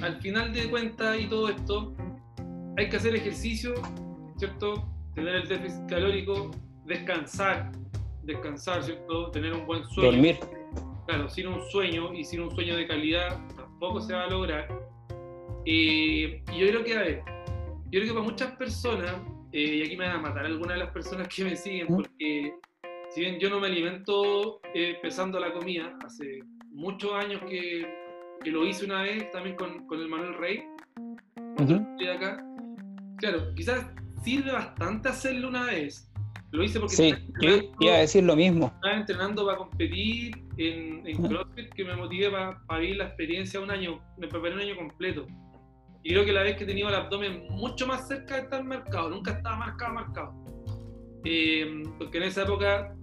al 0.00 0.20
final 0.20 0.52
de 0.52 0.70
cuentas 0.70 1.18
y 1.18 1.26
todo 1.26 1.48
esto, 1.48 1.94
hay 2.76 2.88
que 2.88 2.96
hacer 2.96 3.16
ejercicio, 3.16 3.74
¿cierto? 4.36 4.88
Tener 5.14 5.34
el 5.34 5.48
déficit 5.48 5.84
calórico 5.88 6.52
descansar, 6.88 7.70
descansar, 8.22 8.82
¿cierto? 8.82 9.30
Tener 9.30 9.52
un 9.52 9.66
buen 9.66 9.84
sueño. 9.90 10.12
Dormir. 10.12 10.38
Claro, 11.06 11.28
sin 11.28 11.46
un 11.46 11.62
sueño 11.70 12.12
y 12.14 12.24
sin 12.24 12.40
un 12.40 12.50
sueño 12.50 12.76
de 12.76 12.86
calidad 12.86 13.38
tampoco 13.54 14.00
se 14.00 14.14
va 14.14 14.24
a 14.24 14.30
lograr. 14.30 14.68
Eh, 15.64 16.42
y 16.52 16.58
yo 16.58 16.66
creo 16.68 16.84
que, 16.84 16.96
a 16.96 17.00
ver, 17.00 17.22
yo 17.84 18.00
creo 18.00 18.04
que 18.04 18.12
para 18.12 18.24
muchas 18.24 18.52
personas, 18.56 19.14
eh, 19.52 19.76
y 19.76 19.82
aquí 19.82 19.96
me 19.96 20.06
van 20.06 20.16
a 20.16 20.20
matar 20.20 20.46
algunas 20.46 20.74
de 20.74 20.84
las 20.84 20.92
personas 20.92 21.28
que 21.28 21.44
me 21.44 21.56
siguen, 21.56 21.86
porque 21.88 22.54
si 23.10 23.20
bien 23.20 23.38
yo 23.38 23.50
no 23.50 23.60
me 23.60 23.68
alimento 23.68 24.60
eh, 24.74 24.98
pesando 25.02 25.38
la 25.38 25.52
comida, 25.52 25.96
hace 26.04 26.40
muchos 26.70 27.12
años 27.12 27.42
que, 27.48 27.86
que, 28.42 28.50
lo 28.50 28.66
hice 28.66 28.84
una 28.84 29.02
vez 29.02 29.30
también 29.30 29.56
con, 29.56 29.86
con 29.86 30.00
el 30.00 30.08
Manuel 30.08 30.34
Rey, 30.34 30.64
de 31.98 32.12
acá. 32.12 32.44
Claro, 33.18 33.54
quizás 33.54 33.86
sirve 34.22 34.52
bastante 34.52 35.08
hacerlo 35.08 35.48
una 35.48 35.64
vez, 35.64 36.07
lo 36.50 36.62
hice 36.62 36.80
porque 36.80 36.96
sí, 36.96 37.14
yo 37.40 37.58
iba 37.80 37.94
a 37.94 37.98
decir 37.98 38.24
lo 38.24 38.34
mismo. 38.34 38.72
Estaba 38.76 38.96
entrenando 38.96 39.44
para 39.44 39.58
competir 39.58 40.34
en, 40.56 41.06
en 41.06 41.28
CrossFit 41.28 41.68
que 41.74 41.84
me 41.84 41.94
motivé 41.94 42.30
para, 42.30 42.80
vivir 42.80 42.96
la 42.96 43.04
experiencia 43.04 43.60
un 43.60 43.70
año, 43.70 44.00
me 44.16 44.28
preparé 44.28 44.54
un 44.54 44.60
año 44.60 44.76
completo. 44.76 45.26
Y 46.02 46.10
creo 46.10 46.24
que 46.24 46.32
la 46.32 46.42
vez 46.42 46.56
que 46.56 46.64
he 46.64 46.66
tenido 46.66 46.88
el 46.88 46.94
abdomen 46.94 47.46
mucho 47.50 47.86
más 47.86 48.08
cerca 48.08 48.36
de 48.36 48.42
estar 48.42 48.64
marcado, 48.64 49.10
nunca 49.10 49.32
estaba 49.32 49.56
marcado, 49.56 49.94
marcado. 49.94 50.34
Eh, 51.24 51.82
porque 51.98 52.18
en 52.18 52.24
esa 52.24 52.44
época 52.44 52.94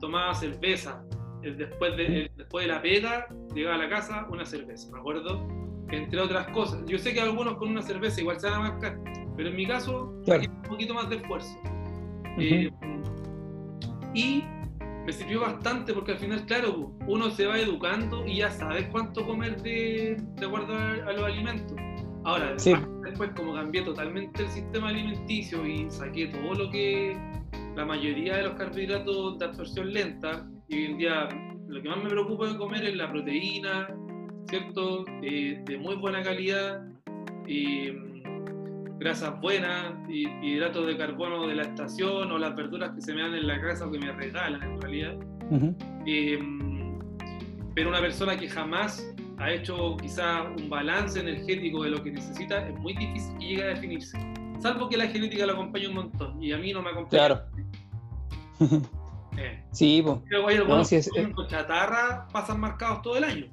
tomaba 0.00 0.34
cerveza, 0.34 1.04
después 1.42 1.96
de, 1.96 2.30
después 2.34 2.66
de 2.66 2.72
la 2.72 2.80
pega, 2.80 3.26
llegaba 3.54 3.74
a 3.74 3.78
la 3.78 3.88
casa, 3.88 4.26
una 4.30 4.46
cerveza, 4.46 4.90
¿me 4.92 5.00
acuerdo? 5.00 5.46
Entre 5.90 6.18
otras 6.18 6.48
cosas. 6.48 6.82
Yo 6.86 6.98
sé 6.98 7.12
que 7.12 7.20
algunos 7.20 7.56
con 7.56 7.68
una 7.68 7.82
cerveza 7.82 8.20
igual 8.20 8.40
se 8.40 8.48
van 8.48 8.54
a 8.54 8.70
marcar, 8.70 8.98
pero 9.36 9.50
en 9.50 9.56
mi 9.56 9.66
caso, 9.66 10.14
un 10.26 10.62
poquito 10.62 10.94
más 10.94 11.10
de 11.10 11.16
esfuerzo. 11.16 11.58
Eh, 12.38 12.70
y 14.14 14.44
me 15.06 15.12
sirvió 15.12 15.40
bastante 15.42 15.92
porque 15.92 16.12
al 16.12 16.18
final, 16.18 16.44
claro, 16.46 16.92
uno 17.06 17.30
se 17.30 17.46
va 17.46 17.58
educando 17.58 18.26
y 18.26 18.38
ya 18.38 18.50
sabes 18.50 18.88
cuánto 18.90 19.24
comer 19.24 19.62
de, 19.62 20.20
de 20.36 20.46
acuerdo 20.46 20.74
a, 20.76 21.12
los 21.12 21.24
alimentos. 21.24 21.76
Ahora, 22.24 22.56
después, 22.56 23.30
como 23.36 23.54
cambié 23.54 23.82
totalmente 23.82 24.42
el 24.42 24.50
sistema 24.50 24.88
alimenticio 24.88 25.64
y 25.64 25.88
saqué 25.90 26.26
todo 26.26 26.54
lo 26.54 26.70
que 26.70 27.16
la 27.76 27.84
mayoría 27.84 28.38
de 28.38 28.42
los 28.44 28.54
carbohidratos 28.54 29.38
de 29.38 29.44
absorción 29.44 29.92
lenta, 29.92 30.48
y 30.68 30.74
hoy 30.76 30.84
en 30.86 30.98
día 30.98 31.28
lo 31.68 31.82
que 31.82 31.88
más 31.88 32.02
me 32.02 32.10
preocupa 32.10 32.48
de 32.48 32.56
comer 32.56 32.84
es 32.84 32.96
la 32.96 33.10
proteína, 33.10 33.88
¿cierto? 34.48 35.04
Eh, 35.22 35.62
de 35.64 35.78
muy 35.78 35.94
buena 35.96 36.22
calidad, 36.22 36.82
mm, 37.46 38.15
grasas 38.98 39.40
buenas, 39.40 39.94
y, 40.08 40.28
hidratos 40.42 40.86
de 40.86 40.96
carbono 40.96 41.46
de 41.46 41.54
la 41.54 41.62
estación 41.62 42.30
o 42.30 42.38
las 42.38 42.54
verduras 42.56 42.90
que 42.94 43.02
se 43.02 43.14
me 43.14 43.22
dan 43.22 43.34
en 43.34 43.46
la 43.46 43.60
casa 43.60 43.86
o 43.86 43.90
que 43.90 43.98
me 43.98 44.12
regalan 44.12 44.62
en 44.62 44.80
realidad. 44.80 45.16
Eh, 46.06 46.38
mm, 46.38 46.98
pero 47.74 47.90
una 47.90 48.00
persona 48.00 48.36
que 48.36 48.48
jamás 48.48 49.06
ha 49.38 49.52
hecho 49.52 49.96
quizá 49.98 50.44
un 50.44 50.70
balance 50.70 51.20
energético 51.20 51.82
de 51.82 51.90
lo 51.90 52.02
que 52.02 52.10
necesita, 52.10 52.66
es 52.68 52.78
muy 52.78 52.94
difícil 52.94 53.36
que 53.38 53.46
llegue 53.46 53.62
a 53.64 53.66
definirse. 53.68 54.18
Salvo 54.60 54.88
que 54.88 54.96
la 54.96 55.06
genética 55.06 55.44
lo 55.44 55.52
acompañe 55.52 55.88
un 55.88 55.94
montón 55.94 56.42
y 56.42 56.52
a 56.52 56.58
mí 56.58 56.72
no 56.72 56.82
me 56.82 56.90
acompaña. 56.90 57.26
Claro. 57.26 57.40
eh. 59.36 59.62
Sí, 59.72 60.02
pues. 60.02 60.18
Pero 60.28 60.84
si 60.84 60.96
es, 60.96 61.10
con 61.34 61.46
chatarra 61.46 62.26
pasan 62.32 62.60
marcados 62.60 63.02
todo 63.02 63.16
el 63.18 63.24
año. 63.24 63.46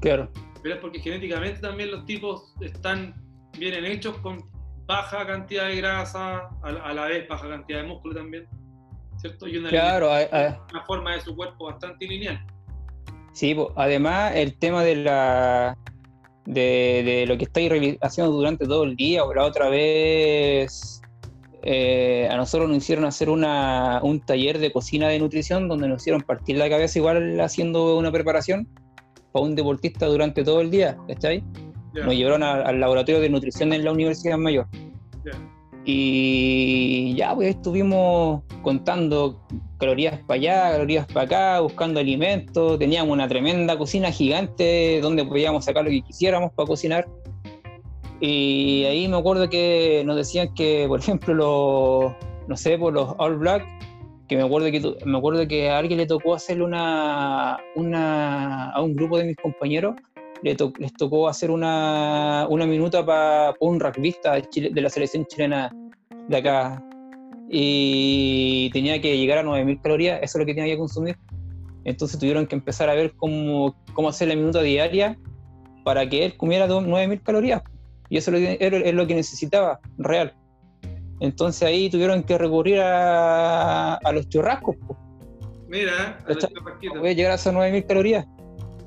Claro. 0.00 0.30
Pero 0.62 0.76
es 0.76 0.80
porque 0.80 1.00
genéticamente 1.00 1.60
también 1.60 1.90
los 1.90 2.06
tipos 2.06 2.54
están, 2.62 3.14
vienen 3.58 3.84
hechos 3.84 4.16
con 4.18 4.53
baja 4.86 5.26
cantidad 5.26 5.66
de 5.66 5.76
grasa, 5.76 6.48
a, 6.62 6.92
la 6.92 7.04
vez 7.06 7.28
baja 7.28 7.48
cantidad 7.48 7.82
de 7.82 7.88
músculo 7.88 8.14
también. 8.14 8.46
¿Cierto? 9.16 9.48
Y 9.48 9.56
una, 9.56 9.70
claro, 9.70 10.10
una 10.10 10.84
forma 10.86 11.14
de 11.14 11.20
su 11.22 11.34
cuerpo 11.34 11.66
bastante 11.66 12.06
lineal. 12.06 12.44
Sí, 13.32 13.56
además 13.76 14.32
el 14.36 14.56
tema 14.58 14.82
de 14.84 14.96
la 14.96 15.76
de, 16.46 17.24
lo 17.26 17.36
que 17.38 17.44
estáis 17.44 17.98
haciendo 18.02 18.32
durante 18.32 18.66
todo 18.66 18.84
el 18.84 18.96
día, 18.96 19.24
o 19.24 19.32
la 19.32 19.44
otra 19.44 19.68
vez 19.68 21.00
eh, 21.62 22.28
a 22.30 22.36
nosotros 22.36 22.68
nos 22.68 22.78
hicieron 22.78 23.04
hacer 23.04 23.30
una, 23.30 24.00
un 24.02 24.20
taller 24.20 24.58
de 24.58 24.72
cocina 24.72 25.08
de 25.08 25.18
nutrición 25.18 25.68
donde 25.68 25.88
nos 25.88 26.02
hicieron 26.02 26.22
partir 26.22 26.58
la 26.58 26.68
cabeza 26.68 26.98
igual 26.98 27.40
haciendo 27.40 27.96
una 27.96 28.12
preparación 28.12 28.68
para 29.32 29.44
un 29.44 29.54
deportista 29.54 30.06
durante 30.06 30.44
todo 30.44 30.60
el 30.60 30.70
día, 30.70 30.96
Nos 31.94 32.14
llevaron 32.14 32.42
al 32.42 32.80
laboratorio 32.80 33.20
de 33.20 33.28
nutrición 33.28 33.72
en 33.72 33.84
la 33.84 33.92
Universidad 33.92 34.36
Mayor. 34.36 34.66
Y 35.84 37.14
ya, 37.14 37.34
pues 37.34 37.56
estuvimos 37.56 38.42
contando 38.62 39.38
calorías 39.78 40.18
para 40.26 40.34
allá, 40.34 40.72
calorías 40.72 41.06
para 41.06 41.26
acá, 41.26 41.60
buscando 41.60 42.00
alimentos. 42.00 42.78
Teníamos 42.78 43.12
una 43.12 43.28
tremenda 43.28 43.76
cocina 43.76 44.10
gigante 44.10 45.00
donde 45.02 45.24
podíamos 45.24 45.66
sacar 45.66 45.84
lo 45.84 45.90
que 45.90 46.00
quisiéramos 46.02 46.52
para 46.52 46.66
cocinar. 46.66 47.06
Y 48.20 48.84
ahí 48.84 49.06
me 49.08 49.18
acuerdo 49.18 49.50
que 49.50 50.02
nos 50.06 50.16
decían 50.16 50.54
que, 50.54 50.86
por 50.88 51.00
ejemplo, 51.00 51.34
los, 51.34 52.12
no 52.48 52.56
sé, 52.56 52.78
por 52.78 52.94
los 52.94 53.14
All 53.18 53.36
Black, 53.36 53.66
que 54.26 54.36
me 54.36 54.42
acuerdo 54.42 54.70
que 54.70 54.80
me 55.04 55.18
acuerdo 55.18 55.46
que 55.46 55.68
a 55.68 55.78
alguien 55.78 55.98
le 55.98 56.06
tocó 56.06 56.34
hacerle 56.34 56.64
una, 56.64 57.58
una 57.76 58.70
a 58.70 58.80
un 58.80 58.94
grupo 58.94 59.18
de 59.18 59.24
mis 59.24 59.36
compañeros 59.36 59.96
les 60.44 60.92
tocó 60.98 61.28
hacer 61.28 61.50
una, 61.50 62.46
una 62.50 62.66
minuta 62.66 63.04
para 63.04 63.54
un 63.60 63.80
rugbyista 63.80 64.34
de 64.34 64.80
la 64.80 64.90
selección 64.90 65.24
chilena 65.26 65.74
de 66.28 66.36
acá. 66.36 66.84
Y 67.48 68.70
tenía 68.72 69.00
que 69.00 69.16
llegar 69.16 69.38
a 69.38 69.42
9.000 69.42 69.80
calorías, 69.80 70.20
eso 70.22 70.38
es 70.38 70.40
lo 70.40 70.46
que 70.46 70.54
tenía 70.54 70.74
que 70.74 70.78
consumir. 70.78 71.16
Entonces 71.84 72.18
tuvieron 72.18 72.46
que 72.46 72.56
empezar 72.56 72.90
a 72.90 72.94
ver 72.94 73.14
cómo, 73.16 73.74
cómo 73.94 74.08
hacer 74.08 74.28
la 74.28 74.34
minuta 74.34 74.60
diaria 74.60 75.18
para 75.82 76.08
que 76.08 76.24
él 76.24 76.36
comiera 76.36 76.66
9.000 76.68 77.22
calorías. 77.22 77.62
Y 78.10 78.18
eso 78.18 78.30
es 78.34 78.94
lo 78.94 79.06
que 79.06 79.14
necesitaba, 79.14 79.80
real. 79.98 80.34
Entonces 81.20 81.62
ahí 81.62 81.88
tuvieron 81.88 82.22
que 82.22 82.36
recurrir 82.36 82.80
a, 82.80 83.94
a 83.94 84.12
los 84.12 84.28
churrascos. 84.28 84.76
Mira, 85.68 86.18
voy 86.98 87.10
a 87.10 87.12
llegar 87.12 87.32
a 87.32 87.34
esas 87.36 87.54
9.000 87.54 87.86
calorías. 87.86 88.26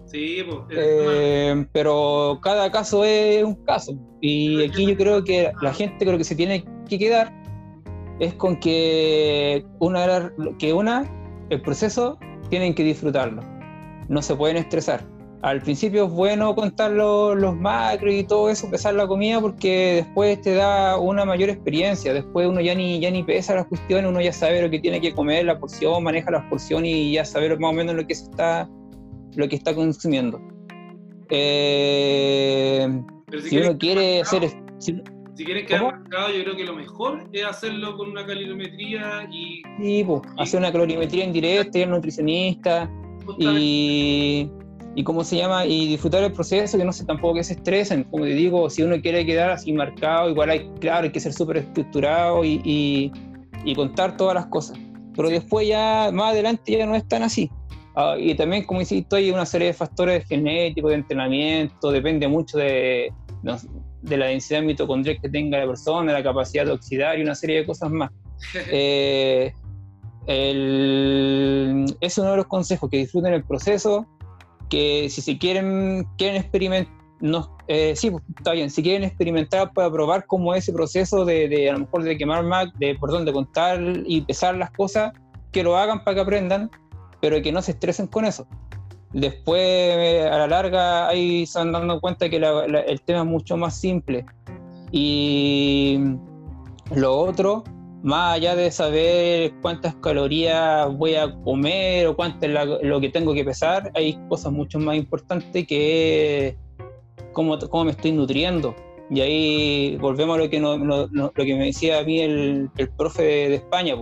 Sí, 0.08 0.42
pues, 0.48 0.60
eh, 0.72 1.66
pero 1.74 2.40
cada 2.42 2.72
caso 2.72 3.04
es 3.04 3.44
un 3.44 3.56
caso. 3.66 3.94
Y 4.22 4.64
aquí 4.64 4.88
yo 4.88 4.96
creo 4.96 5.24
que 5.24 5.52
la 5.62 5.74
gente 5.74 6.06
creo 6.06 6.18
que 6.18 6.24
se 6.24 6.36
tiene 6.36 6.64
que 6.88 6.98
quedar 6.98 7.34
es 8.20 8.34
con 8.34 8.58
que 8.60 9.66
una, 9.80 10.34
que 10.58 10.74
una 10.74 11.06
el 11.50 11.62
proceso 11.62 12.18
tienen 12.50 12.74
que 12.74 12.84
disfrutarlo. 12.84 13.44
No 14.08 14.22
se 14.22 14.36
pueden 14.36 14.58
estresar. 14.58 15.06
Al 15.42 15.62
principio 15.62 16.06
es 16.06 16.12
bueno 16.12 16.56
contar 16.56 16.92
los, 16.92 17.56
macros 17.56 18.14
y 18.14 18.24
todo 18.24 18.50
eso, 18.50 18.72
pesar 18.72 18.96
la 18.96 19.06
comida, 19.06 19.40
porque 19.40 20.04
después 20.06 20.42
te 20.42 20.56
da 20.56 20.98
una 20.98 21.26
mayor 21.26 21.50
experiencia. 21.50 22.14
Después 22.14 22.48
uno 22.48 22.60
ya 22.60 22.74
ni, 22.74 23.00
ya 23.00 23.12
ni 23.12 23.24
pesa 23.24 23.56
las 23.56 23.68
cuestiones, 23.68 24.10
uno 24.10 24.20
ya 24.20 24.34
sabe 24.34 24.62
lo 24.62 24.70
que 24.70 24.80
tiene 24.80 25.00
que 25.00 25.14
comer, 25.14 25.46
la 25.46 25.60
porción, 25.60 26.02
maneja 26.02 26.32
las 26.32 26.46
porciones 26.46 26.92
y 26.92 27.12
ya 27.12 27.26
sabe 27.26 27.56
más 27.58 27.70
o 27.70 27.74
menos 27.74 27.96
lo 27.96 28.08
que 28.08 28.16
se 28.16 28.24
está 28.24 28.68
lo 29.36 29.48
que 29.48 29.56
está 29.56 29.74
consumiendo. 29.76 30.40
Eh, 31.30 32.88
si, 33.44 33.58
uno 33.58 33.78
quiere 33.78 34.22
hacer... 34.22 34.50
Si, 34.80 35.02
quieren 35.36 35.66
quedar 35.66 35.84
marcado, 35.84 36.34
yo 36.34 36.44
creo 36.44 36.56
que 36.56 36.64
lo 36.64 36.76
mejor 36.76 37.30
es 37.32 37.46
hacerlo 37.46 37.96
con 37.98 38.10
una 38.10 38.26
calorimetría 38.26 39.28
y... 39.32 39.62
Sí, 39.80 40.04
pues, 40.06 40.22
hacer 40.38 40.60
una 40.60 40.72
calorimetría 40.72 41.26
en 41.26 41.34
directo, 41.34 41.78
ir 41.78 41.88
nutricionista 41.88 42.90
y, 43.38 44.50
y 44.96 45.04
cómo 45.04 45.24
se 45.24 45.38
llama, 45.38 45.66
y 45.66 45.88
disfrutar 45.88 46.24
el 46.24 46.34
proceso, 46.34 46.78
que 46.78 46.84
no 46.84 46.92
sé 46.92 47.06
tampoco 47.06 47.36
que 47.36 47.44
se 47.44 47.54
estresen. 47.54 48.06
Como 48.06 48.24
te 48.24 48.32
digo, 48.32 48.70
si 48.70 48.82
uno 48.82 49.00
quiere 49.00 49.26
quedar 49.26 49.52
así 49.52 49.74
marcado, 49.74 50.30
igual 50.30 50.50
hay, 50.50 50.72
claro, 50.80 51.04
hay 51.04 51.12
que 51.12 51.20
ser 51.20 51.34
súper 51.34 51.58
estructurado 51.58 52.44
y, 52.44 52.62
y, 52.64 53.12
y, 53.64 53.76
contar 53.76 54.18
todas 54.18 54.34
las 54.34 54.48
cosas. 54.48 54.80
Pero 55.16 55.30
después 55.30 55.68
ya, 55.68 56.10
más 56.12 56.32
adelante 56.32 56.78
ya 56.78 56.86
no 56.88 56.96
es 56.96 57.08
tan 57.08 57.22
así. 57.22 57.52
Ah, 58.00 58.16
y 58.16 58.36
también, 58.36 58.64
como 58.64 58.80
insisto, 58.80 59.16
hay 59.16 59.32
una 59.32 59.44
serie 59.44 59.70
de 59.70 59.74
factores 59.74 60.24
genéticos, 60.28 60.92
de 60.92 60.98
entrenamiento, 60.98 61.90
depende 61.90 62.28
mucho 62.28 62.60
de, 62.60 63.12
de 64.04 64.18
la 64.18 64.28
densidad 64.28 64.62
mitocondrial 64.62 65.20
que 65.20 65.28
tenga 65.28 65.58
la 65.58 65.66
persona, 65.66 66.14
la 66.14 66.22
capacidad 66.22 66.64
de 66.64 66.74
oxidar 66.74 67.18
y 67.18 67.24
una 67.24 67.34
serie 67.34 67.58
de 67.58 67.66
cosas 67.66 67.90
más. 67.90 68.12
Eh, 68.70 69.52
es 72.02 72.18
uno 72.18 72.32
de 72.32 72.38
los 72.38 72.48
consejos, 72.48 72.90
que 72.90 72.98
disfruten 72.98 73.34
el 73.34 73.44
proceso, 73.46 74.06
que 74.70 75.10
si 75.10 75.22
se 75.22 75.38
quieren, 75.40 76.06
quieren 76.18 76.42
experimentar, 76.42 76.94
no, 77.22 77.58
eh, 77.68 77.96
sí, 77.96 78.12
pues, 78.12 78.24
está 78.38 78.52
bien, 78.52 78.70
si 78.70 78.84
quieren 78.84 79.06
experimentar 79.06 79.72
para 79.74 79.90
probar 79.90 80.26
cómo 80.28 80.54
es 80.54 80.66
ese 80.66 80.74
proceso 80.74 81.24
de, 81.26 81.48
de 81.48 81.70
a 81.70 81.74
lo 81.74 81.80
mejor 81.80 82.04
de 82.04 82.18
quemar 82.18 82.44
más, 82.44 82.68
de, 82.78 82.96
perdón, 83.00 83.26
de 83.26 83.34
contar 83.34 83.82
y 84.06 84.22
pesar 84.22 84.56
las 84.56 84.70
cosas, 84.72 85.14
que 85.52 85.64
lo 85.64 85.78
hagan 85.78 86.04
para 86.04 86.16
que 86.16 86.22
aprendan, 86.22 86.70
pero 87.22 87.42
que 87.42 87.52
no 87.52 87.62
se 87.62 87.72
estresen 87.72 88.08
con 88.08 88.26
eso. 88.26 88.48
Después, 89.14 90.26
a 90.26 90.38
la 90.38 90.48
larga, 90.48 91.08
ahí 91.08 91.46
se 91.46 91.60
van 91.60 91.72
dando 91.72 92.00
cuenta 92.00 92.30
que 92.30 92.38
el 92.38 93.02
tema 93.02 93.20
es 93.20 93.26
mucho 93.26 93.58
más 93.58 93.80
simple. 93.80 94.26
Y 94.92 96.00
lo 96.96 97.18
otro, 97.18 97.64
más 98.04 98.36
allá 98.36 98.56
de 98.56 98.72
saber 98.72 99.54
cuántas 99.62 99.96
calorías 99.96 100.96
voy 100.98 101.16
a 101.16 101.34
comer 101.44 102.08
o 102.08 102.16
cuánto 102.16 102.46
es 102.46 102.84
lo 102.84 103.02
que 103.02 103.10
tengo 103.10 103.34
que 103.34 103.44
pesar, 103.44 103.92
hay 103.96 104.20
cosas 104.30 104.52
mucho 104.52 104.80
más 104.80 104.96
importantes 104.96 105.68
que 105.68 106.58
cómo, 107.34 107.58
cómo 107.60 107.86
me 107.86 107.92
estoy 107.92 108.12
nutriendo. 108.12 108.76
Y 109.10 109.22
ahí 109.22 109.98
volvemos 110.02 110.38
a 110.38 110.42
lo 110.42 110.50
que, 110.50 110.60
lo 110.60 111.32
que 111.34 111.56
me 111.56 111.66
decía 111.66 112.00
a 112.00 112.04
mí 112.04 112.20
el, 112.20 112.70
el 112.78 112.90
profe 112.90 113.24
de, 113.24 113.56
España. 113.56 113.96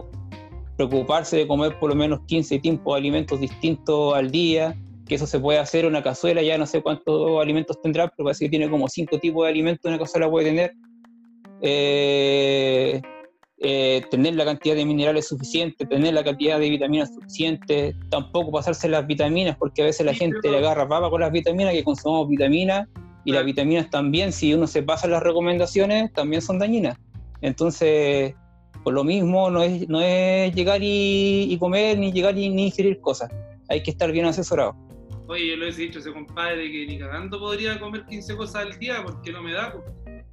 Preocuparse 0.78 1.38
de 1.38 1.48
comer 1.48 1.80
por 1.80 1.90
lo 1.90 1.96
menos 1.96 2.22
15 2.28 2.60
tipos 2.60 2.94
de 2.94 3.00
alimentos 3.00 3.40
distintos 3.40 4.16
al 4.16 4.32
día, 4.32 4.76
que 5.08 5.16
eso 5.16 5.28
se 5.28 5.40
puede 5.40 5.60
hacer 5.60 5.86
una 5.86 6.02
cazuela, 6.02 6.42
ya 6.42 6.58
no 6.58 6.66
sé 6.66 6.82
cuántos 6.82 7.42
alimentos 7.42 7.82
tendrá, 7.82 8.08
pero 8.08 8.26
parece 8.26 8.46
que 8.46 8.50
tiene 8.50 8.70
como 8.70 8.88
5 8.88 9.20
tipos 9.20 9.46
de 9.46 9.52
alimentos 9.52 9.86
una 9.90 10.00
cazuela 10.00 10.30
puede 10.30 10.48
tener. 10.48 10.74
Eh, 11.62 13.02
eh, 13.60 14.04
tener 14.12 14.36
la 14.36 14.44
cantidad 14.44 14.76
de 14.76 14.86
minerales 14.86 15.30
suficiente, 15.30 15.86
tener 15.86 16.14
la 16.14 16.26
cantidad 16.26 16.60
de 16.60 16.70
vitaminas 16.70 17.16
suficiente, 17.16 17.96
tampoco 18.10 18.52
pasarse 18.52 18.90
las 18.90 19.08
vitaminas, 19.08 19.56
porque 19.58 19.82
a 19.82 19.86
veces 19.86 20.06
la 20.06 20.14
gente 20.14 20.52
le 20.52 20.58
agarra 20.58 20.88
papa 20.88 21.10
con 21.10 21.22
las 21.22 21.32
vitaminas, 21.32 21.74
que 21.74 21.84
consumamos 21.84 22.28
vitaminas, 22.28 22.88
y 23.24 23.32
las 23.32 23.46
vitaminas 23.46 23.90
también, 23.90 24.34
si 24.34 24.54
uno 24.54 24.68
se 24.68 24.84
pasa 24.84 25.08
las 25.08 25.24
recomendaciones, 25.24 26.12
también 26.14 26.42
son 26.42 26.60
dañinas. 26.60 26.98
Entonces, 27.42 28.36
por 28.86 28.94
lo 28.94 29.04
mismo 29.04 29.50
no 29.50 29.64
es, 29.64 29.90
no 29.90 30.00
es 30.00 30.54
llegar 30.54 30.80
y, 30.80 31.58
comer, 31.60 31.98
ni 31.98 32.12
llegar 32.12 32.38
y 32.38 32.50
ni 32.50 32.68
ingerir 32.68 33.02
cosas. 33.02 33.32
hay 33.68 33.82
que 33.82 33.90
estar 33.90 34.12
bien 34.12 34.26
asesorado. 34.28 34.76
Oye, 35.28 35.50
yo 35.50 35.56
lo 35.58 35.66
he 35.66 35.72
dicho 35.72 35.98
ese 35.98 36.14
compadre 36.14 36.72
que 36.72 36.86
ni 36.86 37.00
cagando 37.00 37.40
podría 37.40 37.80
comer 37.80 38.06
15 38.06 38.36
cosas 38.38 38.68
al 38.68 38.78
día 38.78 39.02
porque 39.04 39.32
no 39.32 39.42
me 39.42 39.54
da. 39.54 39.74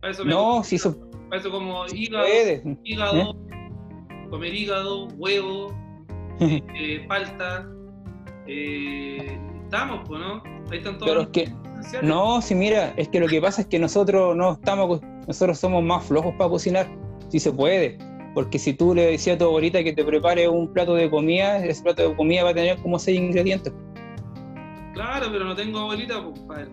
Para 0.01 0.13
eso 0.13 0.23
me 0.27 0.33
No, 0.33 0.63
si 0.63 0.77
eso 0.77 0.95
para 1.31 1.41
eso 1.41 1.51
como 1.51 1.87
hígado, 1.87 2.27
puede. 2.27 2.63
hígado, 2.85 3.35
comer 4.29 4.55
hígado, 4.55 5.09
huevo, 5.17 5.75
eh, 6.41 7.07
palta. 7.09 7.67
Eh, 8.47 9.39
estamos, 9.65 10.07
pues, 10.07 10.21
¿no? 10.21 10.43
Ahí 10.71 10.77
están 10.77 10.99
todos 10.99 11.09
Pero 11.11 11.21
los 11.21 11.25
es 11.29 11.33
que, 11.33 11.43
esenciales. 11.81 12.11
no, 12.11 12.43
si 12.43 12.55
mira, 12.55 12.93
es 12.99 13.09
que 13.09 13.19
lo 13.19 13.29
que 13.29 13.41
pasa 13.41 13.63
es 13.63 13.67
que 13.69 13.79
nosotros 13.79 14.37
no 14.37 14.53
estamos, 14.53 15.01
nosotros 15.27 15.59
somos 15.59 15.83
más 15.83 16.05
flojos 16.05 16.35
para 16.37 16.51
cocinar, 16.51 16.87
si 17.31 17.41
se 17.41 17.51
puede. 17.51 17.97
Porque 18.35 18.59
si 18.59 18.73
tú 18.73 18.95
le 18.95 19.07
decías 19.07 19.37
a 19.37 19.39
tu 19.39 19.45
abuelita 19.45 19.83
que 19.85 19.93
te 19.93 20.05
prepare 20.05 20.49
un 20.49 20.73
plato 20.73 20.95
de 20.95 21.11
comida, 21.11 21.65
ese 21.65 21.83
plato 21.83 22.09
de 22.09 22.17
comida 22.17 22.45
va 22.45 22.51
a 22.51 22.55
tener 22.55 22.79
como 22.81 22.99
seis 22.99 23.19
ingredientes. 23.21 23.73
Claro, 24.95 25.27
pero 25.33 25.45
no 25.45 25.55
tengo 25.55 25.79
abuelita, 25.81 26.23
pues, 26.25 26.41
padre. 26.41 26.69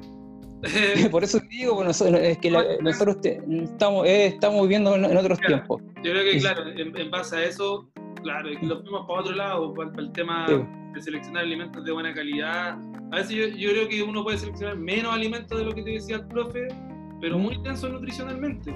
Por 1.12 1.24
eso 1.24 1.40
te 1.40 1.48
digo, 1.48 1.76
pues, 1.76 1.88
nosotros, 1.88 2.20
es 2.22 2.38
que 2.38 2.52
la- 2.52 2.66
nosotros 2.82 3.22
te- 3.22 3.42
estamos, 3.64 4.06
eh, 4.06 4.28
estamos 4.28 4.62
viviendo 4.64 4.96
en, 4.96 5.06
en 5.06 5.16
otros 5.18 5.40
Claro. 5.40 5.56
tiempos. 5.56 5.82
Yo 6.04 6.12
creo 6.12 6.24
que, 6.24 6.40
claro, 6.40 6.68
en, 6.70 6.98
en 6.98 7.12
base 7.12 7.36
a 7.38 7.44
eso, 7.46 7.90
claro, 8.24 8.50
y 8.52 8.66
lo 8.66 8.82
fuimos 8.82 9.06
para 9.08 9.22
otro 9.22 9.36
lado, 9.36 9.74
para, 9.74 9.90
para 9.92 10.04
el 10.04 10.12
tema 10.12 10.46
Sí. 10.48 10.54
de 10.94 11.02
seleccionar 11.02 11.44
alimentos 11.44 11.84
de 11.86 11.92
buena 11.94 12.14
calidad. 12.14 12.78
A 13.12 13.16
veces 13.16 13.32
yo, 13.32 13.48
yo 13.58 13.70
creo 13.72 13.88
que 13.88 14.04
uno 14.04 14.24
puede 14.24 14.38
seleccionar 14.38 14.78
menos 14.78 15.14
alimentos 15.14 15.58
de 15.58 15.64
lo 15.66 15.72
que 15.74 15.82
te 15.82 15.92
decía 15.92 16.18
el 16.18 16.28
profe, 16.28 16.68
pero 17.22 17.38
muy 17.38 17.58
densos 17.64 17.90
nutricionalmente. 17.92 18.74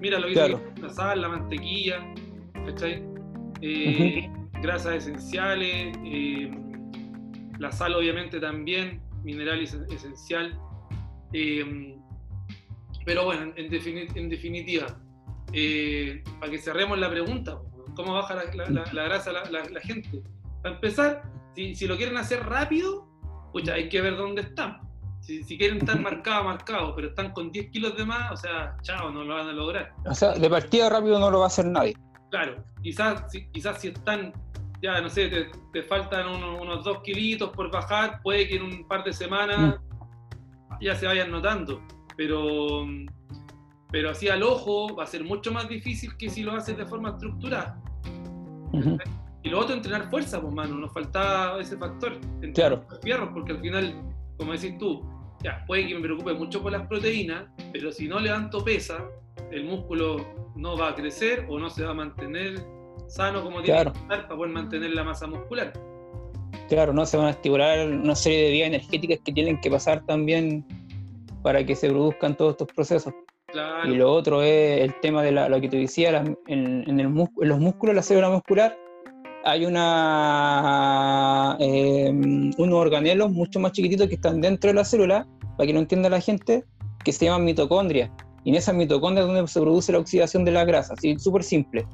Mira, 0.00 0.18
lo 0.18 0.28
que 0.28 0.34
Claro. 0.34 0.58
dice 0.74 0.82
la 0.82 0.90
sal, 0.90 1.20
la 1.20 1.28
mantequilla, 1.28 2.14
¿cachai? 2.66 3.04
Eh, 3.60 4.30
Grasas 4.62 4.94
esenciales, 4.96 5.96
eh, 6.04 6.50
la 7.60 7.70
sal 7.70 7.94
obviamente 7.94 8.40
también, 8.40 9.00
mineral 9.22 9.60
es- 9.60 9.74
esencial. 9.90 10.58
Eh, 11.32 11.96
pero 13.04 13.24
bueno, 13.24 13.52
en, 13.56 13.70
defini- 13.70 14.10
en 14.16 14.28
definitiva, 14.28 14.86
eh, 15.52 16.22
para 16.40 16.50
que 16.50 16.58
cerremos 16.58 16.98
la 16.98 17.08
pregunta, 17.10 17.58
¿cómo 17.94 18.14
baja 18.14 18.34
la, 18.34 18.44
la- 18.54 18.68
la- 18.70 18.92
la 18.92 19.02
grasa 19.04 19.30
la, 19.32 19.80
gente? 19.80 20.22
Para 20.62 20.74
empezar, 20.74 21.22
si, 21.54 21.74
si 21.76 21.86
lo 21.86 21.96
quieren 21.96 22.16
hacer 22.16 22.44
rápido, 22.44 23.06
pucha, 23.52 23.74
hay 23.74 23.88
que 23.88 24.00
ver 24.00 24.16
dónde 24.16 24.42
están. 24.42 24.78
Si, 25.28 25.44
si 25.44 25.58
quieren 25.58 25.76
estar 25.76 26.00
marcados, 26.00 26.46
marcados, 26.46 26.94
pero 26.96 27.08
están 27.08 27.32
con 27.34 27.52
10 27.52 27.68
kilos 27.70 27.94
de 27.98 28.06
más, 28.06 28.32
o 28.32 28.36
sea, 28.38 28.78
chao, 28.80 29.10
no 29.10 29.24
lo 29.24 29.34
van 29.34 29.46
a 29.46 29.52
lograr. 29.52 29.92
O 30.06 30.14
sea, 30.14 30.32
de 30.32 30.48
partida 30.48 30.88
rápido 30.88 31.18
no 31.18 31.30
lo 31.30 31.40
va 31.40 31.44
a 31.44 31.48
hacer 31.48 31.66
nadie. 31.66 31.94
Claro, 32.30 32.64
quizás 32.82 33.30
si, 33.30 33.46
quizás 33.50 33.78
si 33.78 33.88
están, 33.88 34.32
ya 34.80 35.02
no 35.02 35.10
sé, 35.10 35.28
te, 35.28 35.50
te 35.74 35.82
faltan 35.82 36.28
unos, 36.28 36.62
unos 36.62 36.82
dos 36.82 37.02
kilitos 37.02 37.50
por 37.50 37.70
bajar, 37.70 38.22
puede 38.22 38.48
que 38.48 38.56
en 38.56 38.62
un 38.62 38.88
par 38.88 39.04
de 39.04 39.12
semanas 39.12 39.78
ya 40.80 40.94
se 40.94 41.04
vayan 41.04 41.30
notando, 41.30 41.82
pero, 42.16 42.86
pero 43.92 44.08
así 44.08 44.30
al 44.30 44.42
ojo 44.42 44.96
va 44.96 45.04
a 45.04 45.06
ser 45.06 45.24
mucho 45.24 45.52
más 45.52 45.68
difícil 45.68 46.16
que 46.16 46.30
si 46.30 46.42
lo 46.42 46.52
haces 46.52 46.74
de 46.74 46.86
forma 46.86 47.10
estructurada. 47.10 47.78
Y 49.42 49.50
lo 49.50 49.60
otro, 49.60 49.74
entrenar 49.74 50.08
fuerza, 50.08 50.40
pues 50.40 50.54
mano, 50.54 50.76
nos 50.76 50.90
faltaba 50.90 51.60
ese 51.60 51.76
factor, 51.76 52.14
entrenar 52.40 52.54
Claro. 52.54 52.84
los 52.88 53.00
fierros, 53.02 53.28
porque 53.34 53.52
al 53.52 53.60
final, 53.60 53.94
como 54.38 54.52
decís 54.52 54.78
tú, 54.78 55.17
ya, 55.42 55.64
puede 55.66 55.86
que 55.86 55.94
me 55.94 56.00
preocupe 56.00 56.34
mucho 56.34 56.62
por 56.62 56.72
las 56.72 56.86
proteínas, 56.86 57.44
pero 57.72 57.92
si 57.92 58.08
no 58.08 58.18
levanto 58.20 58.64
pesa, 58.64 59.04
el 59.50 59.64
músculo 59.64 60.26
no 60.56 60.76
va 60.76 60.88
a 60.90 60.94
crecer 60.94 61.46
o 61.48 61.58
no 61.58 61.70
se 61.70 61.84
va 61.84 61.90
a 61.90 61.94
mantener 61.94 62.60
sano 63.06 63.42
como 63.42 63.62
tiene 63.62 63.80
Claro. 63.82 63.92
que 63.92 63.98
estar 64.00 64.22
para 64.26 64.36
poder 64.36 64.52
mantener 64.52 64.90
la 64.90 65.04
masa 65.04 65.26
muscular. 65.26 65.72
Claro, 66.68 66.92
no 66.92 67.06
se 67.06 67.16
van 67.16 67.26
a 67.26 67.30
estimular 67.30 67.88
una 67.88 68.14
serie 68.14 68.44
de 68.44 68.50
vías 68.50 68.68
energéticas 68.68 69.18
que 69.24 69.32
tienen 69.32 69.60
que 69.60 69.70
pasar 69.70 70.04
también 70.04 70.64
para 71.42 71.64
que 71.64 71.74
se 71.74 71.88
produzcan 71.88 72.36
todos 72.36 72.52
estos 72.52 72.68
procesos. 72.74 73.14
Claro, 73.46 73.90
Y 73.90 73.96
lo 73.96 74.12
otro 74.12 74.42
es 74.42 74.82
el 74.82 74.94
tema 75.00 75.22
de 75.22 75.32
la- 75.32 75.48
lo 75.48 75.58
que 75.60 75.68
te 75.70 75.78
decía, 75.78 76.22
en, 76.46 76.84
en 76.86 77.00
el 77.00 77.08
músculo- 77.08 77.44
en 77.44 77.48
los 77.48 77.58
músculos, 77.60 77.94
la 77.94 78.02
célula 78.02 78.28
muscular, 78.28 78.76
hay 79.44 79.64
una, 79.64 81.56
eh, 81.60 82.10
unos 82.10 82.74
organelos 82.74 83.30
mucho 83.30 83.60
más 83.60 83.72
chiquititos 83.72 84.08
que 84.08 84.14
están 84.16 84.40
dentro 84.40 84.68
de 84.68 84.74
la 84.74 84.84
célula, 84.84 85.26
para 85.56 85.66
que 85.66 85.72
lo 85.72 85.80
entienda 85.80 86.08
la 86.08 86.20
gente, 86.20 86.64
que 87.04 87.12
se 87.12 87.24
llaman 87.26 87.44
mitocondrias. 87.44 88.10
Y 88.44 88.50
en 88.50 88.56
esas 88.56 88.74
mitocondrias 88.74 89.26
es 89.26 89.32
donde 89.34 89.50
se 89.50 89.60
produce 89.60 89.92
la 89.92 89.98
oxidación 89.98 90.44
de 90.44 90.52
la 90.52 90.64
grasa, 90.64 90.94
súper 91.18 91.42
simple. 91.42 91.86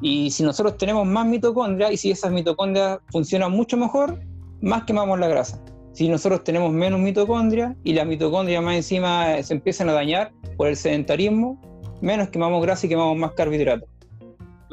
Y 0.00 0.30
si 0.30 0.42
nosotros 0.42 0.76
tenemos 0.76 1.06
más 1.06 1.26
mitocondrias 1.26 1.92
y 1.92 1.96
si 1.96 2.10
esas 2.10 2.32
mitocondrias 2.32 2.98
funcionan 3.10 3.52
mucho 3.52 3.76
mejor, 3.76 4.20
más 4.60 4.84
quemamos 4.84 5.18
la 5.18 5.28
grasa. 5.28 5.62
Si 5.92 6.08
nosotros 6.08 6.42
tenemos 6.42 6.72
menos 6.72 7.00
mitocondrias 7.00 7.76
y 7.84 7.92
las 7.92 8.06
mitocondrias 8.06 8.62
más 8.62 8.76
encima 8.76 9.42
se 9.42 9.54
empiezan 9.54 9.88
a 9.90 9.92
dañar 9.92 10.32
por 10.56 10.68
el 10.68 10.76
sedentarismo, 10.76 11.60
menos 12.00 12.30
quemamos 12.30 12.62
grasa 12.62 12.86
y 12.86 12.88
quemamos 12.88 13.16
más 13.16 13.32
carbohidratos. 13.32 13.91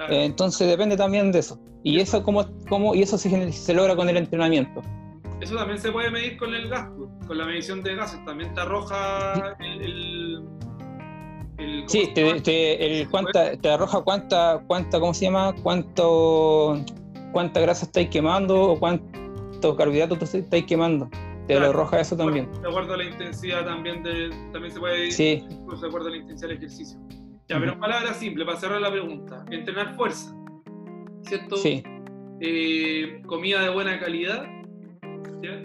Claro. 0.06 0.14
Eh, 0.14 0.26
entonces 0.26 0.68
depende 0.68 0.96
también 0.98 1.32
de 1.32 1.40
eso. 1.40 1.60
Y 1.84 2.00
eso, 2.00 2.24
cómo, 2.24 2.46
cómo- 2.70 2.96
y 2.96 3.02
eso 3.02 3.18
se, 3.18 3.52
se 3.52 3.74
logra 3.74 3.96
con 3.96 4.10
el 4.10 4.18
entrenamiento. 4.18 4.82
Eso 5.42 5.56
también 5.56 5.80
se 5.80 5.92
puede 5.92 6.10
medir 6.12 6.38
con 6.38 6.54
el 6.54 6.68
gas, 6.70 6.90
con 7.28 7.38
la 7.38 7.46
medición 7.46 7.82
de 7.82 7.96
gases. 7.96 8.24
También 8.26 8.54
te 8.54 8.62
arroja 8.62 9.56
el. 9.60 9.82
el, 9.82 10.44
el- 11.58 11.78
¿cómo 11.80 11.90
Sí, 11.90 12.12
te, 12.14 12.42
te- 12.42 13.00
el 13.02 13.10
cuánta, 13.10 13.56
te 13.58 13.70
arroja 13.70 14.02
cuánta, 14.02 14.62
cuánta, 14.68 15.00
¿cómo 15.00 15.14
se 15.14 15.26
llama? 15.26 15.56
Cuánto, 15.64 16.78
cuánta 17.32 17.60
grasa 17.62 17.86
estáis 17.86 18.10
quemando 18.10 18.72
o 18.74 18.80
cuántos 18.80 19.76
carbohidratos 19.78 20.34
estáis 20.36 20.66
quemando. 20.66 21.10
Te 21.48 21.56
Claro. 21.56 21.62
lo 21.74 21.80
arroja 21.80 22.00
eso 22.02 22.16
también. 22.16 22.50
De 22.62 22.68
acuerdo 22.68 22.94
a 22.94 22.98
la 22.98 23.06
intensidad 23.06 23.66
también, 23.66 24.04
de, 24.04 24.30
también 24.52 24.72
se 24.74 24.80
puede 24.80 25.12
Sí, 25.12 25.44
incluso 25.50 25.82
de 25.84 25.88
acuerdo 25.88 26.08
a 26.10 26.12
la 26.12 26.18
intensidad 26.18 26.50
del 26.50 26.58
ejercicio. 26.58 27.00
Ya, 27.50 27.60
pero 27.60 27.74
en 27.74 27.80
palabras 27.80 28.18
simples, 28.18 28.46
para 28.46 28.60
cerrar 28.60 28.80
la 28.82 28.92
pregunta, 28.92 29.44
entrenar 29.50 29.96
fuerza, 29.96 30.34
¿cierto? 31.24 31.58
sí, 31.58 31.84
Eh, 32.42 33.22
comida 33.26 33.62
de 33.64 33.70
buena 33.70 34.00
calidad, 34.00 34.46
¿ya? 35.42 35.62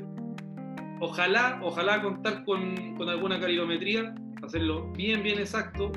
Ojalá, 1.00 1.60
ojalá 1.62 2.02
contar 2.02 2.44
con, 2.44 2.96
con 2.96 3.08
alguna 3.08 3.38
calirometría, 3.38 4.14
hacerlo 4.42 4.90
bien, 4.92 5.22
bien 5.22 5.38
exacto, 5.38 5.92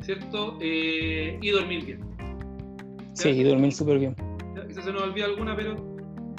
¿cierto? 0.00 0.56
Eh, 0.60 1.38
y 1.42 1.50
dormir 1.50 1.84
bien. 1.84 2.00
sí, 3.14 3.28
y 3.28 3.44
dormir 3.44 3.72
súper 3.72 3.98
bien. 3.98 4.16
Quizás 4.66 4.84
se 4.86 4.92
nos 4.92 5.02
olvida 5.02 5.26
alguna, 5.26 5.54
pero 5.54 5.76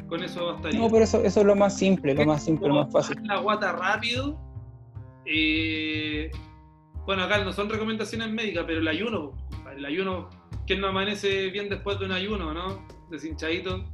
con 0.08 0.24
eso 0.24 0.48
bastaría. 0.48 0.80
No, 0.80 0.90
pero 0.90 1.04
eso, 1.04 1.24
eso 1.24 1.42
es 1.42 1.46
lo 1.46 1.56
más 1.56 1.78
simple, 1.78 2.16
lo 2.16 2.26
más 2.26 2.44
simple, 2.44 2.68
lo 2.70 2.76
más 2.76 2.92
fácil. 2.92 3.18
La 3.24 3.38
guata 3.38 3.72
rápido. 3.74 4.40
eh, 5.26 6.32
bueno, 7.06 7.24
acá 7.24 7.43
no 7.43 7.51
son 7.51 7.70
recomendaciones 7.70 8.30
médicas, 8.32 8.64
pero 8.66 8.80
el 8.80 8.88
ayuno, 8.88 9.34
el 9.76 9.86
ayuno, 9.86 10.30
¿quién 10.66 10.82
no 10.82 10.88
amanece 10.88 11.49
bien 11.49 11.70
después 11.70 11.99
de 11.99 12.06
un 12.06 12.12
ayuno, 12.12 12.54
no? 12.54 12.86
Deshinchadito. 13.10 13.84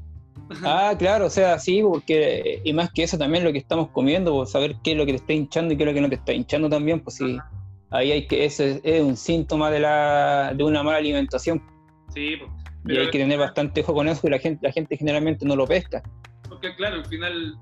Ah, 0.64 0.96
claro, 0.98 1.28
o 1.28 1.30
sea, 1.30 1.60
sí, 1.60 1.84
porque, 1.84 2.62
y 2.64 2.74
más 2.74 2.92
que 2.92 3.04
eso 3.04 3.20
también 3.20 3.44
lo 3.44 3.52
que 3.52 3.60
estamos 3.60 3.90
comiendo, 3.90 4.34
pues, 4.34 4.50
saber 4.50 4.78
qué 4.84 4.94
es 4.94 4.98
lo 4.98 5.06
que 5.06 5.12
te 5.12 5.18
está 5.18 5.34
hinchando 5.34 5.74
y 5.74 5.78
qué 5.78 5.84
es 5.84 5.88
lo 5.88 5.94
que 5.94 6.02
no 6.02 6.10
te 6.10 6.16
está 6.16 6.34
hinchando 6.34 6.70
también, 6.70 7.02
pues 7.02 7.18
sí, 7.18 7.38
ahí 7.92 8.12
hay 8.12 8.26
que, 8.26 8.46
eso 8.46 8.64
es, 8.64 8.82
es 8.84 9.02
un 9.02 9.16
síntoma 9.16 9.70
de, 9.70 9.82
la, 9.82 10.54
de 10.56 10.64
una 10.64 10.82
mala 10.82 10.98
alimentación 10.98 11.62
Sí, 12.14 12.38
pues, 12.38 12.52
y 12.88 12.98
hay 12.98 13.12
que 13.12 13.20
tener 13.20 13.38
bastante 13.38 13.82
ojo 13.82 13.94
con 13.94 14.08
eso 14.08 14.26
y 14.26 14.32
la 14.32 14.40
gente, 14.40 14.66
la 14.66 14.74
gente 14.74 14.98
generalmente 14.98 15.46
no 15.46 15.56
lo 15.56 15.68
pesca. 15.68 16.02
porque 16.48 16.76
claro, 16.76 16.96
al 16.96 17.06
final, 17.06 17.56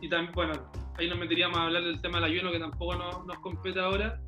y 0.00 0.08
también, 0.08 0.32
bueno, 0.34 0.52
ahí 0.96 1.08
nos 1.08 1.18
meteríamos 1.18 1.58
a 1.58 1.64
hablar 1.64 1.82
del 1.82 2.00
tema 2.00 2.20
del 2.20 2.32
ayuno, 2.32 2.52
que 2.52 2.58
tampoco 2.58 2.94
nos, 2.94 3.26
nos 3.26 3.38
compete 3.40 3.80
ahora, 3.80 4.18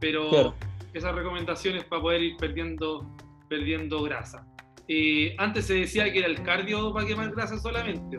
pero 0.00 0.30
Claro. 0.30 0.54
esas 0.94 1.14
recomendaciones 1.14 1.84
para 1.84 2.02
poder 2.02 2.22
ir 2.22 2.36
perdiendo, 2.36 3.06
perdiendo 3.48 4.02
grasa. 4.02 4.46
Eh, 4.88 5.34
antes 5.38 5.66
se 5.66 5.74
decía 5.74 6.12
que 6.12 6.18
era 6.18 6.28
el 6.28 6.42
cardio 6.42 6.92
para 6.92 7.06
quemar 7.06 7.30
grasa 7.32 7.58
solamente, 7.58 8.18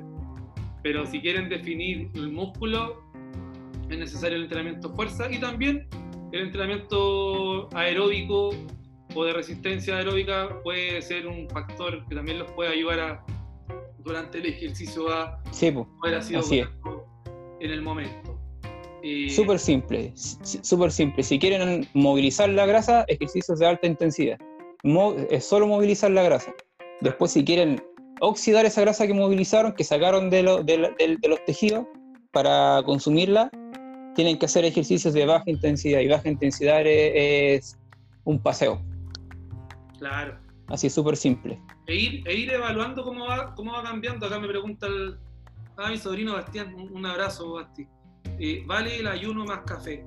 pero 0.84 1.06
si 1.06 1.20
quieren 1.22 1.50
definir 1.50 2.10
el 2.14 2.32
músculo, 2.32 3.04
es 3.90 3.98
necesario 3.98 4.38
el 4.38 4.44
entrenamiento 4.44 4.90
fuerza 4.96 5.30
y 5.30 5.40
también 5.40 5.88
el 6.32 6.44
entrenamiento 6.44 7.68
aeróbico 7.76 8.52
o 9.14 9.24
de 9.26 9.34
resistencia 9.34 9.98
aeróbica 9.98 10.62
puede 10.64 11.02
ser 11.02 11.28
un 11.28 11.50
factor 11.50 12.06
que 12.08 12.16
también 12.16 12.40
los 12.40 12.50
puede 12.54 12.72
ayudar 12.72 13.00
a, 13.02 13.26
durante 14.00 14.38
el 14.38 14.46
ejercicio 14.46 15.12
a 15.14 15.42
Sí, 15.52 15.74
haber 16.04 16.24
sido 16.24 16.42
en 17.60 17.70
el 17.72 17.82
momento. 17.82 18.31
Eh, 19.04 19.30
súper 19.30 19.58
simple, 19.60 20.14
súper 20.16 20.91
simple. 20.91 21.24
Si 21.24 21.39
quieren 21.39 21.88
movilizar 21.93 22.49
la 22.49 22.66
grasa, 22.66 23.04
ejercicios 23.08 23.60
de 23.60 23.66
alta 23.68 23.88
intensidad. 23.88 24.38
Mo- 24.84 25.16
es 25.30 25.45
solo 25.45 25.68
movilizar 25.68 26.12
la 26.12 26.24
grasa. 26.24 26.54
Después, 27.02 27.32
si 27.32 27.43
quieren 27.43 27.82
oxidar 28.20 28.66
esa 28.66 28.82
grasa 28.82 29.08
que 29.08 29.14
movilizaron, 29.14 29.74
que 29.74 29.84
sacaron 29.84 30.30
de, 30.30 30.43
lo- 30.43 30.64
de 30.64 30.78
la- 30.78 30.89
de- 30.91 31.18
de 31.20 31.28
los 31.28 31.43
tejidos 31.45 31.88
para 32.32 32.82
consumirla, 32.86 33.49
tienen 34.16 34.38
que 34.38 34.45
hacer 34.45 34.66
ejercicios 34.66 35.14
de 35.14 35.26
baja 35.26 35.45
intensidad. 35.47 35.99
Y 36.02 36.08
baja 36.08 36.30
intensidad 36.30 36.82
es, 36.86 37.64
es 37.66 37.80
un 38.24 38.39
paseo. 38.41 38.82
Claro. 39.97 40.38
Así 40.68 40.89
súper 40.89 41.18
simple. 41.18 41.60
E 41.88 41.95
ir, 41.95 42.28
e 42.28 42.34
ir 42.36 42.52
evaluando 42.52 43.04
cómo 43.04 43.26
va, 43.28 43.54
cómo 43.56 43.74
va 43.74 43.84
cambiando. 43.84 44.26
Acá 44.28 44.39
me 44.39 44.47
pregunta 44.47 44.88
el, 44.88 45.18
Ah, 45.78 45.89
mi 45.89 45.97
sobrino 45.97 46.34
Bastián, 46.34 46.76
un, 46.76 46.95
un 46.95 47.06
abrazo, 47.06 47.54
Basti. 47.54 47.88
Eh, 48.39 48.63
vale 48.65 48.99
el 48.99 49.07
ayuno 49.07 49.45
más 49.45 49.59
café. 49.65 50.05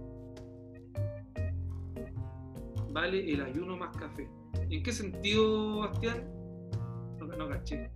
Vale 2.90 3.32
el 3.32 3.40
ayuno 3.42 3.76
más 3.76 3.96
café. 3.96 4.28
¿En 4.70 4.82
qué 4.82 4.92
sentido, 4.92 5.78
Bastián? 5.80 6.24
No, 7.18 7.26
no 7.26 7.48
caché. 7.48 7.90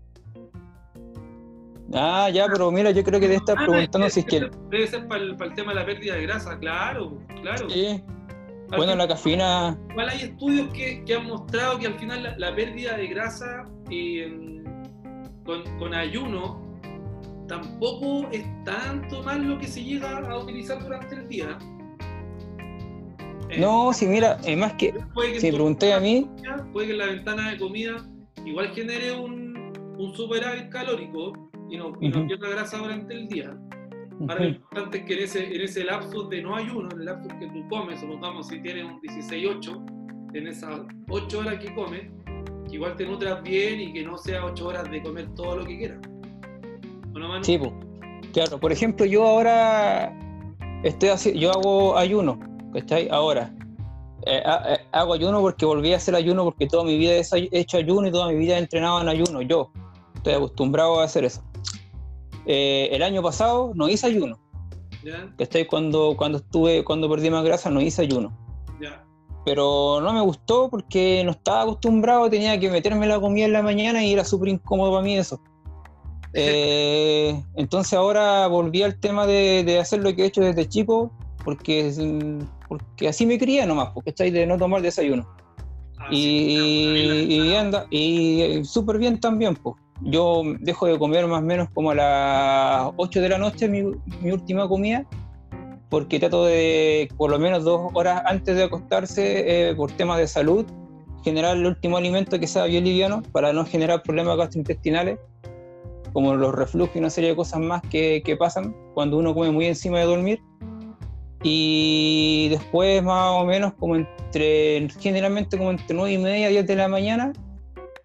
Ah, 1.95 2.29
ya, 2.31 2.47
pero 2.53 2.71
mira, 2.71 2.91
yo 2.91 3.03
creo 3.03 3.19
que 3.19 3.27
debe 3.27 3.37
estar 3.37 3.57
Ah, 3.59 3.65
preguntando 3.67 4.07
debe- 4.07 4.11
si 4.11 4.21
es 4.21 4.27
que. 4.27 4.41
debe- 4.41 4.57
Debe 4.71 4.87
ser 4.87 5.09
para 5.09 5.23
el, 5.23 5.37
para 5.37 5.51
el 5.51 5.57
tema 5.57 5.73
de 5.73 5.81
la 5.81 5.87
pérdida 5.87 6.15
de 6.15 6.23
grasa, 6.23 6.59
claro, 6.59 7.19
claro. 7.41 7.71
Sí. 7.71 8.03
Bueno, 8.77 8.95
la 8.97 9.09
cafeína. 9.09 9.79
Igual 9.91 10.09
hay 10.11 10.21
estudios 10.23 10.69
que, 10.75 11.03
que 11.05 11.15
han 11.15 11.27
mostrado 11.27 11.79
que 11.79 11.87
al 11.87 11.95
final 11.95 12.23
la, 12.23 12.37
la 12.37 12.55
pérdida 12.55 12.95
de 12.99 13.07
grasa 13.07 13.65
eh, 13.91 14.63
con, 15.47 15.63
con 15.79 15.95
ayuno 15.95 16.68
tampoco 17.49 18.29
es 18.31 18.45
tanto 18.65 19.23
más 19.23 19.39
lo 19.39 19.59
que 19.59 19.67
se 19.67 19.83
llega 19.83 20.19
a 20.19 20.39
utilizar 20.39 20.81
durante 20.83 21.15
el 21.17 21.29
día. 21.29 21.59
Eh, 23.51 23.59
No, 23.61 23.93
si 23.93 24.07
mira, 24.07 24.39
es 24.45 24.57
más 24.57 24.75
que. 24.75 24.95
Si 25.39 25.51
pregunté 25.51 25.93
a 25.93 26.01
mí, 26.01 26.25
comida, 26.27 26.67
puede 26.73 26.87
que 26.89 26.95
la 26.95 27.07
ventana 27.07 27.51
de 27.51 27.59
comida 27.59 27.97
igual 28.45 28.69
genere 28.69 29.13
un, 29.19 29.73
un 29.99 30.15
superávit 30.15 30.69
calórico 30.69 31.33
y 31.71 31.77
no, 31.77 31.93
y 32.01 32.09
no 32.09 32.19
Ujú. 32.19 32.27
pierda 32.29 32.49
grasa 32.51 32.79
durante 32.79 33.15
el 33.15 33.29
día. 33.29 33.57
Ahora 34.21 34.41
lo 34.41 34.49
importante 34.49 34.99
es 34.99 35.05
que 35.05 35.15
en 35.15 35.21
ese, 35.21 35.55
en 35.55 35.61
ese 35.61 35.85
lapsus 35.85 36.29
de 36.29 36.43
no 36.43 36.57
ayuno, 36.57 36.89
en 36.93 37.01
el 37.01 37.05
lapsus 37.07 37.33
que 37.35 37.47
tú 37.47 37.67
comes, 37.69 38.01
supongamos 38.01 38.49
si 38.49 38.61
tienes 38.61 38.85
un 38.85 39.01
16-8, 39.01 40.35
en 40.35 40.47
esas 40.49 40.81
8 41.09 41.39
horas 41.39 41.59
que 41.59 41.73
comes, 41.75 42.03
que 42.69 42.75
igual 42.75 42.97
te 42.97 43.07
nutras 43.07 43.43
bien 43.45 43.81
y 43.81 43.93
que 43.93 44.03
no 44.05 44.19
sea 44.19 44.45
8 44.45 44.67
horas 44.67 44.91
de 44.91 45.03
comer 45.03 45.29
todo 45.37 45.59
lo 45.59 45.65
que 45.65 45.79
quieras. 45.79 46.01
¿O 47.19 47.21
no, 47.21 47.29
Manu? 47.29 47.45
Sí. 47.45 47.59
Claro, 48.33 48.59
por 48.61 48.71
ejemplo, 48.73 49.05
yo 49.05 49.27
ahora 49.27 50.13
estoy 50.85 51.09
haci- 51.09 51.37
yo 51.39 51.51
hago 51.51 51.97
ayuno, 51.97 52.39
¿cachai? 52.73 53.09
Ahora. 53.11 53.53
Eh, 54.27 54.43
eh, 54.45 54.79
hago 54.93 55.15
ayuno 55.15 55.41
porque 55.41 55.65
volví 55.65 55.93
a 55.93 55.97
hacer 55.97 56.15
ayuno 56.15 56.45
porque 56.45 56.67
toda 56.67 56.85
mi 56.85 56.99
vida 56.99 57.13
he 57.15 57.23
hecho 57.53 57.79
ayuno 57.79 58.09
y 58.09 58.11
toda 58.13 58.29
mi 58.29 58.35
vida 58.35 58.57
he 58.57 58.59
entrenado 58.59 59.01
en 59.01 59.09
ayuno, 59.09 59.43
yo. 59.43 59.71
Estoy 60.17 60.35
acostumbrado 60.35 61.01
a 61.01 61.05
hacer 61.05 61.25
eso. 61.25 61.43
Eh, 62.47 62.89
el 62.93 63.03
año 63.03 63.23
pasado 63.23 63.73
no 63.75 63.89
hice 63.89 64.07
ayuno. 64.07 64.39
¿cachai? 65.39 65.67
Cuando, 65.67 66.15
cuando 66.17 66.39
estuve, 66.39 66.85
cuando 66.85 67.09
perdí 67.09 67.31
más 67.31 67.45
grasa 67.45 67.71
no 67.71 67.81
hice 67.81 68.03
ayuno. 68.03 68.37
Pero 69.45 70.01
no 70.03 70.13
me 70.13 70.21
gustó 70.21 70.69
porque 70.69 71.23
no 71.25 71.31
estaba 71.31 71.63
acostumbrado, 71.63 72.29
tenía 72.29 72.59
que 72.61 72.69
meterme 72.69 73.07
la 73.07 73.19
comida 73.19 73.47
en 73.47 73.53
la 73.55 73.63
mañana 73.63 74.05
y 74.05 74.13
era 74.13 74.25
súper 74.25 74.49
incómodo 74.51 74.91
para 74.91 75.03
mí 75.03 75.17
eso. 75.17 75.41
Eh, 76.35 77.43
entonces 77.57 77.95
ahora 77.95 78.47
volví 78.47 78.83
al 78.83 78.99
tema 78.99 79.27
de, 79.27 79.65
de 79.65 79.79
hacer 79.79 80.01
lo 80.01 80.15
que 80.15 80.23
he 80.23 80.27
hecho 80.27 80.43
desde 80.43 80.69
chico, 80.69 81.11
porque, 81.45 81.93
porque 82.69 83.09
así 83.09 83.27
me 83.27 83.39
cría 83.39 83.67
nomás, 83.67 83.91
porque 83.95 84.11
estáis 84.11 84.33
de 84.33 84.47
no 84.47 84.59
tomar 84.59 84.83
desayuno. 84.83 85.27
Ah, 85.99 86.09
y 86.11 87.55
anda, 87.55 87.87
y 87.91 88.41
eh, 88.41 88.65
súper 88.65 88.99
bien 88.99 89.19
también, 89.19 89.57
pues. 89.57 89.77
Yo 90.03 90.43
dejo 90.61 90.87
de 90.87 90.99
comer 90.99 91.27
más 91.27 91.43
o 91.43 91.45
menos 91.45 91.69
como 91.75 91.91
a 91.91 91.95
las 91.95 92.93
8 92.97 93.21
de 93.21 93.29
la 93.31 93.39
noche 93.39 93.69
mi, 93.69 93.83
mi 94.21 94.31
última 94.31 94.69
comida, 94.69 95.05
porque 95.89 96.21
trato 96.21 96.45
de, 96.45 97.09
por 97.17 97.31
lo 97.31 97.39
menos 97.39 97.65
dos 97.65 97.91
horas 97.95 98.23
antes 98.27 98.57
de 98.57 98.65
acostarse, 98.65 99.71
eh, 99.71 99.75
por 99.75 99.91
temas 99.93 100.19
de 100.19 100.29
salud, 100.29 100.67
generar 101.25 101.57
el 101.57 101.67
último 101.67 101.97
alimento 101.97 102.39
que 102.39 102.47
sea 102.47 102.65
bien 102.65 102.85
liviano 102.85 103.23
para 103.33 103.53
no 103.53 103.65
generar 103.65 104.03
problemas 104.03 104.37
gastrointestinales, 104.37 105.19
como 106.13 106.35
los 106.35 106.55
reflujos 106.55 106.97
y 106.97 106.99
una 106.99 107.11
serie 107.11 107.31
de 107.31 107.37
cosas 107.37 107.61
más 107.61 107.83
que, 107.91 108.23
que 108.25 108.37
pasan 108.37 108.75
cuando 108.95 109.19
uno 109.19 109.35
come 109.35 109.51
muy 109.51 109.67
encima 109.67 109.99
de 109.99 110.05
dormir. 110.05 110.43
Y 111.43 112.49
después, 112.51 113.03
más 113.03 113.31
o 113.33 113.45
menos, 113.45 113.73
como 113.75 113.97
entre, 113.97 114.89
generalmente 114.99 115.57
como 115.57 115.71
entre 115.71 115.95
9 115.95 116.13
y 116.13 116.19
media, 116.19 116.49
10 116.49 116.67
de 116.67 116.77
la 116.77 116.89
mañana, 116.89 117.33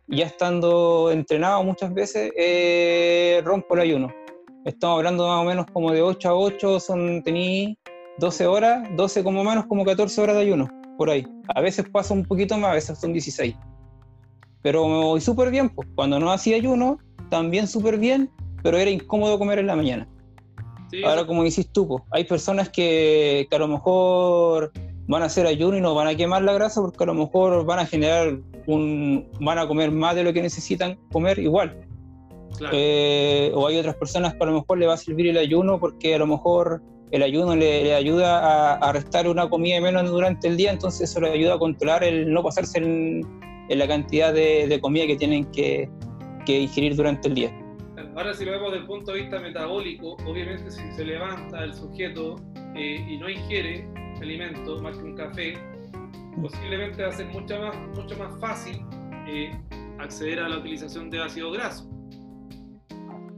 ya 0.08 0.26
estando 0.26 1.12
entrenado 1.12 1.64
muchas 1.64 1.94
veces, 1.94 2.32
eh, 2.38 3.42
rompo 3.44 3.76
el 3.76 3.82
ayuno. 3.82 4.14
Estamos 4.66 4.98
hablando 4.98 5.28
más 5.28 5.42
o 5.42 5.44
menos 5.44 5.66
como 5.74 5.92
de 5.92 6.02
8 6.02 6.30
a 6.30 6.36
8, 6.36 6.80
son, 6.80 7.24
tení 7.24 7.78
12 8.20 8.48
horas, 8.48 8.88
12 8.96 9.24
como 9.24 9.44
menos, 9.44 9.66
como 9.66 9.84
14 9.84 10.22
horas 10.22 10.36
de 10.36 10.44
ayuno, 10.44 10.70
por 10.98 11.10
ahí. 11.10 11.26
A 11.56 11.62
veces 11.62 11.86
pasa 11.90 12.14
un 12.14 12.24
poquito 12.24 12.58
más, 12.58 12.72
a 12.72 12.76
veces 12.76 13.00
son 13.00 13.14
16. 13.14 13.56
Pero 14.62 14.88
me 14.88 15.04
voy 15.04 15.20
súper 15.20 15.52
bien, 15.52 15.70
pues 15.70 15.88
cuando 15.96 16.20
no 16.20 16.32
hacía 16.32 16.56
ayuno, 16.56 16.98
también 17.34 17.66
súper 17.68 17.98
bien, 17.98 18.30
pero 18.62 18.78
era 18.78 18.92
incómodo 18.92 19.40
comer 19.40 19.58
en 19.58 19.66
la 19.66 19.76
mañana. 19.76 20.08
sí, 20.92 21.04
Ahora, 21.04 21.26
como 21.26 21.44
dices 21.44 21.68
tú, 21.74 22.00
hay 22.12 22.26
personas 22.26 22.70
que, 22.70 23.48
que 23.50 23.56
a 23.56 23.60
lo 23.60 23.68
mejor 23.68 24.72
van 25.08 25.24
a 25.24 25.26
hacer 25.26 25.48
ayuno 25.48 25.76
y 25.76 25.82
no 25.82 25.96
van 25.96 26.08
a 26.08 26.16
quemar 26.16 26.44
la 26.44 26.54
grasa 26.54 26.80
porque 26.80 27.04
a 27.04 27.08
lo 27.08 27.16
mejor 27.16 27.66
van 27.66 27.80
a 27.80 27.88
generar 27.88 28.38
un, 28.68 29.28
van 29.42 29.58
a 29.58 29.68
comer 29.68 29.90
más 29.90 30.16
de 30.16 30.24
lo 30.24 30.32
que 30.32 30.44
necesitan 30.44 31.00
comer 31.12 31.40
igual. 31.40 31.76
claro. 32.56 32.76
Eh, 32.78 33.52
o 33.56 33.66
hay 33.66 33.78
otras 33.78 33.96
personas 33.96 34.36
que 34.36 34.44
a 34.44 34.46
lo 34.46 34.54
mejor 34.54 34.78
le 34.78 34.86
va 34.86 34.94
a 34.94 34.98
servir 34.98 35.26
el 35.26 35.40
ayuno 35.40 35.80
porque 35.80 36.14
a 36.14 36.20
lo 36.20 36.28
mejor 36.28 36.84
el 37.10 37.24
ayuno 37.24 37.56
le, 37.56 37.84
le 37.84 37.96
ayuda 37.96 38.30
a, 38.40 38.74
a 38.76 38.92
restar 38.92 39.28
una 39.28 39.50
comida 39.50 39.82
menos 39.82 40.08
durante 40.08 40.48
el 40.48 40.56
día, 40.56 40.72
entonces 40.72 41.10
eso 41.10 41.20
le 41.20 41.32
ayuda 41.32 41.56
a 41.56 41.58
controlar 41.58 42.04
el 42.04 42.32
no 42.32 42.44
pasarse 42.44 42.78
en, 42.78 43.22
en 43.70 43.80
la 43.80 43.88
cantidad 43.88 44.32
de, 44.32 44.68
de 44.68 44.80
comida 44.80 45.08
que 45.08 45.16
tienen 45.16 45.46
que, 45.46 45.90
que 46.46 46.62
ingerir 46.62 46.96
durante 46.96 47.28
el 47.28 47.36
día. 47.36 47.60
Ahora 48.16 48.34
si 48.34 48.46
lo 48.46 48.52
vemos 48.52 48.72
desde 48.72 48.82
el 48.82 48.88
punto 48.88 49.12
de 49.12 49.22
vista 49.22 49.40
metabólico, 49.40 50.18
obviamente 50.28 50.70
si 50.70 50.92
se 50.92 51.06
levanta 51.06 51.64
el 51.64 51.74
sujeto 51.74 52.36
eh, 52.76 53.06
y 53.10 53.18
no 53.18 53.30
ingiere 53.30 53.88
alimento 54.24 54.82
más 54.82 54.98
que 54.98 55.04
un 55.04 55.16
café, 55.16 55.54
posiblemente 56.42 57.04
va 57.04 57.10
a 57.10 57.12
ser 57.12 57.28
mucho 57.28 57.60
más, 57.60 57.76
mucho 57.96 58.18
más 58.18 58.40
fácil 58.40 58.82
eh, 59.28 59.52
acceder 60.00 60.40
a 60.40 60.50
la 60.50 60.58
utilización 60.58 61.10
de 61.10 61.22
ácido 61.22 61.52
graso. 61.52 61.90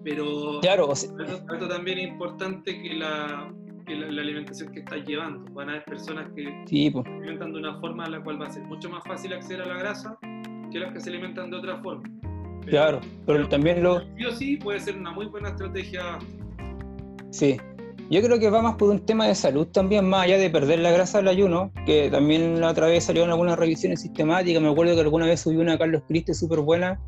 Pero 0.03 0.59
Claro, 0.61 0.87
o 0.87 0.95
sea, 0.95 1.09
esto 1.51 1.67
también 1.67 1.97
es 1.97 2.07
importante 2.09 2.79
que, 2.81 2.93
la, 2.93 3.51
que 3.85 3.95
la, 3.95 4.11
la 4.11 4.21
alimentación 4.21 4.71
que 4.71 4.79
estás 4.79 5.03
llevando. 5.05 5.51
Van 5.53 5.69
a 5.69 5.71
haber 5.73 5.85
personas 5.85 6.29
que 6.35 6.63
sí, 6.67 6.91
pues. 6.91 7.05
se 7.05 7.11
alimentan 7.11 7.53
de 7.53 7.59
una 7.59 7.79
forma 7.79 8.05
en 8.05 8.11
la 8.11 8.23
cual 8.23 8.39
va 8.39 8.47
a 8.47 8.51
ser 8.51 8.63
mucho 8.63 8.89
más 8.89 9.03
fácil 9.03 9.33
acceder 9.33 9.63
a 9.63 9.65
la 9.65 9.77
grasa 9.77 10.17
que 10.71 10.79
las 10.79 10.93
que 10.93 10.99
se 10.99 11.09
alimentan 11.09 11.49
de 11.49 11.57
otra 11.57 11.81
forma. 11.81 12.03
Pero- 12.65 12.71
Claro, 12.71 13.01
pero 13.25 13.47
también 13.47 13.81
lo, 13.83 14.01
Sí 14.17 14.25
o 14.25 14.31
sí 14.31 14.57
puede 14.57 14.79
ser 14.79 14.97
una 14.97 15.11
muy 15.11 15.27
buena 15.27 15.49
estrategia. 15.49 16.17
Sí, 17.31 17.57
yo 18.09 18.21
creo 18.21 18.39
que 18.39 18.49
va 18.49 18.61
más 18.61 18.75
por 18.75 18.89
un 18.89 19.05
tema 19.05 19.27
de 19.27 19.35
salud 19.35 19.67
también, 19.67 20.07
más 20.09 20.23
allá 20.23 20.37
de 20.37 20.49
perder 20.49 20.79
la 20.79 20.91
grasa 20.91 21.19
del 21.19 21.27
ayuno, 21.27 21.71
que 21.85 22.09
también 22.09 22.59
la 22.61 22.71
otra 22.71 22.87
vez 22.87 23.03
salieron 23.03 23.29
algunas 23.29 23.57
revisiones 23.59 24.01
sistemáticas, 24.01 24.61
me 24.61 24.69
acuerdo 24.69 24.95
que 24.95 25.01
alguna 25.01 25.25
vez 25.25 25.41
subí 25.41 25.57
una 25.57 25.73
a 25.73 25.77
Carlos 25.77 26.01
Criste 26.07 26.33
súper 26.33 26.59
buena 26.61 26.99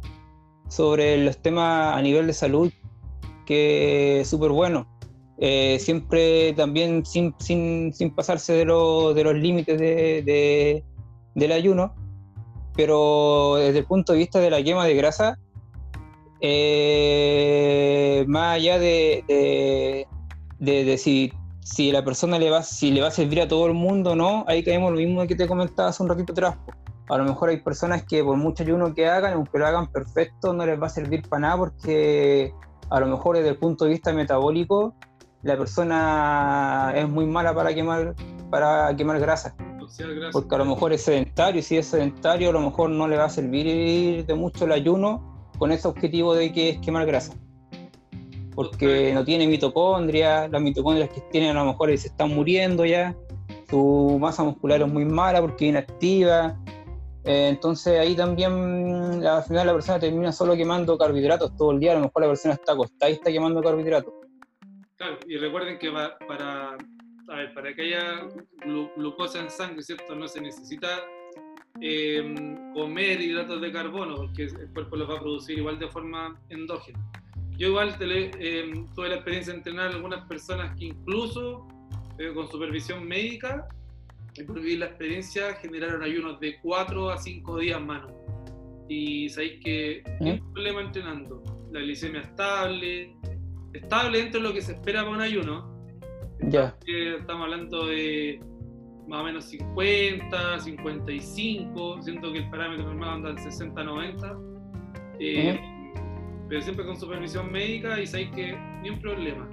sobre 0.70 1.18
los 1.24 1.38
temas 1.42 1.96
a 1.96 2.02
nivel 2.02 2.28
de 2.28 2.34
salud, 2.34 2.72
que 3.46 4.22
es 4.22 4.28
súper 4.30 4.52
bueno. 4.52 4.86
Eh, 5.40 5.78
siempre 5.80 6.54
también 6.54 7.06
sin, 7.06 7.34
sin, 7.40 7.94
sin 7.94 8.14
pasarse 8.14 8.54
de, 8.54 8.66
lo- 8.66 9.14
de 9.14 9.24
los 9.24 9.36
límites 9.36 9.80
de, 9.80 10.24
de- 10.24 10.84
del 11.36 11.52
ayuno, 11.52 11.94
pero 12.76 13.56
desde 13.58 13.80
el 13.80 13.86
punto 13.86 14.14
de 14.14 14.20
vista 14.20 14.40
de 14.40 14.50
la 14.50 14.62
quema 14.64 14.86
de 14.86 14.96
grasa, 14.96 15.38
eh, 16.40 18.26
más 18.28 18.56
allá 18.56 18.80
de, 18.80 19.24
de, 19.28 20.08
de- 20.60 20.84
de 20.86 20.98
si, 20.98 21.34
si 21.64 21.92
la 21.92 22.04
persona 22.04 22.40
le 22.40 22.50
va, 22.50 22.64
si 22.64 22.92
le 22.92 23.02
va 23.02 23.08
a 23.08 23.12
servir 23.12 23.42
a 23.42 23.48
todo 23.48 23.68
el 23.68 23.74
mundo 23.74 24.12
o 24.12 24.16
no, 24.16 24.44
ahí 24.48 24.64
caemos 24.64 24.92
lo 24.92 24.98
mismo 24.98 25.26
que 25.28 25.36
te 25.36 25.48
comentaba 25.48 25.90
hace 25.90 26.04
un 26.04 26.10
ratito 26.10 26.34
atrás. 26.34 26.56
A 27.10 27.18
lo 27.18 27.24
mejor 27.24 27.50
hay 27.50 27.58
personas 27.62 28.04
que 28.04 28.24
por 28.24 28.36
mucho 28.38 28.64
ayuno 28.64 28.94
que 28.94 29.08
hagan, 29.08 29.34
aunque 29.34 29.58
lo 29.60 29.66
hagan 29.68 29.88
perfecto, 29.92 30.54
no 30.54 30.66
les 30.66 30.82
va 30.82 30.88
a 30.88 30.90
servir 30.90 31.22
para 31.30 31.40
nada 31.42 31.58
porque 31.58 32.52
a 32.90 33.00
lo 33.00 33.08
mejor 33.08 33.38
desde 33.38 33.50
el 33.50 33.58
punto 33.58 33.86
de 33.86 33.92
vista 33.92 34.12
metabólico 34.14 34.94
la 35.44 35.58
persona 35.58 36.92
es 36.96 37.08
muy 37.08 37.26
mala 37.26 37.54
para 37.54 37.74
quemar, 37.74 38.14
para 38.50 38.94
quemar 38.96 39.20
grasa. 39.20 39.56
Porque 40.34 40.54
a 40.56 40.58
lo 40.58 40.66
mejor 40.66 40.92
es 40.92 41.04
sedentario, 41.04 41.60
y 41.60 41.64
si 41.64 41.78
es 41.78 41.88
sedentario, 41.88 42.50
a 42.50 42.54
lo 42.54 42.60
mejor 42.60 42.90
no 42.90 43.08
le 43.08 43.16
va 43.16 43.26
a 43.26 43.30
servir 43.30 44.26
de 44.26 44.34
mucho 44.36 44.66
el 44.66 44.74
ayuno 44.74 45.37
con 45.58 45.72
ese 45.72 45.88
objetivo 45.88 46.34
de 46.34 46.52
que 46.52 46.70
es 46.70 46.80
quemar 46.80 47.06
grasa. 47.06 47.34
Porque 48.56 49.12
no 49.14 49.24
tiene 49.24 49.48
mitocondria, 49.48 50.48
las 50.48 50.62
mitocondrias 50.62 51.10
que 51.10 51.22
tiene 51.32 51.50
a 51.52 51.54
lo 51.54 51.66
mejor 51.66 51.96
se 51.98 52.08
están 52.08 52.34
muriendo 52.34 52.86
ya, 52.86 53.16
su 53.70 54.18
masa 54.20 54.44
muscular 54.44 54.82
es 54.82 54.88
muy 54.88 55.06
mala 55.06 55.42
porque 55.42 55.66
es 55.66 55.70
inactiva. 55.70 56.58
Eh, 57.24 57.50
entonces 57.50 58.00
ahí 58.00 58.16
también 58.16 59.24
al 59.26 59.44
final 59.44 59.68
la 59.68 59.74
persona 59.74 60.00
termina 60.00 60.32
solo 60.32 60.56
quemando 60.56 60.98
carbohidratos 60.98 61.56
todo 61.56 61.72
el 61.72 61.80
día, 61.80 61.92
a 61.92 61.96
lo 61.96 62.06
mejor 62.06 62.22
la 62.24 62.30
persona 62.30 62.54
está 62.54 62.72
acostada 62.72 63.10
y 63.12 63.14
está 63.16 63.32
quemando 63.32 63.62
carbohidratos. 63.62 64.14
Claro, 64.96 65.18
y 65.28 65.38
recuerden 65.38 65.78
que 65.78 65.92
para, 66.28 66.70
a 66.72 67.36
ver, 67.36 67.54
para 67.54 67.74
que 67.76 67.82
haya 67.82 68.22
glu- 68.66 68.90
glucosa 68.96 69.40
en 69.40 69.52
sangre, 69.52 69.84
¿cierto? 69.84 70.16
No 70.16 70.28
se 70.28 70.42
necesita 70.42 70.88
eh, 71.82 72.56
comer 72.74 73.22
hidratos 73.22 73.62
de 73.62 73.72
carbono, 73.72 74.16
porque 74.16 74.44
el 74.44 74.70
cuerpo 74.74 74.96
los 74.96 75.10
va 75.10 75.16
a 75.16 75.20
producir 75.20 75.58
igual 75.58 75.80
de 75.80 75.88
forma 75.88 76.40
endógena. 76.50 77.00
yo 77.58 77.68
igual 77.70 77.96
eh, 78.00 78.86
tuve 78.96 79.10
la 79.10 79.16
experiencia 79.16 79.54
de 79.54 79.60
entrenar 79.60 79.92
a 79.92 79.96
algunas 79.96 80.26
personas 80.28 80.76
que 80.78 80.86
incluso 80.86 81.68
eh, 82.18 82.32
con 82.34 82.50
supervisión 82.50 83.08
médica, 83.08 83.68
por 84.46 84.60
vivir 84.60 84.80
la 84.80 84.86
experiencia, 84.86 85.56
generaron 85.56 86.04
ayunos 86.04 86.40
de 86.40 86.60
4 86.62 87.10
a 87.10 87.18
5 87.18 87.58
días, 87.58 87.82
mano. 87.82 88.08
Y 88.88 89.30
sabéis 89.30 89.64
que 89.64 90.04
no 90.20 90.32
hay 90.32 90.40
problema 90.54 90.82
entrenando. 90.82 91.44
La 91.72 91.80
glicemia 91.80 92.22
estable, 92.22 93.16
estable 93.74 94.20
dentro 94.20 94.40
de 94.40 94.48
lo 94.48 94.54
que 94.54 94.62
se 94.62 94.74
espera 94.74 95.02
para 95.02 95.16
un 95.16 95.22
ayuno. 95.22 95.76
Ya. 96.50 96.78
Estamos 96.86 97.46
hablando 97.46 97.88
de 97.88 98.40
más 99.08 99.22
o 99.22 99.24
menos 99.24 99.46
50, 99.46 100.60
55, 100.60 102.02
siento 102.02 102.32
que 102.32 102.40
el 102.40 102.50
parámetro 102.50 102.86
normal 102.86 103.10
anda 103.10 103.30
en 103.32 103.38
60, 103.38 103.84
90. 103.84 104.38
Eh, 105.20 105.60
pero 106.50 106.62
siempre 106.62 106.86
con 106.86 106.98
supervisión 106.98 107.52
médica 107.52 108.00
y 108.00 108.08
sabéis 108.08 108.30
que 108.32 108.58
ni 108.82 108.90
un 108.90 109.00
problema. 109.00 109.50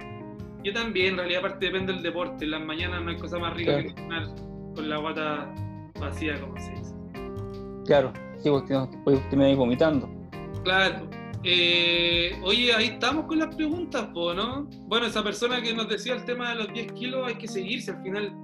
Yo 0.63 0.73
también, 0.73 1.11
en 1.11 1.17
realidad, 1.17 1.39
aparte 1.39 1.65
depende 1.67 1.93
del 1.93 2.01
deporte. 2.01 2.45
En 2.45 2.51
las 2.51 2.61
mañanas 2.61 3.03
no 3.03 3.11
hay 3.11 3.17
cosa 3.17 3.37
más 3.37 3.53
rica 3.53 3.83
que 3.83 3.93
con 3.93 4.89
la 4.89 4.97
guata 4.97 5.53
vacía, 5.99 6.39
como 6.41 6.59
se 6.59 6.71
dice. 6.71 6.95
Claro, 7.85 8.11
sí, 8.39 8.49
porque 8.49 8.75
usted 9.05 9.37
me 9.37 9.51
va 9.51 9.55
vomitando. 9.57 10.09
Claro. 10.63 11.07
Eh, 11.43 12.35
oye, 12.41 12.73
ahí 12.73 12.87
estamos 12.87 13.25
con 13.25 13.37
las 13.37 13.55
preguntas, 13.55 14.09
¿no? 14.11 14.67
Bueno, 14.87 15.05
esa 15.05 15.23
persona 15.23 15.61
que 15.61 15.73
nos 15.75 15.87
decía 15.87 16.15
el 16.15 16.25
tema 16.25 16.49
de 16.49 16.55
los 16.55 16.73
10 16.73 16.91
kilos, 16.93 17.27
hay 17.27 17.35
que 17.35 17.47
seguirse. 17.47 17.91
Al 17.91 18.01
final, 18.01 18.35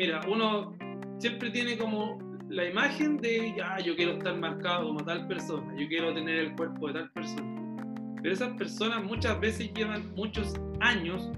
mira, 0.00 0.22
uno 0.26 0.74
siempre 1.18 1.50
tiene 1.50 1.76
como 1.76 2.18
la 2.48 2.64
imagen 2.64 3.18
de, 3.18 3.52
ya, 3.54 3.76
yo 3.80 3.94
quiero 3.94 4.12
estar 4.12 4.34
marcado 4.38 4.86
como 4.86 5.04
tal 5.04 5.28
persona, 5.28 5.74
yo 5.78 5.86
quiero 5.88 6.14
tener 6.14 6.38
el 6.38 6.56
cuerpo 6.56 6.86
de 6.86 6.94
tal 6.94 7.10
persona. 7.10 7.86
Pero 8.22 8.34
esas 8.34 8.56
personas 8.56 9.04
muchas 9.04 9.38
veces 9.40 9.70
llevan 9.74 10.10
muchos 10.14 10.54
años 10.80 11.30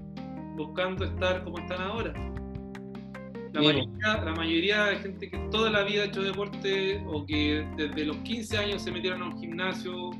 buscando 0.55 1.03
estar 1.03 1.43
como 1.43 1.59
están 1.59 1.81
ahora. 1.81 2.13
La 3.51 3.61
mayoría, 3.61 4.23
la 4.23 4.33
mayoría, 4.33 4.83
de 4.85 4.95
gente 4.95 5.29
que 5.29 5.37
toda 5.51 5.69
la 5.69 5.83
vida 5.83 6.03
ha 6.03 6.05
hecho 6.05 6.23
deporte 6.23 7.03
o 7.05 7.25
que 7.25 7.67
desde 7.75 8.05
los 8.05 8.15
15 8.19 8.57
años 8.57 8.81
se 8.81 8.91
metieron 8.91 9.23
a 9.23 9.25
un 9.25 9.39
gimnasio 9.39 10.11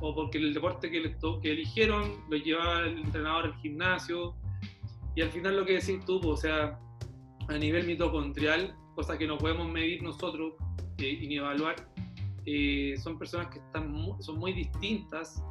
o 0.00 0.14
porque 0.14 0.38
el 0.38 0.54
deporte 0.54 0.88
que, 0.88 1.16
que 1.42 1.50
eligieron 1.50 2.12
lo 2.30 2.36
llevaba 2.36 2.86
el 2.86 2.98
entrenador 2.98 3.46
al 3.46 3.54
gimnasio. 3.56 4.36
Y 5.16 5.22
al 5.22 5.30
final 5.30 5.56
lo 5.56 5.66
que 5.66 5.74
decís 5.74 5.98
tú, 6.06 6.20
pues, 6.20 6.32
o 6.32 6.36
sea, 6.36 6.78
a 7.48 7.58
nivel 7.58 7.86
mitocondrial, 7.86 8.76
cosa 8.94 9.16
que 9.16 9.26
no 9.26 9.38
podemos 9.38 9.70
medir 9.70 10.02
nosotros 10.02 10.54
eh, 10.98 11.18
ni 11.26 11.36
evaluar, 11.36 11.76
eh, 12.46 12.94
son 13.02 13.18
personas 13.18 13.48
que 13.48 13.58
están 13.58 13.94
son 14.20 14.38
muy 14.38 14.52
distintas 14.52 15.42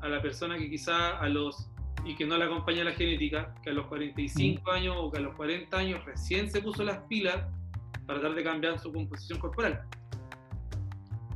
a 0.00 0.08
la 0.08 0.20
persona 0.20 0.58
que 0.58 0.68
quizá 0.68 1.18
a 1.18 1.28
los 1.28 1.70
y 2.04 2.16
que 2.16 2.26
no 2.26 2.36
le 2.36 2.44
acompaña 2.44 2.84
la 2.84 2.92
genética, 2.92 3.54
que 3.62 3.70
a 3.70 3.72
los 3.72 3.86
45 3.86 4.60
mm. 4.60 4.74
años 4.74 4.96
o 4.98 5.10
que 5.10 5.18
a 5.18 5.20
los 5.20 5.34
40 5.36 5.76
años 5.76 6.04
recién 6.04 6.50
se 6.50 6.60
puso 6.60 6.82
las 6.82 6.98
pilas 7.04 7.46
para 8.06 8.18
tratar 8.20 8.36
de 8.36 8.42
cambiar 8.42 8.78
su 8.78 8.92
composición 8.92 9.38
corporal. 9.38 9.82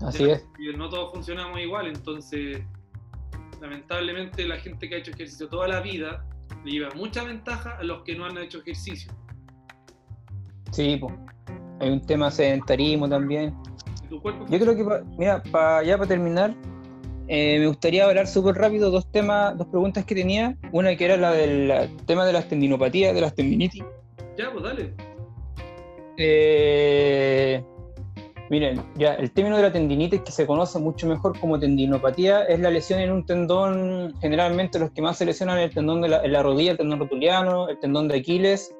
Así 0.00 0.24
es. 0.24 0.44
Y 0.58 0.76
no 0.76 0.88
todos 0.88 1.12
funcionamos 1.12 1.60
igual, 1.60 1.86
entonces 1.86 2.62
lamentablemente 3.60 4.46
la 4.46 4.58
gente 4.58 4.88
que 4.88 4.96
ha 4.96 4.98
hecho 4.98 5.12
ejercicio 5.12 5.48
toda 5.48 5.68
la 5.68 5.80
vida 5.80 6.26
le 6.64 6.72
lleva 6.72 6.90
mucha 6.94 7.24
ventaja 7.24 7.76
a 7.78 7.82
los 7.84 8.02
que 8.02 8.16
no 8.16 8.24
han 8.24 8.36
hecho 8.38 8.58
ejercicio. 8.58 9.12
Sí, 10.72 10.96
pues. 11.00 11.14
hay 11.80 11.90
un 11.90 12.00
tema 12.00 12.30
sedentarismo 12.30 13.08
también. 13.08 13.54
Yo 14.10 14.20
creo 14.58 14.76
que, 14.76 15.04
mira, 15.18 15.42
para 15.50 15.82
ya 15.82 15.96
para 15.96 16.08
terminar, 16.08 16.54
eh, 17.28 17.58
me 17.58 17.66
gustaría 17.66 18.06
hablar 18.06 18.26
súper 18.26 18.54
rápido 18.54 18.90
dos 18.90 19.10
temas, 19.10 19.56
dos 19.58 19.66
preguntas 19.68 20.04
que 20.04 20.14
tenía. 20.14 20.56
Una 20.72 20.94
que 20.96 21.04
era 21.04 21.16
la 21.16 21.32
del 21.32 21.96
tema 22.06 22.24
de 22.24 22.32
las 22.32 22.48
tendinopatías, 22.48 23.14
de 23.14 23.20
las 23.20 23.34
tendinitis. 23.34 23.82
Ya, 24.36 24.52
pues 24.52 24.62
dale. 24.62 24.94
Eh, 26.18 27.62
miren, 28.48 28.82
ya 28.96 29.14
el 29.14 29.30
término 29.32 29.56
de 29.56 29.62
la 29.64 29.72
tendinitis 29.72 30.20
que 30.20 30.32
se 30.32 30.46
conoce 30.46 30.78
mucho 30.78 31.06
mejor 31.06 31.38
como 31.38 31.58
tendinopatía 31.58 32.44
es 32.44 32.60
la 32.60 32.70
lesión 32.70 33.00
en 33.00 33.12
un 33.12 33.26
tendón, 33.26 34.14
generalmente 34.20 34.78
los 34.78 34.90
que 34.92 35.02
más 35.02 35.18
se 35.18 35.26
lesionan 35.26 35.58
el 35.58 35.74
tendón 35.74 36.00
de 36.00 36.08
la, 36.08 36.42
rodilla, 36.42 36.72
el 36.72 36.78
tendón 36.78 37.00
rotuliano, 37.00 37.68
el 37.68 37.78
tendón 37.80 38.08
de 38.08 38.18
Aquiles 38.18 38.74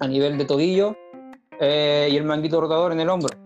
a 0.00 0.06
nivel 0.06 0.38
de 0.38 0.44
tobillo 0.44 0.96
eh, 1.60 2.08
y 2.10 2.16
el 2.16 2.24
manguito 2.24 2.60
rotador 2.60 2.92
en 2.92 3.00
el 3.00 3.08
hombro. 3.08 3.36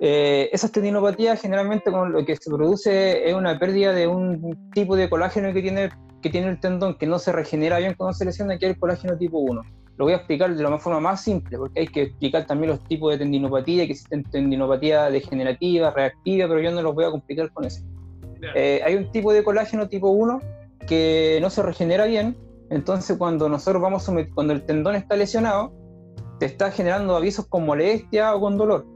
Eh, 0.00 0.50
esas 0.52 0.72
tendinopatías 0.72 1.40
generalmente 1.40 1.90
con 1.90 2.12
lo 2.12 2.24
que 2.24 2.36
se 2.36 2.50
produce 2.50 3.28
es 3.28 3.34
una 3.34 3.58
pérdida 3.58 3.92
de 3.92 4.08
un 4.08 4.70
tipo 4.72 4.96
de 4.96 5.08
colágeno 5.08 5.52
que 5.52 5.62
tiene, 5.62 5.90
que 6.20 6.30
tiene 6.30 6.48
el 6.48 6.58
tendón 6.58 6.96
que 6.96 7.06
no 7.06 7.18
se 7.18 7.30
regenera 7.30 7.78
bien 7.78 7.94
cuando 7.96 8.12
se 8.14 8.24
lesiona, 8.24 8.58
que 8.58 8.66
es 8.66 8.72
el 8.72 8.80
colágeno 8.80 9.16
tipo 9.16 9.38
1. 9.38 9.62
Lo 9.96 10.06
voy 10.06 10.14
a 10.14 10.16
explicar 10.16 10.52
de 10.54 10.62
la 10.62 10.78
forma 10.78 10.98
más 10.98 11.22
simple, 11.22 11.56
porque 11.56 11.80
hay 11.80 11.86
que 11.86 12.02
explicar 12.02 12.46
también 12.46 12.70
los 12.70 12.82
tipos 12.84 13.12
de 13.12 13.18
tendinopatía, 13.18 13.86
que 13.86 13.92
existen 13.92 14.24
tendinopatía 14.24 15.10
degenerativa, 15.10 15.90
reactiva, 15.92 16.48
pero 16.48 16.60
yo 16.60 16.72
no 16.72 16.82
los 16.82 16.94
voy 16.94 17.04
a 17.04 17.10
complicar 17.10 17.52
con 17.52 17.64
eso. 17.64 17.84
Eh, 18.54 18.82
hay 18.84 18.96
un 18.96 19.10
tipo 19.12 19.32
de 19.32 19.44
colágeno 19.44 19.88
tipo 19.88 20.10
1 20.10 20.40
que 20.86 21.38
no 21.40 21.48
se 21.48 21.62
regenera 21.62 22.06
bien, 22.06 22.36
entonces 22.70 23.16
cuando 23.16 23.48
nosotros 23.48 23.80
vamos 23.80 24.10
cuando 24.34 24.52
el 24.52 24.66
tendón 24.66 24.96
está 24.96 25.16
lesionado, 25.16 25.72
te 26.38 26.46
está 26.46 26.70
generando 26.70 27.16
avisos 27.16 27.46
con 27.46 27.64
molestia 27.64 28.34
o 28.34 28.40
con 28.40 28.56
dolor. 28.56 28.86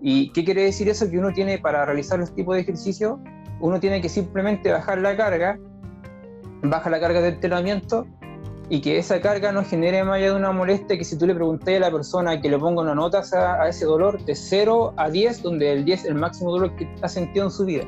¿Y 0.00 0.30
qué 0.32 0.44
quiere 0.44 0.62
decir 0.62 0.88
eso? 0.88 1.10
Que 1.10 1.18
uno 1.18 1.32
tiene 1.32 1.58
para 1.58 1.84
realizar 1.84 2.20
este 2.20 2.36
tipo 2.36 2.54
de 2.54 2.60
ejercicio, 2.60 3.20
uno 3.60 3.80
tiene 3.80 4.00
que 4.00 4.08
simplemente 4.08 4.70
bajar 4.70 4.98
la 4.98 5.16
carga, 5.16 5.58
baja 6.62 6.90
la 6.90 7.00
carga 7.00 7.20
de 7.20 7.28
entrenamiento 7.28 8.06
y 8.68 8.80
que 8.80 8.98
esa 8.98 9.20
carga 9.20 9.50
no 9.50 9.64
genere 9.64 10.04
más 10.04 10.16
allá 10.16 10.30
de 10.30 10.36
una 10.36 10.52
molestia 10.52 10.98
que 10.98 11.04
si 11.04 11.18
tú 11.18 11.26
le 11.26 11.34
preguntas 11.34 11.74
a 11.74 11.80
la 11.80 11.90
persona 11.90 12.40
que 12.40 12.48
le 12.50 12.58
ponga 12.58 12.82
una 12.82 12.94
nota 12.94 13.22
a, 13.32 13.68
ese 13.68 13.86
dolor 13.86 14.22
de 14.24 14.34
0 14.34 14.92
a 14.96 15.08
10, 15.08 15.42
donde 15.42 15.72
el 15.72 15.84
10 15.84 16.00
es 16.00 16.06
el 16.06 16.14
máximo 16.14 16.52
dolor 16.52 16.76
que 16.76 16.88
ha 17.02 17.08
sentido 17.08 17.46
en 17.46 17.50
su 17.50 17.64
vida. 17.64 17.84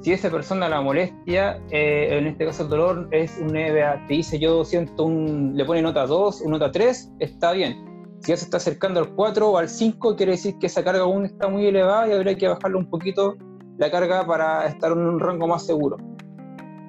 Si 0.00 0.12
esa 0.12 0.30
persona 0.30 0.68
la 0.68 0.80
molestia, 0.80 1.60
eh, 1.70 2.08
en 2.18 2.26
este 2.26 2.46
caso 2.46 2.64
el 2.64 2.70
dolor 2.70 3.08
es 3.10 3.36
un 3.38 3.56
EVA, 3.56 4.04
te 4.06 4.14
dice 4.14 4.38
yo 4.38 4.64
siento 4.64 5.04
un, 5.04 5.52
le 5.54 5.64
pone 5.64 5.82
nota 5.82 6.06
2, 6.06 6.40
una 6.42 6.58
nota 6.58 6.72
3, 6.72 7.12
está 7.18 7.52
bien 7.52 7.91
si 8.22 8.28
ya 8.30 8.36
se 8.36 8.44
está 8.44 8.58
acercando 8.58 9.00
al 9.00 9.08
4 9.14 9.50
o 9.50 9.58
al 9.58 9.68
5, 9.68 10.16
quiere 10.16 10.32
decir 10.32 10.56
que 10.58 10.66
esa 10.66 10.84
carga 10.84 11.02
aún 11.02 11.24
está 11.24 11.48
muy 11.48 11.66
elevada 11.66 12.06
y 12.08 12.12
habría 12.12 12.36
que 12.36 12.46
bajarle 12.46 12.76
un 12.76 12.88
poquito 12.88 13.36
la 13.78 13.90
carga 13.90 14.24
para 14.24 14.66
estar 14.66 14.92
en 14.92 14.98
un 14.98 15.18
rango 15.18 15.48
más 15.48 15.66
seguro. 15.66 15.96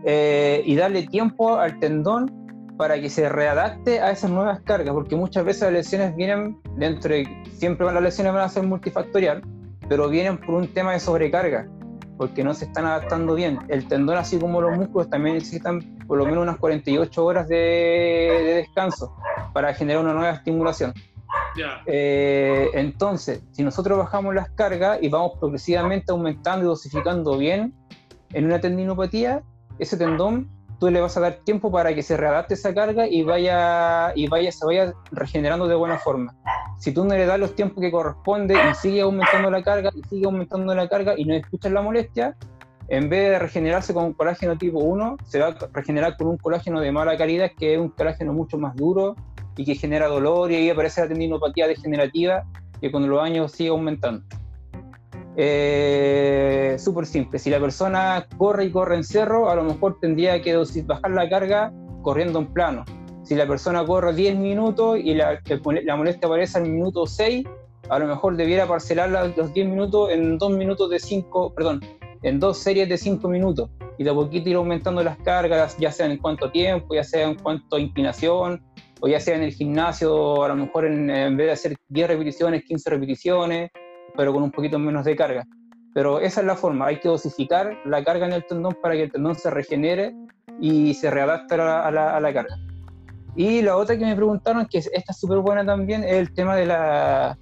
Eh, 0.06 0.62
y 0.66 0.76
darle 0.76 1.08
tiempo 1.08 1.56
al 1.56 1.80
tendón 1.80 2.32
para 2.78 3.00
que 3.02 3.10
se 3.10 3.30
readapte 3.30 4.00
a 4.00 4.12
esas 4.12 4.30
nuevas 4.30 4.62
cargas, 4.62 4.94
porque 4.94 5.16
muchas 5.16 5.44
veces 5.44 5.64
las 5.64 5.74
lesiones 5.74 6.16
vienen 6.16 6.60
dentro 6.78 7.14
de, 7.14 7.28
siempre 7.58 7.92
las 7.92 8.04
lesiones 8.04 8.34
van 8.34 8.44
a 8.44 8.50
ser 8.50 8.64
multifactorial, 8.64 9.42
pero 9.90 10.10
vienen 10.10 10.38
por 10.38 10.56
un 10.56 10.68
tema 10.68 10.92
de 10.92 11.00
sobrecarga, 11.00 11.68
porque 12.18 12.44
no 12.44 12.54
se 12.54 12.66
están 12.66 12.86
adaptando 12.86 13.34
bien. 13.34 13.58
El 13.70 13.88
tendón, 13.88 14.18
así 14.18 14.38
como 14.38 14.62
los 14.62 14.78
músculos, 14.78 15.10
también 15.10 15.36
necesitan 15.36 15.98
por 16.06 16.20
lo 16.20 16.26
menos 16.26 16.44
unas 16.44 16.58
48 16.58 17.26
horas 17.26 17.48
de, 17.48 17.56
de 17.56 18.54
descanso 18.56 19.16
para 19.52 19.74
generar 19.74 20.04
una 20.04 20.14
nueva 20.14 20.32
estimulación. 20.32 20.94
Eh, 21.86 22.70
entonces, 22.74 23.44
si 23.52 23.64
nosotros 23.64 23.98
bajamos 23.98 24.34
las 24.34 24.50
cargas 24.52 25.00
y 25.02 25.10
vamos 25.10 25.34
progresivamente 25.40 26.12
aumentando 26.12 26.66
y 26.66 26.68
dosificando 26.68 27.38
bien 27.38 27.74
en 28.34 28.46
una 28.46 28.60
tendinopatía, 28.60 29.44
ese 29.80 29.98
tendón 29.98 30.50
tú 30.80 30.90
le 30.90 31.00
vas 31.00 31.16
a 31.16 31.22
dar 31.22 31.34
tiempo 31.46 31.72
para 31.72 31.94
que 31.94 32.04
se 32.04 32.18
readapte 32.18 32.56
esa 32.56 32.74
carga 32.74 33.08
y 33.08 33.24
vaya 33.24 34.12
y 34.16 34.28
vaya 34.28 34.52
se 34.52 34.66
vaya 34.66 34.94
regenerando 35.12 35.68
de 35.68 35.76
buena 35.76 35.98
forma. 35.98 36.36
Si 36.78 36.92
tú 36.92 37.06
no 37.06 37.16
le 37.16 37.26
das 37.26 37.40
los 37.40 37.56
tiempos 37.56 37.82
que 37.82 37.92
corresponde 37.92 38.56
y 38.56 38.76
sigue 38.76 39.02
aumentando 39.02 39.50
la 39.50 39.64
carga 39.64 39.92
y 39.96 40.02
sigue 40.10 40.26
aumentando 40.26 40.76
la 40.76 40.90
carga 40.90 41.14
y 41.16 41.26
no 41.26 41.36
escuchas 41.36 41.72
la 41.72 41.82
molestia, 41.82 42.36
en 42.90 43.10
vez 43.10 43.30
de 43.30 43.40
regenerarse 43.40 43.94
con 43.94 44.06
un 44.06 44.14
colágeno 44.14 44.58
tipo 44.58 44.80
1, 44.80 45.18
se 45.26 45.40
va 45.40 45.48
a 45.48 45.56
regenerar 45.72 46.18
con 46.18 46.28
un 46.28 46.38
colágeno 46.38 46.82
de 46.82 46.92
mala 46.92 47.18
calidad, 47.18 47.52
que 47.58 47.76
es 47.76 47.80
un 47.80 47.90
colágeno 47.90 48.34
mucho 48.34 48.58
más 48.58 48.76
duro, 48.76 49.16
y 49.56 49.66
que 49.66 49.76
genera 49.76 50.08
dolor 50.08 50.52
y 50.52 50.56
ahí 50.56 50.70
aparece 50.70 51.02
la 51.02 51.08
tendinopatía 51.08 51.68
degenerativa 51.68 52.44
que 52.82 52.92
con 52.92 53.08
los 53.08 53.22
años 53.22 53.52
sigue 53.52 53.70
aumentando. 53.70 54.24
Eh, 55.36 56.76
Súper 56.80 57.06
simple, 57.06 57.40
si 57.40 57.50
la 57.50 57.60
persona 57.60 58.28
corre 58.38 58.66
y 58.66 58.72
corre 58.72 58.96
en 58.96 59.04
cerro, 59.04 59.50
a 59.50 59.56
lo 59.56 59.64
mejor 59.64 60.00
tendría 60.00 60.42
que 60.42 60.56
bajar 60.86 61.12
la 61.12 61.30
carga 61.30 61.72
corriendo 62.02 62.40
en 62.40 62.48
plano. 62.48 62.86
Si 63.24 63.36
la 63.36 63.48
persona 63.48 63.86
corre 63.86 64.14
10 64.14 64.36
minutos 64.36 65.00
y 65.02 65.16
la, 65.16 65.40
la 65.84 65.96
molestia 65.96 66.28
aparece 66.28 66.58
al 66.58 66.66
minuto 66.66 67.08
6, 67.08 67.48
a 67.90 68.00
lo 68.00 68.08
mejor 68.08 68.36
debiera 68.36 68.68
parcelar 68.68 69.10
los 69.38 69.54
10 69.54 69.68
minutos 69.68 70.10
en 70.12 70.38
2 70.38 70.52
minutos 70.52 70.90
de 70.90 71.00
5, 71.00 71.54
perdón, 71.54 71.82
en 72.22 72.40
dos 72.40 72.58
series 72.58 72.90
de 72.90 72.98
5 72.98 73.28
minutos 73.30 73.70
y 73.98 74.04
de 74.04 74.10
a 74.10 74.14
poquito 74.14 74.50
ir 74.50 74.56
aumentando 74.56 75.04
las 75.04 75.18
cargas, 75.18 75.78
ya 75.78 75.92
sea 75.92 76.08
en 76.08 76.18
cuanto 76.18 76.50
tiempo, 76.52 76.96
ya 76.96 77.04
sea 77.04 77.28
en 77.30 77.36
cuanto 77.36 77.76
a 77.76 77.80
inclinación, 77.80 78.62
o 79.04 79.08
ya 79.10 79.20
sea 79.20 79.36
en 79.36 79.44
el 79.44 79.52
gimnasio, 79.52 80.46
a 80.46 80.48
lo 80.48 80.56
mejor 80.56 80.86
en, 80.86 81.08
vez 81.36 81.48
de 81.48 81.52
hacer 81.52 81.76
10 81.90 82.08
repeticiones, 82.08 82.64
15 82.64 82.90
repeticiones, 82.90 83.70
pero 84.16 84.32
con 84.32 84.42
un 84.42 84.50
poquito 84.50 84.80
menos 84.80 85.04
de 85.04 85.14
carga. 85.14 85.46
Pero 85.94 86.22
esa 86.22 86.40
es 86.40 86.48
la 86.48 86.56
forma, 86.56 86.86
hay 86.88 87.02
que 87.02 87.10
dosificar 87.10 87.78
la 87.84 88.02
carga 88.02 88.28
en 88.28 88.32
el 88.32 88.46
tendón 88.46 88.78
para 88.82 88.94
que 88.96 89.04
el 89.04 89.12
tendón 89.12 89.36
se 89.36 89.50
regenere 89.50 90.16
y 90.62 90.94
se 90.94 91.12
readapta 91.12 91.56
a 91.86 91.92
la, 91.92 92.16
a 92.16 92.22
la, 92.22 92.34
carga. 92.34 92.56
Y 93.36 93.62
la 93.62 93.76
otra 93.76 93.98
que 93.98 94.06
me 94.06 94.16
preguntaron, 94.16 94.66
que 94.68 94.78
esta 94.78 95.12
es 95.12 95.20
súper 95.20 95.40
buena 95.40 95.66
también, 95.66 96.06
es 96.06 96.14
el 96.14 96.34
tema 96.34 96.56
de 96.56 96.66
la... 96.66 97.38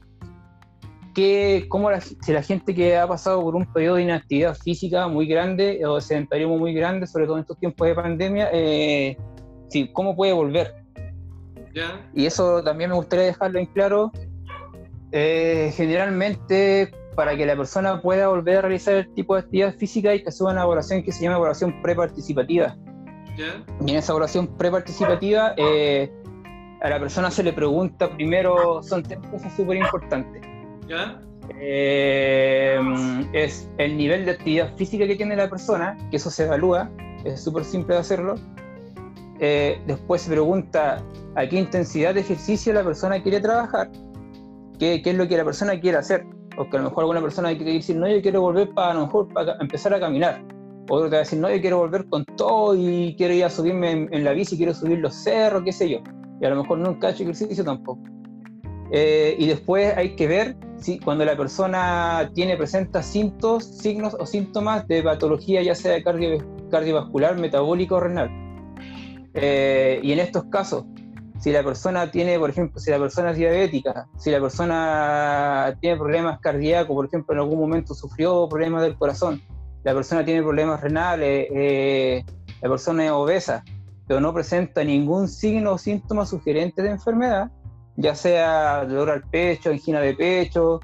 Que, 1.14 1.68
cómo 1.70 1.92
la, 1.92 2.02
si 2.02 2.34
la 2.34 2.42
gente 2.42 2.74
que 2.74 2.98
ha 2.98 3.08
pasado 3.08 3.40
por 3.40 3.56
un 3.56 3.72
periodo 3.72 3.98
de 3.98 4.04
inactividad 4.04 4.56
física 4.56 5.08
muy 5.08 5.28
grande 5.28 5.86
o 5.86 5.96
de 5.96 6.02
sedentarismo 6.02 6.58
muy 6.58 6.74
grande, 6.74 7.06
sobre 7.06 7.26
todo 7.26 7.36
en 7.36 7.42
estos 7.42 7.60
tiempos 7.60 7.88
de 7.88 7.94
pandemia, 7.94 8.50
eh, 8.52 9.16
sí, 9.70 9.92
¿cómo 9.94 10.16
puede 10.16 10.34
volver? 10.34 10.81
Y 12.14 12.26
eso 12.26 12.64
también 12.64 12.90
me 12.90 12.96
gustaría 12.96 13.26
dejarlo 13.26 13.60
en 13.60 13.66
claro. 13.68 14.12
Eh, 15.12 15.74
generalmente, 15.76 16.92
para 17.16 17.36
que 17.36 17.46
la 17.46 17.56
persona 17.56 18.02
pueda 18.02 18.28
volver 18.28 18.58
a 18.58 18.62
realizar 18.62 18.96
el 18.96 19.14
tipo 19.14 19.36
de 19.36 19.42
actividad 19.42 19.76
física, 19.76 20.12
hay 20.12 20.24
que 20.24 20.30
hacer 20.30 20.48
una 20.48 20.64
evaluación 20.64 21.04
que 21.04 21.12
se 21.12 21.24
llama 21.24 21.38
evaluación 21.38 21.82
preparticipativa. 21.82 22.76
Y 23.86 23.92
en 23.92 23.98
esa 23.98 24.12
evaluación 24.12 24.48
preparticipativa, 24.58 25.54
eh, 25.58 26.12
a 26.82 26.90
la 26.90 27.00
persona 27.00 27.32
se 27.32 27.44
le 27.44 27.54
pregunta 27.54 28.10
primero, 28.10 28.82
son 28.84 29.04
tres 29.04 29.20
cosas 29.32 29.54
súper 29.56 29.78
importantes. 29.78 30.42
Eh, 31.60 32.80
es 33.34 33.70
el 33.78 33.98
nivel 33.98 34.26
de 34.26 34.32
actividad 34.32 34.76
física 34.78 35.06
que 35.08 35.16
tiene 35.16 35.36
la 35.36 35.50
persona, 35.50 35.98
que 36.10 36.18
eso 36.18 36.30
se 36.30 36.46
evalúa, 36.46 36.90
es 37.24 37.44
súper 37.44 37.64
simple 37.64 37.96
de 37.96 38.02
hacerlo. 38.02 38.36
Eh, 39.44 39.82
después 39.88 40.22
se 40.22 40.30
pregunta 40.30 41.04
a 41.36 41.48
qué 41.48 41.58
intensidad 41.58 42.14
de 42.14 42.22
ejercicio 42.22 42.72
la 42.74 42.84
persona 42.84 43.22
quiere 43.24 43.40
trabajar, 43.40 43.90
qué, 44.78 45.02
qué 45.02 45.10
es 45.10 45.18
lo 45.18 45.28
que 45.28 45.36
la 45.36 45.44
persona 45.44 45.80
quiere 45.80 45.98
hacer. 45.98 46.26
Porque 46.56 46.78
a 46.78 46.82
lo 46.82 46.90
mejor 46.90 47.04
alguna 47.04 47.22
persona 47.22 47.56
quiere 47.56 47.74
decir, 47.74 47.96
no, 47.96 48.08
yo 48.08 48.22
quiero 48.22 48.42
volver 48.42 48.70
para 48.74 48.92
a 48.92 48.94
lo 48.94 49.06
mejor 49.06 49.28
para 49.34 49.56
empezar 49.60 49.94
a 49.94 50.00
caminar. 50.00 50.44
Otro 50.90 51.06
te 51.06 51.12
va 51.12 51.18
a 51.18 51.20
decir, 51.20 51.40
no, 51.40 51.50
yo 51.50 51.60
quiero 51.62 51.78
volver 51.80 52.06
con 52.08 52.26
todo 52.26 52.76
y 52.76 53.16
quiero 53.18 53.34
ir 53.34 53.46
a 53.46 53.50
subirme 53.50 54.10
en, 54.12 54.24
la 54.24 54.34
bici, 54.34 54.58
quiero 54.58 54.74
subir 54.74 55.00
los 55.00 55.16
cerros, 55.16 55.64
qué 55.64 55.72
sé 55.72 55.90
yo. 55.90 56.00
Y 56.40 56.46
a 56.46 56.50
lo 56.50 56.62
mejor 56.62 56.80
nunca 56.80 57.08
ha 57.08 57.12
hecho 57.12 57.24
ejercicio 57.24 57.64
tampoco. 57.64 58.02
Eh, 58.92 59.36
y 59.40 59.48
después 59.48 59.96
hay 59.96 60.16
que 60.16 60.28
ver 60.28 60.58
si 60.76 61.00
cuando 61.00 61.24
la 61.24 61.38
persona 61.38 62.30
tiene, 62.36 62.58
presenta 62.58 63.02
síntomas, 63.02 63.66
signos 63.78 64.16
o 64.20 64.26
síntomas 64.26 64.86
de 64.88 65.02
patología, 65.02 65.64
ya 65.64 65.76
sea 65.76 66.04
cardiovascular, 66.04 67.40
metabólico 67.40 67.96
o 67.96 68.00
renal. 68.02 68.30
Eh, 69.34 70.00
y 70.04 70.12
en 70.12 70.20
estos 70.20 70.46
casos, 70.46 70.86
si 71.40 71.52
la 71.52 71.64
persona 71.64 72.12
tiene, 72.12 72.38
por 72.38 72.50
ejemplo, 72.50 72.80
si 72.80 72.92
la 72.92 73.00
persona 73.00 73.32
es 73.32 73.38
diabética, 73.38 74.08
si 74.18 74.30
la 74.30 74.40
persona 74.40 75.76
tiene 75.80 75.98
problemas 75.98 76.40
cardíacos, 76.40 76.94
por 76.94 77.06
ejemplo, 77.06 77.34
en 77.34 77.40
algún 77.40 77.60
momento 77.60 77.96
sufrió 77.96 78.48
problemas 78.48 78.84
del 78.84 78.96
corazón, 78.96 79.42
la 79.84 79.94
persona 79.94 80.24
tiene 80.24 80.44
problemas 80.44 80.82
renales, 80.82 81.48
eh, 81.52 82.24
la 82.62 82.70
persona 82.70 83.06
es 83.06 83.12
obesa, 83.12 83.64
pero 84.08 84.20
no 84.20 84.34
presenta 84.34 84.84
ningún 84.84 85.28
signo 85.28 85.74
o 85.74 85.78
síntoma 85.78 86.26
sugerente 86.26 86.84
de 86.84 86.92
enfermedad, 86.92 87.50
ya 87.96 88.14
sea 88.14 88.86
dolor 88.86 89.10
al 89.10 89.24
pecho, 89.24 89.72
angina 89.72 90.00
de 90.00 90.14
pecho, 90.14 90.80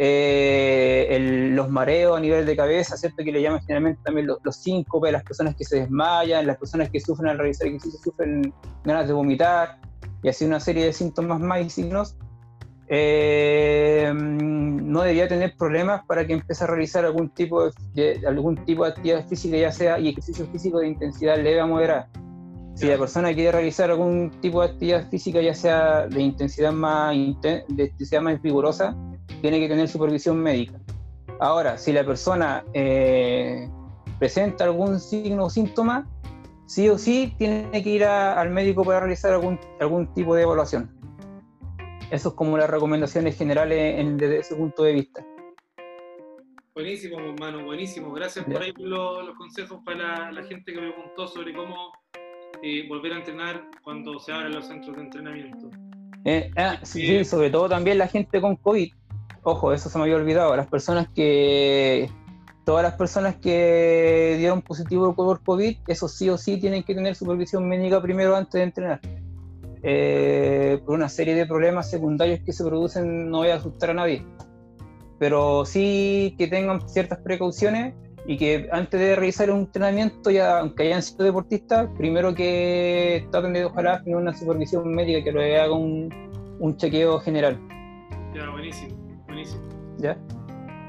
eh, 0.00 1.50
los 1.52 1.68
mareos 1.68 2.16
a 2.16 2.20
nivel 2.20 2.46
de 2.46 2.56
cabeza, 2.56 2.96
¿cierto? 2.96 3.24
Que 3.24 3.32
le 3.32 3.42
llaman 3.42 3.60
generalmente 3.60 4.00
también 4.04 4.28
los, 4.28 4.38
los 4.44 4.56
síncopes, 4.56 5.10
las 5.10 5.24
personas 5.24 5.56
que 5.56 5.64
se 5.64 5.80
desmayan, 5.80 6.46
las 6.46 6.56
personas 6.56 6.88
que 6.88 7.00
sufren 7.00 7.30
al 7.30 7.38
realizar 7.38 7.66
ejercicio 7.66 7.98
sufren 8.02 8.54
ganas 8.84 9.08
de 9.08 9.12
vomitar, 9.12 9.78
y 10.22 10.28
así 10.28 10.44
una 10.44 10.60
serie 10.60 10.84
de 10.84 10.92
síntomas 10.92 11.40
más 11.40 11.66
y 11.66 11.70
signos, 11.70 12.16
eh, 12.90 14.10
no 14.14 15.02
debería 15.02 15.28
tener 15.28 15.54
problemas 15.56 16.04
para 16.06 16.26
que 16.26 16.32
empiece 16.34 16.64
a 16.64 16.66
realizar 16.68 17.04
algún 17.04 17.28
tipo 17.28 17.70
de, 17.94 18.22
algún 18.26 18.56
tipo 18.64 18.84
de 18.84 18.90
actividad 18.90 19.26
física, 19.26 19.56
ya 19.56 19.72
sea 19.72 19.98
y 19.98 20.08
ejercicio 20.08 20.46
físico 20.46 20.78
de 20.78 20.88
intensidad 20.88 21.36
leve 21.36 21.60
a 21.60 21.66
moderada. 21.66 22.08
Si 22.74 22.86
la 22.86 22.96
persona 22.96 23.34
quiere 23.34 23.50
realizar 23.50 23.90
algún 23.90 24.30
tipo 24.40 24.62
de 24.62 24.68
actividad 24.68 25.08
física, 25.10 25.40
ya 25.40 25.52
sea 25.52 26.06
de 26.06 26.20
intensidad 26.20 26.72
más, 26.72 27.12
de 27.12 27.64
intensidad 27.68 28.22
más 28.22 28.40
vigorosa, 28.40 28.96
tiene 29.40 29.60
que 29.60 29.68
tener 29.68 29.88
supervisión 29.88 30.38
médica. 30.42 30.78
Ahora, 31.40 31.78
si 31.78 31.92
la 31.92 32.04
persona 32.04 32.64
eh, 32.72 33.68
presenta 34.18 34.64
algún 34.64 34.98
signo 34.98 35.44
o 35.44 35.50
síntoma, 35.50 36.08
sí 36.66 36.88
o 36.88 36.98
sí 36.98 37.34
tiene 37.38 37.70
que 37.70 37.90
ir 37.90 38.04
al 38.04 38.50
médico 38.50 38.84
para 38.84 39.00
realizar 39.00 39.32
algún, 39.32 39.58
algún 39.80 40.12
tipo 40.14 40.34
de 40.34 40.42
evaluación. 40.42 40.90
Eso 42.10 42.30
es 42.30 42.34
como 42.34 42.56
las 42.56 42.70
recomendaciones 42.70 43.36
generales 43.36 44.16
desde 44.16 44.38
ese 44.38 44.56
punto 44.56 44.82
de 44.82 44.94
vista. 44.94 45.24
Buenísimo, 46.74 47.18
hermano, 47.18 47.64
buenísimo. 47.64 48.12
Gracias 48.12 48.44
por 48.44 48.62
ahí 48.62 48.72
los, 48.78 49.34
consejos 49.36 49.80
para 49.84 50.30
la, 50.30 50.42
gente 50.44 50.72
que 50.72 50.80
me 50.80 50.92
preguntó 50.92 51.26
sobre 51.26 51.52
cómo 51.52 51.92
eh, 52.62 52.86
volver 52.88 53.12
a 53.12 53.16
entrenar 53.16 53.68
cuando 53.82 54.18
se 54.20 54.32
abren 54.32 54.54
los 54.54 54.66
centros 54.66 54.96
de 54.96 55.02
entrenamiento. 55.02 55.70
Eh, 56.24 56.50
ah, 56.56 56.78
sí, 56.82 57.24
sobre 57.24 57.50
todo 57.50 57.68
también 57.68 57.98
la 57.98 58.06
gente 58.06 58.40
con 58.40 58.56
COVID 58.56 58.92
ojo, 59.42 59.72
eso 59.72 59.88
se 59.88 59.98
me 59.98 60.04
había 60.04 60.16
olvidado, 60.16 60.56
las 60.56 60.66
personas 60.66 61.08
que, 61.14 62.10
todas 62.68 62.82
las 62.82 62.94
personas 62.94 63.36
que 63.36 64.36
dieron 64.38 64.60
positivo 64.60 65.14
por 65.14 65.42
COVID, 65.42 65.78
eso 65.86 66.06
sí 66.06 66.28
o 66.28 66.36
sí 66.36 66.60
tienen 66.60 66.82
que 66.82 66.94
tener 66.94 67.14
supervisión 67.14 67.66
médica 67.66 68.02
primero 68.02 68.36
antes 68.36 68.52
de 68.52 68.62
entrenar. 68.62 69.00
Eh, 69.82 70.80
por 70.84 70.94
una 70.94 71.08
serie 71.08 71.34
de 71.34 71.46
problemas 71.46 71.88
secundarios 71.88 72.40
que 72.44 72.52
se 72.52 72.62
producen, 72.64 73.30
no 73.30 73.38
voy 73.38 73.48
a 73.48 73.54
asustar 73.54 73.88
a 73.90 73.94
nadie, 73.94 74.22
pero 75.18 75.64
sí 75.64 76.34
que 76.36 76.46
tengan 76.46 76.86
ciertas 76.88 77.20
precauciones 77.20 77.94
y 78.26 78.36
que 78.36 78.68
antes 78.70 79.00
de 79.00 79.16
realizar 79.16 79.50
un 79.50 79.60
entrenamiento, 79.60 80.30
ya 80.30 80.58
aunque 80.58 80.82
hayan 80.82 81.02
sido 81.02 81.24
deportistas, 81.24 81.88
primero 81.96 82.34
que 82.34 83.26
traten 83.30 83.54
de 83.54 83.64
ojalá 83.64 84.02
tener 84.02 84.18
una 84.18 84.34
supervisión 84.34 84.94
médica 84.94 85.24
que 85.24 85.32
lo 85.32 85.40
haga 85.40 85.72
un, 85.72 86.12
un 86.60 86.76
chequeo 86.76 87.18
general. 87.20 87.58
Ya, 88.34 88.50
buenísimo. 88.50 89.07
¿Ya? 89.98 90.16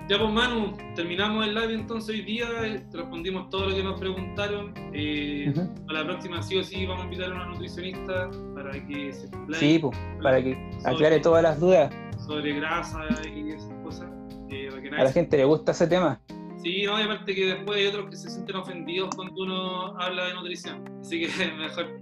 Ya 0.09 0.17
pues 0.17 0.31
Manu, 0.31 0.75
terminamos 0.95 1.45
el 1.45 1.53
live 1.53 1.71
entonces 1.71 2.15
hoy 2.15 2.21
día, 2.23 2.47
eh, 2.63 2.83
respondimos 2.91 3.47
todo 3.51 3.69
lo 3.69 3.75
que 3.75 3.83
nos 3.83 3.99
preguntaron. 3.99 4.73
Eh, 4.91 5.53
a 5.87 5.93
la 5.93 6.03
próxima 6.03 6.41
sí 6.41 6.57
o 6.57 6.63
sí 6.63 6.87
vamos 6.87 7.03
a 7.03 7.05
invitar 7.05 7.31
a 7.31 7.35
una 7.35 7.45
nutricionista 7.45 8.31
para 8.55 8.71
que 8.87 9.13
se 9.13 9.29
Sí, 9.53 9.77
pues, 9.77 9.95
para 10.23 10.41
que 10.41 10.57
aclare 10.83 11.19
todas 11.19 11.43
las 11.43 11.59
dudas. 11.59 11.93
Sobre 12.25 12.53
grasa 12.53 13.01
y 13.23 13.51
esas 13.51 13.71
cosas. 13.83 14.09
Eh, 14.49 14.69
a 14.97 15.03
la 15.03 15.11
gente 15.11 15.37
le 15.37 15.45
gusta 15.45 15.73
ese 15.73 15.85
tema. 15.85 16.19
Sí, 16.63 16.85
no, 16.87 16.97
aparte 16.97 17.35
que 17.35 17.45
después 17.45 17.77
hay 17.77 17.85
otros 17.85 18.09
que 18.09 18.15
se 18.15 18.31
sienten 18.31 18.55
ofendidos 18.55 19.15
cuando 19.15 19.43
uno 19.43 20.01
habla 20.01 20.25
de 20.25 20.33
nutrición. 20.33 20.83
Así 21.01 21.21
que 21.21 21.27
mejor 21.55 22.01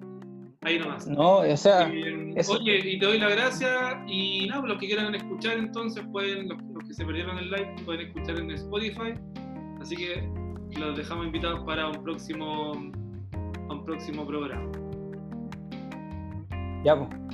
Ahí 0.68 0.80
nomás. 0.80 1.08
No, 1.08 1.38
o 1.38 1.58
sea. 1.58 1.86
Oye, 1.88 2.80
y 2.84 3.00
te 3.00 3.06
doy 3.06 3.20
la 3.20 3.30
gracia. 3.30 4.04
Y 4.06 4.48
nada, 4.48 4.60
pues, 4.60 4.74
los 4.74 4.82
que 4.82 4.88
quieran 4.88 5.16
escuchar, 5.16 5.58
entonces, 5.58 6.04
pueden, 6.12 6.50
los, 6.50 6.58
que 6.86 6.94
se 6.94 7.06
perdieron 7.06 7.38
el 7.38 7.50
live, 7.50 7.74
pueden 7.86 8.08
escuchar 8.08 8.38
en 8.38 8.52
Spotify. 8.52 9.14
Así 9.80 9.96
que 9.96 10.30
los 10.78 10.98
dejamos 10.98 11.28
invitados 11.28 11.62
para 11.66 11.88
un 11.88 12.04
próximo, 12.04 12.74
un 12.74 13.86
próximo 13.86 14.28
programa. 14.28 14.70
Ya, 16.84 16.98
pues. 16.98 17.27